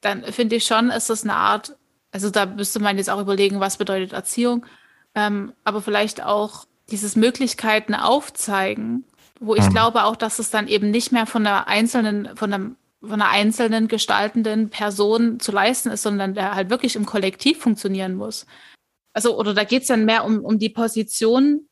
dann 0.00 0.24
finde 0.24 0.56
ich 0.56 0.64
schon, 0.64 0.90
ist 0.90 1.10
das 1.10 1.24
eine 1.24 1.34
Art, 1.34 1.76
also 2.12 2.30
da 2.30 2.46
müsste 2.46 2.80
man 2.80 2.96
jetzt 2.96 3.10
auch 3.10 3.20
überlegen, 3.20 3.60
was 3.60 3.76
bedeutet 3.76 4.12
Erziehung, 4.12 4.64
ähm, 5.14 5.52
aber 5.64 5.82
vielleicht 5.82 6.22
auch 6.22 6.64
dieses 6.90 7.16
Möglichkeiten 7.16 7.94
aufzeigen, 7.94 9.04
wo 9.38 9.54
ich 9.54 9.64
mhm. 9.64 9.70
glaube 9.70 10.04
auch, 10.04 10.16
dass 10.16 10.38
es 10.38 10.50
dann 10.50 10.68
eben 10.68 10.90
nicht 10.90 11.12
mehr 11.12 11.26
von 11.26 11.46
einer 11.46 11.68
einzelnen, 11.68 12.36
von 12.36 12.52
einem 12.52 12.76
von 13.00 13.12
einer 13.12 13.30
einzelnen 13.30 13.88
gestaltenden 13.88 14.70
Person 14.70 15.40
zu 15.40 15.52
leisten 15.52 15.90
ist, 15.90 16.02
sondern 16.02 16.34
der 16.34 16.54
halt 16.54 16.70
wirklich 16.70 16.96
im 16.96 17.06
Kollektiv 17.06 17.58
funktionieren 17.58 18.14
muss. 18.14 18.46
Also, 19.12 19.38
oder 19.38 19.54
da 19.54 19.64
geht 19.64 19.82
es 19.82 19.88
dann 19.88 20.04
mehr 20.04 20.24
um, 20.24 20.44
um 20.44 20.58
die 20.58 20.68
Position 20.68 21.66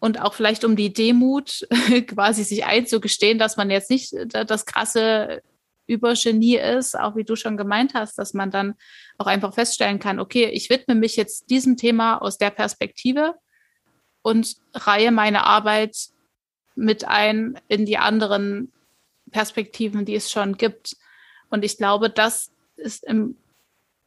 und 0.00 0.20
auch 0.20 0.34
vielleicht 0.34 0.64
um 0.64 0.74
die 0.74 0.92
Demut, 0.92 1.66
quasi 2.08 2.42
sich 2.42 2.64
einzugestehen, 2.64 3.38
dass 3.38 3.56
man 3.56 3.70
jetzt 3.70 3.90
nicht 3.90 4.12
das 4.32 4.66
krasse 4.66 5.42
Übergenie 5.86 6.56
ist, 6.56 6.98
auch 6.98 7.16
wie 7.16 7.24
du 7.24 7.36
schon 7.36 7.56
gemeint 7.56 7.94
hast, 7.94 8.18
dass 8.18 8.34
man 8.34 8.50
dann 8.50 8.74
auch 9.18 9.26
einfach 9.26 9.54
feststellen 9.54 9.98
kann, 9.98 10.18
okay, 10.18 10.46
ich 10.46 10.70
widme 10.70 10.94
mich 10.94 11.16
jetzt 11.16 11.50
diesem 11.50 11.76
Thema 11.76 12.18
aus 12.18 12.38
der 12.38 12.50
Perspektive 12.50 13.34
und 14.22 14.56
reihe 14.74 15.12
meine 15.12 15.44
Arbeit 15.44 15.96
mit 16.74 17.04
ein 17.04 17.60
in 17.68 17.84
die 17.84 17.98
anderen 17.98 18.72
Perspektiven, 19.32 20.04
die 20.04 20.14
es 20.14 20.30
schon 20.30 20.56
gibt. 20.56 20.96
Und 21.50 21.64
ich 21.64 21.76
glaube, 21.76 22.10
das 22.10 22.52
ist 22.76 23.04
im 23.04 23.36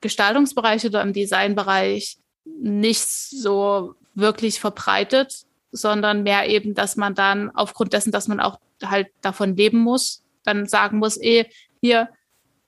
Gestaltungsbereich 0.01 0.85
oder 0.85 1.01
im 1.01 1.13
Designbereich 1.13 2.17
nicht 2.45 3.07
so 3.07 3.95
wirklich 4.13 4.59
verbreitet, 4.59 5.45
sondern 5.71 6.23
mehr 6.23 6.47
eben, 6.47 6.73
dass 6.73 6.95
man 6.95 7.15
dann 7.15 7.49
aufgrund 7.51 7.93
dessen, 7.93 8.11
dass 8.11 8.27
man 8.27 8.39
auch 8.39 8.59
halt 8.83 9.07
davon 9.21 9.55
leben 9.55 9.79
muss, 9.79 10.23
dann 10.43 10.67
sagen 10.67 10.99
muss, 10.99 11.17
eh, 11.17 11.45
hier, 11.81 12.09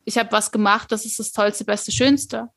ich 0.04 0.18
habe 0.18 0.32
was 0.32 0.52
gemacht, 0.52 0.92
das 0.92 1.06
ist 1.06 1.20
das 1.20 1.32
Tollste, 1.32 1.66
Beste, 1.66 1.92
Schönste. 1.92 2.50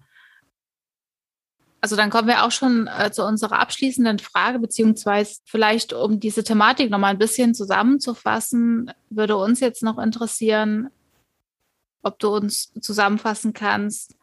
Also 1.81 1.97
dann 1.97 2.11
kommen 2.11 2.28
wir 2.28 2.44
auch 2.44 2.51
schon 2.51 2.89
äh, 2.89 3.11
zu 3.11 3.24
unserer 3.24 3.59
abschließenden 3.59 4.19
Frage, 4.19 4.59
beziehungsweise 4.59 5.40
vielleicht, 5.47 5.93
um 5.93 6.20
diese 6.20 6.44
Thematik 6.44 6.90
nochmal 6.90 7.12
ein 7.12 7.19
bisschen 7.19 7.55
zusammenzufassen, 7.55 8.93
würde 9.09 9.36
uns 9.36 9.61
jetzt 9.61 9.82
noch 9.82 9.98
interessieren, 9.98 10.90
ob 12.02 12.19
du 12.19 12.28
uns 12.28 12.73
zusammenfassen 12.81 13.55
kannst, 13.55 14.15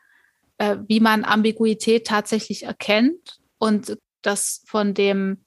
äh, 0.60 0.78
wie 0.88 1.00
man 1.00 1.26
Ambiguität 1.26 2.06
tatsächlich 2.06 2.64
erkennt 2.64 3.40
und 3.58 3.98
das 4.22 4.64
von 4.68 4.94
dem 4.94 5.44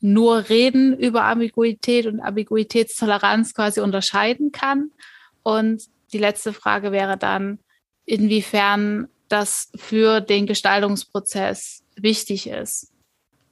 nur 0.00 0.48
Reden 0.48 0.96
über 0.96 1.24
Ambiguität 1.24 2.06
und 2.06 2.20
Ambiguitätstoleranz 2.20 3.52
quasi 3.52 3.80
unterscheiden 3.80 4.52
kann. 4.52 4.92
Und 5.42 5.82
die 6.12 6.18
letzte 6.18 6.52
Frage 6.52 6.92
wäre 6.92 7.16
dann, 7.18 7.58
inwiefern 8.04 9.08
das 9.28 9.70
für 9.76 10.20
den 10.20 10.46
Gestaltungsprozess 10.46 11.82
wichtig 11.96 12.48
ist 12.48 12.92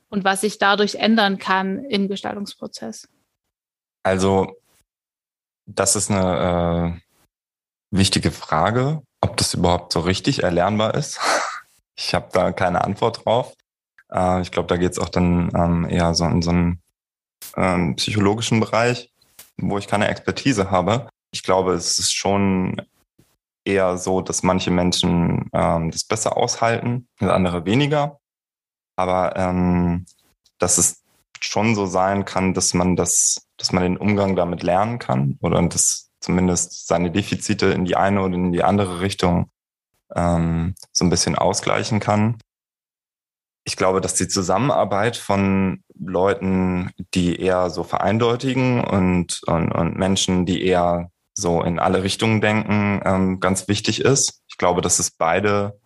und 0.09 0.25
was 0.25 0.43
sich 0.43 0.59
dadurch 0.59 0.97
ändern 0.97 1.39
kann 1.39 1.85
im 1.85 2.09
Gestaltungsprozess? 2.09 3.09
Also, 4.03 4.57
das 5.67 5.97
ist 5.97 6.11
eine 6.11 7.01
äh, 7.93 7.97
wichtige 7.97 8.31
Frage, 8.31 9.03
ob 9.21 9.37
das 9.37 9.55
überhaupt 9.55 9.93
so 9.93 10.01
richtig 10.01 10.43
erlernbar 10.43 10.95
ist. 10.95 11.21
ich 11.97 12.15
habe 12.15 12.29
da 12.33 12.53
keine 12.53 12.85
Antwort 12.85 13.25
drauf. 13.25 13.55
Äh, 14.13 14.43
ich 14.43 14.53
glaube, 14.53 14.69
da 14.69 14.77
geht 14.77 14.93
es 14.93 14.99
auch 14.99 15.09
dann 15.09 15.51
ähm, 15.55 15.89
eher 15.89 16.15
so 16.15 16.25
in 16.25 16.43
so 16.43 16.51
einen 16.51 16.83
ähm, 17.57 17.97
psychologischen 17.97 18.61
Bereich, 18.61 19.11
wo 19.57 19.79
ich 19.79 19.89
keine 19.89 20.09
Expertise 20.09 20.71
habe. 20.71 21.09
Ich 21.33 21.43
glaube, 21.43 21.75
es 21.75 21.99
ist 21.99 22.13
schon 22.13 22.81
eher 23.67 23.99
so, 23.99 24.21
dass 24.21 24.43
manche 24.43 24.71
Menschen 24.71 25.51
ähm, 25.53 25.91
das 25.91 26.05
besser 26.05 26.37
aushalten 26.37 27.09
und 27.21 27.31
andere 27.31 27.65
weniger. 27.65 28.19
Aber 28.97 29.37
ähm, 29.37 30.07
dass 30.59 30.79
es 30.79 31.03
schon 31.41 31.75
so 31.75 31.87
sein 31.87 32.25
kann, 32.25 32.55
dass 32.55 32.75
man 32.75 32.97
das, 32.97 33.47
dass 33.57 33.73
man 33.73 33.83
den 33.83 33.97
Umgang 33.97 34.37
damit 34.37 34.63
lernen 34.63 34.99
kann 34.99 35.39
oder 35.43 35.63
dass 35.63 36.11
zumindest 36.21 36.87
seine 36.87 37.11
Defizite 37.11 37.67
in 37.67 37.85
die 37.85 37.97
eine 37.97 38.23
oder 38.23 38.35
in 38.35 38.53
die 38.53 38.63
andere 38.63 39.01
Richtung 39.01 39.51
ähm, 40.15 40.75
so 40.93 41.05
ein 41.05 41.11
bisschen 41.11 41.37
ausgleichen 41.37 42.01
kann. 42.01 42.39
Ich 43.65 43.77
glaube, 43.77 44.01
dass 44.01 44.15
die 44.15 44.29
Zusammenarbeit 44.29 45.17
von 45.17 45.83
Leuten, 45.99 46.91
die 47.15 47.41
eher 47.41 47.69
so 47.69 47.83
vereindeutigen 47.83 48.83
und, 48.83 49.43
und, 49.47 49.73
und 49.73 49.97
Menschen, 49.97 50.47
die 50.47 50.65
eher 50.65 51.11
so 51.39 51.63
in 51.63 51.79
alle 51.79 52.03
Richtungen 52.03 52.41
denken, 52.41 53.01
ähm, 53.05 53.41
ganz 53.41 53.69
wichtig 53.69 54.01
ist. 54.01 54.43
Ich 54.49 54.57
glaube, 54.57 54.81
dass 54.81 54.99
es 54.99 55.11
beide 55.11 55.79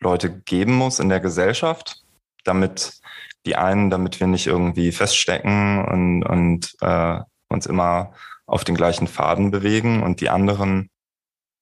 Leute 0.00 0.40
geben 0.40 0.74
muss 0.74 0.98
in 0.98 1.08
der 1.08 1.20
Gesellschaft, 1.20 2.02
damit 2.44 3.00
die 3.46 3.56
einen, 3.56 3.90
damit 3.90 4.20
wir 4.20 4.26
nicht 4.26 4.46
irgendwie 4.46 4.92
feststecken 4.92 5.84
und, 5.84 6.22
und 6.24 6.74
äh, 6.80 7.20
uns 7.48 7.66
immer 7.66 8.12
auf 8.46 8.64
den 8.64 8.74
gleichen 8.74 9.06
Faden 9.06 9.50
bewegen 9.50 10.02
und 10.02 10.20
die 10.20 10.28
anderen, 10.28 10.90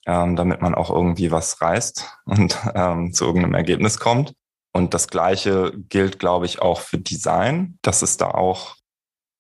ähm, 0.06 0.36
damit 0.36 0.62
man 0.62 0.74
auch 0.74 0.90
irgendwie 0.90 1.30
was 1.30 1.60
reißt 1.60 2.06
und 2.24 2.58
ähm, 2.74 3.12
zu 3.12 3.26
irgendeinem 3.26 3.54
Ergebnis 3.54 3.98
kommt. 3.98 4.32
Und 4.72 4.94
das 4.94 5.08
Gleiche 5.08 5.72
gilt, 5.88 6.18
glaube 6.18 6.46
ich, 6.46 6.62
auch 6.62 6.80
für 6.80 6.98
Design, 6.98 7.78
dass 7.82 8.02
es 8.02 8.16
da 8.16 8.30
auch 8.30 8.76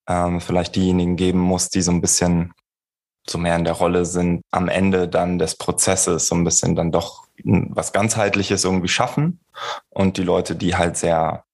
ähm, 0.08 0.40
vielleicht 0.40 0.76
diejenigen 0.76 1.16
geben 1.16 1.38
muss, 1.38 1.70
die 1.70 1.82
so 1.82 1.90
ein 1.90 2.00
bisschen 2.00 2.52
so 3.30 3.38
mehr 3.38 3.56
in 3.56 3.64
der 3.64 3.74
Rolle 3.74 4.04
sind, 4.04 4.42
am 4.50 4.68
Ende 4.68 5.08
dann 5.08 5.38
des 5.38 5.56
Prozesses 5.56 6.28
so 6.28 6.34
ein 6.34 6.44
bisschen 6.44 6.74
dann 6.74 6.92
doch 6.92 7.26
was 7.44 7.92
ganzheitliches 7.92 8.64
irgendwie 8.64 8.88
schaffen 8.88 9.40
und 9.90 10.16
die 10.16 10.24
Leute, 10.24 10.56
die 10.56 10.76
halt 10.76 10.96
sehr 10.96 11.44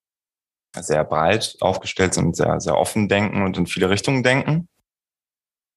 sehr 0.81 1.03
breit 1.03 1.55
aufgestellt 1.61 2.13
sind, 2.13 2.35
sehr, 2.35 2.59
sehr 2.59 2.77
offen 2.77 3.07
denken 3.07 3.43
und 3.43 3.57
in 3.57 3.67
viele 3.67 3.89
Richtungen 3.89 4.23
denken. 4.23 4.67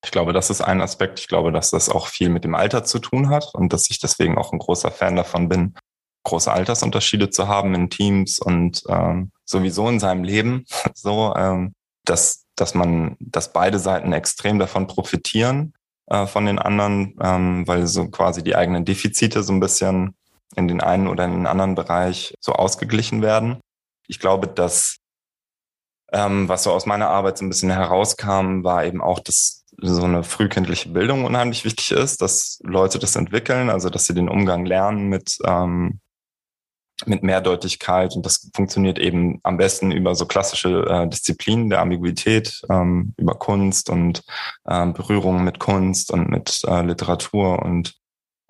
Ich 0.05 0.11
glaube, 0.11 0.33
das 0.33 0.51
ist 0.51 0.61
ein 0.61 0.81
Aspekt. 0.81 1.19
Ich 1.21 1.29
glaube, 1.29 1.53
dass 1.53 1.71
das 1.71 1.89
auch 1.89 2.07
viel 2.07 2.29
mit 2.29 2.45
dem 2.45 2.55
Alter 2.55 2.85
zu 2.85 2.99
tun 2.99 3.31
hat 3.31 3.53
und 3.55 3.73
dass 3.73 3.91
ich 3.91 3.99
deswegen 3.99 4.39
auch 4.39 4.53
ein 4.53 4.59
großer 4.59 4.91
Fan 4.91 5.17
davon 5.17 5.49
bin, 5.49 5.75
große 6.25 6.53
Altersunterschiede 6.53 7.31
zu 7.31 7.49
haben 7.49 7.75
in 7.75 7.91
Teams 7.91 8.39
und 8.39 8.85
ähm, 8.89 9.33
sowieso 9.45 9.89
in 9.89 9.99
seinem 9.99 10.25
Leben, 10.25 10.67
so, 10.95 11.35
ähm, 11.37 11.75
dass, 12.05 12.45
dass 12.55 12.75
man, 12.75 13.17
dass 13.19 13.53
beide 13.53 13.79
Seiten 13.79 14.13
extrem 14.13 14.59
davon 14.59 14.87
profitieren 14.87 15.75
äh, 16.11 16.27
von 16.27 16.47
den 16.47 16.59
anderen, 16.59 17.17
ähm, 17.23 17.67
weil 17.67 17.87
so 17.87 18.09
quasi 18.09 18.43
die 18.43 18.57
eigenen 18.57 18.85
Defizite 18.85 19.43
so 19.43 19.53
ein 19.53 19.61
bisschen 19.61 20.15
in 20.57 20.69
den 20.69 20.81
einen 20.81 21.07
oder 21.07 21.25
in 21.25 21.33
den 21.33 21.47
anderen 21.47 21.75
Bereich 21.75 22.35
so 22.41 22.53
ausgeglichen 22.53 23.23
werden. 23.23 23.61
Ich 24.07 24.19
glaube, 24.19 24.49
dass 24.49 24.99
ähm, 26.13 26.49
was 26.49 26.63
so 26.63 26.73
aus 26.73 26.87
meiner 26.87 27.09
Arbeit 27.09 27.39
so 27.39 27.45
ein 27.45 27.51
bisschen 27.51 27.71
herauskam, 27.71 28.65
war 28.65 28.85
eben 28.85 29.03
auch, 29.03 29.21
dass 29.21 29.65
so 29.81 30.05
eine 30.05 30.25
frühkindliche 30.25 30.89
Bildung 30.89 31.25
unheimlich 31.25 31.65
wichtig 31.65 31.93
ist, 31.93 32.23
dass 32.23 32.59
Leute 32.65 32.99
das 32.99 33.15
entwickeln, 33.15 33.71
also 33.71 33.91
dass 33.91 34.07
sie 34.07 34.15
den 34.15 34.29
Umgang 34.29 34.65
lernen 34.65 35.09
mit 35.09 35.39
ähm, 35.45 36.01
mit 37.07 37.23
Mehrdeutigkeit 37.23 38.15
und 38.17 38.27
das 38.27 38.51
funktioniert 38.55 38.99
eben 38.99 39.41
am 39.45 39.57
besten 39.57 39.93
über 39.93 40.15
so 40.15 40.27
klassische 40.27 40.85
äh, 40.89 41.09
Disziplinen 41.09 41.71
der 41.71 41.81
Ambiguität, 41.81 42.63
ähm, 42.71 43.15
über 43.17 43.35
Kunst 43.35 43.89
und 43.89 44.23
äh, 44.65 44.87
Berührungen 44.87 45.45
mit 45.45 45.61
Kunst 45.61 46.11
und 46.11 46.29
mit 46.29 46.63
äh, 46.67 46.83
Literatur 46.83 47.63
und 47.63 47.95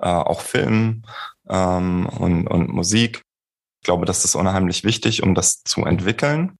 äh, 0.01 0.09
auch 0.09 0.41
Film 0.41 1.05
ähm, 1.49 2.07
und, 2.07 2.47
und 2.47 2.69
Musik. 2.69 3.23
Ich 3.81 3.85
glaube, 3.85 4.07
das 4.07 4.25
ist 4.25 4.35
unheimlich 4.35 4.85
wichtig, 4.85 5.23
um 5.23 5.35
das 5.35 5.63
zu 5.63 5.85
entwickeln. 5.85 6.59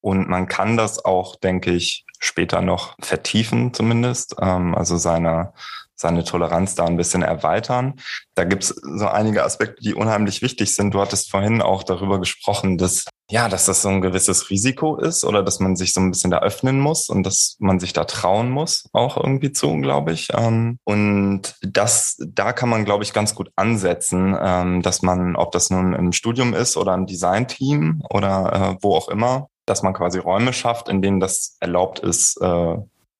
Und 0.00 0.28
man 0.28 0.46
kann 0.46 0.76
das 0.76 1.04
auch, 1.04 1.36
denke 1.36 1.72
ich, 1.72 2.04
später 2.18 2.60
noch 2.60 2.96
vertiefen 3.00 3.74
zumindest, 3.74 4.36
ähm, 4.40 4.74
also 4.74 4.96
seine, 4.96 5.52
seine 6.00 6.24
Toleranz 6.24 6.74
da 6.74 6.84
ein 6.84 6.96
bisschen 6.96 7.22
erweitern. 7.22 7.94
Da 8.34 8.44
gibt's 8.44 8.68
so 8.68 9.08
einige 9.08 9.44
Aspekte, 9.44 9.82
die 9.82 9.94
unheimlich 9.94 10.42
wichtig 10.42 10.74
sind. 10.74 10.94
Du 10.94 11.00
hattest 11.00 11.30
vorhin 11.30 11.60
auch 11.60 11.82
darüber 11.82 12.18
gesprochen, 12.18 12.78
dass 12.78 13.04
ja, 13.30 13.48
dass 13.48 13.66
das 13.66 13.82
so 13.82 13.90
ein 13.90 14.00
gewisses 14.00 14.48
Risiko 14.48 14.96
ist 14.96 15.22
oder 15.22 15.42
dass 15.42 15.60
man 15.60 15.76
sich 15.76 15.92
so 15.92 16.00
ein 16.00 16.10
bisschen 16.10 16.30
da 16.30 16.38
öffnen 16.38 16.80
muss 16.80 17.10
und 17.10 17.24
dass 17.24 17.56
man 17.58 17.78
sich 17.78 17.92
da 17.92 18.04
trauen 18.04 18.48
muss, 18.48 18.88
auch 18.94 19.18
irgendwie 19.18 19.52
zu, 19.52 19.76
glaube 19.80 20.12
ich. 20.12 20.28
Ähm, 20.32 20.78
und 20.84 21.54
das, 21.60 22.16
da 22.26 22.54
kann 22.54 22.70
man, 22.70 22.86
glaube 22.86 23.04
ich, 23.04 23.12
ganz 23.12 23.34
gut 23.34 23.50
ansetzen, 23.54 24.34
ähm, 24.40 24.80
dass 24.80 25.02
man, 25.02 25.36
ob 25.36 25.52
das 25.52 25.68
nun 25.68 25.92
im 25.92 26.12
Studium 26.12 26.54
ist 26.54 26.78
oder 26.78 26.94
im 26.94 27.04
Designteam 27.04 28.00
oder 28.08 28.76
äh, 28.78 28.82
wo 28.82 28.94
auch 28.94 29.08
immer, 29.08 29.48
dass 29.66 29.82
man 29.82 29.92
quasi 29.92 30.18
Räume 30.18 30.54
schafft, 30.54 30.88
in 30.88 31.02
denen 31.02 31.20
das 31.20 31.58
erlaubt 31.60 31.98
ist, 31.98 32.40
äh, 32.40 32.76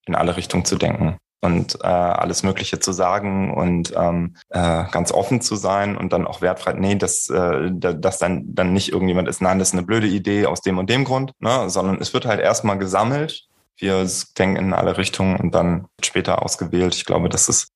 in 0.07 0.15
alle 0.15 0.39
Richtungen 0.39 0.65
zu 0.65 0.77
denken 0.77 1.19
und 1.41 1.79
äh, 1.83 1.87
alles 1.87 2.43
Mögliche 2.43 2.81
zu 2.81 2.93
sagen 2.93 3.55
und 3.55 3.93
ähm, 3.97 4.35
äh, 4.51 4.85
ganz 4.91 5.13
offen 5.13 5.41
zu 5.41 5.57
sein 5.57 5.97
und 5.97 6.13
dann 6.13 6.27
auch 6.27 6.41
wertfrei, 6.41 6.73
nee, 6.73 6.97
dass, 6.97 7.31
äh, 7.31 7.71
dass 7.73 8.19
dann, 8.19 8.55
dann 8.55 8.73
nicht 8.73 8.93
irgendjemand 8.93 9.29
ist, 9.29 9.41
nein, 9.41 9.59
das 9.59 9.69
ist 9.69 9.75
eine 9.75 9.87
blöde 9.87 10.09
Idee 10.09 10.47
aus 10.47 10.61
dem 10.61 10.79
und 10.79 10.91
dem 10.91 11.05
Grund, 11.05 11.33
ne, 11.39 11.71
sondern 11.71 12.01
es 12.01 12.13
wird 12.13 12.27
halt 12.27 12.41
erstmal 12.41 12.79
gesammelt. 12.79 13.47
Wir 13.77 14.05
denken 14.37 14.57
in 14.57 14.73
alle 14.73 14.99
Richtungen 14.99 15.37
und 15.37 15.55
dann 15.55 15.87
später 16.03 16.43
ausgewählt. 16.43 16.97
Ich 16.97 17.05
glaube, 17.05 17.29
das 17.29 17.49
ist 17.49 17.69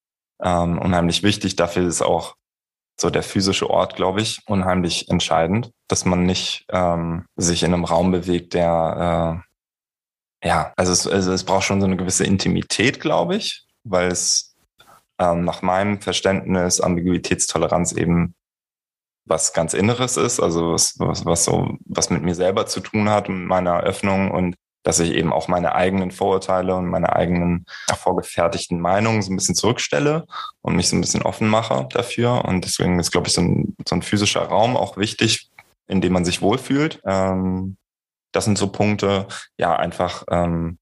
ähm, 0.42 0.78
unheimlich 0.78 1.22
wichtig. 1.22 1.54
Dafür 1.54 1.86
ist 1.86 2.02
auch 2.02 2.34
so 3.00 3.10
der 3.10 3.22
physische 3.22 3.70
Ort, 3.70 3.94
glaube 3.94 4.20
ich, 4.20 4.42
unheimlich 4.46 5.08
entscheidend, 5.08 5.70
dass 5.88 6.04
man 6.04 6.24
nicht 6.24 6.66
ähm, 6.70 7.24
sich 7.36 7.62
in 7.62 7.72
einem 7.72 7.84
Raum 7.84 8.10
bewegt, 8.10 8.54
der 8.54 9.42
äh, 9.44 9.51
ja, 10.42 10.72
also 10.76 10.92
es, 10.92 11.06
also 11.06 11.32
es 11.32 11.44
braucht 11.44 11.64
schon 11.64 11.80
so 11.80 11.86
eine 11.86 11.96
gewisse 11.96 12.24
Intimität, 12.24 13.00
glaube 13.00 13.36
ich, 13.36 13.64
weil 13.84 14.08
es 14.08 14.54
ähm, 15.18 15.44
nach 15.44 15.62
meinem 15.62 16.00
Verständnis 16.00 16.80
Ambiguitätstoleranz 16.80 17.92
eben 17.92 18.34
was 19.24 19.52
ganz 19.52 19.72
Inneres 19.72 20.16
ist, 20.16 20.40
also 20.40 20.72
was, 20.72 20.98
was, 20.98 21.24
was 21.24 21.44
so 21.44 21.76
was 21.84 22.10
mit 22.10 22.22
mir 22.22 22.34
selber 22.34 22.66
zu 22.66 22.80
tun 22.80 23.08
hat 23.08 23.28
und 23.28 23.46
meiner 23.46 23.80
Öffnung 23.80 24.30
und 24.32 24.56
dass 24.82 24.98
ich 24.98 25.12
eben 25.12 25.32
auch 25.32 25.48
meine 25.48 25.74
eigenen 25.74 26.10
Vorurteile 26.10 26.74
und 26.74 26.86
meine 26.86 27.14
eigenen 27.14 27.66
vorgefertigten 27.96 28.80
Meinungen 28.80 29.22
so 29.22 29.32
ein 29.32 29.36
bisschen 29.36 29.54
zurückstelle 29.54 30.26
und 30.60 30.74
mich 30.74 30.88
so 30.88 30.96
ein 30.96 31.00
bisschen 31.00 31.22
offen 31.22 31.48
mache 31.48 31.86
dafür. 31.92 32.44
Und 32.44 32.64
deswegen 32.64 32.98
ist, 32.98 33.12
glaube 33.12 33.28
ich, 33.28 33.34
so 33.34 33.42
ein, 33.42 33.76
so 33.88 33.94
ein 33.94 34.02
physischer 34.02 34.42
Raum 34.42 34.76
auch 34.76 34.96
wichtig, 34.96 35.50
in 35.86 36.00
dem 36.00 36.12
man 36.12 36.24
sich 36.24 36.42
wohlfühlt. 36.42 37.00
Ähm, 37.06 37.76
das 38.32 38.44
sind 38.44 38.58
so 38.58 38.68
Punkte, 38.68 39.28
ja, 39.58 39.76
einfach 39.76 40.24
ähm, 40.30 40.78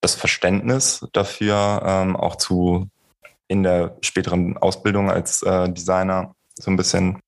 das 0.00 0.14
Verständnis 0.14 1.06
dafür 1.12 1.82
ähm, 1.84 2.16
auch 2.16 2.36
zu 2.36 2.88
in 3.48 3.62
der 3.62 3.96
späteren 4.02 4.56
Ausbildung 4.58 5.10
als 5.10 5.42
äh, 5.42 5.68
Designer 5.70 6.34
so 6.54 6.70
ein 6.70 6.76
bisschen. 6.76 7.20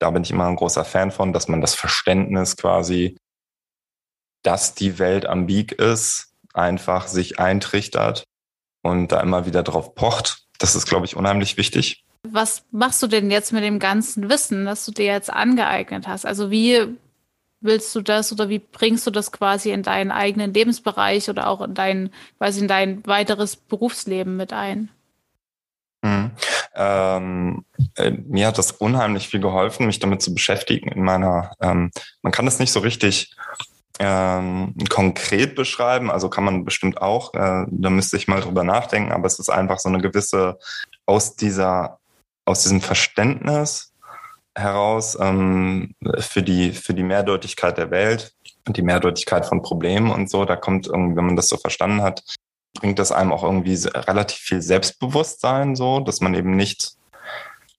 Da 0.00 0.10
bin 0.10 0.22
ich 0.22 0.30
immer 0.30 0.46
ein 0.46 0.56
großer 0.56 0.84
Fan 0.84 1.10
von, 1.10 1.32
dass 1.32 1.48
man 1.48 1.60
das 1.60 1.74
Verständnis 1.74 2.56
quasi 2.56 3.16
dass 4.44 4.74
die 4.74 4.98
Welt 4.98 5.26
ambig 5.26 5.72
ist, 5.72 6.32
einfach 6.52 7.08
sich 7.08 7.40
eintrichtert 7.40 8.24
und 8.82 9.10
da 9.10 9.20
immer 9.20 9.46
wieder 9.46 9.62
drauf 9.64 9.94
pocht. 9.94 10.44
Das 10.58 10.76
ist, 10.76 10.86
glaube 10.86 11.06
ich, 11.06 11.16
unheimlich 11.16 11.56
wichtig. 11.56 12.04
Was 12.28 12.64
machst 12.70 13.02
du 13.02 13.06
denn 13.06 13.30
jetzt 13.30 13.52
mit 13.52 13.64
dem 13.64 13.78
ganzen 13.78 14.28
Wissen, 14.30 14.64
das 14.64 14.84
du 14.84 14.92
dir 14.92 15.06
jetzt 15.06 15.30
angeeignet 15.30 16.06
hast? 16.06 16.24
Also 16.24 16.50
wie 16.50 16.96
willst 17.64 17.94
du 17.94 18.02
das 18.02 18.32
oder 18.32 18.48
wie 18.48 18.58
bringst 18.58 19.06
du 19.06 19.10
das 19.10 19.32
quasi 19.32 19.72
in 19.72 19.82
deinen 19.82 20.12
eigenen 20.12 20.52
Lebensbereich 20.52 21.28
oder 21.28 21.48
auch 21.48 21.60
in 21.62 21.74
dein, 21.74 22.10
quasi 22.38 22.60
in 22.60 22.68
dein 22.68 23.04
weiteres 23.06 23.56
Berufsleben 23.56 24.36
mit 24.36 24.52
ein? 24.52 24.90
Mhm. 26.02 26.30
Ähm, 26.74 27.64
äh, 27.96 28.10
mir 28.10 28.48
hat 28.48 28.58
das 28.58 28.72
unheimlich 28.72 29.28
viel 29.28 29.40
geholfen, 29.40 29.86
mich 29.86 29.98
damit 29.98 30.22
zu 30.22 30.34
beschäftigen 30.34 30.88
in 30.88 31.02
meiner, 31.02 31.52
ähm, 31.60 31.90
man 32.22 32.32
kann 32.32 32.44
das 32.44 32.58
nicht 32.58 32.72
so 32.72 32.80
richtig 32.80 33.34
ähm, 33.98 34.74
konkret 34.90 35.54
beschreiben. 35.54 36.10
Also 36.10 36.28
kann 36.28 36.44
man 36.44 36.64
bestimmt 36.64 37.00
auch, 37.00 37.32
äh, 37.34 37.64
da 37.68 37.90
müsste 37.90 38.16
ich 38.16 38.28
mal 38.28 38.40
drüber 38.40 38.64
nachdenken, 38.64 39.12
aber 39.12 39.26
es 39.26 39.38
ist 39.38 39.48
einfach 39.48 39.78
so 39.78 39.88
eine 39.88 40.00
gewisse 40.00 40.58
aus 41.06 41.36
dieser, 41.36 41.98
aus 42.44 42.62
diesem 42.62 42.80
Verständnis 42.80 43.93
heraus 44.56 45.16
ähm, 45.20 45.94
für 46.18 46.42
die, 46.42 46.72
für 46.72 46.94
die 46.94 47.02
Mehrdeutigkeit 47.02 47.76
der 47.78 47.90
Welt 47.90 48.34
und 48.66 48.76
die 48.76 48.82
Mehrdeutigkeit 48.82 49.46
von 49.46 49.62
Problemen 49.62 50.10
und 50.10 50.30
so. 50.30 50.44
Da 50.44 50.56
kommt 50.56 50.86
irgendwie, 50.86 51.16
wenn 51.16 51.26
man 51.26 51.36
das 51.36 51.48
so 51.48 51.56
verstanden 51.56 52.02
hat, 52.02 52.22
bringt 52.74 52.98
das 52.98 53.12
einem 53.12 53.32
auch 53.32 53.44
irgendwie 53.44 53.78
relativ 53.94 54.38
viel 54.38 54.62
Selbstbewusstsein 54.62 55.76
so, 55.76 56.00
dass 56.00 56.20
man 56.20 56.34
eben 56.34 56.56
nicht 56.56 56.96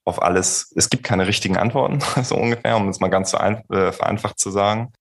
auf 0.06 0.22
alles, 0.22 0.72
es 0.76 0.90
gibt 0.90 1.04
keine 1.04 1.28
richtigen 1.28 1.58
Antworten, 1.58 2.00
so 2.24 2.36
ungefähr, 2.36 2.78
um 2.78 2.88
es 2.90 3.00
mal 3.00 3.10
ganz 3.10 3.32
so 3.32 3.38
ein, 3.38 3.64
äh, 3.70 3.92
vereinfacht 3.92 4.40
zu 4.40 4.52
sagen. 4.52 4.94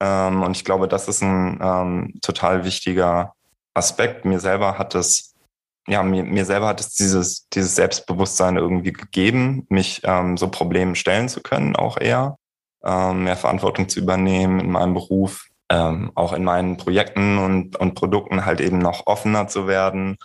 Ähm, 0.00 0.42
und 0.42 0.56
ich 0.56 0.64
glaube, 0.64 0.88
das 0.88 1.08
ist 1.08 1.22
ein 1.22 1.58
ähm, 1.60 2.14
total 2.22 2.64
wichtiger 2.64 3.34
Aspekt. 3.74 4.24
Mir 4.24 4.40
selber 4.40 4.78
hat 4.78 4.94
es, 4.94 5.34
ja, 5.86 6.02
mir, 6.02 6.24
mir 6.24 6.44
selber 6.44 6.66
hat 6.66 6.80
es 6.80 6.94
dieses, 6.94 7.48
dieses 7.48 7.74
Selbstbewusstsein 7.76 8.56
irgendwie 8.56 8.92
gegeben, 8.92 9.66
mich 9.68 10.02
ähm, 10.04 10.36
so 10.36 10.48
Problemen 10.48 10.94
stellen 10.94 11.28
zu 11.28 11.40
können, 11.42 11.76
auch 11.76 11.98
eher, 11.98 12.36
ähm, 12.84 13.24
mehr 13.24 13.36
Verantwortung 13.36 13.88
zu 13.88 14.00
übernehmen 14.00 14.60
in 14.60 14.70
meinem 14.70 14.94
Beruf, 14.94 15.48
ähm, 15.70 16.12
auch 16.14 16.32
in 16.32 16.44
meinen 16.44 16.76
Projekten 16.76 17.38
und, 17.38 17.76
und 17.76 17.94
Produkten 17.94 18.44
halt 18.44 18.60
eben 18.60 18.78
noch 18.78 19.06
offener 19.06 19.48
zu 19.48 19.66
werden, 19.66 20.16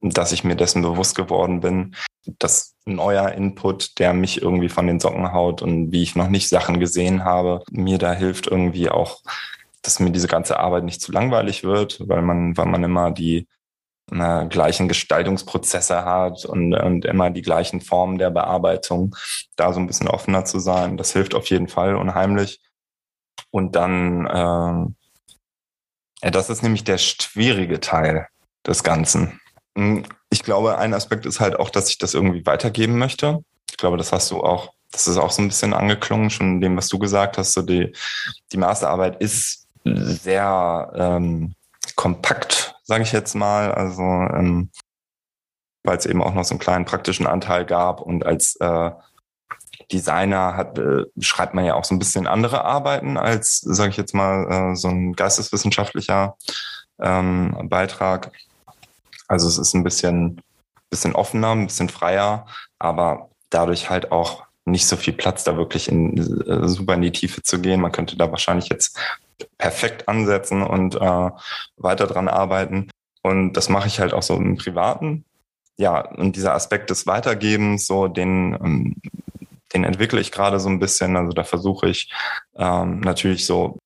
dass 0.00 0.32
ich 0.32 0.44
mir 0.44 0.56
dessen 0.56 0.82
bewusst 0.82 1.14
geworden 1.14 1.60
bin, 1.60 1.94
dass 2.38 2.74
neuer 2.84 3.32
Input, 3.32 3.98
der 3.98 4.12
mich 4.12 4.42
irgendwie 4.42 4.68
von 4.68 4.86
den 4.86 5.00
Socken 5.00 5.32
haut 5.32 5.62
und 5.62 5.92
wie 5.92 6.02
ich 6.02 6.16
noch 6.16 6.28
nicht 6.28 6.48
Sachen 6.48 6.80
gesehen 6.80 7.24
habe, 7.24 7.62
mir 7.70 7.98
da 7.98 8.12
hilft 8.12 8.46
irgendwie 8.46 8.90
auch, 8.90 9.22
dass 9.82 10.00
mir 10.00 10.10
diese 10.10 10.28
ganze 10.28 10.58
Arbeit 10.58 10.84
nicht 10.84 11.00
zu 11.00 11.12
langweilig 11.12 11.64
wird, 11.64 12.06
weil 12.08 12.22
man, 12.22 12.56
weil 12.56 12.66
man 12.66 12.84
immer 12.84 13.10
die 13.10 13.46
na, 14.10 14.44
gleichen 14.44 14.88
Gestaltungsprozesse 14.88 16.04
hat 16.04 16.44
und, 16.44 16.74
und 16.74 17.04
immer 17.04 17.30
die 17.30 17.42
gleichen 17.42 17.80
Formen 17.80 18.18
der 18.18 18.30
Bearbeitung, 18.30 19.16
da 19.56 19.72
so 19.72 19.80
ein 19.80 19.86
bisschen 19.86 20.08
offener 20.08 20.44
zu 20.44 20.58
sein. 20.58 20.96
Das 20.96 21.12
hilft 21.12 21.34
auf 21.34 21.46
jeden 21.50 21.68
Fall 21.68 21.96
unheimlich. 21.96 22.60
Und 23.50 23.76
dann, 23.76 24.26
äh, 24.26 26.24
ja, 26.24 26.30
das 26.30 26.50
ist 26.50 26.62
nämlich 26.62 26.84
der 26.84 26.98
schwierige 26.98 27.80
Teil 27.80 28.28
des 28.66 28.82
Ganzen. 28.82 29.40
Hm, 29.76 30.04
ich 30.30 30.42
glaube, 30.42 30.78
ein 30.78 30.94
Aspekt 30.94 31.26
ist 31.26 31.40
halt 31.40 31.56
auch, 31.56 31.70
dass 31.70 31.88
ich 31.88 31.98
das 31.98 32.14
irgendwie 32.14 32.44
weitergeben 32.46 32.98
möchte. 32.98 33.44
Ich 33.70 33.76
glaube, 33.76 33.96
das 33.96 34.12
hast 34.12 34.30
du 34.30 34.42
auch, 34.42 34.72
das 34.90 35.06
ist 35.06 35.16
auch 35.16 35.30
so 35.30 35.42
ein 35.42 35.48
bisschen 35.48 35.74
angeklungen, 35.74 36.30
schon 36.30 36.54
in 36.54 36.60
dem, 36.60 36.76
was 36.76 36.88
du 36.88 36.98
gesagt 36.98 37.38
hast. 37.38 37.52
So 37.52 37.62
die, 37.62 37.92
die 38.52 38.56
Masterarbeit 38.56 39.20
ist 39.20 39.66
sehr 39.84 40.92
ähm, 40.94 41.54
kompakt, 41.94 42.73
sage 42.84 43.02
ich 43.02 43.12
jetzt 43.12 43.34
mal. 43.34 43.72
Also 43.72 44.02
ähm, 44.02 44.70
weil 45.84 45.98
es 45.98 46.06
eben 46.06 46.22
auch 46.22 46.34
noch 46.34 46.44
so 46.44 46.54
einen 46.54 46.60
kleinen 46.60 46.86
praktischen 46.86 47.26
Anteil 47.26 47.64
gab 47.66 48.00
und 48.00 48.24
als 48.24 48.56
äh, 48.56 48.90
Designer 49.92 50.56
hat, 50.56 50.78
äh, 50.78 51.04
schreibt 51.20 51.54
man 51.54 51.64
ja 51.64 51.74
auch 51.74 51.84
so 51.84 51.94
ein 51.94 51.98
bisschen 51.98 52.26
andere 52.26 52.64
Arbeiten 52.64 53.16
als, 53.18 53.60
sage 53.60 53.90
ich 53.90 53.96
jetzt 53.96 54.14
mal, 54.14 54.72
äh, 54.72 54.76
so 54.76 54.88
ein 54.88 55.12
geisteswissenschaftlicher 55.12 56.36
ähm, 57.00 57.68
Beitrag. 57.68 58.32
Also 59.28 59.46
es 59.46 59.58
ist 59.58 59.74
ein 59.74 59.84
bisschen, 59.84 60.40
bisschen 60.90 61.14
offener, 61.14 61.52
ein 61.52 61.66
bisschen 61.66 61.90
freier, 61.90 62.46
aber 62.78 63.28
dadurch 63.50 63.90
halt 63.90 64.10
auch 64.10 64.44
nicht 64.64 64.86
so 64.86 64.96
viel 64.96 65.12
Platz, 65.12 65.44
da 65.44 65.56
wirklich 65.58 65.88
in, 65.88 66.16
äh, 66.46 66.66
super 66.66 66.94
in 66.94 67.02
die 67.02 67.12
Tiefe 67.12 67.42
zu 67.42 67.60
gehen. 67.60 67.80
Man 67.80 67.92
könnte 67.92 68.16
da 68.16 68.30
wahrscheinlich 68.30 68.68
jetzt 68.70 68.98
perfekt 69.58 70.08
ansetzen 70.08 70.62
und 70.62 70.94
äh, 70.96 71.30
weiter 71.76 72.06
dran 72.06 72.28
arbeiten. 72.28 72.90
Und 73.22 73.54
das 73.54 73.68
mache 73.68 73.88
ich 73.88 74.00
halt 74.00 74.12
auch 74.12 74.22
so 74.22 74.36
im 74.36 74.56
Privaten. 74.56 75.24
Ja, 75.76 76.08
und 76.08 76.36
dieser 76.36 76.54
Aspekt 76.54 76.90
des 76.90 77.06
Weitergebens, 77.06 77.86
so 77.86 78.06
den, 78.06 78.54
ähm, 78.62 78.96
den 79.72 79.84
entwickle 79.84 80.20
ich 80.20 80.30
gerade 80.30 80.60
so 80.60 80.68
ein 80.68 80.78
bisschen. 80.78 81.16
Also 81.16 81.32
da 81.32 81.42
versuche 81.42 81.88
ich 81.88 82.12
ähm, 82.56 83.00
natürlich 83.00 83.46
so, 83.46 83.78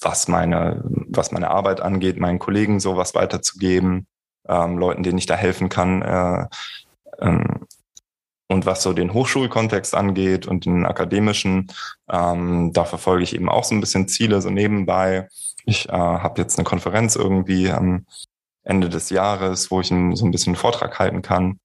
was 0.00 0.28
meine, 0.28 0.82
was 0.84 1.32
meine 1.32 1.50
Arbeit 1.50 1.80
angeht, 1.80 2.18
meinen 2.18 2.38
Kollegen 2.38 2.78
so 2.78 2.96
was 2.96 3.14
weiterzugeben, 3.14 4.06
ähm, 4.48 4.78
Leuten, 4.78 5.02
denen 5.02 5.18
ich 5.18 5.26
da 5.26 5.34
helfen 5.34 5.68
kann. 5.68 6.02
Äh, 6.02 6.46
ähm, 7.20 7.63
und 8.48 8.66
was 8.66 8.82
so 8.82 8.92
den 8.92 9.14
Hochschulkontext 9.14 9.94
angeht 9.94 10.46
und 10.46 10.66
den 10.66 10.86
akademischen, 10.86 11.68
ähm, 12.10 12.72
da 12.72 12.84
verfolge 12.84 13.24
ich 13.24 13.34
eben 13.34 13.48
auch 13.48 13.64
so 13.64 13.74
ein 13.74 13.80
bisschen 13.80 14.08
Ziele 14.08 14.40
so 14.42 14.50
nebenbei. 14.50 15.28
Ich 15.64 15.88
äh, 15.88 15.92
habe 15.92 16.40
jetzt 16.40 16.58
eine 16.58 16.64
Konferenz 16.64 17.16
irgendwie 17.16 17.70
am 17.70 18.06
Ende 18.62 18.88
des 18.88 19.10
Jahres, 19.10 19.70
wo 19.70 19.80
ich 19.80 19.90
ein, 19.90 20.14
so 20.16 20.24
ein 20.24 20.30
bisschen 20.30 20.52
einen 20.52 20.60
Vortrag 20.60 20.98
halten 20.98 21.22
kann 21.22 21.58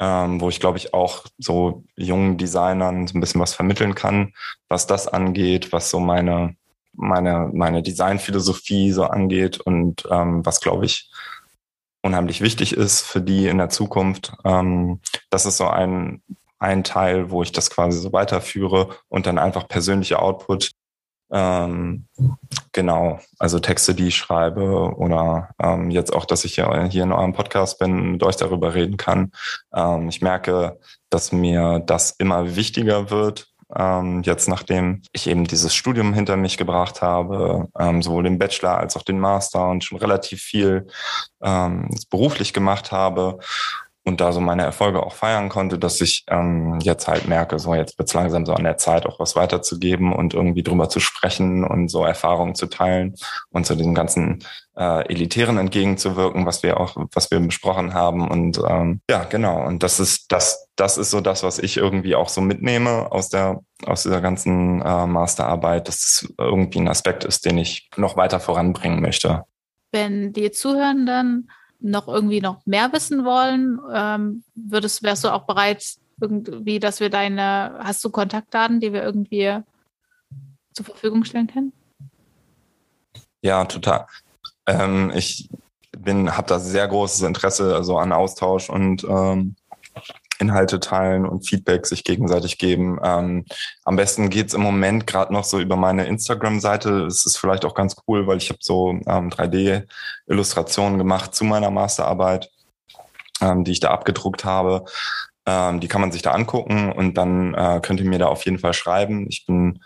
ähm, 0.00 0.40
wo 0.40 0.48
ich 0.48 0.58
glaube 0.58 0.78
ich 0.78 0.94
auch 0.94 1.26
so 1.38 1.84
jungen 1.94 2.38
Designern 2.38 3.06
so 3.06 3.16
ein 3.16 3.20
bisschen 3.20 3.40
was 3.40 3.54
vermitteln 3.54 3.94
kann, 3.94 4.32
was 4.68 4.86
das 4.86 5.06
angeht, 5.06 5.72
was 5.72 5.90
so 5.90 6.00
meine 6.00 6.56
meine 6.94 7.50
meine 7.52 7.82
Designphilosophie 7.82 8.92
so 8.92 9.04
angeht 9.04 9.60
und 9.60 10.08
ähm, 10.10 10.44
was 10.44 10.60
glaube 10.60 10.86
ich 10.86 11.09
unheimlich 12.02 12.40
wichtig 12.40 12.76
ist 12.76 13.02
für 13.02 13.20
die 13.20 13.46
in 13.46 13.58
der 13.58 13.68
Zukunft. 13.68 14.32
Ähm, 14.44 15.00
das 15.30 15.46
ist 15.46 15.56
so 15.56 15.66
ein 15.66 16.22
ein 16.60 16.84
Teil, 16.84 17.30
wo 17.30 17.42
ich 17.42 17.52
das 17.52 17.70
quasi 17.70 17.98
so 17.98 18.12
weiterführe 18.12 18.90
und 19.08 19.26
dann 19.26 19.38
einfach 19.38 19.66
persönliche 19.66 20.20
Output 20.20 20.72
ähm, 21.32 22.06
genau, 22.72 23.20
also 23.38 23.60
Texte, 23.60 23.94
die 23.94 24.08
ich 24.08 24.16
schreibe 24.16 24.94
oder 24.96 25.50
ähm, 25.62 25.90
jetzt 25.90 26.12
auch, 26.12 26.24
dass 26.24 26.44
ich 26.44 26.56
hier, 26.56 26.88
hier 26.90 27.04
in 27.04 27.12
eurem 27.12 27.32
Podcast 27.32 27.78
bin 27.78 28.12
mit 28.12 28.22
euch 28.22 28.36
darüber 28.36 28.74
reden 28.74 28.96
kann. 28.96 29.32
Ähm, 29.74 30.08
ich 30.08 30.22
merke, 30.22 30.80
dass 31.08 31.30
mir 31.30 31.80
das 31.86 32.10
immer 32.10 32.56
wichtiger 32.56 33.10
wird, 33.10 33.49
ähm, 33.76 34.22
jetzt 34.22 34.48
nachdem 34.48 35.02
ich 35.12 35.28
eben 35.28 35.44
dieses 35.44 35.74
Studium 35.74 36.14
hinter 36.14 36.36
mich 36.36 36.56
gebracht 36.56 37.02
habe, 37.02 37.68
ähm, 37.78 38.02
sowohl 38.02 38.24
den 38.24 38.38
Bachelor 38.38 38.78
als 38.78 38.96
auch 38.96 39.02
den 39.02 39.20
Master 39.20 39.68
und 39.68 39.84
schon 39.84 39.98
relativ 39.98 40.42
viel 40.42 40.86
ähm, 41.42 41.88
beruflich 42.10 42.52
gemacht 42.52 42.92
habe 42.92 43.38
und 44.04 44.20
da 44.20 44.32
so 44.32 44.40
meine 44.40 44.62
Erfolge 44.62 45.02
auch 45.02 45.12
feiern 45.12 45.50
konnte, 45.50 45.78
dass 45.78 46.00
ich 46.00 46.24
ähm, 46.28 46.78
jetzt 46.80 47.06
halt 47.06 47.28
merke, 47.28 47.58
so 47.58 47.74
jetzt 47.74 47.98
wird 47.98 48.08
es 48.08 48.14
langsam 48.14 48.46
so 48.46 48.54
an 48.54 48.64
der 48.64 48.78
Zeit, 48.78 49.04
auch 49.04 49.20
was 49.20 49.36
weiterzugeben 49.36 50.12
und 50.12 50.32
irgendwie 50.32 50.62
drüber 50.62 50.88
zu 50.88 51.00
sprechen 51.00 51.64
und 51.64 51.88
so 51.88 52.04
Erfahrungen 52.04 52.54
zu 52.54 52.66
teilen 52.66 53.14
und 53.50 53.66
zu 53.66 53.74
diesem 53.74 53.94
ganzen 53.94 54.42
äh, 54.76 55.06
Elitären 55.10 55.58
entgegenzuwirken, 55.58 56.46
was 56.46 56.62
wir 56.62 56.80
auch, 56.80 56.96
was 57.12 57.30
wir 57.30 57.40
besprochen 57.40 57.92
haben. 57.92 58.26
Und 58.26 58.58
ähm, 58.66 59.02
ja, 59.10 59.24
genau. 59.24 59.66
Und 59.66 59.82
das 59.82 60.00
ist 60.00 60.32
das, 60.32 60.68
das 60.76 60.96
ist 60.96 61.10
so 61.10 61.20
das, 61.20 61.42
was 61.42 61.58
ich 61.58 61.76
irgendwie 61.76 62.14
auch 62.14 62.30
so 62.30 62.40
mitnehme 62.40 63.12
aus 63.12 63.28
der 63.28 63.60
aus 63.84 64.02
dieser 64.02 64.22
ganzen 64.22 64.80
äh, 64.80 65.06
Masterarbeit, 65.06 65.88
dass 65.88 65.96
es 65.96 66.34
irgendwie 66.38 66.80
ein 66.80 66.88
Aspekt 66.88 67.24
ist, 67.24 67.44
den 67.44 67.58
ich 67.58 67.90
noch 67.96 68.16
weiter 68.16 68.40
voranbringen 68.40 69.00
möchte. 69.00 69.44
Wenn 69.92 70.32
die 70.32 70.50
Zuhörenden 70.50 71.50
noch 71.80 72.08
irgendwie 72.08 72.40
noch 72.40 72.64
mehr 72.66 72.92
wissen 72.92 73.24
wollen, 73.24 73.78
ähm, 73.92 74.44
würdest, 74.54 75.02
wärst 75.02 75.24
du 75.24 75.28
auch 75.28 75.46
bereit, 75.46 75.84
irgendwie, 76.20 76.78
dass 76.78 77.00
wir 77.00 77.10
deine, 77.10 77.78
hast 77.78 78.04
du 78.04 78.10
Kontaktdaten, 78.10 78.80
die 78.80 78.92
wir 78.92 79.02
irgendwie 79.02 79.58
zur 80.72 80.84
Verfügung 80.84 81.24
stellen 81.24 81.46
können? 81.46 81.72
Ja, 83.42 83.64
total. 83.64 84.06
Ähm, 84.66 85.10
ich 85.14 85.48
bin, 85.92 86.36
habe 86.36 86.46
da 86.46 86.58
sehr 86.58 86.86
großes 86.86 87.22
Interesse 87.22 87.74
also 87.74 87.98
an 87.98 88.12
Austausch 88.12 88.68
und 88.68 89.04
ähm, 89.04 89.56
Inhalte 90.40 90.80
teilen 90.80 91.26
und 91.26 91.46
Feedback 91.46 91.86
sich 91.86 92.04
gegenseitig 92.04 92.58
geben. 92.58 92.98
Ähm, 93.02 93.44
am 93.84 93.96
besten 93.96 94.30
geht's 94.30 94.54
im 94.54 94.62
Moment 94.62 95.06
gerade 95.06 95.32
noch 95.32 95.44
so 95.44 95.60
über 95.60 95.76
meine 95.76 96.06
Instagram-Seite. 96.06 97.04
Es 97.06 97.26
ist 97.26 97.36
vielleicht 97.36 97.64
auch 97.64 97.74
ganz 97.74 97.96
cool, 98.08 98.26
weil 98.26 98.38
ich 98.38 98.48
habe 98.48 98.60
so 98.62 98.90
ähm, 98.90 99.30
3D-Illustrationen 99.30 100.98
gemacht 100.98 101.34
zu 101.34 101.44
meiner 101.44 101.70
Masterarbeit, 101.70 102.50
ähm, 103.40 103.64
die 103.64 103.72
ich 103.72 103.80
da 103.80 103.90
abgedruckt 103.90 104.44
habe. 104.44 104.84
Ähm, 105.46 105.80
die 105.80 105.88
kann 105.88 106.00
man 106.00 106.12
sich 106.12 106.22
da 106.22 106.32
angucken 106.32 106.92
und 106.92 107.14
dann 107.14 107.54
äh, 107.54 107.80
könnt 107.82 108.00
ihr 108.00 108.08
mir 108.08 108.18
da 108.18 108.26
auf 108.26 108.44
jeden 108.44 108.58
Fall 108.58 108.74
schreiben. 108.74 109.26
Ich 109.28 109.46
bin 109.46 109.80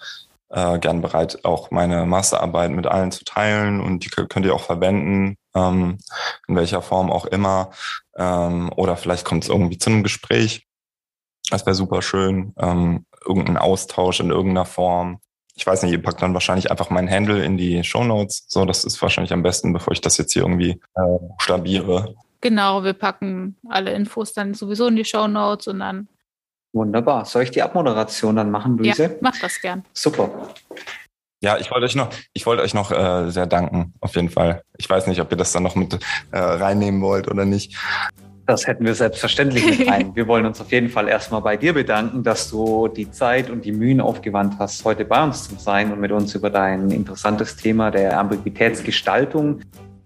äh, 0.51 0.79
gern 0.79 1.03
bereit, 1.03 1.45
auch 1.45 1.71
meine 1.71 2.07
Masterarbeit 2.07 2.71
mit 2.71 2.87
allen 2.87 3.13
zu 3.13 3.25
teilen 3.25 3.81
und 3.81 4.05
die 4.05 4.09
könnt 4.09 4.47
ihr 4.47 4.55
auch 4.55 4.63
verwenden, 4.63 5.37
ähm, 5.55 5.99
in 6.49 6.57
welcher 6.57 6.83
Form 6.83 7.11
auch 7.11 7.27
immer. 7.27 7.71
Ähm, 8.17 8.71
oder 8.77 8.97
vielleicht 8.97 9.25
kommt 9.25 9.45
es 9.45 9.51
irgendwie 9.51 9.79
zu 9.79 9.91
einem 9.91 10.03
Gespräch. 10.03 10.67
Das 11.51 11.67
wäre 11.67 11.75
super 11.75 12.03
schön. 12.03 12.55
Ähm, 12.59 13.07
irgendein 13.25 13.57
Austausch 13.59 14.21
in 14.21 14.31
irgendeiner 14.31 14.67
Form. 14.67 15.21
Ich 15.57 15.67
weiß 15.67 15.83
nicht, 15.83 15.93
ihr 15.93 16.03
packt 16.03 16.21
dann 16.21 16.35
wahrscheinlich 16.35 16.71
einfach 16.71 16.91
meinen 16.91 17.11
Handle 17.11 17.45
in 17.45 17.57
die 17.57 17.85
Show 17.85 18.03
Notes. 18.03 18.47
So, 18.49 18.65
das 18.65 18.85
ist 18.85 19.01
wahrscheinlich 19.01 19.33
am 19.33 19.43
besten, 19.43 19.73
bevor 19.73 19.93
ich 19.93 20.01
das 20.01 20.17
jetzt 20.19 20.33
hier 20.33 20.43
irgendwie 20.43 20.81
äh, 20.95 21.19
stabiere. 21.39 22.15
Genau, 22.41 22.83
wir 22.83 22.93
packen 22.93 23.57
alle 23.69 23.93
Infos 23.93 24.33
dann 24.33 24.55
sowieso 24.55 24.89
in 24.89 24.97
die 24.97 25.05
Show 25.05 25.29
Notes 25.29 25.69
und 25.69 25.79
dann 25.81 26.09
Wunderbar. 26.75 27.25
Soll 27.25 27.45
ich 27.45 27.53
die 27.53 27.63
Abmoderation 27.63 28.35
dann 28.35 28.51
machen, 28.51 28.77
Luise? 28.77 29.05
Ja, 29.05 29.11
mach 29.21 29.39
das 29.39 29.61
gern. 29.61 29.85
Super. 29.93 30.29
Ja, 31.45 31.59
ich 31.59 31.71
wollte 31.71 31.85
euch 31.85 31.95
noch, 31.95 32.09
ich 32.33 32.47
wollte 32.47 32.63
euch 32.63 32.73
noch 32.73 32.91
äh, 32.91 33.31
sehr 33.31 33.45
danken, 33.45 33.93
auf 34.01 34.17
jeden 34.17 34.31
Fall. 34.31 34.63
Ich 34.79 34.89
weiß 34.89 35.07
nicht, 35.09 35.21
ob 35.21 35.31
ihr 35.31 35.37
das 35.37 35.53
dann 35.53 35.63
noch 35.63 35.75
mit 35.75 35.99
äh, 36.31 36.39
reinnehmen 36.39 37.03
wollt 37.03 37.29
oder 37.29 37.45
nicht. 37.45 37.77
Das 38.47 38.67
hätten 38.67 38.87
wir 38.87 38.95
selbstverständlich 38.95 39.79
mit 39.79 39.87
rein. 39.91 40.17
Wir 40.17 40.27
wollen 40.27 40.47
uns 40.47 40.63
auf 40.63 40.73
jeden 40.73 40.89
Fall 40.89 41.07
erstmal 41.07 41.43
bei 41.43 41.59
dir 41.59 41.75
bedanken, 41.75 42.23
dass 42.23 42.49
du 42.51 42.89
die 42.89 43.11
Zeit 43.11 43.51
und 43.51 43.67
die 43.67 43.73
Mühen 43.73 44.01
aufgewandt 44.01 44.55
hast, 44.59 44.83
heute 44.87 45.05
bei 45.05 45.23
uns 45.23 45.47
zu 45.47 45.57
sein 45.57 45.93
und 45.93 46.01
mit 46.01 46.13
uns 46.13 46.35
über 46.35 46.49
dein 46.49 46.91
interessantes 46.91 47.57
Thema 47.57 47.91
der 47.91 48.19
Ambiguitätsgestaltung 48.19 49.61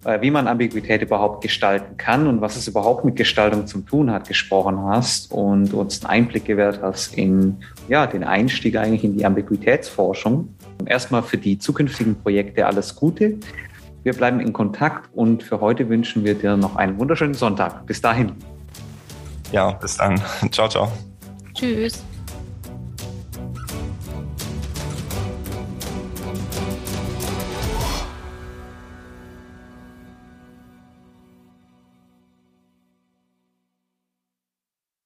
äh, 0.04 0.20
wie 0.20 0.30
man 0.30 0.46
Ambiguität 0.46 1.02
überhaupt 1.02 1.42
gestalten 1.42 1.96
kann 1.96 2.26
und 2.28 2.40
was 2.40 2.56
es 2.56 2.68
überhaupt 2.68 3.04
mit 3.04 3.16
Gestaltung 3.16 3.66
zu 3.66 3.80
tun 3.80 4.10
hat, 4.10 4.28
gesprochen 4.28 4.80
hast 4.84 5.32
und 5.32 5.74
uns 5.74 6.04
einen 6.04 6.10
Einblick 6.10 6.44
gewährt 6.44 6.80
hast 6.80 7.18
in 7.18 7.58
ja, 7.88 8.06
den 8.06 8.22
Einstieg 8.22 8.76
eigentlich 8.76 9.04
in 9.04 9.16
die 9.16 9.26
Ambiguitätsforschung. 9.26 10.54
Erstmal 10.86 11.22
für 11.22 11.38
die 11.38 11.58
zukünftigen 11.58 12.20
Projekte 12.20 12.66
alles 12.66 12.94
Gute. 12.94 13.38
Wir 14.04 14.12
bleiben 14.12 14.40
in 14.40 14.52
Kontakt 14.52 15.10
und 15.14 15.42
für 15.42 15.60
heute 15.60 15.88
wünschen 15.88 16.24
wir 16.24 16.34
dir 16.34 16.56
noch 16.56 16.76
einen 16.76 16.98
wunderschönen 16.98 17.34
Sonntag. 17.34 17.86
Bis 17.86 18.00
dahin. 18.00 18.32
Ja, 19.52 19.72
bis 19.72 19.96
dann. 19.96 20.20
Ciao, 20.50 20.68
ciao. 20.68 20.92
Tschüss. 21.54 22.04